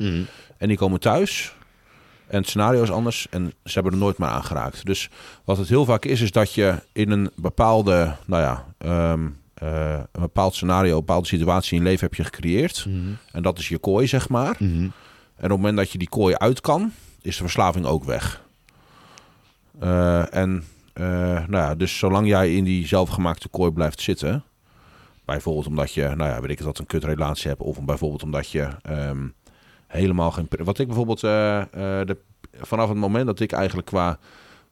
En 0.58 0.68
die 0.68 0.76
komen 0.76 1.00
thuis 1.00 1.56
en 2.28 2.38
het 2.38 2.48
scenario 2.48 2.82
is 2.82 2.90
anders 2.90 3.26
en 3.30 3.52
ze 3.64 3.72
hebben 3.72 3.92
er 3.92 3.98
nooit 3.98 4.18
meer 4.18 4.28
aangeraakt. 4.28 4.86
Dus 4.86 5.10
wat 5.44 5.56
het 5.56 5.68
heel 5.68 5.84
vaak 5.84 6.04
is, 6.04 6.20
is 6.20 6.30
dat 6.30 6.54
je 6.54 6.82
in 6.92 7.10
een 7.10 7.30
bepaalde, 7.34 8.16
nou 8.26 8.42
ja, 8.42 8.64
ehm, 8.78 9.28
eh, 9.54 9.92
een 9.92 10.20
bepaald 10.20 10.54
scenario, 10.54 10.92
een 10.92 11.04
bepaalde 11.04 11.26
situatie 11.26 11.76
in 11.76 11.82
je 11.82 11.88
leven 11.88 12.06
heb 12.06 12.14
je 12.14 12.24
gecreëerd. 12.24 12.86
En 13.32 13.42
dat 13.42 13.58
is 13.58 13.68
je 13.68 13.78
kooi, 13.78 14.06
zeg 14.06 14.28
maar. 14.28 14.56
Mhm. 14.58 14.88
En 15.36 15.44
op 15.44 15.50
het 15.50 15.50
moment 15.50 15.76
dat 15.76 15.90
je 15.90 15.98
die 15.98 16.08
kooi 16.08 16.34
uit 16.34 16.60
kan, 16.60 16.92
is 17.22 17.36
de 17.36 17.42
verslaving 17.42 17.86
ook 17.86 18.04
weg. 18.04 18.42
Eh, 19.80 20.34
en 20.34 20.64
nou 20.98 21.50
ja, 21.50 21.74
dus 21.74 21.98
zolang 21.98 22.26
jij 22.28 22.54
in 22.54 22.64
die 22.64 22.86
zelfgemaakte 22.86 23.48
kooi 23.48 23.70
blijft 23.70 24.00
zitten, 24.00 24.44
bijvoorbeeld 25.24 25.66
omdat 25.66 25.94
je, 25.94 26.02
nou 26.02 26.30
ja, 26.30 26.40
weet 26.40 26.50
ik 26.50 26.62
dat 26.62 26.78
een 26.78 26.86
kutrelatie 26.86 27.48
hebt, 27.48 27.60
of 27.60 27.82
bijvoorbeeld 27.82 28.22
omdat 28.22 28.50
je 28.50 28.68
ehm, 28.82 29.26
helemaal 29.86 30.30
geen. 30.30 30.48
Wat 30.48 30.78
ik 30.78 30.86
bijvoorbeeld 30.86 31.22
eh, 31.22 31.60
eh, 31.60 31.66
de, 32.06 32.16
vanaf 32.60 32.88
het 32.88 32.98
moment 32.98 33.26
dat 33.26 33.40
ik 33.40 33.52
eigenlijk 33.52 33.86
qua 33.86 34.18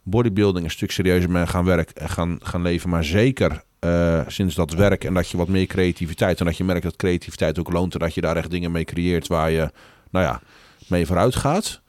bodybuilding 0.02 0.64
een 0.64 0.70
stuk 0.70 0.90
serieuzer 0.90 1.30
ben 1.30 1.48
gaan 1.48 1.64
werken, 1.64 2.08
gaan, 2.08 2.38
gaan 2.42 2.62
leven, 2.62 2.90
maar 2.90 3.04
zeker 3.04 3.64
eh, 3.78 4.20
sinds 4.26 4.54
dat 4.54 4.72
werk 4.72 5.04
en 5.04 5.14
dat 5.14 5.28
je 5.28 5.36
wat 5.36 5.48
meer 5.48 5.66
creativiteit 5.66 6.40
en 6.40 6.46
dat 6.46 6.56
je 6.56 6.64
merkt 6.64 6.82
dat 6.82 6.96
creativiteit 6.96 7.58
ook 7.58 7.72
loont 7.72 7.94
en 7.94 8.00
dat 8.00 8.14
je 8.14 8.20
daar 8.20 8.36
echt 8.36 8.50
dingen 8.50 8.72
mee 8.72 8.84
creëert 8.84 9.26
waar 9.26 9.50
je, 9.50 9.70
nou 10.10 10.24
ja, 10.24 10.40
mee 10.88 11.06
vooruit 11.06 11.36
gaat, 11.36 11.80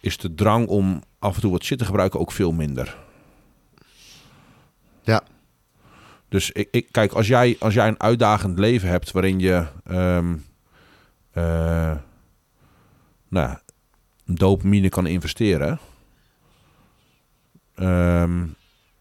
is 0.00 0.16
de 0.16 0.34
drang 0.34 0.66
om 0.66 1.02
af 1.18 1.34
en 1.34 1.40
toe 1.40 1.50
wat 1.50 1.64
shit 1.64 1.78
te 1.78 1.84
gebruiken 1.84 2.20
ook 2.20 2.32
veel 2.32 2.52
minder. 2.52 2.96
Ja. 5.02 5.22
Dus 6.28 6.50
ik, 6.50 6.68
ik, 6.70 6.86
kijk, 6.90 7.12
als 7.12 7.26
jij, 7.26 7.56
als 7.58 7.74
jij 7.74 7.88
een 7.88 8.00
uitdagend 8.00 8.58
leven 8.58 8.88
hebt 8.88 9.10
waarin 9.10 9.38
je 9.38 9.66
ehm, 9.84 10.34
eh, 11.32 11.96
nou, 13.28 13.58
dopamine 14.24 14.88
kan 14.88 15.06
investeren, 15.06 15.78
ehm, 17.74 18.44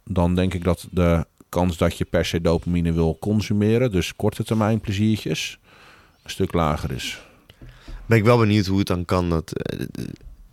dan 0.03 0.35
denk 0.35 0.53
ik 0.53 0.63
dat 0.63 0.87
de 0.91 1.25
kans 1.49 1.77
dat 1.77 1.97
je 1.97 2.05
per 2.05 2.25
se 2.25 2.41
dopamine 2.41 2.91
wil 2.91 3.17
consumeren, 3.19 3.91
dus 3.91 4.15
korte 4.15 4.43
termijn 4.43 4.79
pleziertjes, 4.79 5.59
een 6.23 6.29
stuk 6.29 6.53
lager 6.53 6.91
is. 6.91 7.21
Ben 8.05 8.17
ik 8.17 8.23
wel 8.23 8.37
benieuwd 8.37 8.65
hoe 8.65 8.77
het 8.77 8.87
dan 8.87 9.05
kan 9.05 9.29
dat... 9.29 9.51
eh, 9.51 9.81
eh, 9.81 10.05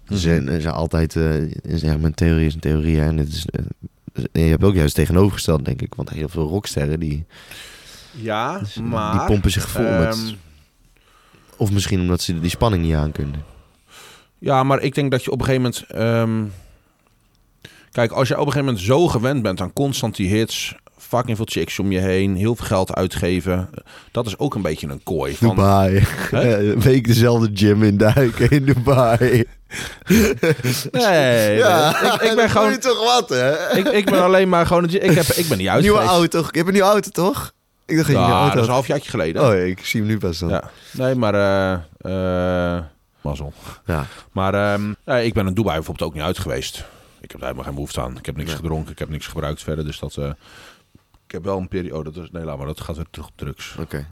zijn, 0.05 0.49
er 0.49 0.61
zijn 0.61 0.75
altijd... 0.75 1.17
eh 1.17 1.43
zeg, 1.63 1.99
mijn 1.99 2.15
theorie 2.15 2.47
is 2.47 2.55
een 2.55 2.61
theorie 2.61 3.01
en 3.01 3.17
het 3.17 3.29
is... 3.29 3.47
je 4.33 4.41
hebt 4.41 4.65
ook 4.65 4.75
juist 4.75 4.95
tegenovergesteld, 4.95 5.65
denk 5.65 5.83
ik. 5.83 5.95
Want 5.95 6.11
heel 6.11 6.29
veel 6.29 6.47
rocksterren, 6.49 7.01
die, 7.01 7.25
Ja, 8.11 8.59
die 8.75 8.83
maar... 8.83 9.27
pompen 9.27 9.51
zich 9.51 9.69
vol 9.69 9.83
met... 9.99 10.15
ehm, 10.17 10.35
Of 11.57 11.71
misschien 11.71 12.01
omdat 12.01 12.21
ze 12.21 12.41
die 12.41 12.51
spanning 12.51 12.83
niet 12.83 12.95
aan 12.95 13.13
kunnen. 13.13 13.45
Ja, 14.39 14.63
maar 14.63 14.81
ik 14.81 14.95
denk 14.95 15.11
dat 15.11 15.25
je 15.25 15.31
op 15.31 15.39
een 15.41 15.45
gegeven 15.45 15.63
moment. 15.63 15.85
ehm, 15.91 16.45
kijk, 17.91 18.11
als 18.13 18.29
je 18.29 18.35
op 18.35 18.47
een 18.47 18.53
gegeven 18.53 18.67
moment 18.67 18.85
zo 18.85 19.07
gewend 19.09 19.43
bent 19.43 19.61
aan 19.61 19.73
constant 19.73 20.17
die 20.17 20.29
hits, 20.29 20.75
fucking 21.09 21.37
veel 21.37 21.47
chicks 21.49 21.79
om 21.79 21.93
je 21.93 21.99
heen, 21.99 22.37
heel 22.37 22.55
veel 22.57 22.67
geld 22.67 22.95
uitgeven, 22.95 23.71
dat 24.11 24.27
is 24.27 24.39
ook 24.39 24.55
een 24.55 24.63
beetje 24.63 24.89
een 24.89 25.03
kooi. 25.03 25.37
Van, 25.37 25.49
Dubai. 25.49 26.07
Week 26.79 27.07
dezelfde 27.07 27.51
gym 27.55 27.83
in 27.83 27.97
duiken 27.97 28.51
in 28.51 28.65
Dubai. 28.65 29.45
Nee, 30.93 31.57
ja, 31.57 32.03
ik, 32.15 32.21
ik 32.23 32.37
ben 32.37 32.51
gewoon. 32.57 32.79
toch 32.79 33.05
wat, 33.05 33.29
hè? 33.29 33.77
Ik, 33.77 33.87
ik 33.87 34.05
ben 34.05 34.23
alleen 34.23 34.49
maar 34.49 34.67
gewoon. 34.67 34.85
Ik, 34.85 35.13
heb, 35.15 35.27
ik 35.27 35.49
ben 35.49 35.59
niet 35.59 35.69
uit. 35.69 35.83
Nieuwe 35.83 35.99
auto. 35.99 36.39
Ik 36.41 36.55
heb 36.55 36.67
een 36.67 36.73
nieuwe 36.73 36.89
auto, 36.89 37.11
toch? 37.11 37.53
Ik 37.87 37.97
dacht 37.97 38.09
Ja, 38.09 38.31
auto 38.31 38.49
dat 38.55 38.63
is 38.63 38.67
een 38.67 38.73
halfjaartje 38.73 39.11
geleden. 39.11 39.43
Oh, 39.47 39.55
ik 39.55 39.85
zie 39.85 40.01
hem 40.01 40.09
nu 40.09 40.19
pas 40.19 40.39
dan. 40.39 40.49
Ja. 40.49 40.63
Ja. 40.93 41.05
Nee, 41.05 41.15
maar. 41.15 41.35
eh 41.35 42.77
eh 42.77 42.83
mazzel. 43.21 43.53
Maar 44.33 44.55
ehm, 44.55 44.93
ja, 45.05 45.17
ik 45.17 45.33
ben 45.35 45.47
in 45.47 45.55
Dubai 45.55 45.75
bijvoorbeeld 45.77 46.09
ook 46.09 46.15
niet 46.15 46.25
uit 46.25 46.39
geweest. 46.39 46.85
Ik 47.21 47.31
heb 47.31 47.41
daar 47.41 47.49
helemaal 47.49 47.65
geen 47.65 47.75
behoefte 47.75 48.01
aan. 48.01 48.17
Ik 48.19 48.27
heb 48.27 48.37
niks 48.37 48.53
gedronken, 48.55 48.93
ik 48.93 48.99
heb 48.99 49.09
niks 49.09 49.27
gebruikt 49.27 49.63
verder. 49.63 49.85
Dus 49.85 49.99
dat. 49.99 50.19
Eh, 51.29 51.35
ik 51.35 51.45
heb 51.45 51.45
wel 51.45 51.59
een 51.59 51.69
periode. 51.69 52.21
Is, 52.23 52.31
nee, 52.31 52.45
laat 52.45 52.57
maar. 52.59 52.67
Dat 52.67 52.81
gaat 52.81 52.97
weer 52.97 53.07
terug 53.11 53.27
op 53.29 53.33
drugs. 53.37 53.77
Oké. 53.79 54.07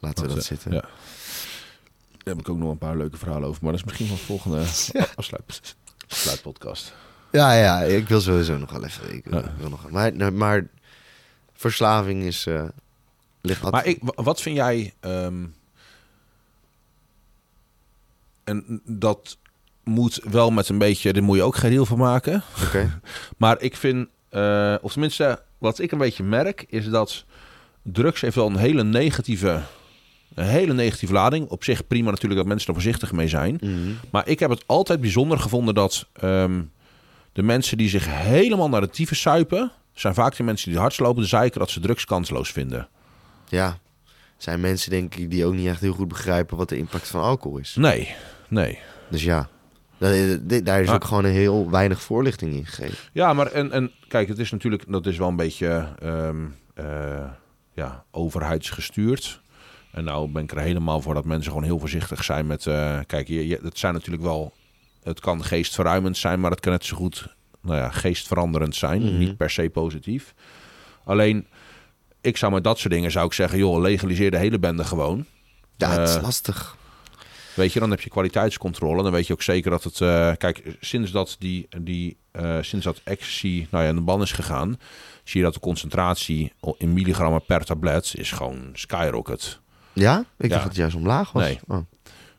Laten 0.00 0.22
we 0.22 0.28
Dat, 0.28 0.36
dat 0.36 0.38
eh, 0.38 0.42
zitten. 0.44 0.72
ja. 0.72 0.80
Daar 0.80 2.34
heb 2.34 2.38
ik 2.38 2.48
ook 2.48 2.58
nog 2.58 2.70
een 2.70 2.78
paar 2.78 2.96
leuke 2.96 3.16
verhalen 3.16 3.48
over. 3.48 3.62
Maar 3.62 3.72
dat 3.72 3.80
is 3.80 3.86
misschien 3.86 4.06
wel 4.08 4.16
de 4.16 4.22
volgende 4.22 4.58
afsluit, 5.16 5.76
afsluitpodcast. 6.08 6.94
Ja, 7.32 7.52
ja, 7.52 7.80
ik 7.82 8.08
wil 8.08 8.20
sowieso 8.20 8.58
nog 8.58 8.70
wel 8.70 8.84
even. 8.84 9.14
Ik 9.14 9.24
wil, 9.24 9.38
Ja. 9.60 9.68
nog, 9.68 9.90
maar, 9.90 10.32
maar 10.32 10.66
verslaving 11.52 12.22
is. 12.22 12.46
eh 12.46 12.64
ligt 13.40 13.70
Maar 13.70 13.86
ik, 13.86 13.98
wa- 14.02 14.22
wat 14.22 14.40
vind 14.40 14.56
jij... 14.56 14.94
ehm, 15.00 15.44
en 18.44 18.80
dat 18.84 19.38
moet 19.84 20.20
wel 20.30 20.50
met 20.50 20.68
een 20.68 20.78
beetje... 20.78 21.12
Daar 21.12 21.22
moet 21.22 21.36
je 21.36 21.42
ook 21.42 21.56
geen 21.56 21.70
deel 21.70 21.86
van 21.86 21.98
maken. 21.98 22.42
Oké. 22.66 23.00
Maar 23.36 23.60
ik 23.60 23.76
vind... 23.76 24.08
eh, 24.28 24.74
of 24.80 24.92
tenminste, 24.92 25.42
wat 25.62 25.78
ik 25.78 25.92
een 25.92 25.98
beetje 25.98 26.22
merk... 26.22 26.64
is 26.68 26.88
dat 26.88 27.24
drugs 27.82 28.20
heeft 28.20 28.34
wel 28.34 28.46
een 28.46 28.56
hele 28.56 28.84
negatieve... 28.84 29.62
Een 30.34 30.44
hele 30.44 30.72
negatieve 30.72 31.14
lading. 31.14 31.48
Op 31.48 31.64
zich 31.64 31.86
prima 31.86 32.10
natuurlijk 32.10 32.40
dat 32.40 32.48
mensen 32.48 32.68
er 32.68 32.74
voorzichtig 32.74 33.12
mee 33.12 33.28
zijn. 33.28 33.58
Mhm. 33.60 33.92
Maar 34.10 34.28
ik 34.28 34.38
heb 34.38 34.50
het 34.50 34.64
altijd 34.66 35.00
bijzonder 35.00 35.38
gevonden 35.38 35.74
dat 35.74 36.06
ehm, 36.12 36.62
de 37.32 37.42
mensen 37.42 37.76
die 37.76 37.88
zich 37.88 38.06
helemaal 38.08 38.68
naar 38.68 38.80
de 38.80 38.90
tyfus 38.90 39.20
suipen, 39.20 39.72
zijn 39.94 40.14
vaak 40.14 40.36
de 40.36 40.42
mensen 40.42 40.70
die 40.70 40.80
hardst 40.80 41.00
lopen 41.00 41.22
te 41.22 41.28
zeiken 41.28 41.60
dat 41.60 41.70
ze 41.70 41.80
drugs 41.80 42.04
kansloos 42.04 42.52
vinden. 42.52 42.88
Ja. 43.48 43.78
Zijn 44.36 44.60
mensen, 44.60 44.90
denk 44.90 45.14
ik, 45.14 45.30
die 45.30 45.44
ook 45.44 45.54
niet 45.54 45.66
echt 45.66 45.80
heel 45.80 45.92
goed 45.92 46.08
begrijpen 46.08 46.56
wat 46.56 46.68
de 46.68 46.76
impact 46.76 47.08
van 47.08 47.22
alcohol 47.22 47.58
is. 47.58 47.74
Nee, 47.74 48.14
nee. 48.48 48.78
Dus 49.08 49.24
ja. 49.24 49.48
Da- 50.02 50.36
da- 50.40 50.60
Daar 50.60 50.80
is 50.82 50.88
ook 50.88 51.04
gewoon 51.04 51.24
een 51.24 51.32
heel 51.32 51.70
weinig 51.70 52.02
voorlichting 52.02 52.52
in 52.54 52.66
gegeven. 52.66 52.98
Ja, 53.12 53.32
maar 53.32 53.46
en, 53.46 53.72
en 53.72 53.90
kijk, 54.08 54.28
het 54.28 54.38
is 54.38 54.50
natuurlijk, 54.50 54.84
dat 54.88 55.06
is 55.06 55.16
wel 55.18 55.28
een 55.28 55.36
beetje 55.36 55.88
ehm, 55.98 56.36
eh, 56.74 57.24
ja, 57.74 58.04
overheidsgestuurd. 58.10 59.40
En 59.92 60.04
nou 60.04 60.28
ben 60.32 60.42
ik 60.42 60.50
er 60.52 60.58
helemaal 60.58 61.00
voor 61.00 61.14
dat 61.14 61.24
mensen 61.24 61.48
gewoon 61.52 61.66
heel 61.66 61.78
voorzichtig 61.78 62.24
zijn 62.24 62.46
met, 62.46 62.66
eh, 62.66 62.98
kijk, 63.06 63.28
je, 63.28 63.46
je, 63.48 63.58
het 63.62 63.78
zijn 63.78 63.94
natuurlijk 63.94 64.22
wel, 64.22 64.52
het 65.02 65.20
kan 65.20 65.44
geestverruimend 65.44 66.16
zijn, 66.16 66.40
maar 66.40 66.50
het 66.50 66.60
kan 66.60 66.72
net 66.72 66.84
zo 66.84 66.96
goed, 66.96 67.26
nou 67.60 67.76
ja, 67.76 67.90
geestveranderend 67.90 68.74
zijn, 68.76 69.02
Mhm. 69.02 69.18
niet 69.18 69.36
per 69.36 69.50
se 69.50 69.68
positief. 69.70 70.34
Alleen, 71.04 71.46
ik 72.20 72.36
zou 72.36 72.52
met 72.52 72.64
dat 72.64 72.78
soort 72.78 72.92
dingen 72.92 73.10
zou 73.10 73.26
ik 73.26 73.32
zeggen, 73.32 73.58
joh, 73.58 73.80
legaliseer 73.80 74.30
de 74.30 74.36
hele 74.38 74.58
bende 74.58 74.84
gewoon. 74.84 75.24
Ja, 75.76 75.90
het 75.90 76.08
is 76.08 76.16
Eh, 76.16 76.22
lastig. 76.22 76.76
Weet 77.54 77.72
je, 77.72 77.80
dan 77.80 77.90
heb 77.90 78.00
je 78.00 78.10
kwaliteitscontrole. 78.10 79.02
Dan 79.02 79.12
weet 79.12 79.26
je 79.26 79.32
ook 79.32 79.42
zeker 79.42 79.70
dat 79.70 79.84
het. 79.84 80.00
eh, 80.00 80.30
kijk, 80.38 80.76
sinds 80.80 81.10
dat 81.10 81.36
die, 81.38 81.68
die 81.80 82.16
eh, 82.30 82.56
sinds 82.60 82.84
dat 82.84 83.00
ecstasy 83.04 83.66
nou 83.70 83.84
ja, 83.84 83.90
in 83.90 83.96
de 83.96 84.00
ban 84.02 84.22
is 84.22 84.32
gegaan, 84.32 84.78
zie 85.24 85.40
je 85.40 85.46
dat 85.46 85.54
de 85.54 85.60
concentratie 85.60 86.52
in 86.78 86.92
milligrammen 86.92 87.44
per 87.44 87.64
tablet 87.64 88.12
is 88.16 88.30
gewoon 88.32 88.70
skyrocket. 88.72 89.60
Ja? 89.92 90.18
Ik 90.18 90.24
dacht 90.36 90.50
Ja. 90.50 90.56
dat 90.56 90.64
het 90.66 90.76
juist 90.76 90.96
omlaag 90.96 91.32
was. 91.32 91.42
Nee. 91.42 91.58
Oh. 91.68 91.78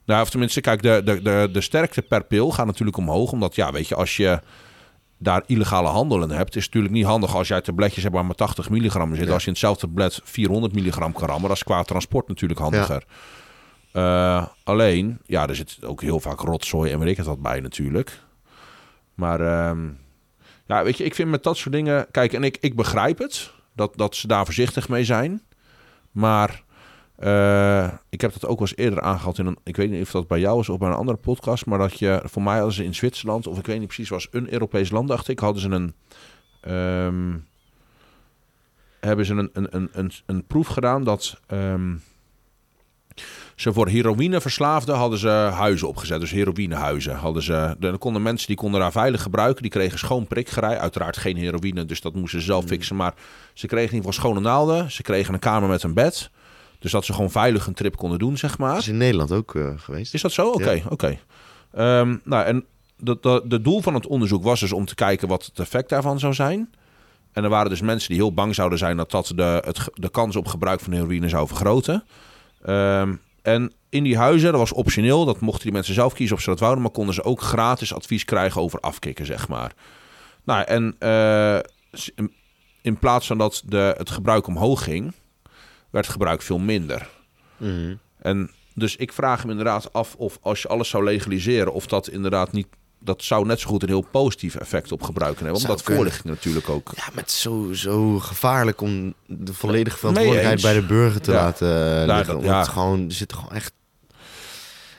Nou, 0.05 0.21
of 0.21 0.29
tenminste, 0.29 0.61
kijk, 0.61 0.81
de, 0.81 1.01
de, 1.05 1.21
de, 1.21 1.49
de 1.51 1.61
sterkte 1.61 2.01
per 2.01 2.23
pil 2.23 2.51
gaat 2.51 2.65
natuurlijk 2.65 2.97
omhoog. 2.97 3.31
Omdat, 3.31 3.55
ja, 3.55 3.71
weet 3.71 3.87
je, 3.87 3.95
als 3.95 4.17
je 4.17 4.39
daar 5.17 5.43
illegale 5.45 5.87
handel 5.87 6.23
in 6.23 6.29
hebt, 6.29 6.55
is 6.55 6.63
het 6.63 6.73
natuurlijk 6.73 6.93
niet 6.93 7.05
handig 7.11 7.35
als 7.35 7.47
jij 7.47 7.61
tabletjes 7.61 8.03
hebt 8.03 8.15
waar 8.15 8.25
maar 8.25 8.35
80 8.35 8.69
milligram 8.69 9.15
zit. 9.15 9.27
Ja. 9.27 9.33
Als 9.33 9.41
je 9.41 9.47
in 9.47 9.53
hetzelfde 9.53 9.87
tablet 9.87 10.19
400 10.23 10.73
milligram 10.73 11.13
kan 11.13 11.27
rammen, 11.27 11.47
dat 11.47 11.57
is 11.57 11.63
qua 11.63 11.83
transport 11.83 12.27
natuurlijk 12.27 12.59
handiger. 12.59 13.03
Eh, 13.93 14.45
alleen, 14.63 15.19
ja, 15.25 15.47
er 15.47 15.55
zit 15.55 15.77
ook 15.83 16.01
heel 16.01 16.19
vaak 16.19 16.39
rotzooi 16.39 16.91
en 16.91 16.99
weet 16.99 17.09
ik 17.09 17.17
het 17.17 17.25
wat 17.25 17.41
bij 17.41 17.59
natuurlijk. 17.59 18.19
Maar 19.13 19.41
ehm, 19.41 19.89
ja, 20.65 20.83
weet 20.83 20.97
je, 20.97 21.03
ik 21.03 21.15
vind 21.15 21.29
met 21.29 21.43
dat 21.43 21.57
soort 21.57 21.75
dingen... 21.75 22.07
Kijk, 22.11 22.33
en 22.33 22.43
ik, 22.43 22.57
ik 22.59 22.75
begrijp 22.75 23.17
het, 23.17 23.51
dat, 23.75 23.93
dat 23.95 24.15
ze 24.15 24.27
daar 24.27 24.45
voorzichtig 24.45 24.89
mee 24.89 25.03
zijn. 25.03 25.41
Maar 26.11 26.63
eh, 27.15 27.93
ik 28.09 28.21
heb 28.21 28.33
dat 28.33 28.45
ook 28.45 28.59
wel 28.59 28.67
eens 28.67 28.77
eerder 28.77 29.01
aangehaald 29.01 29.37
in 29.37 29.45
een... 29.45 29.57
Ik 29.63 29.75
weet 29.75 29.89
niet 29.89 30.01
of 30.01 30.11
dat 30.11 30.27
bij 30.27 30.39
jou 30.39 30.59
is 30.59 30.69
of 30.69 30.77
bij 30.77 30.89
een 30.89 30.95
andere 30.95 31.17
podcast... 31.17 31.65
maar 31.65 31.79
dat 31.79 31.99
je, 31.99 32.21
voor 32.23 32.43
mij 32.43 32.55
hadden 32.55 32.73
ze 32.73 32.83
in 32.83 32.95
Zwitserland... 32.95 33.47
of 33.47 33.57
ik 33.57 33.65
weet 33.65 33.77
niet 33.79 33.87
precies, 33.87 34.09
was 34.09 34.27
een 34.31 34.53
Europees 34.53 34.91
land, 34.91 35.07
dacht 35.07 35.27
ik... 35.27 35.39
hadden 35.39 35.61
ze 35.61 35.69
een... 35.69 35.93
ehm, 36.61 37.37
hebben 38.99 39.25
ze 39.25 39.33
een, 39.33 39.49
een, 39.53 39.75
een, 39.75 39.89
een, 39.91 40.11
een 40.25 40.45
proef 40.45 40.67
gedaan 40.67 41.03
dat... 41.03 41.39
ehm, 41.47 41.95
ze 43.55 43.73
voor 43.73 43.87
heroïneverslaafden 43.87 44.95
hadden 44.95 45.19
ze 45.19 45.27
huizen 45.53 45.87
opgezet. 45.87 46.19
Dus 46.19 46.31
heroïnehuizen 46.31 47.15
hadden 47.15 47.43
ze. 47.43 47.75
Dan 47.79 47.97
konden 47.97 48.21
mensen 48.21 48.47
die 48.47 48.55
konden 48.55 48.79
daar 48.79 48.91
veilig 48.91 49.21
gebruiken. 49.21 49.61
Die 49.61 49.71
kregen 49.71 49.99
schoon 49.99 50.27
prikgerij. 50.27 50.79
Uiteraard 50.79 51.17
geen 51.17 51.37
heroïne, 51.37 51.85
dus 51.85 52.01
dat 52.01 52.13
moesten 52.13 52.39
ze 52.39 52.45
zelf 52.45 52.65
fixen. 52.65 52.95
Maar 52.95 53.13
ze 53.53 53.67
kregen 53.67 53.89
in 53.89 53.95
ieder 53.95 54.13
geval 54.13 54.29
schone 54.29 54.39
naalden. 54.47 54.91
Ze 54.91 55.01
kregen 55.01 55.33
een 55.33 55.39
kamer 55.39 55.69
met 55.69 55.83
een 55.83 55.93
bed. 55.93 56.29
Dus 56.79 56.91
dat 56.91 57.05
ze 57.05 57.13
gewoon 57.13 57.31
veilig 57.31 57.67
een 57.67 57.73
trip 57.73 57.95
konden 57.95 58.19
doen, 58.19 58.37
zeg 58.37 58.49
Dat 58.49 58.59
maar. 58.59 58.77
is 58.77 58.87
in 58.87 58.97
Nederland 58.97 59.31
ook 59.31 59.55
eh, 59.55 59.69
geweest. 59.75 60.13
Is 60.13 60.21
dat 60.21 60.31
zo? 60.31 60.49
Oké, 60.49 60.81
oké. 60.89 61.19
Ehm, 61.73 62.17
nou, 62.23 62.45
en 62.45 62.65
de, 62.97 63.17
de, 63.21 63.41
de 63.45 63.61
doel 63.61 63.81
van 63.81 63.93
het 63.93 64.07
onderzoek 64.07 64.43
was 64.43 64.59
dus 64.59 64.71
om 64.71 64.85
te 64.85 64.95
kijken 64.95 65.27
wat 65.27 65.45
het 65.45 65.59
effect 65.59 65.89
daarvan 65.89 66.19
zou 66.19 66.33
zijn. 66.33 66.73
En 67.31 67.43
er 67.43 67.49
waren 67.49 67.69
dus 67.69 67.81
mensen 67.81 68.09
die 68.09 68.17
heel 68.17 68.33
bang 68.33 68.55
zouden 68.55 68.77
zijn 68.77 68.97
dat 68.97 69.11
dat 69.11 69.31
de, 69.35 69.61
het, 69.65 69.89
de 69.93 70.09
kans 70.09 70.35
op 70.35 70.47
gebruik 70.47 70.79
van 70.79 70.93
heroïne 70.93 71.29
zou 71.29 71.47
vergroten. 71.47 72.03
Ehm, 72.65 73.13
en 73.43 73.71
in 73.89 74.03
die 74.03 74.17
huizen, 74.17 74.51
dat 74.51 74.59
was 74.59 74.73
optioneel, 74.73 75.25
dat 75.25 75.39
mochten 75.39 75.63
die 75.63 75.71
mensen 75.71 75.93
zelf 75.93 76.13
kiezen 76.13 76.35
of 76.35 76.41
ze 76.41 76.49
dat 76.49 76.59
wouden, 76.59 76.81
maar 76.83 76.91
konden 76.91 77.13
ze 77.13 77.23
ook 77.23 77.41
gratis 77.41 77.93
advies 77.93 78.25
krijgen 78.25 78.61
over 78.61 78.79
afkicken, 78.79 79.25
zeg 79.25 79.47
maar. 79.47 79.73
Nou, 80.43 80.63
en 80.63 80.95
eh, 80.99 81.59
in- 82.81 82.97
plaats 82.97 83.27
van 83.27 83.37
dat 83.37 83.63
de, 83.65 83.95
het 83.97 84.09
gebruik 84.09 84.47
omhoog 84.47 84.83
ging, 84.83 85.13
werd 85.89 86.05
het 86.05 86.13
gebruik 86.13 86.41
veel 86.41 86.59
minder. 86.59 87.09
Mhm. 87.57 87.95
En 88.17 88.51
dus 88.73 88.95
ik 88.95 89.13
vraag 89.13 89.43
me 89.45 89.49
inderdaad 89.51 89.93
af 89.93 90.15
of 90.15 90.37
als 90.41 90.61
je 90.61 90.67
alles 90.67 90.89
zou 90.89 91.03
legaliseren, 91.03 91.73
of 91.73 91.87
dat 91.87 92.07
inderdaad 92.07 92.51
niet. 92.51 92.67
Dat 93.03 93.23
zou 93.23 93.45
net 93.45 93.59
zo 93.59 93.67
goed 93.69 93.81
een 93.83 93.87
heel 93.89 94.05
positief 94.11 94.55
effect 94.55 94.91
op 94.91 95.01
gebruiken 95.03 95.43
hebben. 95.45 95.61
Omdat 95.61 95.81
voorlichting 95.81 96.25
natuurlijk 96.33 96.69
ook. 96.69 96.91
Ja, 96.95 97.03
maar 97.13 97.23
het 97.23 97.29
is 97.31 97.41
zo, 97.41 97.69
zo 97.73 98.19
gevaarlijk 98.19 98.81
om 98.81 99.13
de 99.25 99.53
volledige 99.53 99.97
verantwoordelijkheid 99.97 100.61
bij 100.61 100.73
de 100.73 100.85
burger 100.85 101.21
te 101.21 101.31
Ja. 101.31 101.37
laten 101.43 101.67
eh, 101.67 102.05
Nou, 102.05 102.17
liggen. 102.17 102.33
dat- 102.35 102.43
ja. 102.43 102.59
het 102.59 102.67
gewoon, 102.67 103.05
er 103.05 103.11
zit 103.11 103.33
gewoon 103.33 103.51
echt... 103.51 103.73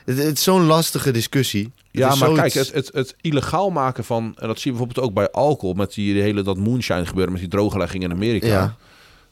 Het, 0.05 0.17
het 0.17 0.37
is 0.37 0.43
zo'n 0.43 0.65
lastige 0.65 1.11
discussie. 1.11 1.71
Ja, 1.91 2.07
maar 2.07 2.17
zoiets- 2.17 2.39
kijk, 2.39 2.53
het, 2.53 2.73
het, 2.73 2.89
het 2.93 3.15
illegaal 3.21 3.69
maken 3.69 4.03
van. 4.03 4.33
En 4.37 4.47
dat 4.47 4.59
zie 4.59 4.71
je 4.71 4.77
bijvoorbeeld 4.77 5.07
ook 5.07 5.13
bij 5.13 5.29
alcohol. 5.31 5.73
Met 5.75 5.93
die 5.93 6.21
hele 6.21 6.41
dat 6.41 6.57
moonshine 6.57 7.05
gebeuren. 7.05 7.31
Met 7.31 7.41
die 7.41 7.49
drooglegging 7.49 8.03
in 8.03 8.11
Amerika. 8.11 8.47
Ja. 8.47 8.75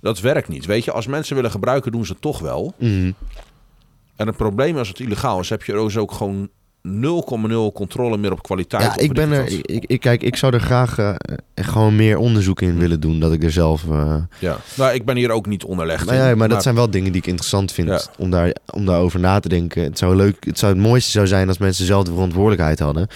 Dat 0.02 0.20
werkt 0.20 0.48
niet. 0.48 0.66
Weet 0.66 0.84
je, 0.84 0.92
als 0.92 1.08
mensen 1.08 1.36
willen 1.36 1.52
gebruiken, 1.52 1.92
doen 1.92 2.06
ze 2.06 2.12
het 2.12 2.22
toch 2.22 2.40
wel. 2.40 2.74
Mhm. 2.80 3.12
En 4.16 4.28
het 4.28 4.38
probleem 4.38 4.78
als 4.78 4.88
het 4.88 5.00
illegaal 5.00 5.40
is, 5.40 5.50
heb 5.50 5.64
je 5.64 5.74
er 5.74 5.84
dus 5.84 5.98
ook 5.98 6.12
gewoon 6.12 6.50
0,0 6.88 7.74
controle 7.74 8.18
meer 8.18 8.32
op 8.32 8.44
kwaliteit. 8.44 8.84
Ja, 8.84 8.98
ik 8.98 9.14
ben 9.14 9.32
er... 9.32 9.70
Ik, 9.90 10.00
kijk, 10.00 10.24
ik 10.24 10.36
zou 10.36 10.54
er 10.54 10.60
graag 10.60 10.98
eh, 10.98 11.14
gewoon 11.56 11.96
meer 11.96 12.18
onderzoek 12.18 12.62
in 12.62 12.78
willen 12.78 13.00
doen. 13.00 13.20
Dat 13.20 13.32
ik 13.34 13.44
er 13.44 13.52
zelf... 13.52 13.84
eh, 13.90 14.16
Ja. 14.40 14.58
Nou, 14.78 14.94
ik 14.94 15.06
ben 15.06 15.16
hier 15.16 15.32
ook 15.32 15.46
niet 15.46 15.64
onderlegd. 15.64 16.06
Maar, 16.06 16.16
in, 16.16 16.22
ja, 16.22 16.36
maar 16.36 16.50
dat 16.50 16.64
zijn 16.64 16.76
wel 16.76 16.90
dingen 16.90 17.12
die 17.12 17.22
ik 17.22 17.28
interessant 17.28 17.72
vind 17.72 17.88
Ja. 17.88 18.02
om, 18.18 18.30
daar, 18.30 18.56
om 18.74 18.86
daarover 18.86 19.20
na 19.20 19.40
te 19.40 19.50
denken. 19.50 19.84
Het 19.84 19.98
zou, 19.98 20.16
leuk, 20.16 20.46
het 20.46 20.60
zou 20.60 20.74
het 20.74 20.82
mooiste 20.82 21.12
zou 21.12 21.28
zijn 21.28 21.48
als 21.48 21.58
mensen 21.58 21.86
zelf 21.86 22.04
de 22.04 22.12
verantwoordelijkheid 22.12 22.80
hadden. 22.80 23.08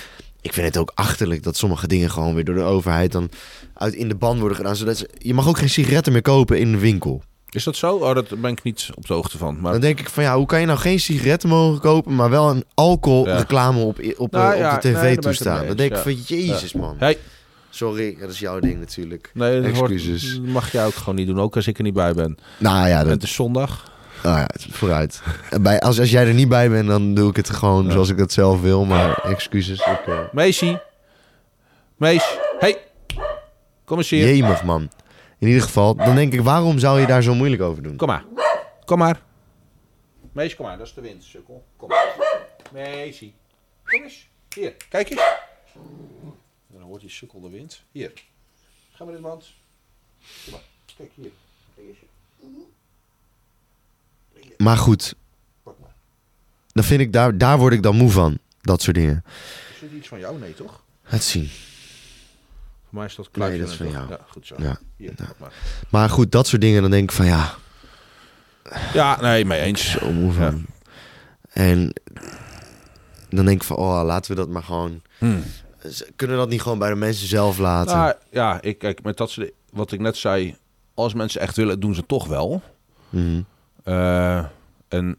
Ik 0.41 0.53
vind 0.53 0.65
het 0.67 0.77
ook 0.77 0.91
achterlijk 0.95 1.43
dat 1.43 1.57
sommige 1.57 1.87
dingen 1.87 2.09
gewoon 2.11 2.33
weer 2.35 2.45
door 2.45 2.55
de 2.55 2.61
overheid 2.61 3.11
dan 3.11 3.29
uit 3.73 3.93
in 3.93 4.07
de 4.09 4.15
ban 4.15 4.39
worden 4.39 4.57
gedaan. 4.57 4.75
Zodat 4.75 4.97
ze, 4.97 5.09
je 5.17 5.33
mag 5.33 5.47
ook 5.47 5.57
geen 5.57 5.69
sigaretten 5.69 6.13
meer 6.13 6.21
kopen 6.21 6.59
in 6.59 6.71
de 6.71 6.77
winkel. 6.77 7.21
Is 7.49 7.63
dat 7.63 7.75
zo? 7.75 7.95
Oh, 7.95 8.15
dat 8.15 8.41
ben 8.41 8.51
ik 8.51 8.63
niet 8.63 8.89
op 8.95 9.07
de 9.07 9.13
hoogte 9.13 9.37
van. 9.37 9.59
Maar 9.61 9.71
Dan 9.71 9.81
denk 9.81 9.99
ik 9.99 10.09
van 10.09 10.23
ja, 10.23 10.35
hoe 10.35 10.45
kan 10.45 10.59
je 10.59 10.65
nou 10.65 10.79
geen 10.79 10.99
sigaretten 10.99 11.49
mogen 11.49 11.79
kopen, 11.81 12.15
maar 12.15 12.29
wel 12.29 12.49
een 12.49 12.63
alcoholreclame 12.73 13.79
op, 13.79 13.99
op, 14.17 14.31
Nou 14.31 14.55
ja, 14.55 14.75
op 14.75 14.81
de 14.81 14.91
tv 14.91 15.17
toestaan? 15.17 15.67
Dan 15.67 15.75
denk 15.75 15.91
ik 15.91 15.97
van 15.97 16.13
jezus 16.13 16.73
man. 16.73 16.95
Hey, 16.97 17.17
Sorry, 17.69 18.17
dat 18.19 18.29
is 18.29 18.39
jouw 18.39 18.59
ding 18.59 18.79
natuurlijk. 18.79 19.31
nee, 19.33 19.61
dat 19.61 19.69
Excuses. 19.71 20.39
mag 20.45 20.71
jij 20.71 20.85
ook 20.85 20.93
gewoon 20.93 21.15
niet 21.15 21.27
doen. 21.27 21.39
Ook 21.39 21.55
als 21.55 21.67
ik 21.67 21.77
er 21.77 21.83
niet 21.83 21.93
bij 21.93 22.13
ben. 22.13 22.37
Nou 22.57 22.87
ja, 22.87 23.01
dat, 23.03 23.11
het 23.11 23.23
is 23.23 23.33
zondag. 23.33 23.91
nou 24.23 24.37
ja 24.37 24.47
vooruit. 24.71 25.21
Bij, 25.61 25.79
als, 25.79 25.99
als 25.99 26.11
jij 26.11 26.27
er 26.27 26.33
niet 26.33 26.49
bij 26.49 26.69
bent, 26.69 26.87
dan 26.87 27.13
doe 27.13 27.29
ik 27.29 27.35
het 27.35 27.49
gewoon 27.49 27.85
Ja. 27.85 27.91
zoals 27.91 28.09
ik 28.09 28.17
dat 28.17 28.31
zelf 28.31 28.61
wil. 28.61 28.85
Maar 28.85 29.17
excuses. 29.23 29.79
Ik, 29.79 29.99
eh, 30.07 30.17
Meesie. 30.31 30.77
Mees. 31.97 32.37
Hey. 32.59 32.77
Kom 33.85 33.97
eens 33.97 34.09
hier. 34.09 34.27
Jemig, 34.35 34.63
man. 34.63 34.89
In 35.37 35.47
ieder 35.47 35.61
geval, 35.61 35.95
dan 35.95 36.15
denk 36.15 36.33
ik, 36.33 36.41
waarom 36.41 36.79
zou 36.79 36.99
je 36.99 37.07
daar 37.07 37.23
zo 37.23 37.35
moeilijk 37.35 37.61
over 37.61 37.83
doen? 37.83 37.95
Kom 37.95 38.07
maar. 38.07 38.25
Kom 38.85 38.97
maar. 38.97 39.21
Mees, 40.31 40.55
kom 40.55 40.65
maar. 40.65 40.77
Dat 40.77 40.87
is 40.87 40.93
de 40.93 41.01
wind, 41.01 41.23
sukkel. 41.23 41.65
Kom 41.75 41.89
maar. 41.89 42.15
Meesie. 42.71 43.33
Kom 43.83 44.03
eens. 44.03 44.29
Hier. 44.55 44.75
Kijk 44.89 45.09
eens. 45.09 45.21
Dan 46.67 46.81
hoort 46.81 47.01
die 47.01 47.09
sukkel 47.09 47.41
de 47.41 47.49
wind. 47.49 47.83
Hier. 47.91 48.11
Ga 48.91 49.05
maar 49.05 49.13
in 49.13 49.21
de. 49.21 49.27
Kom 49.29 49.41
maar. 50.51 50.61
Kijk 50.97 51.11
hier. 51.15 51.31
Kijk 51.75 51.87
eens. 51.87 51.97
Maar 54.57 54.77
goed, 54.77 55.15
dan 56.71 56.83
vind 56.83 57.01
ik, 57.01 57.13
daar, 57.13 57.37
daar 57.37 57.57
word 57.57 57.73
ik 57.73 57.83
dan 57.83 57.95
moe 57.95 58.09
van. 58.09 58.37
Dat 58.61 58.81
soort 58.81 58.95
dingen. 58.95 59.23
Is 59.73 59.79
dit 59.79 59.91
iets 59.91 60.07
van 60.07 60.19
jou? 60.19 60.39
Nee, 60.39 60.53
toch? 60.53 60.83
Het 61.01 61.23
zien. 61.23 61.49
Voor 62.89 62.97
mij 62.97 63.05
is 63.05 63.15
dat 63.15 63.25
Nee, 63.25 63.33
kluisje. 63.47 63.59
dat 63.63 63.69
is 63.69 63.75
van 63.75 63.89
jou. 63.89 64.09
Ja, 64.09 64.19
goed 64.27 64.47
zo. 64.47 64.55
Ja. 64.57 64.77
Hier, 64.97 65.13
Ja. 65.17 65.25
pak 65.25 65.39
maar. 65.39 65.51
Maar 65.89 66.09
goed, 66.09 66.31
dat 66.31 66.47
soort 66.47 66.61
dingen, 66.61 66.81
dan 66.81 66.91
denk 66.91 67.03
ik 67.09 67.15
van 67.15 67.25
ja, 67.25 67.53
Ja, 68.93 69.21
nee, 69.21 69.45
mee 69.45 69.59
eens. 69.61 69.91
zo 69.91 70.11
moe 70.11 70.31
van. 70.31 70.65
En 71.49 71.93
dan 73.29 73.45
denk 73.45 73.61
ik 73.61 73.67
van, 73.67 73.77
oh, 73.77 74.01
laten 74.03 74.31
we 74.31 74.37
dat 74.37 74.49
maar 74.49 74.63
gewoon... 74.63 75.01
Hmm. 75.17 75.43
Kunnen 76.15 76.35
we 76.35 76.41
dat 76.41 76.51
niet 76.51 76.61
gewoon 76.61 76.79
bij 76.79 76.89
de 76.89 76.95
mensen 76.95 77.27
zelf 77.27 77.57
laten? 77.57 77.97
Nou, 77.97 78.13
ja, 78.31 78.61
ik 78.61 78.77
kijk 78.77 79.03
met 79.03 79.17
dat 79.17 79.29
soort, 79.29 79.51
wat 79.71 79.91
ik 79.91 79.99
net 79.99 80.17
zei, 80.17 80.55
als 80.93 81.13
mensen 81.13 81.41
echt 81.41 81.55
willen, 81.55 81.79
doen 81.79 81.95
ze 81.95 82.05
toch 82.05 82.27
wel. 82.27 82.61
Mhm. 83.09 83.41
Eh, 83.83 84.45
en 84.87 85.17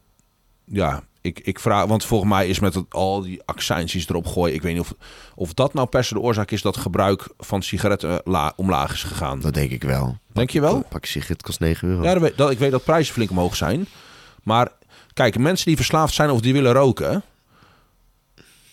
ja, 0.64 1.02
ik, 1.28 1.40
ik 1.46 1.58
vraag, 1.60 1.84
want 1.86 2.04
volgens 2.04 2.30
mij 2.30 2.48
is 2.48 2.58
met 2.58 2.74
het, 2.74 2.84
al 2.88 3.20
die 3.22 3.40
accijnsjes 3.44 4.08
erop 4.08 4.26
gooien, 4.26 4.54
ik 4.54 4.62
weet 4.62 4.72
niet 4.72 4.80
of, 4.82 4.94
of 5.34 5.54
dat 5.54 5.74
nou 5.74 5.88
per 5.88 6.04
se 6.04 6.14
de 6.14 6.20
oorzaak 6.20 6.50
is 6.50 6.62
dat 6.62 6.76
gebruik 6.76 7.28
van 7.38 7.62
sigaretten 7.62 8.20
la, 8.24 8.52
omlaag 8.56 8.92
is 8.92 9.02
gegaan. 9.02 9.40
Dat 9.40 9.54
denk 9.54 9.70
ik 9.70 9.82
wel. 9.82 10.16
Denk 10.32 10.50
je 10.50 10.60
wel? 10.60 10.84
Pak 10.88 11.04
je 11.04 11.10
sigaret, 11.10 11.42
kost 11.42 11.60
9 11.60 11.88
euro. 11.88 12.02
Ja, 12.02 12.12
dat 12.12 12.22
weet, 12.22 12.36
dat, 12.36 12.50
ik 12.50 12.58
weet 12.58 12.70
dat 12.70 12.84
prijzen 12.84 13.14
flink 13.14 13.30
omhoog 13.30 13.56
zijn. 13.56 13.86
Maar 14.42 14.68
kijk, 15.12 15.38
mensen 15.38 15.66
die 15.66 15.76
verslaafd 15.76 16.14
zijn 16.14 16.30
of 16.30 16.40
die 16.40 16.52
willen 16.52 16.72
roken, 16.72 17.22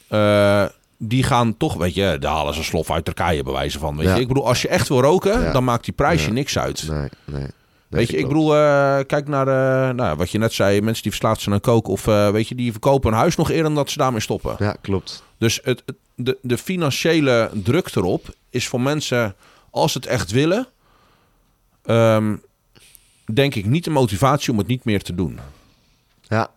eh, 0.08 0.66
die 0.98 1.24
gaan 1.24 1.58
toch, 1.58 1.74
weet 1.74 1.94
je, 1.94 2.18
daar 2.20 2.34
halen 2.34 2.54
ze 2.54 2.64
slof 2.64 2.92
uit 2.92 3.06
Turkije 3.06 3.44
bewijzen 3.44 3.80
van. 3.80 3.98
Weet 3.98 4.06
Ja. 4.08 4.16
je? 4.16 4.22
Ik 4.22 4.28
bedoel, 4.28 4.48
als 4.48 4.62
je 4.62 4.68
echt 4.68 4.88
wil 4.88 5.02
roken, 5.02 5.42
Ja. 5.42 5.52
dan 5.52 5.64
maakt 5.64 5.86
die 5.86 5.94
prijs 5.94 6.22
je 6.22 6.28
Ja. 6.28 6.34
niks 6.34 6.58
uit. 6.58 6.88
Nee, 6.90 7.10
nee. 7.26 7.48
Weet 7.96 8.10
je, 8.10 8.18
ik 8.18 8.28
bedoel, 8.28 8.56
eh, 8.56 9.00
kijk 9.08 9.28
naar 9.28 9.48
eh, 9.48 9.96
nou, 9.96 10.18
wat 10.18 10.30
je 10.32 10.38
net 10.38 10.54
zei. 10.54 10.82
Mensen 10.82 11.04
die 11.04 11.12
verslaafd 11.12 11.42
zijn 11.42 11.56
aan 11.56 11.62
koken. 11.62 11.94
Of 11.94 12.08
eh, 12.08 12.30
weet 12.30 12.48
je, 12.48 12.56
die 12.56 12.72
verkopen 12.72 13.12
een 13.12 13.18
huis 13.18 13.36
nog 13.36 13.50
eerder 13.50 13.64
dan 13.64 13.76
dat 13.76 13.90
ze 13.90 13.98
daarmee 13.98 14.20
stoppen. 14.20 14.56
Ja, 14.60 14.76
klopt. 14.82 15.24
Dus 15.38 15.60
het, 15.64 15.84
het- 15.86 15.96
de, 16.18 16.38
de 16.42 16.58
financiële 16.58 17.50
druk 17.54 17.96
erop 17.96 18.36
is 18.50 18.68
voor 18.68 18.82
mensen, 18.82 19.36
als 19.70 19.92
ze 19.92 19.98
het 19.98 20.08
echt 20.08 20.32
willen, 20.32 20.68
ehm, 21.86 22.36
denk 23.34 23.56
ik 23.56 23.66
niet 23.66 23.84
de 23.84 23.90
motivatie 23.90 24.52
om 24.52 24.58
het 24.58 24.68
niet 24.68 24.84
meer 24.86 25.02
te 25.04 25.16
doen. 25.16 25.40
Ja. 26.22 26.50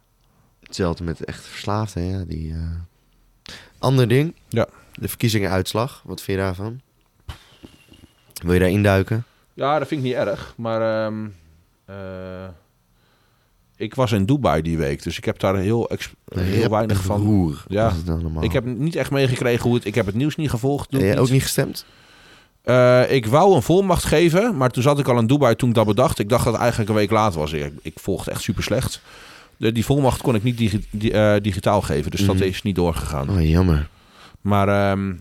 Hetzelfde 0.62 1.04
met 1.04 1.24
echt 1.24 1.44
verslaafden, 1.46 2.04
ja. 2.04 2.24
Die. 2.26 2.54
Ander 3.78 4.08
ding. 4.08 4.34
Ja. 4.48 4.66
De 4.94 5.08
verkiezingenuitslag. 5.08 6.02
Wat 6.04 6.20
vind 6.22 6.38
je 6.38 6.44
daarvan? 6.44 6.80
Wil 8.42 8.52
je 8.52 8.58
daar 8.60 8.68
induiken? 8.68 9.24
Ja, 9.58 9.78
dat 9.78 9.88
vind 9.88 10.00
ik 10.00 10.06
niet 10.06 10.16
erg. 10.16 10.54
Maar 10.56 11.04
ehm, 11.06 11.26
eh, 11.84 11.94
ik 13.76 13.94
was 13.94 14.12
in 14.12 14.24
Dubai 14.24 14.62
die 14.62 14.78
week, 14.78 15.02
dus 15.02 15.18
ik 15.18 15.24
heb 15.24 15.38
daar 15.38 15.56
heel, 15.56 15.90
weinig 16.70 17.02
van. 17.02 17.20
Roer, 17.20 17.64
Ja. 17.68 17.92
Ik 18.40 18.52
heb 18.52 18.64
niet 18.64 18.94
echt 18.96 19.10
meegekregen 19.10 19.62
hoe 19.64 19.74
het. 19.74 19.84
Ik 19.84 19.94
heb 19.94 20.06
het 20.06 20.14
nieuws 20.14 20.36
niet 20.36 20.50
gevolgd. 20.50 20.90
Heb 20.92 21.00
jij 21.00 21.18
ook 21.18 21.30
niet 21.30 21.42
gestemd? 21.42 21.84
Eh, 22.62 23.12
ik 23.12 23.26
wou 23.26 23.54
een 23.54 23.62
volmacht 23.62 24.04
geven, 24.04 24.56
maar 24.56 24.70
toen 24.70 24.82
zat 24.82 24.98
ik 24.98 25.08
al 25.08 25.18
in 25.18 25.26
Dubai 25.26 25.54
toen 25.56 25.68
ik 25.68 25.74
dat 25.74 25.86
bedacht. 25.86 26.18
Ik 26.18 26.28
dacht 26.28 26.44
dat 26.44 26.52
het 26.52 26.62
eigenlijk 26.62 26.90
een 26.90 26.96
week 26.96 27.10
later 27.10 27.38
was. 27.40 27.52
Ik, 27.52 27.72
ik 27.82 27.98
volgde 27.98 28.30
echt 28.30 28.42
super 28.42 28.62
slecht. 28.62 29.00
De, 29.56 29.72
die 29.72 29.84
volmacht 29.84 30.22
kon 30.22 30.34
ik 30.34 30.42
niet 30.42 30.58
digi- 30.58 30.86
di- 30.90 31.10
eh, 31.10 31.34
digitaal 31.42 31.80
geven, 31.82 32.10
dus 32.10 32.20
Mhm. 32.20 32.32
dat 32.32 32.40
is 32.40 32.62
niet 32.62 32.74
doorgegaan. 32.76 33.30
Oh, 33.30 33.48
jammer. 33.50 33.88
Maar 34.40 34.68
ehm, 34.90 35.14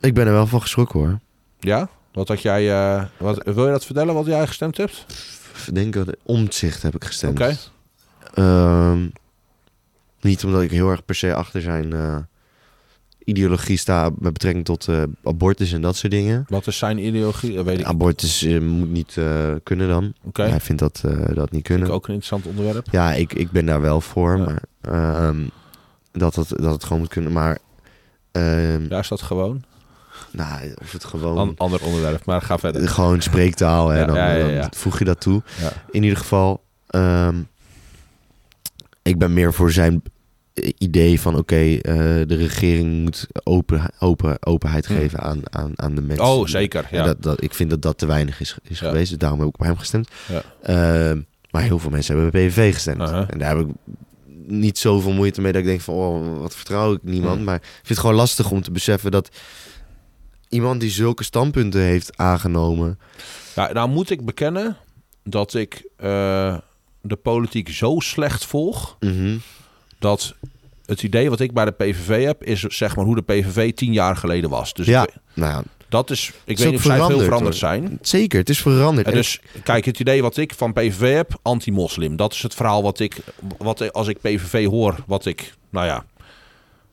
Ik 0.00 0.14
ben 0.14 0.26
er 0.26 0.32
wel 0.32 0.46
van 0.46 0.60
geschrokken 0.60 0.98
hoor. 1.00 1.18
ja, 1.60 1.88
wat 2.12 2.28
had 2.28 2.42
jij. 2.42 2.70
eh, 2.70 3.04
wat, 3.18 3.42
wil 3.44 3.64
je 3.66 3.70
dat 3.72 3.84
vertellen 3.84 4.14
wat 4.14 4.26
jij 4.26 4.46
gestemd 4.46 4.76
hebt? 4.76 5.04
Ik 5.66 5.74
denk 5.74 5.92
dat 5.92 6.16
omzicht 6.22 6.82
heb 6.82 6.94
ik 6.94 7.04
gestemd. 7.04 7.40
Oké. 7.40 7.56
Ehm, 8.34 9.06
niet 10.20 10.44
omdat 10.44 10.62
ik 10.62 10.70
heel 10.70 10.90
erg 10.90 11.04
per 11.04 11.14
se 11.14 11.34
achter 11.34 11.62
zijn 11.62 11.92
eh, 11.92 12.16
ideologie 13.24 13.76
sta 13.76 14.10
met 14.18 14.32
betrekking 14.32 14.64
tot 14.64 14.88
eh, 14.88 15.02
abortus 15.24 15.72
en 15.72 15.80
dat 15.80 15.96
soort 15.96 16.12
dingen. 16.12 16.44
Wat 16.48 16.66
is 16.66 16.78
zijn 16.78 16.98
ideologie? 17.06 17.62
Weet 17.62 17.78
ik. 17.78 17.84
Abortus 17.84 18.42
moet 18.60 18.90
niet 18.90 19.16
kunnen 19.62 19.88
dan. 19.88 20.12
Oké. 20.24 20.42
Hij 20.42 20.60
vindt 20.60 20.80
dat, 20.80 21.02
dat 21.34 21.50
niet 21.50 21.62
kunnen. 21.62 21.86
ik 21.88 21.92
ook 21.94 22.08
een 22.08 22.14
interessant 22.14 22.56
onderwerp. 22.56 22.86
Ja, 22.90 23.12
ik, 23.12 23.32
ik 23.32 23.50
ben 23.50 23.66
daar 23.66 23.80
wel 23.80 24.00
voor. 24.00 24.36
Ja. 24.38 24.44
Maar 24.44 24.62
ehm, 24.80 25.40
dat, 26.12 26.34
het, 26.34 26.48
dat 26.48 26.72
het 26.72 26.84
gewoon 26.84 26.98
moet 26.98 27.08
kunnen. 27.08 27.32
Maar 27.32 27.58
ehm, 28.32 28.86
Ja, 28.88 28.98
is 28.98 29.08
dat 29.08 29.22
gewoon? 29.22 29.64
Nou, 30.30 30.74
of 30.82 30.92
het 30.92 31.04
gewoon... 31.04 31.38
An- 31.38 31.54
ander 31.56 31.82
onderwerp, 31.84 32.24
maar 32.24 32.42
ga 32.42 32.58
verder. 32.58 32.88
Gewoon 32.88 33.20
spreektaal, 33.20 33.88
hè, 33.88 33.98
Ja, 33.98 34.04
dan, 34.06 34.16
ja, 34.16 34.60
dan 34.60 34.68
voeg 34.76 34.98
je 34.98 35.04
dat 35.04 35.20
toe. 35.20 35.42
In 35.90 36.02
ieder 36.02 36.18
geval, 36.18 36.62
ehm, 36.86 37.36
ik 39.02 39.18
ben 39.18 39.32
meer 39.32 39.54
voor 39.54 39.70
zijn 39.72 40.02
idee 40.78 41.20
van... 41.20 41.36
oké, 41.36 41.56
eh, 41.56 41.94
de 42.26 42.36
regering 42.36 43.02
moet 43.02 43.26
open, 43.42 43.82
open, 43.98 44.36
openheid 44.46 44.86
Hm. 44.86 44.94
geven 44.94 45.20
aan, 45.20 45.40
aan, 45.50 45.72
aan 45.76 45.94
de 45.94 46.00
mensen. 46.02 46.26
Oh, 46.26 46.46
zeker. 46.46 46.86
En 46.90 46.98
Ja. 46.98 47.04
dat, 47.04 47.22
dat, 47.22 47.42
ik 47.42 47.54
vind 47.54 47.70
dat 47.70 47.82
dat 47.82 47.98
te 47.98 48.06
weinig 48.06 48.40
is, 48.40 48.56
is 48.62 48.80
Ja. 48.80 48.86
geweest. 48.88 49.08
Dus 49.10 49.18
daarom 49.18 49.38
heb 49.38 49.48
ik 49.48 49.54
op 49.60 49.66
hem 49.66 49.76
gestemd. 49.78 50.08
Ja. 50.28 50.42
Ehm, 50.62 51.20
maar 51.50 51.62
heel 51.62 51.78
veel 51.78 51.90
mensen 51.90 52.14
hebben 52.20 52.40
PVV 52.40 52.74
gestemd. 52.74 53.00
En 53.00 53.38
daar 53.38 53.56
heb 53.56 53.66
ik 53.66 53.74
niet 54.46 54.78
zoveel 54.78 55.12
moeite 55.12 55.40
mee 55.40 55.52
dat 55.52 55.60
ik 55.60 55.66
denk 55.66 55.80
van... 55.80 55.94
oh, 55.94 56.38
wat 56.40 56.54
vertrouw 56.54 56.92
ik 56.92 57.02
niemand. 57.02 57.38
Hm. 57.38 57.44
Maar 57.44 57.54
ik 57.56 57.62
vind 57.72 57.88
het 57.88 57.98
gewoon 57.98 58.14
lastig 58.16 58.50
om 58.50 58.62
te 58.62 58.70
beseffen 58.70 59.10
dat... 59.10 59.28
iemand 60.48 60.80
die 60.80 60.90
zulke 60.90 61.24
standpunten 61.24 61.80
heeft 61.80 62.16
aangenomen... 62.16 62.98
Nou 63.72 63.88
moet 63.88 64.10
ik 64.10 64.24
bekennen 64.24 64.76
dat 65.24 65.54
ik 65.54 65.84
eh, 65.96 66.56
de 67.00 67.16
politiek 67.16 67.68
zo 67.68 67.96
slecht 67.98 68.44
volg 68.44 68.96
mhm, 69.00 69.36
dat 69.98 70.34
het 70.86 71.02
idee 71.02 71.30
wat 71.30 71.40
ik 71.40 71.52
bij 71.52 71.64
de 71.64 71.70
PVV 71.70 72.24
heb 72.24 72.44
is 72.44 72.60
zeg 72.60 72.96
maar 72.96 73.04
hoe 73.04 73.14
de 73.14 73.22
PVV 73.22 73.72
tien 73.74 73.92
jaar 73.92 74.16
geleden 74.16 74.50
was. 74.50 74.72
Dus 74.74 74.86
Ja. 74.86 75.02
ik- 75.02 75.14
Nou 75.34 75.52
ja, 75.52 75.62
dat 75.88 76.10
is. 76.10 76.32
Ik 76.44 76.58
is 76.58 76.62
weet 76.62 76.70
niet 76.70 76.78
of 76.78 76.84
zij 76.86 76.96
veel 76.96 77.06
veranderd, 77.20 77.42
hoor. 77.42 77.52
zijn. 77.54 77.98
zeker, 78.02 78.38
het 78.38 78.48
is 78.48 78.60
veranderd. 78.60 79.06
En- 79.06 79.12
dus 79.14 79.40
kijk, 79.62 79.84
het 79.84 80.00
idee 80.00 80.22
wat 80.22 80.36
ik 80.36 80.54
van 80.54 80.72
PVV 80.72 81.14
heb, 81.14 81.38
anti-moslim. 81.42 82.16
Dat 82.16 82.32
is 82.32 82.42
het 82.42 82.54
verhaal 82.54 82.82
wat 82.82 82.98
ik, 83.00 83.16
wat 83.58 83.92
als 83.92 84.08
ik 84.08 84.20
PVV 84.20 84.66
hoor, 84.66 84.96
wat 85.06 85.24
ik, 85.26 85.54
nou 85.70 85.86
ja, 85.86 86.04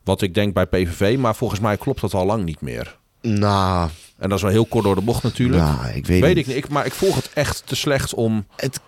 wat 0.03 0.21
ik 0.21 0.33
denk 0.33 0.53
bij 0.53 0.65
PVV. 0.65 1.17
Maar 1.17 1.35
volgens 1.35 1.59
mij 1.59 1.77
klopt 1.77 2.01
dat 2.01 2.13
al 2.13 2.25
lang 2.25 2.43
niet 2.45 2.61
meer. 2.61 2.97
Nou, 3.25 3.89
En 4.17 4.29
dat 4.29 4.37
is 4.37 4.43
wel 4.43 4.51
heel 4.53 4.65
kort 4.65 4.83
door 4.83 4.95
de 4.95 5.01
bocht 5.01 5.23
natuurlijk. 5.23 5.63
nou, 5.63 5.87
ik 5.93 6.05
weet, 6.05 6.37
ik 6.37 6.47
niet. 6.47 6.55
Ik, 6.55 6.69
maar 6.69 6.85
ik 6.85 6.93
volg 6.93 7.15
het 7.15 7.29
echt 7.33 7.63
te 7.65 7.75
slecht 7.75 8.13
om. 8.13 8.45
Het, 8.55 8.79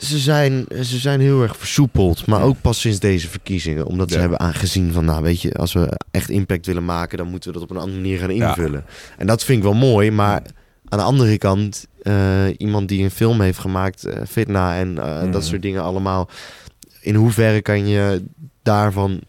ze, 0.00 0.18
zijn, 0.18 0.64
ze 0.82 0.98
zijn 0.98 1.20
heel 1.20 1.42
erg 1.42 1.56
versoepeld. 1.56 2.26
Maar 2.26 2.38
Ja. 2.38 2.44
ook 2.44 2.60
pas 2.60 2.80
sinds 2.80 2.98
deze 2.98 3.28
verkiezingen. 3.28 3.86
Omdat 3.86 4.10
ze 4.10 4.18
hebben 4.18 4.40
aangezien 4.40 4.92
van, 4.92 5.04
nou 5.04 5.22
weet 5.22 5.42
je, 5.42 5.54
als 5.54 5.72
we 5.72 6.00
echt 6.10 6.28
impact 6.30 6.66
willen 6.66 6.84
maken, 6.84 7.18
dan 7.18 7.26
moeten 7.26 7.52
we 7.52 7.58
dat 7.58 7.68
op 7.70 7.76
een 7.76 7.82
andere 7.82 8.00
manier 8.00 8.18
gaan 8.18 8.34
Ja. 8.34 8.48
invullen. 8.48 8.84
En 9.18 9.26
dat 9.26 9.44
vind 9.44 9.58
ik 9.58 9.64
wel 9.64 9.74
mooi. 9.74 10.10
Maar 10.10 10.42
aan 10.88 10.98
de 10.98 11.04
andere 11.04 11.38
kant, 11.38 11.86
eh, 12.02 12.14
iemand 12.56 12.88
die 12.88 13.02
een 13.04 13.10
film 13.10 13.40
heeft 13.40 13.58
gemaakt, 13.58 14.04
eh, 14.04 14.22
Fitna 14.28 14.78
en 14.78 14.98
eh, 14.98 15.32
dat 15.32 15.44
soort 15.44 15.62
dingen 15.62 15.82
allemaal. 15.82 16.28
In 17.00 17.14
hoeverre 17.14 17.62
kan 17.62 17.88
je 17.88 18.24
daarvan 18.62 19.20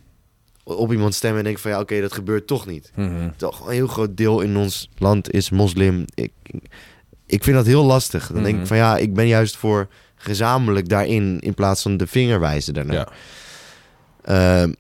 op 0.78 0.92
iemand 0.92 1.14
stemmen 1.16 1.38
en 1.40 1.44
denken 1.44 1.62
van 1.62 1.72
ja, 1.72 1.80
oké, 1.80 2.02
dat 2.02 2.14
gebeurt 2.14 2.48
toch 2.48 2.66
niet. 2.66 2.92
Mhm. 2.96 3.30
Toch 3.38 3.66
een 3.68 3.74
heel 3.74 3.88
groot 3.88 4.18
deel 4.18 4.42
in 4.42 4.58
ons 4.58 4.90
land 4.98 5.32
is 5.32 5.50
moslim. 5.50 6.06
Ik, 6.14 6.32
ik 7.26 7.44
vind 7.44 7.56
dat 7.56 7.66
heel 7.66 7.84
lastig. 7.84 8.28
Dan 8.28 8.36
denk 8.44 8.54
Mhm. 8.54 8.62
ik 8.62 8.68
van 8.68 8.78
ja, 8.78 8.98
ik 8.98 9.14
ben 9.14 9.28
juist 9.28 9.56
voor 9.58 9.88
gezamenlijk 10.16 10.90
daarin 10.90 11.40
in 11.40 11.54
plaats 11.54 11.82
van 11.82 11.98
de 11.98 12.08
vinger 12.08 12.40
wijzen 12.40 12.74
daarna. 12.74 12.94
Ja. 12.94 13.08
Ehm, 14.62 14.72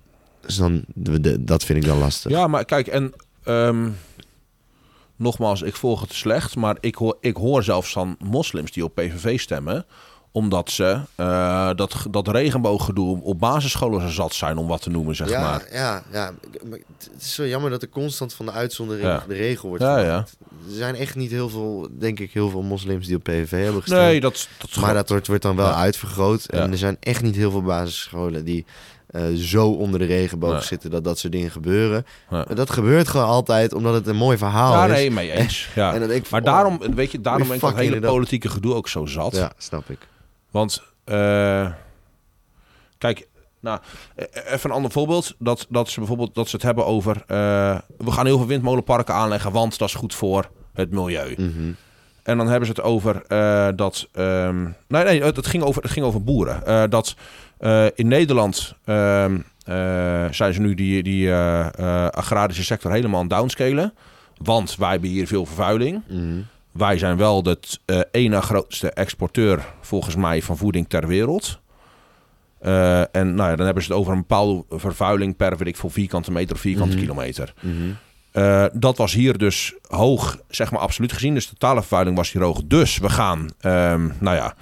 dus 0.45 0.55
dan, 0.55 0.83
de- 0.93 1.19
de- 1.19 1.43
dat 1.43 1.63
vind 1.63 1.79
ik 1.79 1.85
dan 1.85 1.97
lastig. 1.97 2.31
ja, 2.31 2.47
maar 2.47 2.65
kijk, 2.65 2.87
en 2.87 3.13
ehm, 3.43 3.89
nogmaals, 5.15 5.61
ik 5.61 5.75
volg 5.75 6.01
het 6.01 6.13
slecht. 6.13 6.55
Maar 6.55 6.77
ik 6.79 6.95
hoor, 6.95 7.17
ik 7.21 7.35
hoor 7.35 7.63
zelfs 7.63 7.91
van 7.91 8.15
moslims 8.19 8.71
die 8.71 8.83
op 8.83 8.95
PVV 8.95 9.39
stemmen 9.39 9.85
omdat 10.33 10.69
ze 10.71 10.99
eh, 11.15 11.69
dat, 11.75 11.95
dat 12.11 12.27
regenbooggedoe 12.27 13.21
op 13.23 13.39
basisscholen 13.39 14.11
zat 14.11 14.33
zijn, 14.33 14.57
om 14.57 14.67
wat 14.67 14.81
te 14.81 14.89
noemen, 14.89 15.15
zeg 15.15 15.29
ja, 15.29 15.41
maar. 15.41 15.67
ja, 15.71 16.03
ja. 16.11 16.31
Maar 16.69 16.79
Het 16.97 17.21
is 17.21 17.33
zo 17.33 17.45
jammer 17.47 17.69
dat 17.69 17.81
er 17.81 17.89
constant 17.89 18.33
van 18.33 18.45
de 18.45 18.51
uitzondering 18.51 19.07
Ja. 19.07 19.23
de 19.27 19.33
regel 19.33 19.67
wordt 19.69 19.83
Ja, 19.83 19.99
gemaakt. 19.99 20.37
Er 20.67 20.75
zijn 20.75 20.95
echt 20.95 21.15
niet 21.15 21.31
heel 21.31 21.49
veel, 21.49 21.87
denk 21.99 22.19
ik, 22.19 22.31
heel 22.33 22.49
veel 22.49 22.61
moslims 22.61 23.07
die 23.07 23.15
op 23.15 23.23
PVV 23.23 23.63
hebben 23.63 23.81
gestemd. 23.81 24.01
Nee, 24.03 24.19
dat, 24.19 24.47
dat 24.57 24.75
Maar 24.75 24.93
dat 24.93 25.09
wordt, 25.09 25.27
wordt 25.27 25.41
dan 25.43 25.55
wel 25.55 25.71
uitvergroot. 25.73 26.45
En 26.45 26.71
er 26.71 26.77
zijn 26.77 26.97
echt 26.99 27.21
niet 27.21 27.35
heel 27.35 27.51
veel 27.51 27.61
basisscholen 27.63 28.45
die 28.45 28.65
eh, 29.07 29.23
zo 29.35 29.67
onder 29.69 29.99
de 29.99 30.05
regenboog 30.05 30.51
Nee. 30.53 30.61
zitten 30.61 30.89
dat 30.91 31.03
dat 31.03 31.19
soort 31.19 31.33
dingen 31.33 31.51
gebeuren. 31.51 32.05
Dat 32.53 32.69
gebeurt 32.69 33.07
gewoon 33.07 33.25
altijd 33.27 33.73
omdat 33.73 33.93
het 33.93 34.07
een 34.07 34.15
mooi 34.15 34.37
verhaal 34.37 34.73
Ja, 34.73 34.85
is. 34.85 34.91
nee, 34.91 35.11
mee 35.11 35.31
eens. 35.31 35.69
Ja. 35.75 35.93
En 35.93 36.11
ik 36.11 36.29
Maar 36.29 36.39
oh, 36.39 36.45
daarom, 36.45 36.79
weet 36.95 37.11
je, 37.11 37.21
daarom 37.21 37.47
ben 37.47 37.55
ik 37.55 37.61
dat 37.61 37.69
fucking 37.71 37.93
hele 37.93 38.07
politieke 38.07 38.49
gedoe 38.49 38.73
ook 38.73 38.87
zo 38.87 39.05
zat. 39.05 39.35
Ja, 39.35 39.51
snap 39.57 39.89
ik. 39.89 39.97
Want, 40.51 40.83
eh, 41.03 41.71
kijk, 42.97 43.27
nou, 43.59 43.79
eh, 44.15 44.53
even 44.53 44.69
een 44.69 44.75
ander 44.75 44.91
voorbeeld. 44.91 45.35
Dat, 45.39 45.65
dat 45.69 45.89
ze 45.89 45.99
bijvoorbeeld 45.99 46.35
dat 46.35 46.49
ze 46.49 46.55
het 46.55 46.65
hebben 46.65 46.85
over, 46.85 47.15
eh, 47.27 47.77
we 47.97 48.11
gaan 48.11 48.25
heel 48.25 48.37
veel 48.37 48.47
windmolenparken 48.47 49.13
aanleggen, 49.13 49.51
want 49.51 49.77
dat 49.77 49.87
is 49.87 49.95
goed 49.95 50.15
voor 50.15 50.49
het 50.73 50.91
milieu. 50.91 51.33
Mhm. 51.37 51.71
En 52.23 52.37
dan 52.37 52.47
hebben 52.47 52.65
ze 52.65 52.73
het 52.73 52.81
over 52.83 53.23
eh, 53.27 53.67
dat. 53.75 54.07
ehm, 54.11 54.63
nee, 54.87 55.03
nee, 55.03 55.23
het 55.23 55.47
ging 55.47 55.63
over, 55.63 55.81
het 55.81 55.91
ging 55.91 56.05
over 56.05 56.23
boeren. 56.23 56.89
Dat 56.89 57.15
in 57.95 58.07
Nederland 58.07 58.75
ehm, 58.85 59.39
eh, 59.65 60.25
zijn 60.31 60.53
ze 60.53 60.61
nu 60.61 60.73
die, 60.73 61.03
die 61.03 61.33
agrarische 62.11 62.63
sector 62.63 62.91
helemaal 62.91 63.19
aan 63.19 63.27
downscalen. 63.27 63.93
Want 64.37 64.75
wij 64.75 64.91
hebben 64.91 65.09
hier 65.09 65.27
veel 65.27 65.45
vervuiling. 65.45 66.01
Mhm. 66.07 66.39
Wij 66.71 66.97
zijn 66.97 67.17
wel 67.17 67.43
de 67.43 67.57
eh, 67.85 67.99
ene 68.11 68.41
grootste 68.41 68.91
exporteur, 68.91 69.65
volgens 69.81 70.15
mij, 70.15 70.41
van 70.41 70.57
voeding 70.57 70.89
ter 70.89 71.07
wereld. 71.07 71.59
Eh, 72.59 72.99
en 73.15 73.35
nou 73.35 73.49
ja, 73.49 73.55
dan 73.55 73.65
hebben 73.65 73.83
ze 73.83 73.89
het 73.91 73.99
over 73.99 74.11
een 74.13 74.19
bepaalde 74.19 74.63
vervuiling 74.69 75.35
per, 75.35 75.57
weet 75.57 75.67
ik 75.67 75.77
veel, 75.77 75.89
vierkante 75.89 76.31
meter 76.31 76.55
of 76.55 76.61
vierkante 76.61 76.91
Mhm. 76.95 77.01
kilometer. 77.01 77.53
Mhm. 77.59 77.73
Eh, 78.31 78.65
dat 78.73 78.97
was 78.97 79.13
hier 79.13 79.37
dus 79.37 79.73
hoog, 79.87 80.37
zeg 80.49 80.71
maar 80.71 80.79
absoluut 80.81 81.11
gezien. 81.13 81.33
Dus 81.33 81.45
de 81.49 81.55
totale 81.57 81.79
vervuiling 81.79 82.17
was 82.17 82.31
hier 82.31 82.41
hoog. 82.43 82.61
Dus 82.65 82.97
we 82.97 83.09
gaan, 83.09 83.49
ehm, 83.59 84.07
nou 84.19 84.35
ja, 84.35 84.53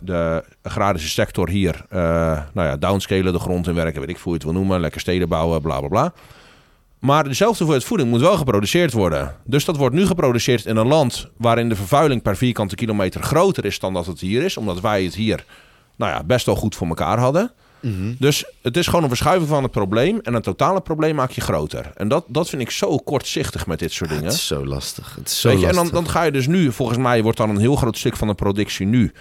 de 0.00 0.44
agrarische 0.62 1.08
sector 1.08 1.48
hier, 1.48 1.84
nou 1.90 2.44
ja, 2.68 2.76
downscalen, 2.76 3.32
de 3.32 3.38
grond 3.38 3.66
inwerken, 3.68 4.00
weet 4.00 4.08
ik 4.10 4.14
veel 4.18 4.22
hoe 4.24 4.32
je 4.32 4.38
het 4.38 4.52
wil 4.52 4.60
noemen. 4.60 4.80
Lekker 4.80 5.00
steden 5.00 5.28
bouwen, 5.28 5.60
bla 5.62 5.78
bla 5.78 5.88
bla. 5.88 6.12
Maar 6.98 7.24
dezelfde 7.24 7.56
hoeveelheid 7.58 7.84
voeding 7.88 8.10
moet 8.10 8.20
wel 8.20 8.36
geproduceerd 8.36 8.92
worden. 8.92 9.36
Dus 9.44 9.64
dat 9.64 9.76
wordt 9.76 9.94
nu 9.94 10.06
geproduceerd 10.06 10.64
in 10.66 10.76
een 10.76 10.86
land 10.86 11.28
waarin 11.36 11.68
de 11.68 11.76
vervuiling 11.76 12.22
per 12.22 12.36
vierkante 12.36 12.74
kilometer 12.74 13.22
groter 13.22 13.64
is 13.64 13.78
dan 13.78 13.92
dat 13.92 14.06
het 14.06 14.20
hier 14.20 14.42
is. 14.42 14.56
Omdat 14.56 14.80
wij 14.80 15.04
het 15.04 15.14
hier, 15.14 15.44
nou 15.96 16.12
ja, 16.12 16.24
best 16.24 16.46
wel 16.46 16.56
goed 16.56 16.74
voor 16.74 16.86
elkaar 16.86 17.18
hadden. 17.18 17.52
Mhm. 17.80 18.12
Dus 18.18 18.44
het 18.62 18.76
is 18.76 18.86
gewoon 18.86 19.02
een 19.02 19.08
verschuiving 19.08 19.48
van 19.48 19.62
het 19.62 19.72
probleem. 19.72 20.18
En 20.22 20.34
een 20.34 20.42
totale 20.42 20.80
probleem 20.80 21.14
maak 21.14 21.30
je 21.30 21.40
groter. 21.40 21.90
En 21.94 22.08
dat, 22.08 22.24
dat 22.28 22.48
vind 22.48 22.62
ik 22.62 22.70
zo 22.70 22.96
kortzichtig 22.96 23.66
met 23.66 23.78
dit 23.78 23.92
soort 23.92 24.10
Ja, 24.10 24.16
dingen. 24.16 24.30
het 24.30 24.38
is 24.40 24.46
zo 24.46 24.66
lastig. 24.66 25.14
Het 25.18 25.28
is 25.28 25.40
zo 25.40 25.48
Weet 25.48 25.60
je, 25.60 25.66
en 25.66 25.74
lastig. 25.74 25.92
dan, 25.92 26.02
dan 26.04 26.12
ga 26.12 26.22
je 26.22 26.32
dus 26.32 26.46
nu, 26.46 26.72
volgens 26.72 26.98
mij 26.98 27.22
wordt 27.22 27.38
dan 27.38 27.50
een 27.50 27.58
heel 27.58 27.76
groot 27.76 27.98
stuk 27.98 28.16
van 28.16 28.28
de 28.28 28.34
productie 28.34 28.86
nu. 28.86 29.12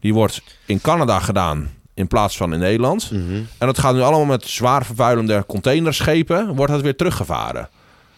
Die 0.00 0.14
wordt 0.14 0.42
in 0.66 0.80
Canada 0.80 1.20
gedaan 1.20 1.70
in 1.94 2.06
plaats 2.06 2.36
van 2.36 2.52
in 2.52 2.58
Nederland. 2.58 3.10
Mhm. 3.10 3.34
En 3.34 3.66
dat 3.66 3.78
gaat 3.78 3.94
nu 3.94 4.00
allemaal 4.00 4.24
met 4.24 4.44
zwaar 4.46 4.84
vervuilende 4.84 5.44
containerschepen. 5.46 6.54
Wordt 6.54 6.72
dat 6.72 6.80
weer 6.82 6.96
teruggevaren. 6.96 7.68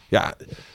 Ja, 0.09 0.35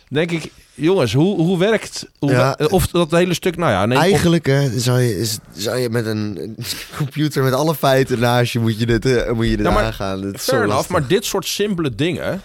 denk 0.10 0.32
ik, 0.32 0.52
jongens, 0.74 1.14
hoe, 1.14 1.38
hoe 1.42 1.58
werkt... 1.58 2.08
Hoe 2.20 2.32
Ja. 2.32 2.56
we- 2.58 2.70
of 2.70 2.88
dat 2.88 3.12
hele 3.12 3.34
stuk, 3.34 3.58
nou 3.58 3.72
ja... 3.72 3.86
Nee, 3.86 3.98
of- 3.98 4.04
Eigenlijk 4.04 4.46
hè, 4.46 4.80
zou, 4.80 5.00
je, 5.00 5.36
zou 5.56 5.78
je 5.78 5.90
met 5.90 6.06
een 6.06 6.56
computer 6.98 7.44
met 7.44 7.54
alle 7.54 7.76
feiten 7.76 8.20
naast 8.20 8.52
je 8.54 8.60
moet 8.60 8.80
je 8.80 8.86
dit, 8.86 9.06
eh, 9.06 9.32
moet 9.32 9.48
je 9.48 9.58
dit 9.58 9.66
maar 9.66 9.84
aangaan. 9.84 10.34
Fair 10.38 10.64
enough, 10.64 10.90
maar 10.90 11.08
dit 11.08 11.26
soort 11.26 11.46
simpele 11.48 11.96
dingen. 11.96 12.42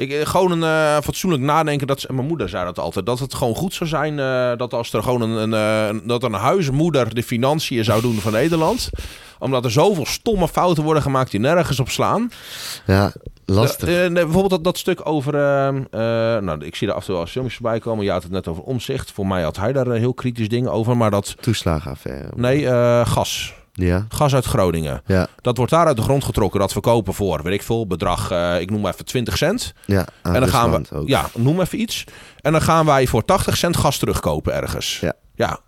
Ik, 0.00 0.10
eh, 0.12 0.26
gewoon 0.26 0.50
een 0.50 0.62
eh, 0.62 1.02
fatsoenlijk 1.02 1.42
nadenken. 1.42 1.86
Dat, 1.86 2.00
ze- 2.00 2.12
mijn 2.12 2.26
moeder 2.26 2.48
zei 2.48 2.64
dat 2.64 2.78
altijd. 2.78 3.06
Dat 3.06 3.18
het 3.18 3.34
gewoon 3.34 3.54
goed 3.54 3.74
zou 3.74 3.90
zijn 3.90 4.18
eh, 4.18 4.56
dat 4.56 4.74
als 4.74 4.92
er 4.92 5.02
gewoon 5.02 5.20
een, 5.20 5.52
een, 5.52 6.02
dat 6.06 6.22
een 6.22 6.32
huismoeder 6.32 7.14
de 7.14 7.22
financiën 7.22 7.84
zou 7.84 8.00
doen 8.00 8.14
van 8.20 8.32
Nederland. 8.32 8.90
Omdat 9.38 9.64
er 9.64 9.70
zoveel 9.70 10.06
stomme 10.06 10.48
fouten 10.48 10.82
worden 10.84 11.02
gemaakt 11.02 11.30
die 11.30 11.40
nergens 11.40 11.80
op 11.80 11.88
slaan. 11.90 12.30
Ja, 12.86 13.12
lastig. 13.44 14.12
Bijvoorbeeld 14.12 14.50
dat, 14.50 14.64
dat 14.64 14.78
stuk 14.78 15.06
over. 15.06 15.34
eh, 15.34 15.68
eh, 15.68 16.42
nou, 16.42 16.64
ik 16.64 16.76
zie 16.76 16.88
er 16.88 16.94
af 16.94 17.00
en 17.00 17.06
toe 17.06 17.16
wel 17.16 17.26
filmpjes 17.26 17.56
voorbij 17.56 17.78
komen. 17.78 18.04
Je 18.04 18.10
had 18.10 18.22
het 18.22 18.32
net 18.32 18.48
over 18.48 18.62
omzicht. 18.62 19.10
Voor 19.10 19.26
mij 19.26 19.42
had 19.42 19.56
hij 19.56 19.72
daar 19.72 19.90
heel 19.90 20.14
kritisch 20.14 20.48
dingen 20.48 20.72
over. 20.72 20.96
Maar 20.96 21.10
dat. 21.10 21.36
Toeslagenaffaire. 21.40 22.28
Nee, 22.36 22.66
gas. 23.06 23.54
Ja, 23.80 24.06
Gas 24.08 24.34
uit 24.34 24.44
Groningen. 24.44 25.02
ja, 25.06 25.26
Dat 25.40 25.56
wordt 25.56 25.72
daar 25.72 25.86
uit 25.86 25.96
de 25.96 26.02
grond 26.02 26.24
getrokken. 26.24 26.60
Dat 26.60 26.72
verkopen 26.72 27.14
voor, 27.14 27.42
weet 27.42 27.54
ik 27.54 27.62
veel, 27.62 27.86
bedrag. 27.86 28.30
eh, 28.30 28.60
ik 28.60 28.70
noem 28.70 28.80
maar 28.80 28.92
even 28.92 29.04
20 29.04 29.36
cent. 29.36 29.72
ja. 29.86 30.06
en 30.22 30.32
dan 30.32 30.48
gaan 30.48 30.70
we. 30.70 30.96
Ook. 30.96 31.08
Ja, 31.08 31.28
noem 31.34 31.60
even 31.60 31.80
iets. 31.80 32.04
En 32.40 32.52
dan 32.52 32.62
gaan 32.62 32.86
wij 32.86 33.06
voor 33.06 33.24
80 33.24 33.56
cent 33.56 33.76
gas 33.76 33.98
terugkopen 33.98 34.54
ergens. 34.54 34.98
Ja. 35.00 35.12
ja. 35.34 35.58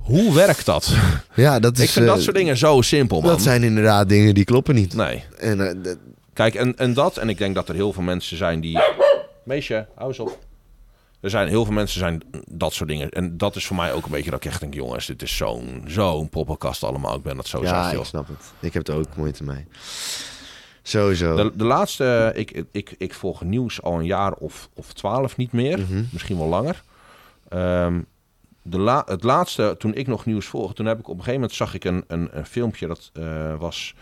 Hoe 0.00 0.34
werkt 0.34 0.66
dat? 0.66 0.92
Ja, 1.34 1.58
dat 1.60 1.78
is... 1.78 1.84
ik 1.84 1.90
vind 1.90 2.06
eh, 2.06 2.12
dat 2.12 2.22
soort 2.22 2.36
dingen 2.36 2.56
zo 2.56 2.80
simpel, 2.80 3.20
man. 3.20 3.30
Dat 3.30 3.42
zijn 3.42 3.62
inderdaad 3.62 4.08
dingen 4.08 4.34
die 4.34 4.44
kloppen 4.44 4.74
niet. 4.74 4.94
Nee. 4.94 5.24
En 5.38 5.68
eh, 5.84 5.92
Kijk, 6.32 6.54
en, 6.54 6.76
en 6.78 6.94
dat, 6.94 7.16
en 7.16 7.28
ik 7.28 7.38
denk 7.38 7.54
dat 7.54 7.68
er 7.68 7.74
heel 7.74 7.92
veel 7.92 8.02
mensen 8.02 8.36
zijn 8.36 8.60
die. 8.60 8.78
Meisje, 9.44 9.86
hou 9.94 10.08
eens 10.08 10.18
op. 10.18 10.38
Er 11.22 11.30
zijn 11.30 11.48
heel 11.48 11.64
veel 11.64 11.74
mensen 11.74 11.98
zijn 11.98 12.22
dat 12.50 12.72
soort 12.72 12.88
dingen. 12.88 13.10
En 13.10 13.36
dat 13.36 13.56
is 13.56 13.66
voor 13.66 13.76
mij 13.76 13.92
ook 13.92 14.04
een 14.04 14.10
beetje 14.10 14.30
dat 14.30 14.44
ik 14.44 14.50
echt 14.50 14.60
denk, 14.60 14.74
jongens, 14.74 15.06
dit 15.06 15.22
is 15.22 15.36
zo'n 15.36 15.84
zo'n 15.86 16.28
poppenkast 16.28 16.84
allemaal. 16.84 17.16
Ik 17.16 17.22
ben 17.22 17.36
dat 17.36 17.46
zo 17.46 17.62
ja, 17.62 17.90
ik 17.90 18.04
snap 18.04 18.28
het. 18.28 18.52
Ik 18.60 18.74
heb 18.74 18.88
er 18.88 18.94
ook 18.94 19.16
moeite 19.16 19.44
mee. 19.44 19.66
Sowieso. 20.82 21.36
De, 21.36 21.52
de 21.56 21.64
laatste, 21.64 22.32
ik, 22.34 22.64
ik, 22.72 22.94
ik 22.98 23.14
volg 23.14 23.42
nieuws 23.42 23.82
al 23.82 23.98
een 23.98 24.04
jaar 24.04 24.32
of, 24.32 24.68
of 24.74 24.92
twaalf 24.92 25.36
niet 25.36 25.52
meer. 25.52 25.78
Mhm. 25.78 26.02
Misschien 26.10 26.38
wel 26.38 26.48
langer. 26.48 26.82
Ehm, 27.48 28.00
de 28.62 28.78
la, 28.78 29.02
het 29.06 29.22
laatste, 29.22 29.74
toen 29.78 29.94
ik 29.94 30.06
nog 30.06 30.26
nieuws 30.26 30.46
volgde, 30.46 30.74
toen 30.74 30.86
heb 30.86 30.98
ik 30.98 31.08
op 31.08 31.18
een 31.18 31.24
gegeven 31.24 31.40
moment 31.40 31.56
zag 31.56 31.74
ik 31.74 31.84
een, 31.84 32.04
een, 32.06 32.28
een 32.32 32.46
filmpje 32.46 32.86
dat 32.86 33.10
eh, 33.12 33.54
was 33.58 33.94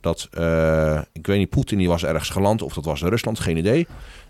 dat, 0.00 0.28
eh, 0.32 1.00
ik 1.12 1.26
weet 1.26 1.38
niet, 1.38 1.50
Poetin 1.50 1.78
die 1.78 1.88
was 1.88 2.04
ergens 2.04 2.30
geland 2.30 2.62
of 2.62 2.74
dat 2.74 2.84
was 2.84 3.02
in 3.02 3.08
Rusland, 3.08 3.40
geen 3.40 3.56
idee. 3.56 3.86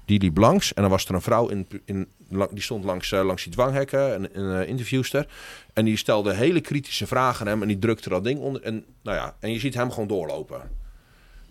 Die 0.06 0.20
liep 0.20 0.36
langs 0.36 0.74
en 0.74 0.82
dan 0.82 0.90
was 0.90 1.04
er 1.04 1.14
een 1.14 1.22
vrouw 1.22 1.48
in, 1.48 1.66
in, 1.84 2.08
die 2.50 2.62
stond 2.62 2.84
langs, 2.84 3.12
eh, 3.12 3.24
langs 3.24 3.42
die 3.42 3.52
dwanghekken, 3.52 4.14
een, 4.14 4.40
een 4.40 4.62
eh, 4.62 4.68
interviewster. 4.68 5.26
En 5.72 5.84
die 5.84 5.96
stelde 5.96 6.34
hele 6.34 6.60
kritische 6.60 7.06
vragen 7.06 7.40
aan 7.40 7.52
hem 7.52 7.62
en 7.62 7.68
die 7.68 7.78
drukte 7.78 8.08
dat 8.08 8.24
ding 8.24 8.40
onder. 8.40 8.62
En, 8.62 8.84
nou 9.02 9.16
ja, 9.16 9.34
en 9.40 9.52
je 9.52 9.58
ziet 9.58 9.74
hem 9.74 9.90
gewoon 9.90 10.08
doorlopen. 10.08 10.60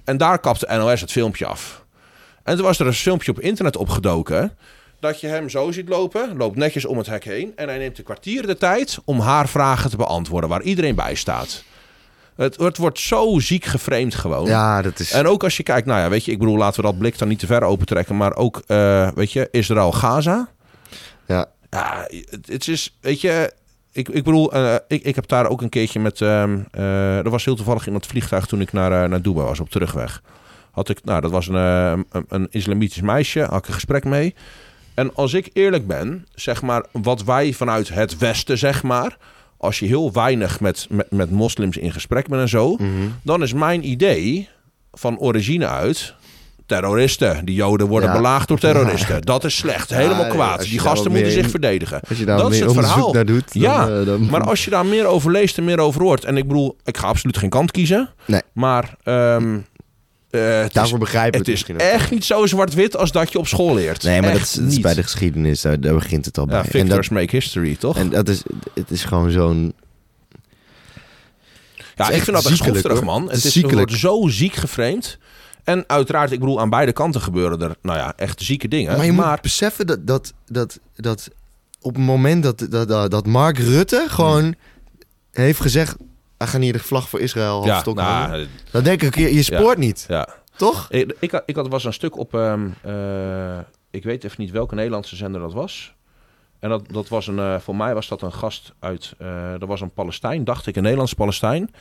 En 0.04 0.18
daar 0.18 0.40
kapte 0.40 0.78
NOS 0.78 1.02
het 1.02 1.12
filmpje 1.12 1.46
af. 1.46 1.86
En 2.44 2.56
toen 2.56 2.66
was 2.66 2.80
er 2.80 2.88
een 2.88 2.94
filmpje 2.94 3.32
op 3.32 3.40
internet 3.40 3.78
opgedoken. 3.78 4.58
Dat 5.00 5.20
je 5.20 5.28
hem 5.28 5.50
zo 5.50 5.72
ziet 5.72 5.90
lopen, 5.90 6.38
loopt 6.38 6.56
netjes 6.56 6.86
om 6.86 6.98
het 6.98 7.08
hek 7.08 7.24
heen. 7.24 7.54
En 7.56 7.68
hij 7.68 7.78
neemt 7.78 7.98
een 7.98 8.04
kwartier 8.04 8.48
de 8.48 8.58
tijd 8.58 9.00
om 9.06 9.20
haar 9.20 9.50
vragen 9.50 9.90
te 9.90 9.98
beantwoorden, 9.98 10.50
waar 10.50 10.62
iedereen 10.62 10.96
bij 10.96 11.16
staat. 11.16 11.64
Het, 12.36 12.58
het 12.58 12.78
wordt 12.78 13.00
zo 13.00 13.40
ziek 13.40 13.66
geframed 13.66 14.16
gewoon. 14.16 14.46
ja, 14.46 14.82
dat 14.82 15.00
is... 15.00 15.12
En 15.12 15.28
ook 15.28 15.44
als 15.44 15.58
je 15.58 15.64
kijkt, 15.64 15.88
nou 15.88 16.00
ja, 16.00 16.10
weet 16.10 16.26
je, 16.26 16.32
ik 16.32 16.40
bedoel, 16.40 16.58
laten 16.58 16.82
we 16.82 16.88
dat 16.88 16.98
blik 16.98 17.18
dan 17.18 17.28
niet 17.28 17.40
te 17.40 17.46
ver 17.46 17.64
opentrekken. 17.64 18.18
Maar 18.18 18.36
ook, 18.36 18.62
eh, 18.68 19.10
weet 19.16 19.32
je, 19.32 19.48
Israël-Gaza. 19.52 20.48
Ja, 21.28 21.50
Ja, 21.70 22.08
het, 22.30 22.48
het 22.48 22.68
is, 22.68 22.98
weet 23.02 23.22
je, 23.22 23.54
ik, 23.92 24.10
ik 24.10 24.24
bedoel, 24.24 24.54
eh, 24.54 24.76
ik, 24.88 25.04
ik 25.04 25.16
heb 25.16 25.28
daar 25.28 25.48
ook 25.48 25.62
een 25.62 25.70
keertje 25.70 26.00
met, 26.00 26.22
ehm 26.22 26.60
eh, 26.72 27.18
er 27.18 27.30
was 27.30 27.46
heel 27.46 27.56
toevallig 27.56 27.88
in 27.88 27.94
dat 27.94 28.06
vliegtuig 28.06 28.46
toen 28.46 28.62
ik 28.62 28.74
naar, 28.74 29.10
naar 29.10 29.22
Dubai 29.22 29.48
was 29.48 29.60
op 29.60 29.70
terugweg. 29.70 30.22
Had 30.72 30.90
ik, 30.90 31.04
nou, 31.04 31.22
dat 31.22 31.32
was 31.32 31.48
een, 31.48 31.56
eh, 31.56 31.92
een, 32.12 32.26
een 32.28 32.48
islamitisch 32.52 33.02
meisje, 33.02 33.40
had 33.40 33.60
ik 33.60 33.68
een 33.68 33.74
gesprek 33.74 34.04
mee. 34.04 34.36
En 34.94 35.16
als 35.16 35.34
ik 35.34 35.50
eerlijk 35.54 35.88
ben, 35.88 36.28
zeg 36.34 36.62
maar, 36.62 36.86
wat 36.92 37.24
wij 37.24 37.54
vanuit 37.54 37.90
het 37.90 38.18
Westen, 38.18 38.58
zeg 38.58 38.84
maar, 38.84 39.18
als 39.66 39.80
je 39.80 39.86
heel 39.86 40.12
weinig 40.12 40.60
met, 40.60 40.88
met, 40.90 41.12
met 41.12 41.32
moslims 41.32 41.78
in 41.78 41.92
gesprek 41.92 42.28
bent 42.28 42.42
en 42.42 42.50
zo, 42.50 42.74
mhm. 42.76 42.90
dan 43.24 43.44
is 43.44 43.54
mijn 43.54 43.90
idee 43.90 44.50
van 44.92 45.18
origine 45.20 45.68
uit. 45.68 46.14
Terroristen. 46.66 47.46
Die 47.46 47.56
Joden 47.56 47.88
worden 47.88 48.10
Ja. 48.10 48.16
belaagd 48.16 48.48
door 48.48 48.60
terroristen. 48.60 49.22
Dat 49.22 49.44
is 49.44 49.56
slecht. 49.56 49.90
Helemaal 49.90 50.24
Ja, 50.26 50.30
kwaad. 50.30 50.62
Die 50.62 50.80
gasten 50.80 51.12
moeten 51.12 51.32
zich 51.32 51.50
verdedigen. 51.50 52.00
Als 52.10 52.18
je 52.18 52.26
daar 52.26 52.38
Dat 52.38 52.52
is 52.52 52.60
het 52.60 52.74
verhaal. 52.74 53.14
naar 53.14 53.26
doet, 53.26 53.54
dan, 53.54 53.62
Ja, 53.62 53.88
eh, 54.00 54.06
dan- 54.06 54.30
Maar 54.30 54.44
als 54.44 54.64
je 54.66 54.70
daar 54.72 54.86
meer 54.86 55.06
over 55.06 55.32
leest 55.32 55.58
en 55.58 55.64
meer 55.64 55.80
over 55.80 56.02
hoort. 56.02 56.24
En 56.26 56.38
ik 56.38 56.48
bedoel, 56.48 56.78
ik 56.84 56.98
ga 56.98 57.08
absoluut 57.08 57.38
geen 57.38 57.50
kant 57.50 57.72
kiezen. 57.72 58.10
Nee. 58.26 58.42
Maar 58.54 58.96
ehm, 59.04 59.58
eh, 60.36 60.58
het 60.58 60.68
is, 60.68 60.74
Daarvoor 60.74 61.00
begrijp 61.00 61.34
ik 61.34 61.40
het 61.40 61.48
is 61.48 61.54
misschien 61.54 61.76
ook. 61.76 61.82
echt 61.82 62.12
niet 62.12 62.26
zo 62.26 62.46
zwart-wit 62.46 62.98
als 62.98 63.12
dat 63.12 63.32
je 63.32 63.40
op 63.40 63.48
school 63.48 63.74
leert. 63.74 64.04
Nee, 64.04 64.22
maar 64.22 64.32
dat 64.32 64.42
is, 64.42 64.52
dat 64.52 64.72
is 64.72 64.80
bij 64.80 64.94
de 64.94 65.04
geschiedenis, 65.04 65.62
daar, 65.62 65.80
daar 65.80 65.94
begint 65.94 66.26
het 66.26 66.38
al 66.38 66.46
ja, 66.46 66.50
bij. 66.52 66.62
En 66.62 66.70
victors 66.70 67.08
dat, 67.08 67.18
make 67.18 67.36
history, 67.36 67.76
toch? 67.76 67.98
en 67.98 68.10
dat 68.10 68.30
is, 68.30 68.44
het 68.74 68.92
is 68.92 69.04
gewoon 69.04 69.32
zo'n... 69.32 69.74
Ja, 71.96 72.10
is 72.10 72.16
ik 72.16 72.24
vind 72.24 72.36
dat 72.36 72.46
echt 72.46 72.58
schofterig, 72.58 73.04
man. 73.04 73.22
Het 73.22 73.32
Het, 73.32 73.44
is 73.44 73.56
is, 73.56 73.62
het 73.62 73.72
wordt 73.72 73.92
zo 73.92 74.28
ziek 74.28 74.54
geframed. 74.54 75.18
En 75.64 75.84
uiteraard, 75.88 76.32
ik 76.32 76.40
bedoel, 76.40 76.60
aan 76.60 76.70
beide 76.70 76.92
kanten 76.92 77.22
gebeuren 77.22 77.62
er, 77.62 77.76
nou 77.82 77.98
ja, 77.98 78.14
echt 78.16 78.42
zieke 78.42 78.68
dingen. 78.68 78.98
Maar 78.98 79.06
je 79.06 79.12
maar 79.14 79.30
moet 79.30 79.42
beseffen 79.42 79.88
dat, 79.88 80.08
dat, 80.08 80.34
dat, 80.46 80.80
dat 80.96 81.30
op 81.82 81.96
het 81.96 82.04
moment 82.04 82.44
dat, 82.44 82.66
dat, 82.70 82.88
dat, 82.88 83.12
dat 83.12 83.26
Mark 83.26 83.58
Rutte 83.58 84.06
gewoon 84.10 84.56
heeft 85.32 85.62
gezegd... 85.62 85.96
Hij 86.38 86.48
gaat 86.48 86.62
hier 86.62 86.74
de 86.74 86.80
vlag 86.80 87.10
voor 87.10 87.20
Israël 87.20 87.52
half 87.52 87.66
ja, 87.66 87.80
stok 87.80 88.00
hangen." 88.00 88.30
nou, 88.30 88.48
Dan 88.72 88.84
denk 88.84 89.02
ik, 89.02 89.16
je, 89.16 89.34
je 89.34 89.44
spoort 89.44 89.78
niet, 89.78 90.06
ja. 90.08 90.28
toch? 90.56 90.88
Ik, 90.92 91.16
ik, 91.20 91.32
had- 91.32 91.44
ik 91.46 91.56
had, 91.56 91.68
was 91.68 91.84
een 91.84 91.94
stuk 91.94 92.18
op, 92.18 92.34
ehm, 92.34 92.68
eh, 92.82 93.58
ik 93.92 94.04
weet 94.04 94.24
even 94.24 94.42
niet 94.42 94.52
welke 94.52 94.76
Nederlandse 94.76 95.16
zender 95.16 95.42
dat 95.42 95.54
was. 95.54 95.94
En 96.60 96.70
dat, 96.70 96.82
dat 96.92 97.08
was 97.08 97.28
een, 97.28 97.40
eh, 97.40 97.60
voor 97.60 97.76
mij 97.76 97.94
was 97.94 98.08
dat 98.08 98.22
een 98.22 98.34
gast 98.34 98.74
uit, 98.80 99.14
eh 99.18 99.62
er 99.62 99.66
was 99.68 99.82
een 99.82 99.94
Palestijn, 99.94 100.44
dacht 100.44 100.68
ik, 100.68 100.76
een 100.76 100.82
Nederlandse 100.82 101.16
Palestijn. 101.16 101.72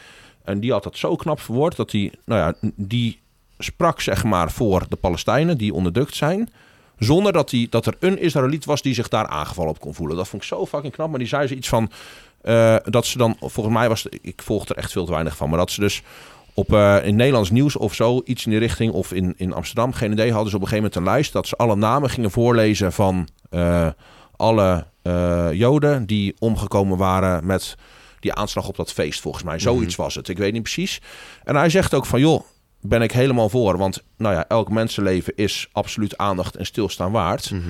En 0.45 0.61
die 0.61 0.73
had 0.73 0.83
dat 0.83 0.97
zo 0.97 1.17
knap 1.17 1.41
verwoord 1.41 1.77
dat 1.77 1.93
hij, 1.93 2.13
nou 2.25 2.41
ja, 2.41 2.71
die 2.77 3.21
sprak 3.59 4.01
zeg 4.01 4.25
maar 4.25 4.51
voor 4.51 4.87
de 4.89 4.97
Palestijnen 4.97 5.59
die 5.59 5.75
onderdrukt 5.75 6.15
zijn. 6.15 6.51
Zonder 6.99 7.33
dat, 7.33 7.51
die, 7.51 7.69
dat 7.69 7.87
er 7.87 7.97
een 7.99 8.19
Israëliet 8.19 8.65
was 8.65 8.83
die 8.83 8.95
zich 8.95 9.09
daar 9.09 9.27
aangevallen 9.27 9.71
op 9.71 9.81
kon 9.81 9.95
voelen. 9.95 10.17
Dat 10.17 10.29
vond 10.29 10.43
ik 10.43 10.49
zo 10.49 10.67
fucking 10.67 10.93
knap. 10.93 11.11
Maar 11.11 11.19
die 11.19 11.29
zei 11.29 11.47
ze 11.47 11.55
iets 11.55 11.69
van, 11.69 11.91
eh, 12.45 12.77
dat 12.85 13.07
ze 13.07 13.19
dan, 13.19 13.37
volgens 13.41 13.75
mij 13.77 13.89
was, 13.89 14.03
het- 14.03 14.19
ik 14.23 14.43
volg 14.43 14.69
er 14.69 14.77
echt 14.77 14.93
veel 14.93 15.05
te 15.05 15.11
weinig 15.13 15.37
van. 15.37 15.49
Maar 15.49 15.59
dat 15.59 15.71
ze 15.71 15.81
dus 15.81 16.03
op 16.55 16.73
eh, 16.73 16.97
in 17.05 17.17
Nederlands 17.17 17.51
nieuws 17.51 17.77
of 17.77 17.95
zo, 17.95 18.21
iets 18.25 18.45
in 18.45 18.51
die 18.51 18.61
richting, 18.61 18.93
of 18.93 19.13
in, 19.13 19.35
in 19.37 19.53
Amsterdam, 19.53 19.93
geen 19.93 20.13
idee, 20.13 20.33
hadden 20.33 20.51
ze 20.51 20.57
op 20.57 20.63
een 20.63 20.69
gegeven 20.69 20.91
moment 20.91 21.09
een 21.09 21.15
lijst 21.15 21.33
dat 21.33 21.47
ze 21.47 21.57
alle 21.57 21.77
namen 21.77 22.11
gingen 22.11 22.31
voorlezen 22.31 22.93
van 22.93 23.29
eh, 23.51 23.89
alle 24.37 24.87
Joden 25.53 26.07
die 26.07 26.35
omgekomen 26.39 26.99
waren 26.99 27.47
met 27.47 27.75
die 28.21 28.33
aanslag 28.35 28.69
op 28.69 28.77
dat 28.77 28.93
feest, 28.93 29.21
volgens 29.21 29.45
mij. 29.45 29.59
Zoiets 29.59 29.97
was 29.97 30.15
het. 30.15 30.29
Ik 30.29 30.39
weet 30.39 30.53
niet 30.53 30.63
precies. 30.63 31.01
En 31.45 31.57
hij 31.57 31.69
zegt 31.69 31.95
ook 31.95 32.07
van, 32.07 32.21
joh, 32.21 32.41
ben 32.81 33.03
ik 33.03 33.13
helemaal 33.13 33.49
voor. 33.49 33.79
Want, 33.79 34.03
nou 34.17 34.35
ja, 34.35 34.45
elk 34.49 34.71
mensenleven 34.71 35.33
is 35.37 35.69
absoluut 35.73 36.17
aandacht 36.19 36.57
en 36.57 36.67
stilstaan 36.67 37.13
waard. 37.13 37.51
Mhm. 37.51 37.63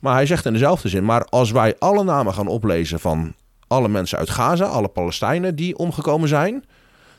Maar 0.00 0.14
hij 0.14 0.26
zegt 0.26 0.46
in 0.46 0.52
dezelfde 0.52 0.88
zin, 0.88 1.04
maar 1.04 1.24
als 1.24 1.50
wij 1.50 1.76
alle 1.78 2.04
namen 2.04 2.34
gaan 2.34 2.46
oplezen 2.46 3.00
van 3.00 3.34
alle 3.72 3.88
mensen 3.88 4.18
uit 4.18 4.30
Gaza, 4.30 4.64
alle 4.64 4.88
Palestijnen 4.88 5.56
die 5.56 5.76
omgekomen 5.76 6.28
zijn, 6.28 6.64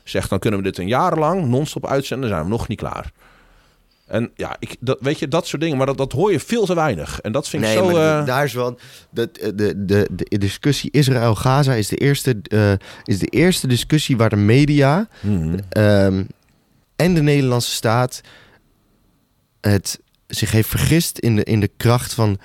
zegt 0.04 0.30
dan 0.30 0.38
kunnen 0.38 0.60
we 0.60 0.66
dit 0.66 0.78
een 0.78 0.88
jaar 0.88 1.18
lang 1.18 1.46
non-stop 1.46 1.86
uitzenden, 1.86 2.28
zijn 2.28 2.42
we 2.42 2.48
nog 2.48 2.68
niet 2.68 2.78
klaar. 2.78 3.12
En 4.06 4.30
ja, 4.34 4.56
ik, 4.58 4.76
dat, 4.80 4.98
weet 5.00 5.18
je, 5.18 5.28
dat 5.28 5.46
soort 5.46 5.62
dingen, 5.62 5.76
maar 5.76 5.86
dat, 5.86 5.96
dat 5.96 6.12
hoor 6.12 6.32
je 6.32 6.40
veel 6.40 6.66
te 6.66 6.74
weinig. 6.74 7.20
En 7.20 7.32
dat 7.32 7.48
vind 7.48 7.64
ik 7.64 7.70
zo... 7.70 7.90
maar 7.90 8.20
eh, 8.20 8.26
daar 8.26 8.44
is 8.44 8.52
wel... 8.52 8.78
De, 9.10 9.30
de, 9.54 9.84
de, 9.84 10.08
de 10.12 10.38
discussie 10.38 10.90
Israël-Gaza 10.90 11.72
is, 11.72 11.88
de 11.88 11.96
eerste, 11.96 12.36
eh, 12.42 12.72
is 13.04 13.18
de 13.18 13.26
eerste 13.26 13.66
discussie 13.66 14.16
waar 14.16 14.28
de 14.28 14.36
media 14.36 15.08
mhm. 15.20 15.58
ehm, 15.68 16.24
en 16.96 17.14
de 17.14 17.22
Nederlandse 17.22 17.70
staat 17.70 18.20
het 19.60 20.00
zich 20.26 20.50
heeft 20.50 20.68
vergist 20.68 21.18
in 21.18 21.36
de, 21.36 21.44
in 21.44 21.60
de 21.60 21.70
kracht 21.76 22.14
van 22.14 22.38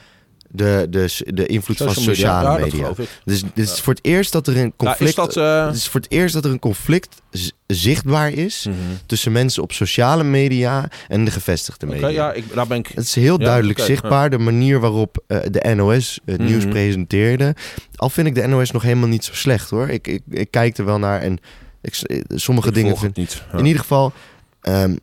de, 0.51 0.87
de, 0.89 1.21
de 1.25 1.45
invloed 1.45 1.77
van 1.77 1.87
Social 1.93 2.15
sociale 2.15 2.59
media. 2.59 2.69
geloof 2.79 2.99
ik. 2.99 3.09
Dus 3.25 3.41
dit 3.53 3.69
is 3.69 3.79
voor 3.81 3.93
het 3.93 4.05
eerst 4.05 4.31
dat 4.31 4.47
er 4.47 4.53
een 4.53 4.59
Nou, 4.61 4.73
conflict... 4.77 5.09
is 5.09 5.15
dat... 5.15 5.37
eh, 5.37 5.65
Het 5.65 5.75
is 5.75 5.87
voor 5.87 5.99
het 6.01 6.11
eerst 6.11 6.33
dat 6.33 6.45
er 6.45 6.51
een 6.51 6.59
conflict 6.59 7.21
zichtbaar 7.67 8.31
is 8.31 8.65
mhm. 8.65 8.75
tussen 9.05 9.31
mensen 9.31 9.63
op 9.63 9.71
sociale 9.71 10.23
media 10.23 10.89
en 11.07 11.25
de 11.25 11.31
gevestigde 11.31 11.85
media. 11.85 12.07
ja, 12.07 12.33
ik, 12.33 12.53
daar 12.53 12.67
ben 12.67 12.77
ik... 12.77 12.87
Het 12.87 13.03
is 13.05 13.15
heel 13.15 13.39
Ja, 13.39 13.45
duidelijk 13.45 13.79
zichtbaar, 13.79 14.29
de 14.29 14.37
manier 14.37 14.79
waarop 14.79 15.23
eh, 15.27 15.37
de 15.51 15.73
NOS 15.75 16.19
het 16.25 16.39
nieuws 16.39 16.63
Mhm. 16.63 16.69
presenteerde. 16.73 17.55
Al 17.95 18.09
vind 18.09 18.27
ik 18.27 18.35
de 18.35 18.47
NOS 18.47 18.71
nog 18.71 18.81
helemaal 18.81 19.07
niet 19.07 19.23
zo 19.25 19.33
slecht 19.33 19.69
hoor. 19.69 19.89
Ik, 19.89 20.07
ik, 20.07 20.21
ik 20.29 20.51
kijk 20.51 20.77
er 20.77 20.85
wel 20.85 20.99
naar 20.99 21.21
en 21.21 21.37
ik, 21.81 21.95
eh, 21.95 22.21
sommige 22.27 22.67
ik 22.67 22.73
dingen 22.73 22.97
vind 22.97 23.15
niet. 23.15 23.43
Ja. 23.51 23.57
In 23.57 23.65
ieder 23.65 23.81
geval, 23.81 24.13
ehm, 24.61 24.95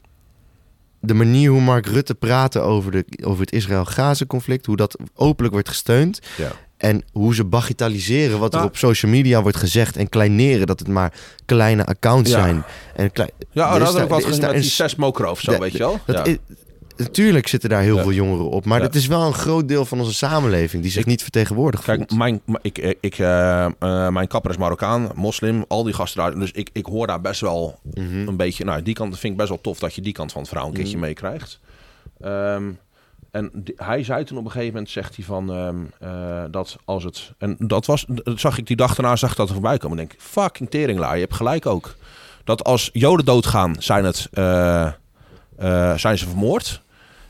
de 1.06 1.14
manier 1.14 1.50
hoe 1.50 1.60
Mark 1.60 1.86
Rutte 1.86 2.14
praatte 2.14 2.60
over, 2.60 2.90
de, 2.90 3.04
over 3.22 3.40
het 3.40 3.52
Israël-Gaza-conflict, 3.52 4.66
hoe 4.66 4.76
dat 4.76 4.98
openlijk 5.14 5.54
wordt 5.54 5.68
gesteund. 5.68 6.20
Ja. 6.36 6.50
En 6.76 7.02
hoe 7.12 7.34
ze 7.34 7.44
bagatelliseren 7.44 8.38
wat 8.38 8.52
er 8.52 8.58
Nou. 8.58 8.70
op 8.70 8.76
social 8.76 9.10
media 9.12 9.42
wordt 9.42 9.56
gezegd 9.56 9.96
en 9.96 10.08
kleineren 10.08 10.66
dat 10.66 10.78
het 10.78 10.88
maar 10.88 11.12
kleine 11.44 11.84
accounts 11.86 12.30
Ja. 12.30 12.40
zijn. 12.42 12.64
En 12.94 13.12
klei- 13.12 13.28
Ja, 13.50 13.64
oh, 13.66 13.72
dat 13.72 13.82
had 13.82 13.92
daar- 13.94 14.02
ik 14.02 14.08
wel 14.08 14.18
er 14.18 14.24
is 14.24 14.30
gezien 14.30 14.50
met 14.52 14.60
die 14.62 14.70
zes 14.70 14.94
mokro 14.94 15.30
of 15.30 15.40
zo, 15.40 15.52
de- 15.52 15.58
weet 15.58 15.72
je 15.72 15.78
wel? 15.78 16.00
dat 16.06 16.16
Ja. 16.16 16.24
is- 16.24 16.36
natuurlijk 16.96 17.48
zitten 17.48 17.68
daar 17.68 17.82
heel 17.82 17.96
Ja. 17.96 18.02
veel 18.02 18.12
jongeren 18.12 18.50
op. 18.50 18.64
Maar 18.64 18.78
Ja. 18.78 18.84
het 18.84 18.94
is 18.94 19.06
wel 19.06 19.22
een 19.26 19.34
groot 19.34 19.68
deel 19.68 19.84
van 19.84 19.98
onze 20.00 20.14
samenleving 20.14 20.82
die 20.82 20.90
zich 20.90 21.00
Ik- 21.00 21.06
niet 21.06 21.22
vertegenwoordigd 21.22 21.84
Kijk, 21.84 21.98
voelt. 21.98 22.16
mijn, 22.16 22.40
ik, 22.62 22.96
ik, 23.00 23.18
eh, 23.18 23.64
eh, 23.64 23.72
mijn 24.08 24.26
kapper 24.28 24.50
is 24.50 24.56
Marokkaan, 24.56 25.10
moslim, 25.14 25.64
al 25.68 25.82
die 25.82 25.92
gasten 25.94 26.20
daar. 26.22 26.38
Dus 26.38 26.50
ik, 26.50 26.70
ik 26.72 26.86
hoor 26.86 27.06
daar 27.06 27.20
best 27.20 27.40
wel 27.40 27.78
Mhm. 27.94 28.28
een 28.28 28.36
beetje... 28.36 28.64
Nou, 28.64 28.82
die 28.82 28.94
kant 28.94 29.18
vind 29.18 29.32
ik 29.32 29.38
best 29.38 29.48
wel 29.48 29.60
tof 29.60 29.78
dat 29.78 29.94
je 29.94 30.00
die 30.00 30.12
kant 30.12 30.32
van 30.32 30.40
het 30.40 30.50
verhaal 30.50 30.68
een 30.68 30.74
keertje 30.74 30.96
Mhm. 30.96 31.04
meekrijgt. 31.06 31.60
Ehm, 32.20 32.64
en 33.30 33.50
die- 33.54 33.74
hij 33.76 34.04
zei 34.04 34.24
toen 34.24 34.38
op 34.38 34.44
een 34.44 34.50
gegeven 34.50 34.72
moment, 34.72 34.90
zegt 34.90 35.16
hij 35.16 35.24
van, 35.24 35.50
ehm, 35.52 35.76
eh, 36.00 36.44
dat 36.50 36.76
als 36.84 37.04
het... 37.04 37.32
En 37.38 37.56
dat 37.58 37.86
was, 37.86 38.04
dat 38.08 38.40
zag 38.40 38.58
ik 38.58 38.66
die 38.66 38.76
dag 38.76 38.94
daarna, 38.94 39.16
zag 39.16 39.30
ik 39.30 39.36
dat 39.36 39.46
er 39.48 39.54
voorbij 39.54 39.78
komen. 39.78 39.98
En 39.98 40.04
ik 40.04 40.10
denk, 40.10 40.20
fucking 40.22 40.70
teringlaar, 40.70 41.14
je 41.14 41.20
hebt 41.20 41.34
gelijk 41.34 41.66
ook. 41.66 41.94
Dat 42.44 42.64
als 42.64 42.90
Joden 42.92 43.24
doodgaan, 43.24 43.76
zijn, 43.78 44.04
het, 44.04 44.28
zijn 46.00 46.18
ze 46.18 46.26
vermoord. 46.28 46.82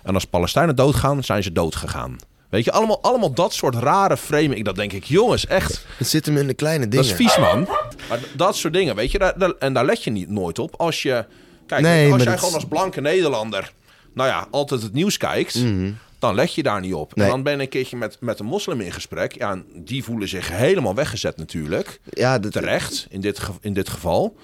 En 0.07 0.15
als 0.15 0.24
Palestijnen 0.24 0.77
doodgaan, 0.77 1.24
zijn 1.24 1.43
ze 1.43 1.53
doodgegaan. 1.53 2.16
Weet 2.51 2.65
je, 2.65 2.73
allemaal, 2.73 3.03
allemaal 3.03 3.33
dat 3.33 3.55
soort 3.55 3.74
rare 3.74 4.16
framing. 4.16 4.65
Dat 4.65 4.74
denk 4.77 4.93
ik, 4.93 5.05
jongens, 5.05 5.47
echt, 5.47 5.87
Het 5.97 6.09
zit 6.09 6.27
hem 6.27 6.37
in 6.37 6.47
de 6.47 6.55
kleine 6.55 6.89
dingen. 6.89 7.07
dat 7.07 7.19
is 7.19 7.27
vies, 7.27 7.39
man. 7.39 7.69
Maar 8.09 8.19
dat 8.37 8.57
soort 8.57 8.73
dingen, 8.73 8.95
weet 8.97 9.11
je, 9.11 9.19
daar, 9.19 9.39
daar- 9.39 9.55
en 9.59 9.73
daar 9.73 9.85
let 9.85 10.05
je 10.05 10.11
niet 10.11 10.28
nooit 10.28 10.59
op. 10.59 10.74
Als 10.77 11.03
je, 11.03 11.24
kijk, 11.66 11.81
Nee, 11.83 12.12
als 12.12 12.23
jij 12.23 12.31
dat 12.31 12.39
gewoon 12.39 12.55
als 12.55 12.65
blanke 12.66 13.01
Nederlander, 13.01 13.73
nou 14.15 14.28
ja, 14.28 14.47
altijd 14.51 14.83
het 14.83 14.93
nieuws 14.93 15.16
kijkt, 15.16 15.55
Mhm. 15.55 15.91
dan 16.19 16.35
let 16.35 16.55
je 16.55 16.62
daar 16.62 16.81
niet 16.81 16.95
op. 16.95 17.15
Nee. 17.16 17.24
En 17.24 17.31
dan 17.31 17.43
ben 17.43 17.57
je 17.57 17.62
een 17.62 17.69
keertje 17.69 17.97
met, 17.97 18.16
met 18.20 18.39
een 18.39 18.47
moslim 18.47 18.81
in 18.81 18.93
gesprek. 18.93 19.33
Ja, 19.39 19.51
en 19.51 19.65
die 19.74 20.05
voelen 20.05 20.28
zich 20.28 20.49
helemaal 20.49 20.95
weggezet 20.95 21.37
natuurlijk. 21.37 22.01
Ja, 22.05 22.39
dat, 22.39 22.53
Terecht, 22.53 23.07
in 23.11 23.20
dit, 23.20 23.41
in 23.61 23.73
dit 23.73 23.89
geval. 23.89 24.37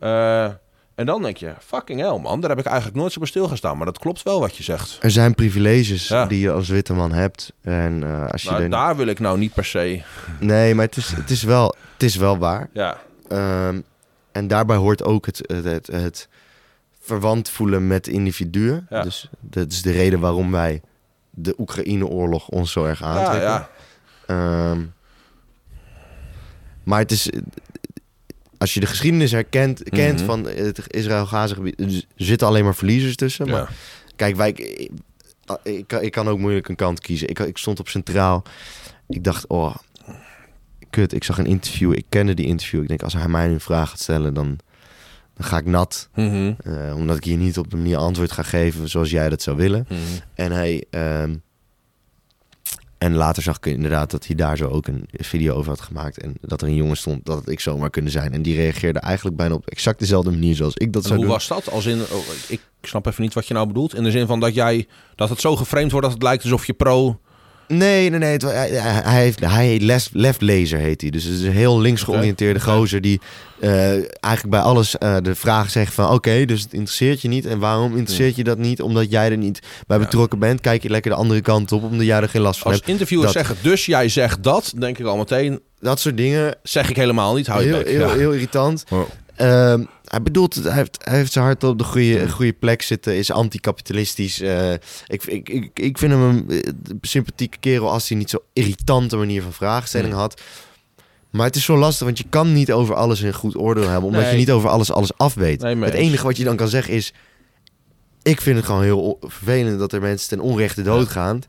Eh, 0.00 0.48
en 0.96 1.06
dan 1.06 1.22
denk 1.22 1.36
je, 1.36 1.54
fucking 1.60 2.00
hell 2.00 2.18
man, 2.18 2.40
daar 2.40 2.50
heb 2.50 2.58
ik 2.58 2.64
eigenlijk 2.66 2.96
nooit 2.96 3.12
zo 3.12 3.18
bij 3.18 3.28
stilgestaan. 3.28 3.76
Maar 3.76 3.86
dat 3.86 3.98
klopt 3.98 4.22
wel 4.22 4.40
wat 4.40 4.56
je 4.56 4.62
zegt. 4.62 4.98
Er 5.00 5.10
zijn 5.10 5.34
privileges 5.34 6.08
Ja. 6.08 6.26
die 6.26 6.40
je 6.40 6.50
als 6.52 6.68
witte 6.68 6.92
man 6.94 7.12
hebt. 7.12 7.52
En 7.62 8.02
eh, 8.02 8.26
als 8.32 8.42
je 8.42 8.50
Nou, 8.50 8.68
daar 8.68 8.96
wil 8.96 9.06
ik 9.06 9.18
nou 9.18 9.38
niet 9.38 9.54
per 9.54 9.64
se. 9.64 10.02
Nee, 10.40 10.74
maar 10.74 10.84
het 10.84 10.96
is, 10.96 11.08
het 11.12 11.30
is, 11.30 11.42
wel, 11.42 11.74
het 11.92 12.02
is 12.02 12.16
wel 12.16 12.38
waar. 12.38 12.68
Ja, 12.72 12.96
Ehm, 13.28 13.80
en 14.32 14.46
daarbij 14.48 14.76
hoort 14.76 15.02
ook 15.04 15.26
het, 15.26 15.40
het, 15.46 15.64
het, 15.64 15.86
het 15.86 16.28
verwant 17.00 17.48
voelen 17.50 17.86
met 17.86 18.06
individuen. 18.06 18.86
Ja. 18.90 19.02
Dus 19.02 19.28
dat 19.40 19.72
is 19.72 19.82
de 19.82 19.92
reden 19.92 20.20
waarom 20.20 20.50
wij 20.52 20.80
de 21.30 21.54
Oekraïne-oorlog 21.58 22.48
ons 22.48 22.72
zo 22.72 22.84
erg 22.84 22.98
ja, 22.98 23.06
aantrekken. 23.06 23.40
ja. 23.48 23.68
Ehm, 24.26 24.80
maar 26.82 26.98
het 26.98 27.10
is... 27.10 27.30
Als 28.58 28.74
je 28.74 28.80
de 28.80 28.86
geschiedenis 28.86 29.30
herkent 29.32 29.82
kent 29.90 30.16
Mhm. 30.18 30.26
van 30.26 30.44
het 30.46 30.80
Israël-Gaza-gebied... 30.94 31.80
Er 31.80 32.02
zitten 32.16 32.46
alleen 32.46 32.64
maar 32.64 32.74
verliezers 32.74 33.16
tussen. 33.16 33.46
Maar 33.48 33.60
ja. 33.60 33.68
Kijk, 34.16 34.36
wij, 34.36 34.48
ik, 34.50 34.90
ik, 35.62 35.86
kan- 35.86 36.02
ik 36.02 36.12
kan 36.12 36.28
ook 36.28 36.38
moeilijk 36.38 36.68
een 36.68 36.76
kant 36.76 37.00
kiezen. 37.00 37.28
Ik, 37.28 37.38
ik 37.38 37.58
stond 37.58 37.80
op 37.80 37.88
Centraal. 37.88 38.42
Ik 39.08 39.24
dacht, 39.24 39.46
oh, 39.46 39.74
kut. 40.90 41.12
Ik 41.12 41.24
zag 41.24 41.38
een 41.38 41.46
interview. 41.46 41.92
Ik 41.92 42.04
kende 42.08 42.34
die 42.34 42.46
interview. 42.46 42.82
Ik 42.82 42.88
denk, 42.88 43.02
als 43.02 43.12
hij 43.12 43.28
mij 43.28 43.46
nu 43.46 43.52
een 43.52 43.60
vraag 43.60 43.90
gaat 43.90 44.00
stellen, 44.00 44.34
dan, 44.34 44.58
dan 45.34 45.46
ga 45.46 45.58
ik 45.58 45.66
nat. 45.66 46.08
Mhm, 46.14 46.52
Eh, 46.64 46.94
omdat 46.96 47.16
ik 47.16 47.24
hier 47.24 47.36
niet 47.36 47.58
op 47.58 47.70
de 47.70 47.76
manier 47.76 47.96
antwoord 47.96 48.32
ga 48.32 48.42
geven 48.42 48.88
zoals 48.88 49.10
jij 49.10 49.28
dat 49.28 49.42
zou 49.42 49.56
willen. 49.56 49.86
mhm. 49.88 49.98
En 50.34 50.52
hij... 50.52 50.84
ehm, 50.90 51.34
en 52.98 53.14
later 53.14 53.42
zag 53.42 53.56
ik 53.56 53.66
inderdaad 53.66 54.10
dat 54.10 54.26
hij 54.26 54.36
daar 54.36 54.56
zo 54.56 54.68
ook 54.68 54.86
een 54.86 55.08
video 55.12 55.54
over 55.54 55.70
had 55.70 55.80
gemaakt. 55.80 56.18
En 56.18 56.34
dat 56.40 56.62
er 56.62 56.68
een 56.68 56.74
jongen 56.74 56.96
stond 56.96 57.24
dat 57.24 57.38
het 57.38 57.48
ik 57.48 57.60
zomaar 57.60 57.90
kunnen 57.90 58.10
zijn. 58.10 58.32
En 58.32 58.42
die 58.42 58.56
reageerde 58.56 58.98
eigenlijk 58.98 59.36
bijna 59.36 59.54
op 59.54 59.66
exact 59.66 59.98
dezelfde 59.98 60.30
manier 60.30 60.54
zoals 60.54 60.74
ik 60.74 60.92
dat 60.92 61.02
En 61.02 61.08
zou 61.08 61.20
hoe 61.20 61.28
doen. 61.28 61.34
was 61.34 61.48
dat? 61.48 61.70
Als 61.70 61.86
in, 61.86 62.00
oh, 62.00 62.24
ik 62.48 62.60
snap 62.82 63.06
even 63.06 63.22
niet 63.22 63.34
wat 63.34 63.46
je 63.46 63.54
nou 63.54 63.66
bedoelt. 63.66 63.94
In 63.94 64.02
de 64.02 64.10
zin 64.10 64.26
van 64.26 64.40
dat 64.40 64.54
jij 64.54 64.86
dat 65.14 65.28
het 65.28 65.40
zo 65.40 65.56
geframed 65.56 65.90
wordt 65.90 66.06
dat 66.06 66.14
het 66.14 66.24
lijkt 66.24 66.42
alsof 66.42 66.66
je 66.66 66.72
pro. 66.72 67.20
Nee, 67.68 68.10
nee, 68.10 68.18
nee. 68.18 68.32
Het, 68.32 68.42
hij, 68.42 68.68
hij, 68.70 69.22
heeft, 69.22 69.40
hij 69.40 69.66
heet 69.66 69.82
les, 69.82 70.08
left 70.12 70.40
laser 70.40 70.78
heet 70.78 71.00
hij. 71.00 71.10
Dus 71.10 71.24
het 71.24 71.32
is 71.32 71.42
een 71.42 71.52
heel 71.52 71.80
links 71.80 72.02
georiënteerde 72.02 72.60
gozer 72.60 73.00
die 73.00 73.20
eh, 73.60 73.90
eigenlijk 73.90 74.50
bij 74.50 74.60
alles 74.60 74.98
eh, 74.98 75.16
de 75.22 75.34
vraag 75.34 75.70
zegt 75.70 75.94
van... 75.94 76.10
Oké, 76.10 76.44
dus 76.44 76.62
het 76.62 76.72
interesseert 76.72 77.22
je 77.22 77.28
niet. 77.28 77.46
En 77.46 77.58
waarom 77.58 77.96
interesseert 77.96 78.36
je 78.36 78.44
dat 78.44 78.58
niet? 78.58 78.82
Omdat 78.82 79.10
jij 79.10 79.30
er 79.30 79.36
niet 79.36 79.60
bij 79.86 79.98
Ja. 79.98 80.04
betrokken 80.04 80.38
bent. 80.38 80.60
Kijk 80.60 80.82
je 80.82 80.90
lekker 80.90 81.10
de 81.10 81.16
andere 81.16 81.40
kant 81.40 81.72
op, 81.72 81.82
omdat 81.82 82.06
jij 82.06 82.20
er 82.20 82.28
geen 82.28 82.42
last 82.42 82.58
van 82.60 82.66
Als 82.70 82.76
hebt. 82.76 82.90
interviewers 82.90 83.32
dat- 83.32 83.46
zeggen, 83.46 83.64
dus 83.70 83.86
jij 83.86 84.08
zegt 84.08 84.42
dat, 84.42 84.72
denk 84.78 84.98
ik 84.98 85.06
al 85.06 85.16
meteen, 85.16 85.60
Dat 85.80 86.00
soort 86.00 86.16
dingen. 86.16 86.54
zeg 86.62 86.90
ik 86.90 86.96
helemaal 86.96 87.34
niet. 87.34 87.46
Hou 87.46 87.62
je 87.62 87.68
Heel, 87.74 87.84
heel, 87.84 88.10
heel 88.12 88.32
irritant. 88.32 88.84
Oh. 88.90 89.00
Ehm, 89.36 89.84
hij 90.04 90.22
bedoelt, 90.22 90.54
hij 90.54 90.72
heeft, 90.72 90.98
hij 91.04 91.16
heeft 91.16 91.32
zijn 91.32 91.44
hart 91.44 91.64
op 91.64 91.78
de 91.78 91.84
goede, 91.84 92.30
goede 92.30 92.52
plek 92.52 92.82
zitten, 92.82 93.16
is 93.16 93.30
anticapitalistisch. 93.30 94.40
eh 94.40 94.72
ik, 95.06 95.24
ik, 95.24 95.48
ik, 95.48 95.70
ik 95.78 95.98
vind 95.98 96.12
hem 96.12 96.22
een 96.22 96.50
eh, 96.50 96.70
sympathieke 97.00 97.58
kerel 97.58 97.90
als 97.90 98.08
hij 98.08 98.18
niet 98.18 98.30
zo 98.30 98.38
irritante 98.52 99.16
manier 99.16 99.42
van 99.42 99.52
vraagstelling 99.52 100.14
had. 100.14 100.40
Maar 101.30 101.46
het 101.46 101.56
is 101.56 101.64
zo 101.64 101.76
lastig, 101.76 102.04
want 102.06 102.18
je 102.18 102.24
kan 102.30 102.52
niet 102.52 102.72
over 102.72 102.94
alles 102.94 103.20
een 103.20 103.32
goed 103.34 103.56
oordeel 103.56 103.88
hebben, 103.88 104.04
omdat 104.08 104.22
Nee. 104.22 104.30
je 104.32 104.36
niet 104.38 104.50
over 104.50 104.68
alles 104.68 104.92
alles 104.92 105.18
af 105.18 105.34
weet. 105.34 105.60
Nee, 105.60 105.76
het 105.76 105.94
enige 105.94 106.24
wat 106.24 106.36
je 106.36 106.44
dan 106.44 106.56
kan 106.56 106.68
zeggen 106.68 106.94
is, 106.94 107.12
ik 108.22 108.40
vind 108.40 108.56
het 108.56 108.66
gewoon 108.66 108.82
heel 108.82 109.16
vervelend 109.20 109.78
dat 109.78 109.92
er 109.92 110.00
mensen 110.00 110.28
ten 110.28 110.40
onrechte 110.40 110.82
doodgaan. 110.82 111.40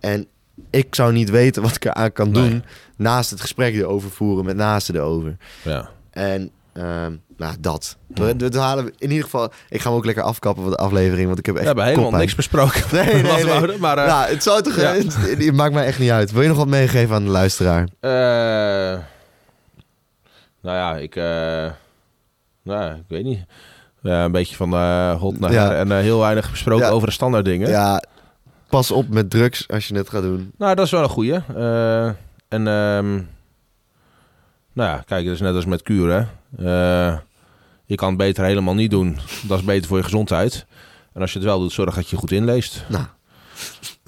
En 0.00 0.26
ik 0.70 0.94
zou 0.94 1.12
niet 1.12 1.30
weten 1.30 1.62
wat 1.62 1.74
ik 1.76 1.84
eraan 1.84 2.12
kan 2.12 2.32
doen 2.32 2.64
naast 2.96 3.30
het 3.30 3.40
gesprek 3.40 3.74
erover 3.74 4.10
voeren 4.10 4.44
met 4.44 4.56
naasten 4.56 4.94
erover. 4.94 5.36
Ja. 5.64 5.90
En 6.10 6.50
ehm, 6.72 7.12
nou, 7.36 7.54
dat. 7.60 7.96
We, 8.06 8.36
we 8.36 8.58
halen 8.58 8.84
in 8.98 9.08
ieder 9.10 9.24
geval. 9.24 9.52
Ik 9.68 9.80
ga 9.80 9.88
hem 9.88 9.98
ook 9.98 10.04
lekker 10.04 10.22
afkappen 10.24 10.62
van 10.62 10.72
de 10.72 10.78
aflevering, 10.78 11.26
want 11.26 11.38
ik 11.38 11.46
heb 11.46 11.54
We 11.54 11.60
echt. 11.60 11.68
hebben 11.70 11.86
helemaal 11.86 12.20
niks 12.20 12.34
besproken. 12.34 12.82
Nee, 12.92 13.04
nee, 13.04 13.22
Wat 13.22 13.36
we 13.36 13.42
nee. 13.44 13.52
houden, 13.52 13.80
maar 13.80 13.98
eh, 13.98 14.06
Nou, 14.06 14.30
het 14.30 14.42
zou 14.42 14.62
toch. 14.62 14.76
Ja. 14.76 14.92
Het, 14.94 15.16
het 15.16 15.52
maakt 15.54 15.74
mij 15.74 15.84
echt 15.86 15.98
niet 15.98 16.10
uit. 16.10 16.32
Wil 16.32 16.42
je 16.42 16.48
nog 16.48 16.56
wat 16.56 16.66
meegeven 16.66 17.14
aan 17.14 17.24
de 17.24 17.30
luisteraar? 17.30 17.88
eh, 18.00 18.10
nou 20.62 20.76
ja, 20.76 20.96
ik, 20.96 21.16
eh, 21.16 21.70
nou, 22.62 22.94
ik 22.94 23.04
weet 23.08 23.24
niet. 23.24 23.40
Een 24.02 24.32
beetje 24.32 24.56
van 24.56 24.72
eh 24.74 25.20
hot 25.20 25.38
naar 25.40 25.52
Ja. 25.52 25.74
en 25.74 25.92
eh, 25.92 25.98
heel 25.98 26.18
weinig 26.20 26.50
besproken 26.50 26.90
over 26.90 27.06
de 27.08 27.12
standaard 27.14 27.44
dingen. 27.44 27.68
Ja, 27.68 28.02
pas 28.68 28.90
op 28.90 29.08
met 29.08 29.30
drugs 29.30 29.68
als 29.68 29.88
je 29.88 29.94
het 29.96 30.08
gaat 30.10 30.22
doen. 30.22 30.52
Nou, 30.58 30.74
dat 30.74 30.84
is 30.84 30.90
wel 30.90 31.02
een 31.02 31.08
goeie. 31.08 31.34
Eh, 31.56 32.06
en 32.48 32.66
ehm, 32.66 33.20
nou 34.72 34.90
ja, 34.90 35.02
kijk, 35.06 35.24
dat 35.24 35.34
is 35.34 35.40
net 35.40 35.54
als 35.54 35.64
met 35.64 35.82
kuren. 35.82 36.28
Eh, 36.58 37.16
je 37.84 37.94
kan 37.94 38.08
het 38.08 38.16
beter 38.18 38.44
helemaal 38.44 38.74
niet 38.74 38.90
doen. 38.90 39.18
Dat 39.42 39.58
is 39.58 39.64
beter 39.64 39.88
voor 39.88 39.96
je 39.96 40.02
gezondheid. 40.04 40.66
En 41.12 41.20
als 41.20 41.32
je 41.32 41.38
het 41.38 41.46
wel 41.48 41.58
doet, 41.60 41.72
zorg 41.72 41.94
dat 41.94 42.10
je 42.10 42.16
goed 42.16 42.30
inleest. 42.32 42.84
Nou, 42.88 43.04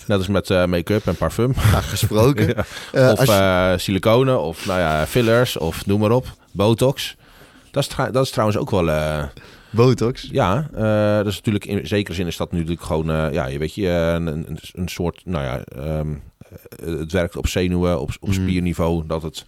Net 0.06 0.18
als 0.18 0.26
met 0.28 0.50
eh, 0.50 0.64
make-up 0.64 1.06
en 1.06 1.16
parfum. 1.16 1.52
nou, 1.70 1.82
gesproken. 1.82 2.46
Ja. 2.56 2.64
Eh, 2.92 3.12
of 3.12 3.26
je- 3.26 3.74
siliconen, 3.78 4.40
of 4.40 4.66
nou 4.66 4.80
ja, 4.80 5.06
fillers, 5.06 5.56
of 5.56 5.86
noem 5.86 6.00
maar 6.00 6.10
op. 6.10 6.26
Botox. 6.52 7.16
Dat 7.70 7.82
is, 7.82 7.88
tra- 7.88 8.10
dat 8.10 8.24
is 8.24 8.30
trouwens 8.30 8.58
ook 8.58 8.70
wel... 8.70 9.28
Botox. 9.70 10.28
ja, 10.32 10.68
dat 11.16 11.26
is 11.26 11.36
natuurlijk 11.36 11.64
in 11.64 11.86
zekere 11.86 12.14
zin 12.16 12.26
is 12.26 12.36
dat 12.36 12.52
nu 12.52 12.58
natuurlijk 12.58 12.86
gewoon, 12.86 13.32
ja, 13.32 13.46
je 13.46 13.58
weet 13.58 13.74
je, 13.74 13.88
een, 13.88 14.26
een, 14.26 14.58
een 14.72 14.88
soort, 14.88 15.22
nou 15.24 15.44
ja, 15.44 15.58
ehm, 15.64 16.14
eh, 16.78 16.98
het 16.98 17.12
werkt 17.12 17.36
op 17.36 17.46
zenuwen, 17.46 18.00
op, 18.00 18.10
op 18.20 18.28
Mhm. 18.28 18.40
spierniveau, 18.42 19.06
dat 19.06 19.22
het, 19.22 19.42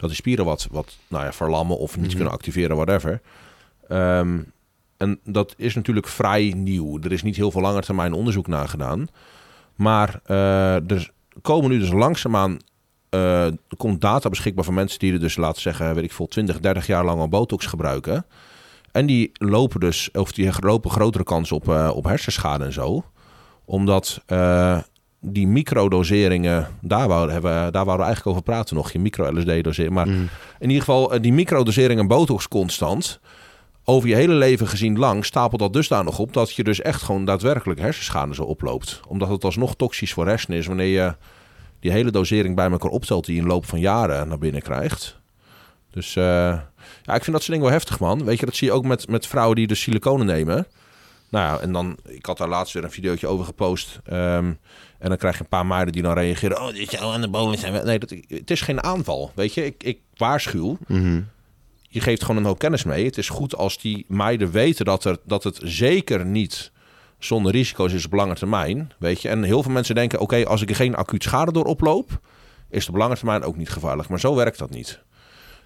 dat 0.00 0.08
die 0.08 0.18
spieren 0.18 0.44
wat, 0.44 0.68
wat, 0.70 0.96
nou 1.08 1.24
ja, 1.24 1.32
verlammen 1.32 1.78
of 1.78 1.96
niet 1.96 2.06
Mhm. 2.06 2.14
kunnen 2.14 2.32
activeren, 2.32 2.76
whatever. 2.76 3.20
Ehm, 3.88 4.38
en 4.96 5.18
dat 5.24 5.54
is 5.56 5.74
natuurlijk 5.74 6.08
vrij 6.08 6.52
nieuw. 6.56 6.98
Er 7.02 7.12
is 7.12 7.22
niet 7.22 7.36
heel 7.36 7.50
veel 7.50 7.60
langer 7.60 7.82
termijn 7.82 8.12
onderzoek 8.12 8.46
naar 8.46 8.68
gedaan, 8.68 9.08
maar 9.74 10.20
eh, 10.24 10.90
er 10.90 11.10
komen 11.42 11.70
nu 11.70 11.78
dus 11.78 11.92
langzaamaan 11.92 12.58
er 13.10 13.58
komt 13.76 14.00
data 14.00 14.28
beschikbaar 14.28 14.64
van 14.64 14.74
mensen 14.74 14.98
die 14.98 15.12
er 15.12 15.20
dus, 15.20 15.36
laten 15.36 15.62
zeggen, 15.62 15.94
weet 15.94 16.04
ik 16.04 16.12
veel, 16.12 16.26
20, 16.28 16.60
30 16.60 16.86
jaar 16.86 17.04
lang 17.04 17.20
al 17.20 17.28
botox 17.28 17.66
gebruiken. 17.66 18.26
En 18.92 19.06
die 19.06 19.30
lopen 19.32 19.80
dus, 19.80 20.10
of 20.10 20.32
die 20.32 20.50
lopen 20.60 20.90
grotere 20.90 21.24
kans 21.24 21.52
op, 21.52 21.68
eh, 21.68 21.90
op 21.94 22.04
hersenschade 22.04 22.64
en 22.64 22.72
zo. 22.72 23.04
Omdat 23.64 24.22
die 25.20 25.46
microdoseringen, 25.46 26.68
daar 26.80 27.08
wouden, 27.08 27.32
hebben, 27.32 27.52
daar 27.52 27.84
wouden 27.84 27.96
we 27.96 28.02
eigenlijk 28.12 28.26
over 28.26 28.42
praten 28.42 28.76
nog. 28.76 28.92
Je 28.92 28.98
micro-LSD-dosering. 28.98 29.94
Maar 29.94 30.08
Mm. 30.08 30.28
in 30.58 30.68
ieder 30.68 30.84
geval, 30.84 31.12
eh, 31.14 31.20
die 31.22 31.32
microdosering 31.32 32.00
en 32.00 32.06
botox 32.06 32.48
constant. 32.48 33.20
Over 33.84 34.08
je 34.08 34.14
hele 34.14 34.34
leven 34.34 34.66
gezien 34.68 34.98
lang 34.98 35.24
stapelt 35.24 35.60
dat 35.60 35.72
dusdanig 35.72 36.18
op 36.18 36.32
dat 36.32 36.52
je 36.52 36.64
dus 36.64 36.80
echt 36.80 37.02
gewoon 37.02 37.24
daadwerkelijk 37.24 37.80
hersenschade 37.80 38.34
zo 38.34 38.42
oploopt. 38.42 39.00
Omdat 39.08 39.28
het 39.28 39.44
alsnog 39.44 39.76
toxisch 39.76 40.12
voor 40.12 40.26
hersenen 40.26 40.58
is 40.58 40.66
wanneer 40.66 40.86
je 41.02 41.14
die 41.80 41.90
hele 41.90 42.10
dosering 42.10 42.54
bij 42.56 42.70
elkaar 42.70 42.90
optelt 42.90 43.24
die 43.24 43.34
je 43.34 43.40
in 43.40 43.46
de 43.46 43.52
loop 43.52 43.66
van 43.66 43.80
jaren 43.80 44.28
naar 44.28 44.38
binnen 44.38 44.62
krijgt. 44.62 45.18
Dus 45.90 46.16
eh, 46.16 46.24
ja, 47.02 47.14
ik 47.14 47.24
vind 47.24 47.32
dat 47.36 47.42
soort 47.42 47.46
dingen 47.46 47.62
wel 47.62 47.70
heftig, 47.70 47.98
man. 48.00 48.24
Weet 48.24 48.38
je, 48.40 48.46
dat 48.46 48.54
zie 48.56 48.68
je 48.68 48.74
ook 48.74 48.84
met, 48.84 49.08
met 49.08 49.26
vrouwen 49.26 49.56
die 49.56 49.66
dus 49.66 49.80
siliconen 49.80 50.26
nemen. 50.26 50.66
Nou 51.28 51.44
ja, 51.54 51.60
en 51.62 51.72
dan, 51.72 51.96
ik 52.08 52.26
had 52.26 52.38
daar 52.38 52.48
laatst 52.48 52.74
weer 52.74 52.84
een 52.84 52.90
videootje 52.90 53.26
over 53.26 53.44
gepost. 53.44 54.00
Ehm, 54.04 54.52
en 55.00 55.08
dan 55.08 55.16
krijg 55.16 55.34
je 55.34 55.40
een 55.40 55.48
paar 55.48 55.66
meiden 55.66 55.92
die 55.92 56.02
dan 56.02 56.14
reageren. 56.14 56.62
Oh, 56.62 56.72
dit 56.72 56.90
zou 56.90 57.14
aan 57.14 57.20
de 57.20 57.28
bolen 57.28 57.58
zijn. 57.58 57.84
Nee, 57.84 57.98
dat, 57.98 58.14
het 58.28 58.50
is 58.50 58.60
geen 58.60 58.82
aanval. 58.82 59.32
Weet 59.34 59.54
je, 59.54 59.64
ik, 59.64 59.82
ik 59.82 59.98
waarschuw. 60.16 60.78
Mhm. 60.86 61.20
Je 61.88 62.00
geeft 62.00 62.22
gewoon 62.22 62.36
een 62.36 62.44
hoop 62.44 62.58
kennis 62.58 62.84
mee. 62.84 63.04
Het 63.04 63.18
is 63.18 63.28
goed 63.28 63.56
als 63.56 63.78
die 63.78 64.04
meiden 64.08 64.50
weten 64.50 64.84
dat, 64.84 65.04
er, 65.04 65.16
dat 65.24 65.44
het 65.44 65.60
zeker 65.62 66.26
niet 66.26 66.72
zonder 67.18 67.52
risico's 67.52 67.92
is 67.92 68.04
op 68.04 68.12
lange 68.12 68.34
termijn. 68.34 68.92
Weet 68.98 69.22
je? 69.22 69.28
En 69.28 69.42
heel 69.42 69.62
veel 69.62 69.72
mensen 69.72 69.94
denken: 69.94 70.20
oké, 70.20 70.44
als 70.44 70.62
ik 70.62 70.68
er 70.70 70.76
geen 70.76 70.94
acuut 70.94 71.22
schade 71.22 71.52
door 71.52 71.64
oploop, 71.64 72.20
is 72.68 72.80
het 72.80 72.94
op 72.94 73.00
lange 73.00 73.16
termijn 73.16 73.42
ook 73.42 73.56
niet 73.56 73.70
gevaarlijk. 73.70 74.08
Maar 74.08 74.20
zo 74.20 74.34
werkt 74.34 74.58
dat 74.58 74.70
niet. 74.70 75.00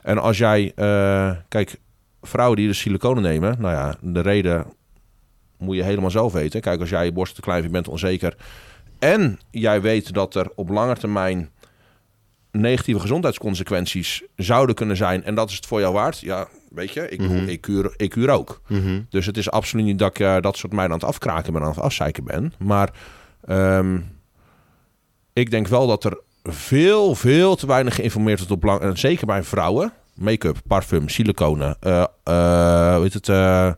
En 0.03 0.19
als 0.19 0.39
jij, 0.39 0.73
eh, 0.75 1.31
kijk, 1.49 1.77
vrouwen 2.23 2.57
die 2.57 2.67
de 2.67 2.75
siliconen 2.75 3.23
nemen, 3.23 3.57
nou 3.59 3.75
ja, 3.75 3.97
de 4.01 4.21
reden 4.21 4.67
moet 5.59 5.77
je 5.77 5.83
helemaal 5.83 6.11
zelf 6.11 6.33
weten. 6.33 6.61
Kijk, 6.61 6.81
als 6.81 6.89
jij 6.89 7.05
je 7.05 7.13
borst 7.13 7.35
te 7.35 7.41
klein 7.41 7.59
vindt, 7.59 7.73
bent 7.73 7.89
onzeker. 7.89 8.37
En 9.05 9.39
jij 9.51 9.81
weet 9.81 10.13
dat 10.15 10.35
er 10.35 10.51
op 10.55 10.69
lange 10.69 10.95
termijn 10.97 11.51
negatieve 12.51 13.01
gezondheidsconsequenties 13.01 14.23
zouden 14.37 14.75
kunnen 14.75 14.97
zijn. 14.97 15.25
En 15.25 15.35
dat 15.35 15.49
is 15.51 15.57
het 15.57 15.67
voor 15.67 15.81
jou 15.81 15.93
waard. 15.93 16.19
Ja, 16.21 16.49
weet 16.71 16.93
je, 16.93 17.09
ik, 17.09 17.21
Mhm. 17.21 17.49
ik, 17.49 17.61
kuur, 17.61 17.95
ik 17.97 18.11
kuur 18.11 18.31
ook. 18.31 18.61
Mhm. 18.69 19.01
Dus 19.09 19.27
het 19.27 19.37
is 19.37 19.51
absoluut 19.51 19.85
niet 19.85 19.99
dat 19.99 20.11
ik 20.11 20.19
eh, 20.21 20.37
dat 20.41 20.57
soort 20.57 20.73
mij 20.73 20.85
aan 20.85 20.91
het 20.91 21.05
afkraken 21.05 21.53
ben, 21.53 21.63
aan 21.63 21.69
het 21.69 21.81
afzeiken 21.81 22.25
ben. 22.25 22.53
Maar 22.59 22.91
ehm, 23.45 24.01
ik 25.33 25.51
denk 25.51 25.69
wel 25.69 25.87
dat 25.87 26.05
er 26.05 26.19
veel, 26.43 27.15
veel 27.15 27.57
te 27.57 27.67
weinig 27.67 27.95
geïnformeerd 27.95 28.39
wordt 28.39 28.53
op 28.53 28.63
lang... 28.63 28.81
En 28.81 28.99
zeker 28.99 29.27
bij 29.27 29.43
vrouwen. 29.43 29.93
Make-up, 30.15 30.57
parfum, 30.67 31.09
siliconen. 31.09 31.77
eh 31.81 32.05
eh, 32.25 32.95
hoe 32.95 33.03
heet 33.03 33.13
het? 33.15 33.29
eh 33.29 33.73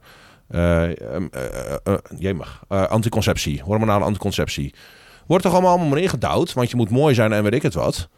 eh, 0.49 0.91
eh, 0.91 1.95
jemig. 2.19 2.63
Anticonceptie, 2.69 3.63
hormonale 3.63 4.05
anticonceptie. 4.05 4.75
Wordt 5.27 5.45
toch 5.45 5.53
allemaal 5.53 5.71
allemaal 5.71 5.89
maar 5.89 5.99
ingedouwd, 5.99 6.53
want 6.53 6.71
je 6.71 6.77
moet 6.77 6.91
mooi 6.91 7.15
zijn 7.15 7.33
en 7.33 7.43
weet 7.43 7.55
ik 7.55 7.63
het 7.63 7.75
wat. 7.75 8.09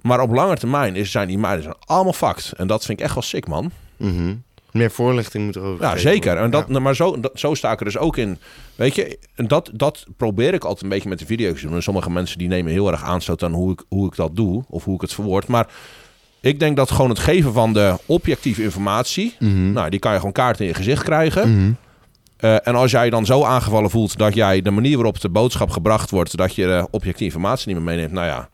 Maar 0.00 0.20
op 0.20 0.32
lange 0.32 0.56
termijn 0.56 0.96
is, 0.96 1.10
zijn 1.10 1.28
die 1.28 1.38
meiden 1.38 1.62
zijn 1.62 1.76
allemaal 1.84 2.12
fact. 2.12 2.52
En 2.56 2.66
dat 2.66 2.84
vind 2.84 2.98
ik 2.98 3.04
echt 3.04 3.14
wel 3.14 3.22
sick, 3.22 3.46
man. 3.46 3.70
Mhm. 3.96 4.34
Meer 4.72 4.90
voorlichting 4.90 5.44
moet 5.44 5.56
er 5.56 5.62
over 5.62 5.84
Ja, 5.84 5.96
zeker. 5.96 6.36
En 6.36 6.50
dat, 6.50 6.68
Maar 6.68 6.96
zo, 6.96 7.20
dat, 7.20 7.32
zo 7.34 7.54
sta 7.54 7.72
ik 7.72 7.78
er 7.78 7.84
dus 7.84 7.98
ook 7.98 8.16
in. 8.16 8.38
Weet 8.74 8.94
je, 8.94 9.18
en 9.34 9.48
dat, 9.48 9.70
dat 9.74 10.06
probeer 10.16 10.54
ik 10.54 10.64
altijd 10.64 10.82
een 10.82 10.88
beetje 10.88 11.08
met 11.08 11.18
de 11.18 11.26
video's 11.26 11.60
te 11.60 11.66
doen. 11.66 11.74
En 11.74 11.82
sommige 11.82 12.10
mensen 12.10 12.38
die 12.38 12.48
nemen 12.48 12.72
heel 12.72 12.90
erg 12.90 13.02
aanstoot 13.02 13.42
aan 13.42 13.52
hoe 13.52 13.72
ik, 13.72 13.82
hoe 13.88 14.06
ik 14.06 14.16
dat 14.16 14.36
doe. 14.36 14.64
Of 14.68 14.84
hoe 14.84 14.94
ik 14.94 15.00
het 15.00 15.12
verwoord. 15.12 15.46
Maar 15.46 15.66
ik 16.40 16.58
denk 16.58 16.76
dat 16.76 16.90
gewoon 16.90 17.10
het 17.10 17.18
geven 17.18 17.52
van 17.52 17.72
de 17.72 17.96
objectieve 18.06 18.62
informatie... 18.62 19.36
Mhm. 19.38 19.72
Nou, 19.72 19.90
die 19.90 19.98
kan 20.00 20.12
je 20.12 20.18
gewoon 20.18 20.32
kaart 20.32 20.60
in 20.60 20.66
je 20.66 20.74
gezicht 20.74 21.02
krijgen. 21.02 21.56
Mhm. 21.56 21.72
Eh, 22.42 22.66
en 22.66 22.74
als 22.74 22.90
jij 22.90 23.10
dan 23.10 23.26
zo 23.26 23.44
aangevallen 23.44 23.90
voelt 23.90 24.16
dat 24.18 24.34
jij 24.34 24.62
de 24.62 24.70
manier 24.70 24.94
waarop 24.96 25.20
de 25.20 25.28
boodschap 25.28 25.70
gebracht 25.70 26.10
wordt... 26.10 26.36
dat 26.36 26.54
je 26.54 26.66
de 26.66 26.86
objectieve 26.90 27.24
informatie 27.24 27.66
niet 27.66 27.76
meer 27.76 27.84
meeneemt... 27.84 28.12
Nou 28.12 28.26
ja, 28.26 28.48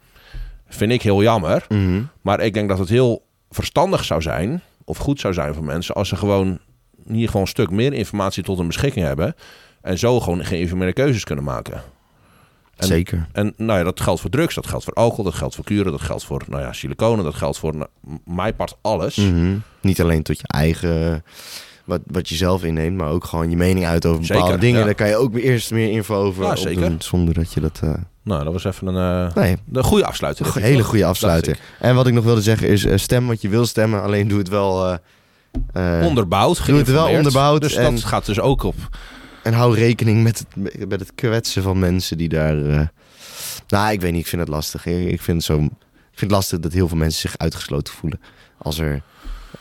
vind 0.68 0.92
ik 0.92 1.02
heel 1.02 1.22
jammer. 1.22 1.64
Mhm. 1.68 2.02
Maar 2.22 2.40
ik 2.40 2.54
denk 2.54 2.68
dat 2.68 2.78
het 2.78 2.88
heel 2.88 3.26
verstandig 3.50 4.04
zou 4.04 4.22
zijn, 4.22 4.62
of 4.84 4.98
goed 4.98 5.20
zou 5.20 5.34
zijn 5.34 5.54
voor 5.54 5.64
mensen, 5.64 5.94
als 5.94 6.08
ze 6.08 6.16
gewoon 6.16 6.58
hier 7.06 7.26
gewoon 7.26 7.42
een 7.42 7.48
stuk 7.48 7.70
meer 7.70 7.92
informatie 7.92 8.42
tot 8.42 8.58
hun 8.58 8.66
beschikking 8.66 9.06
hebben. 9.06 9.34
En 9.82 9.98
zo 9.98 10.20
gewoon 10.20 10.44
geïnformeerde 10.44 10.92
keuzes 10.92 11.24
kunnen 11.24 11.44
maken. 11.44 11.82
En- 12.76 12.86
Zeker. 12.86 13.28
En 13.32 13.54
nou 13.56 13.78
ja, 13.78 13.84
dat 13.84 14.00
geldt 14.00 14.20
voor 14.20 14.30
drugs, 14.30 14.54
dat 14.54 14.66
geldt 14.66 14.84
voor 14.84 14.94
alcohol, 14.94 15.24
dat 15.24 15.34
geldt 15.34 15.54
voor 15.54 15.64
kuren, 15.64 15.92
dat 15.92 16.00
geldt 16.00 16.24
voor 16.24 16.42
nou 16.48 16.62
ja, 16.62 16.72
siliconen, 16.72 17.24
dat 17.24 17.34
geldt 17.34 17.58
voor 17.58 17.76
nou, 17.76 17.88
mijn 18.24 18.56
part 18.56 18.76
alles. 18.80 19.16
Mhm. 19.16 19.56
Niet 19.80 20.00
alleen 20.00 20.22
tot 20.22 20.38
je 20.38 20.46
eigen, 20.46 21.24
wat, 21.88 22.00
wat 22.06 22.28
je 22.28 22.34
zelf 22.34 22.64
inneemt, 22.64 22.96
maar 22.96 23.08
ook 23.08 23.24
gewoon 23.24 23.50
je 23.50 23.56
mening 23.56 23.86
uit 23.86 24.06
over 24.06 24.20
bepaalde 24.20 24.44
Zeker, 24.44 24.60
dingen. 24.60 24.78
ja. 24.78 24.84
Daar 24.84 24.94
kan 24.94 25.08
je 25.08 25.16
ook 25.16 25.32
weer 25.32 25.42
eerst 25.42 25.70
meer 25.70 25.90
info 25.90 26.14
over 26.14 26.44
Ja, 26.44 26.56
zeker. 26.56 26.94
zonder 26.98 27.34
dat 27.34 27.52
je 27.52 27.60
dat... 27.60 27.80
eh, 27.82 27.94
Nou, 28.22 28.44
dat 28.44 28.52
was 28.52 28.64
even 28.64 28.86
een, 28.86 29.26
eh, 29.28 29.34
Nee, 29.34 29.56
een 29.72 29.84
goede 29.84 30.06
afsluiter. 30.06 30.56
een 30.56 30.62
hele 30.62 30.84
goede 30.84 31.04
afsluiter. 31.04 31.58
En 31.80 31.94
wat 31.94 32.06
ik 32.06 32.12
nog 32.14 32.24
wilde 32.24 32.42
zeggen 32.42 32.68
is, 32.68 32.84
eh, 32.84 32.96
stem 32.98 33.26
wat 33.26 33.40
je 33.42 33.48
wil 33.48 33.66
stemmen, 33.66 34.02
alleen 34.02 34.28
doe 34.28 34.38
het 34.38 34.48
wel... 34.48 34.98
Onderbouwd, 36.02 36.66
Doe 36.66 36.78
het 36.78 36.90
wel 36.90 37.08
onderbouwd 37.08 37.60
Dus 37.60 37.74
en- 37.74 37.94
dat 37.94 38.04
gaat 38.04 38.26
dus 38.26 38.40
ook 38.40 38.62
op. 38.62 38.74
En 39.42 39.52
hou 39.52 39.74
rekening 39.74 40.22
met 40.22 40.38
het, 40.38 40.88
met 40.88 41.00
het 41.00 41.12
kwetsen 41.14 41.62
van 41.62 41.78
mensen 41.78 42.18
die 42.18 42.28
daar... 42.28 42.56
Nou, 43.68 43.92
ik 43.92 44.00
weet 44.00 44.12
niet, 44.12 44.20
ik 44.20 44.26
vind 44.26 44.40
het 44.42 44.50
lastig. 44.50 44.86
Ik 44.86 45.08
ik 45.10 45.20
vind 45.22 45.36
het, 45.36 45.46
zo, 45.46 45.54
ik 45.56 45.68
vind 46.14 46.20
het 46.20 46.30
lastig 46.30 46.58
dat 46.58 46.72
heel 46.72 46.88
veel 46.88 46.96
mensen 46.96 47.20
zich 47.20 47.38
uitgesloten 47.38 47.94
voelen. 47.94 48.20
Als 48.58 48.78
er... 48.78 49.02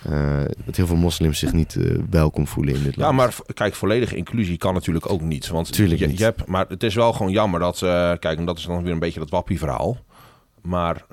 eh, 0.08 0.42
dat 0.66 0.76
heel 0.76 0.88
veel 0.88 0.96
moslims 0.96 1.40
zich 1.40 1.54
niet 1.54 1.76
eh, 1.76 1.98
welkom 2.10 2.48
voelen 2.48 2.76
in 2.76 2.84
dit 2.84 2.96
land. 2.96 3.10
Ja, 3.12 3.18
maar 3.18 3.36
kijk, 3.54 3.76
volledige 3.76 4.16
inclusie 4.16 4.58
kan 4.58 4.74
natuurlijk 4.74 5.10
ook 5.10 5.22
niet. 5.22 5.48
Want 5.48 5.72
Tuurlijk 5.72 6.00
je, 6.00 6.08
niet. 6.08 6.18
je 6.18 6.24
hebt, 6.24 6.46
maar 6.46 6.66
het 6.70 6.84
is 6.84 6.96
wel 6.96 7.14
gewoon 7.14 7.32
jammer 7.32 7.60
dat, 7.60 7.76
eh, 7.82 8.12
kijk, 8.20 8.38
en 8.38 8.46
dat 8.46 8.58
is 8.58 8.66
dan 8.66 8.84
weer 8.84 8.92
een 8.92 9.00
beetje 9.00 9.20
dat 9.20 9.30
wappie-verhaal. 9.30 9.98
Maar 10.62 11.06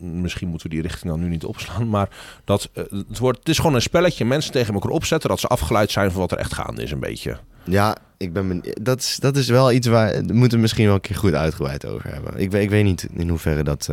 misschien 0.00 0.48
moeten 0.48 0.68
we 0.68 0.74
die 0.74 0.82
richting 0.82 1.10
dan 1.10 1.20
nu 1.20 1.28
niet 1.28 1.44
opslaan. 1.44 1.88
Maar 1.88 2.08
dat, 2.44 2.70
het, 2.72 3.18
wordt, 3.18 3.38
het 3.38 3.48
is 3.48 3.56
gewoon 3.56 3.74
een 3.74 3.82
spelletje. 3.82 4.24
Mensen 4.24 4.52
tegen 4.52 4.74
elkaar 4.74 4.90
opzetten 4.90 5.28
dat 5.28 5.40
ze 5.40 5.46
afgeleid 5.46 5.90
zijn 5.90 6.10
van 6.10 6.20
wat 6.20 6.32
er 6.32 6.38
echt 6.38 6.54
gaande 6.54 6.82
is, 6.82 6.90
een 6.90 7.00
beetje. 7.00 7.38
Ja, 7.64 7.96
ik 8.16 8.32
ben 8.32 8.48
ben- 8.48 8.62
dat, 8.82 8.98
is, 9.00 9.16
dat 9.20 9.36
is 9.36 9.48
wel 9.48 9.72
iets 9.72 9.86
waar... 9.86 10.12
Daar 10.12 10.34
moeten 10.34 10.56
we 10.56 10.62
misschien 10.62 10.86
wel 10.86 10.94
een 10.94 11.00
keer 11.00 11.16
goed 11.16 11.34
uitgebreid 11.34 11.86
over 11.86 12.12
hebben. 12.12 12.38
Ik, 12.38 12.50
weet- 12.50 12.62
ik 12.62 12.70
weet 12.70 12.84
niet 12.84 13.08
in 13.12 13.28
hoeverre 13.28 13.62
dat... 13.62 13.88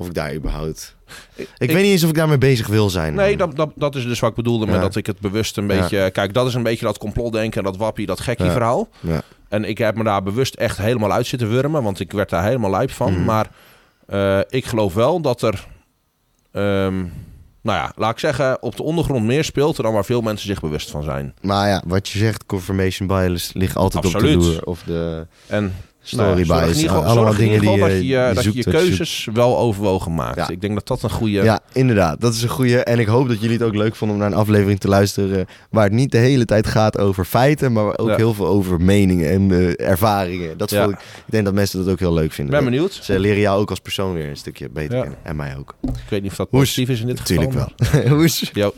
of 0.00 0.06
ik 0.06 0.14
daar 0.14 0.34
überhaupt... 0.34 0.96
Ik, 1.36 1.48
weet 1.58 1.82
niet 1.82 1.92
eens 1.92 2.02
of 2.02 2.08
ik 2.08 2.14
daarmee 2.16 2.38
bezig 2.38 2.66
wil 2.66 2.90
zijn. 2.90 3.14
Nee, 3.14 3.36
dat, 3.36 3.56
dat, 3.56 3.70
dat 3.74 3.94
is 3.94 4.04
dus 4.04 4.20
wat 4.20 4.30
ik 4.30 4.36
bedoelde 4.36 4.66
met 4.66 4.74
Ja. 4.74 4.80
dat 4.80 4.96
ik 4.96 5.06
het 5.06 5.20
bewust 5.20 5.56
een 5.56 5.68
Ja. 5.68 5.80
beetje... 5.80 6.10
Kijk, 6.10 6.34
dat 6.34 6.46
is 6.46 6.54
een 6.54 6.62
beetje 6.62 6.84
dat 6.84 6.98
complotdenken, 6.98 7.62
dat 7.62 7.76
wappie, 7.76 8.06
dat 8.06 8.20
gekkie 8.20 8.46
Ja. 8.46 8.52
verhaal. 8.52 8.88
Ja. 9.00 9.22
En 9.48 9.64
ik 9.64 9.78
heb 9.78 9.96
me 9.96 10.04
daar 10.04 10.22
bewust 10.22 10.54
echt 10.54 10.78
helemaal 10.78 11.12
uit 11.12 11.26
zitten 11.26 11.48
wurmen, 11.50 11.82
want 11.82 12.00
ik 12.00 12.12
werd 12.12 12.30
daar 12.30 12.44
helemaal 12.44 12.70
lijp 12.70 12.90
van. 12.90 13.12
Mhm. 13.12 13.24
Maar 13.24 13.50
eh, 14.06 14.38
ik 14.48 14.64
geloof 14.64 14.94
wel 14.94 15.20
dat 15.20 15.42
er, 15.42 15.66
ehm, 16.52 16.96
nou 17.62 17.78
ja, 17.78 17.92
laat 17.96 18.10
ik 18.12 18.18
zeggen, 18.18 18.62
op 18.62 18.76
de 18.76 18.82
ondergrond 18.82 19.24
meer 19.24 19.44
speelt 19.44 19.76
dan 19.76 19.92
waar 19.92 20.04
veel 20.04 20.20
mensen 20.20 20.46
zich 20.46 20.60
bewust 20.60 20.90
van 20.90 21.02
zijn. 21.02 21.34
Maar 21.40 21.68
ja, 21.68 21.82
wat 21.86 22.08
je 22.08 22.18
zegt, 22.18 22.46
confirmation 22.46 23.08
bias 23.08 23.50
ligt 23.52 23.76
altijd 23.76 24.04
Absoluut. 24.04 24.36
op 24.36 24.42
de 24.42 24.48
loer. 24.48 24.64
Of 24.64 24.82
de 24.82 25.26
En 25.46 25.74
story 26.02 26.46
nou 26.46 26.64
bias. 26.64 26.80
geval- 26.80 27.04
allemaal 27.04 27.34
dingen 27.34 27.60
die, 27.60 27.70
je- 27.70 27.78
dat 27.78 27.90
je, 28.06 28.30
dat 28.34 28.44
je 28.44 28.50
zoekt. 28.62 28.70
keuzes 28.70 29.28
wel 29.32 29.58
overwogen 29.58 30.14
maakt. 30.14 30.36
Ja. 30.36 30.48
Ik 30.48 30.60
denk 30.60 30.74
dat 30.74 30.86
dat 30.86 31.02
een 31.02 31.10
goede... 31.10 31.42
Ja, 31.42 31.60
inderdaad. 31.72 32.20
Dat 32.20 32.34
is 32.34 32.42
een 32.42 32.48
goede. 32.48 32.78
En 32.84 32.98
ik 32.98 33.06
hoop 33.06 33.28
dat 33.28 33.40
jullie 33.40 33.56
het 33.56 33.66
ook 33.66 33.74
leuk 33.74 33.96
vonden 33.96 34.16
om 34.16 34.22
naar 34.22 34.32
een 34.32 34.38
aflevering 34.38 34.80
te 34.80 34.88
luisteren. 34.88 35.46
Waar 35.70 35.84
het 35.84 35.92
niet 35.92 36.10
de 36.12 36.18
hele 36.18 36.44
tijd 36.44 36.66
gaat 36.66 36.98
over 36.98 37.24
feiten, 37.24 37.72
maar 37.72 37.98
ook 37.98 38.08
Ja. 38.08 38.16
heel 38.16 38.34
veel 38.34 38.46
over 38.46 38.80
meningen 38.80 39.30
en 39.30 39.50
eh, 39.76 39.88
ervaringen. 39.88 40.56
Dat 40.58 40.70
Ja. 40.70 40.82
vond 40.84 40.94
ik. 40.94 41.00
Ik 41.00 41.32
denk 41.32 41.44
dat 41.44 41.54
mensen 41.54 41.84
dat 41.84 41.92
ook 41.92 41.98
heel 41.98 42.14
leuk 42.14 42.24
Ik 42.24 42.32
vinden. 42.32 42.54
ben 42.54 42.64
benieuwd. 42.64 42.98
Ze 43.02 43.18
leren 43.18 43.40
jou 43.40 43.60
ook 43.60 43.70
als 43.70 43.80
persoon 43.80 44.12
weer 44.14 44.28
een 44.28 44.36
stukje 44.36 44.68
beter 44.68 45.00
kennen. 45.00 45.18
En 45.22 45.36
mij 45.36 45.56
ook. 45.58 45.74
Ik 45.82 45.90
weet 46.08 46.22
niet 46.22 46.30
of 46.30 46.36
dat 46.36 46.48
Hoes. 46.50 46.60
positief 46.60 46.88
is 46.88 47.00
in 47.00 47.06
dit 47.06 47.18
Natuurlijk 47.18 47.52
geval. 47.52 47.72
wel. 48.02 48.08
Hoes. 48.18 48.50
Jo. 48.52 48.72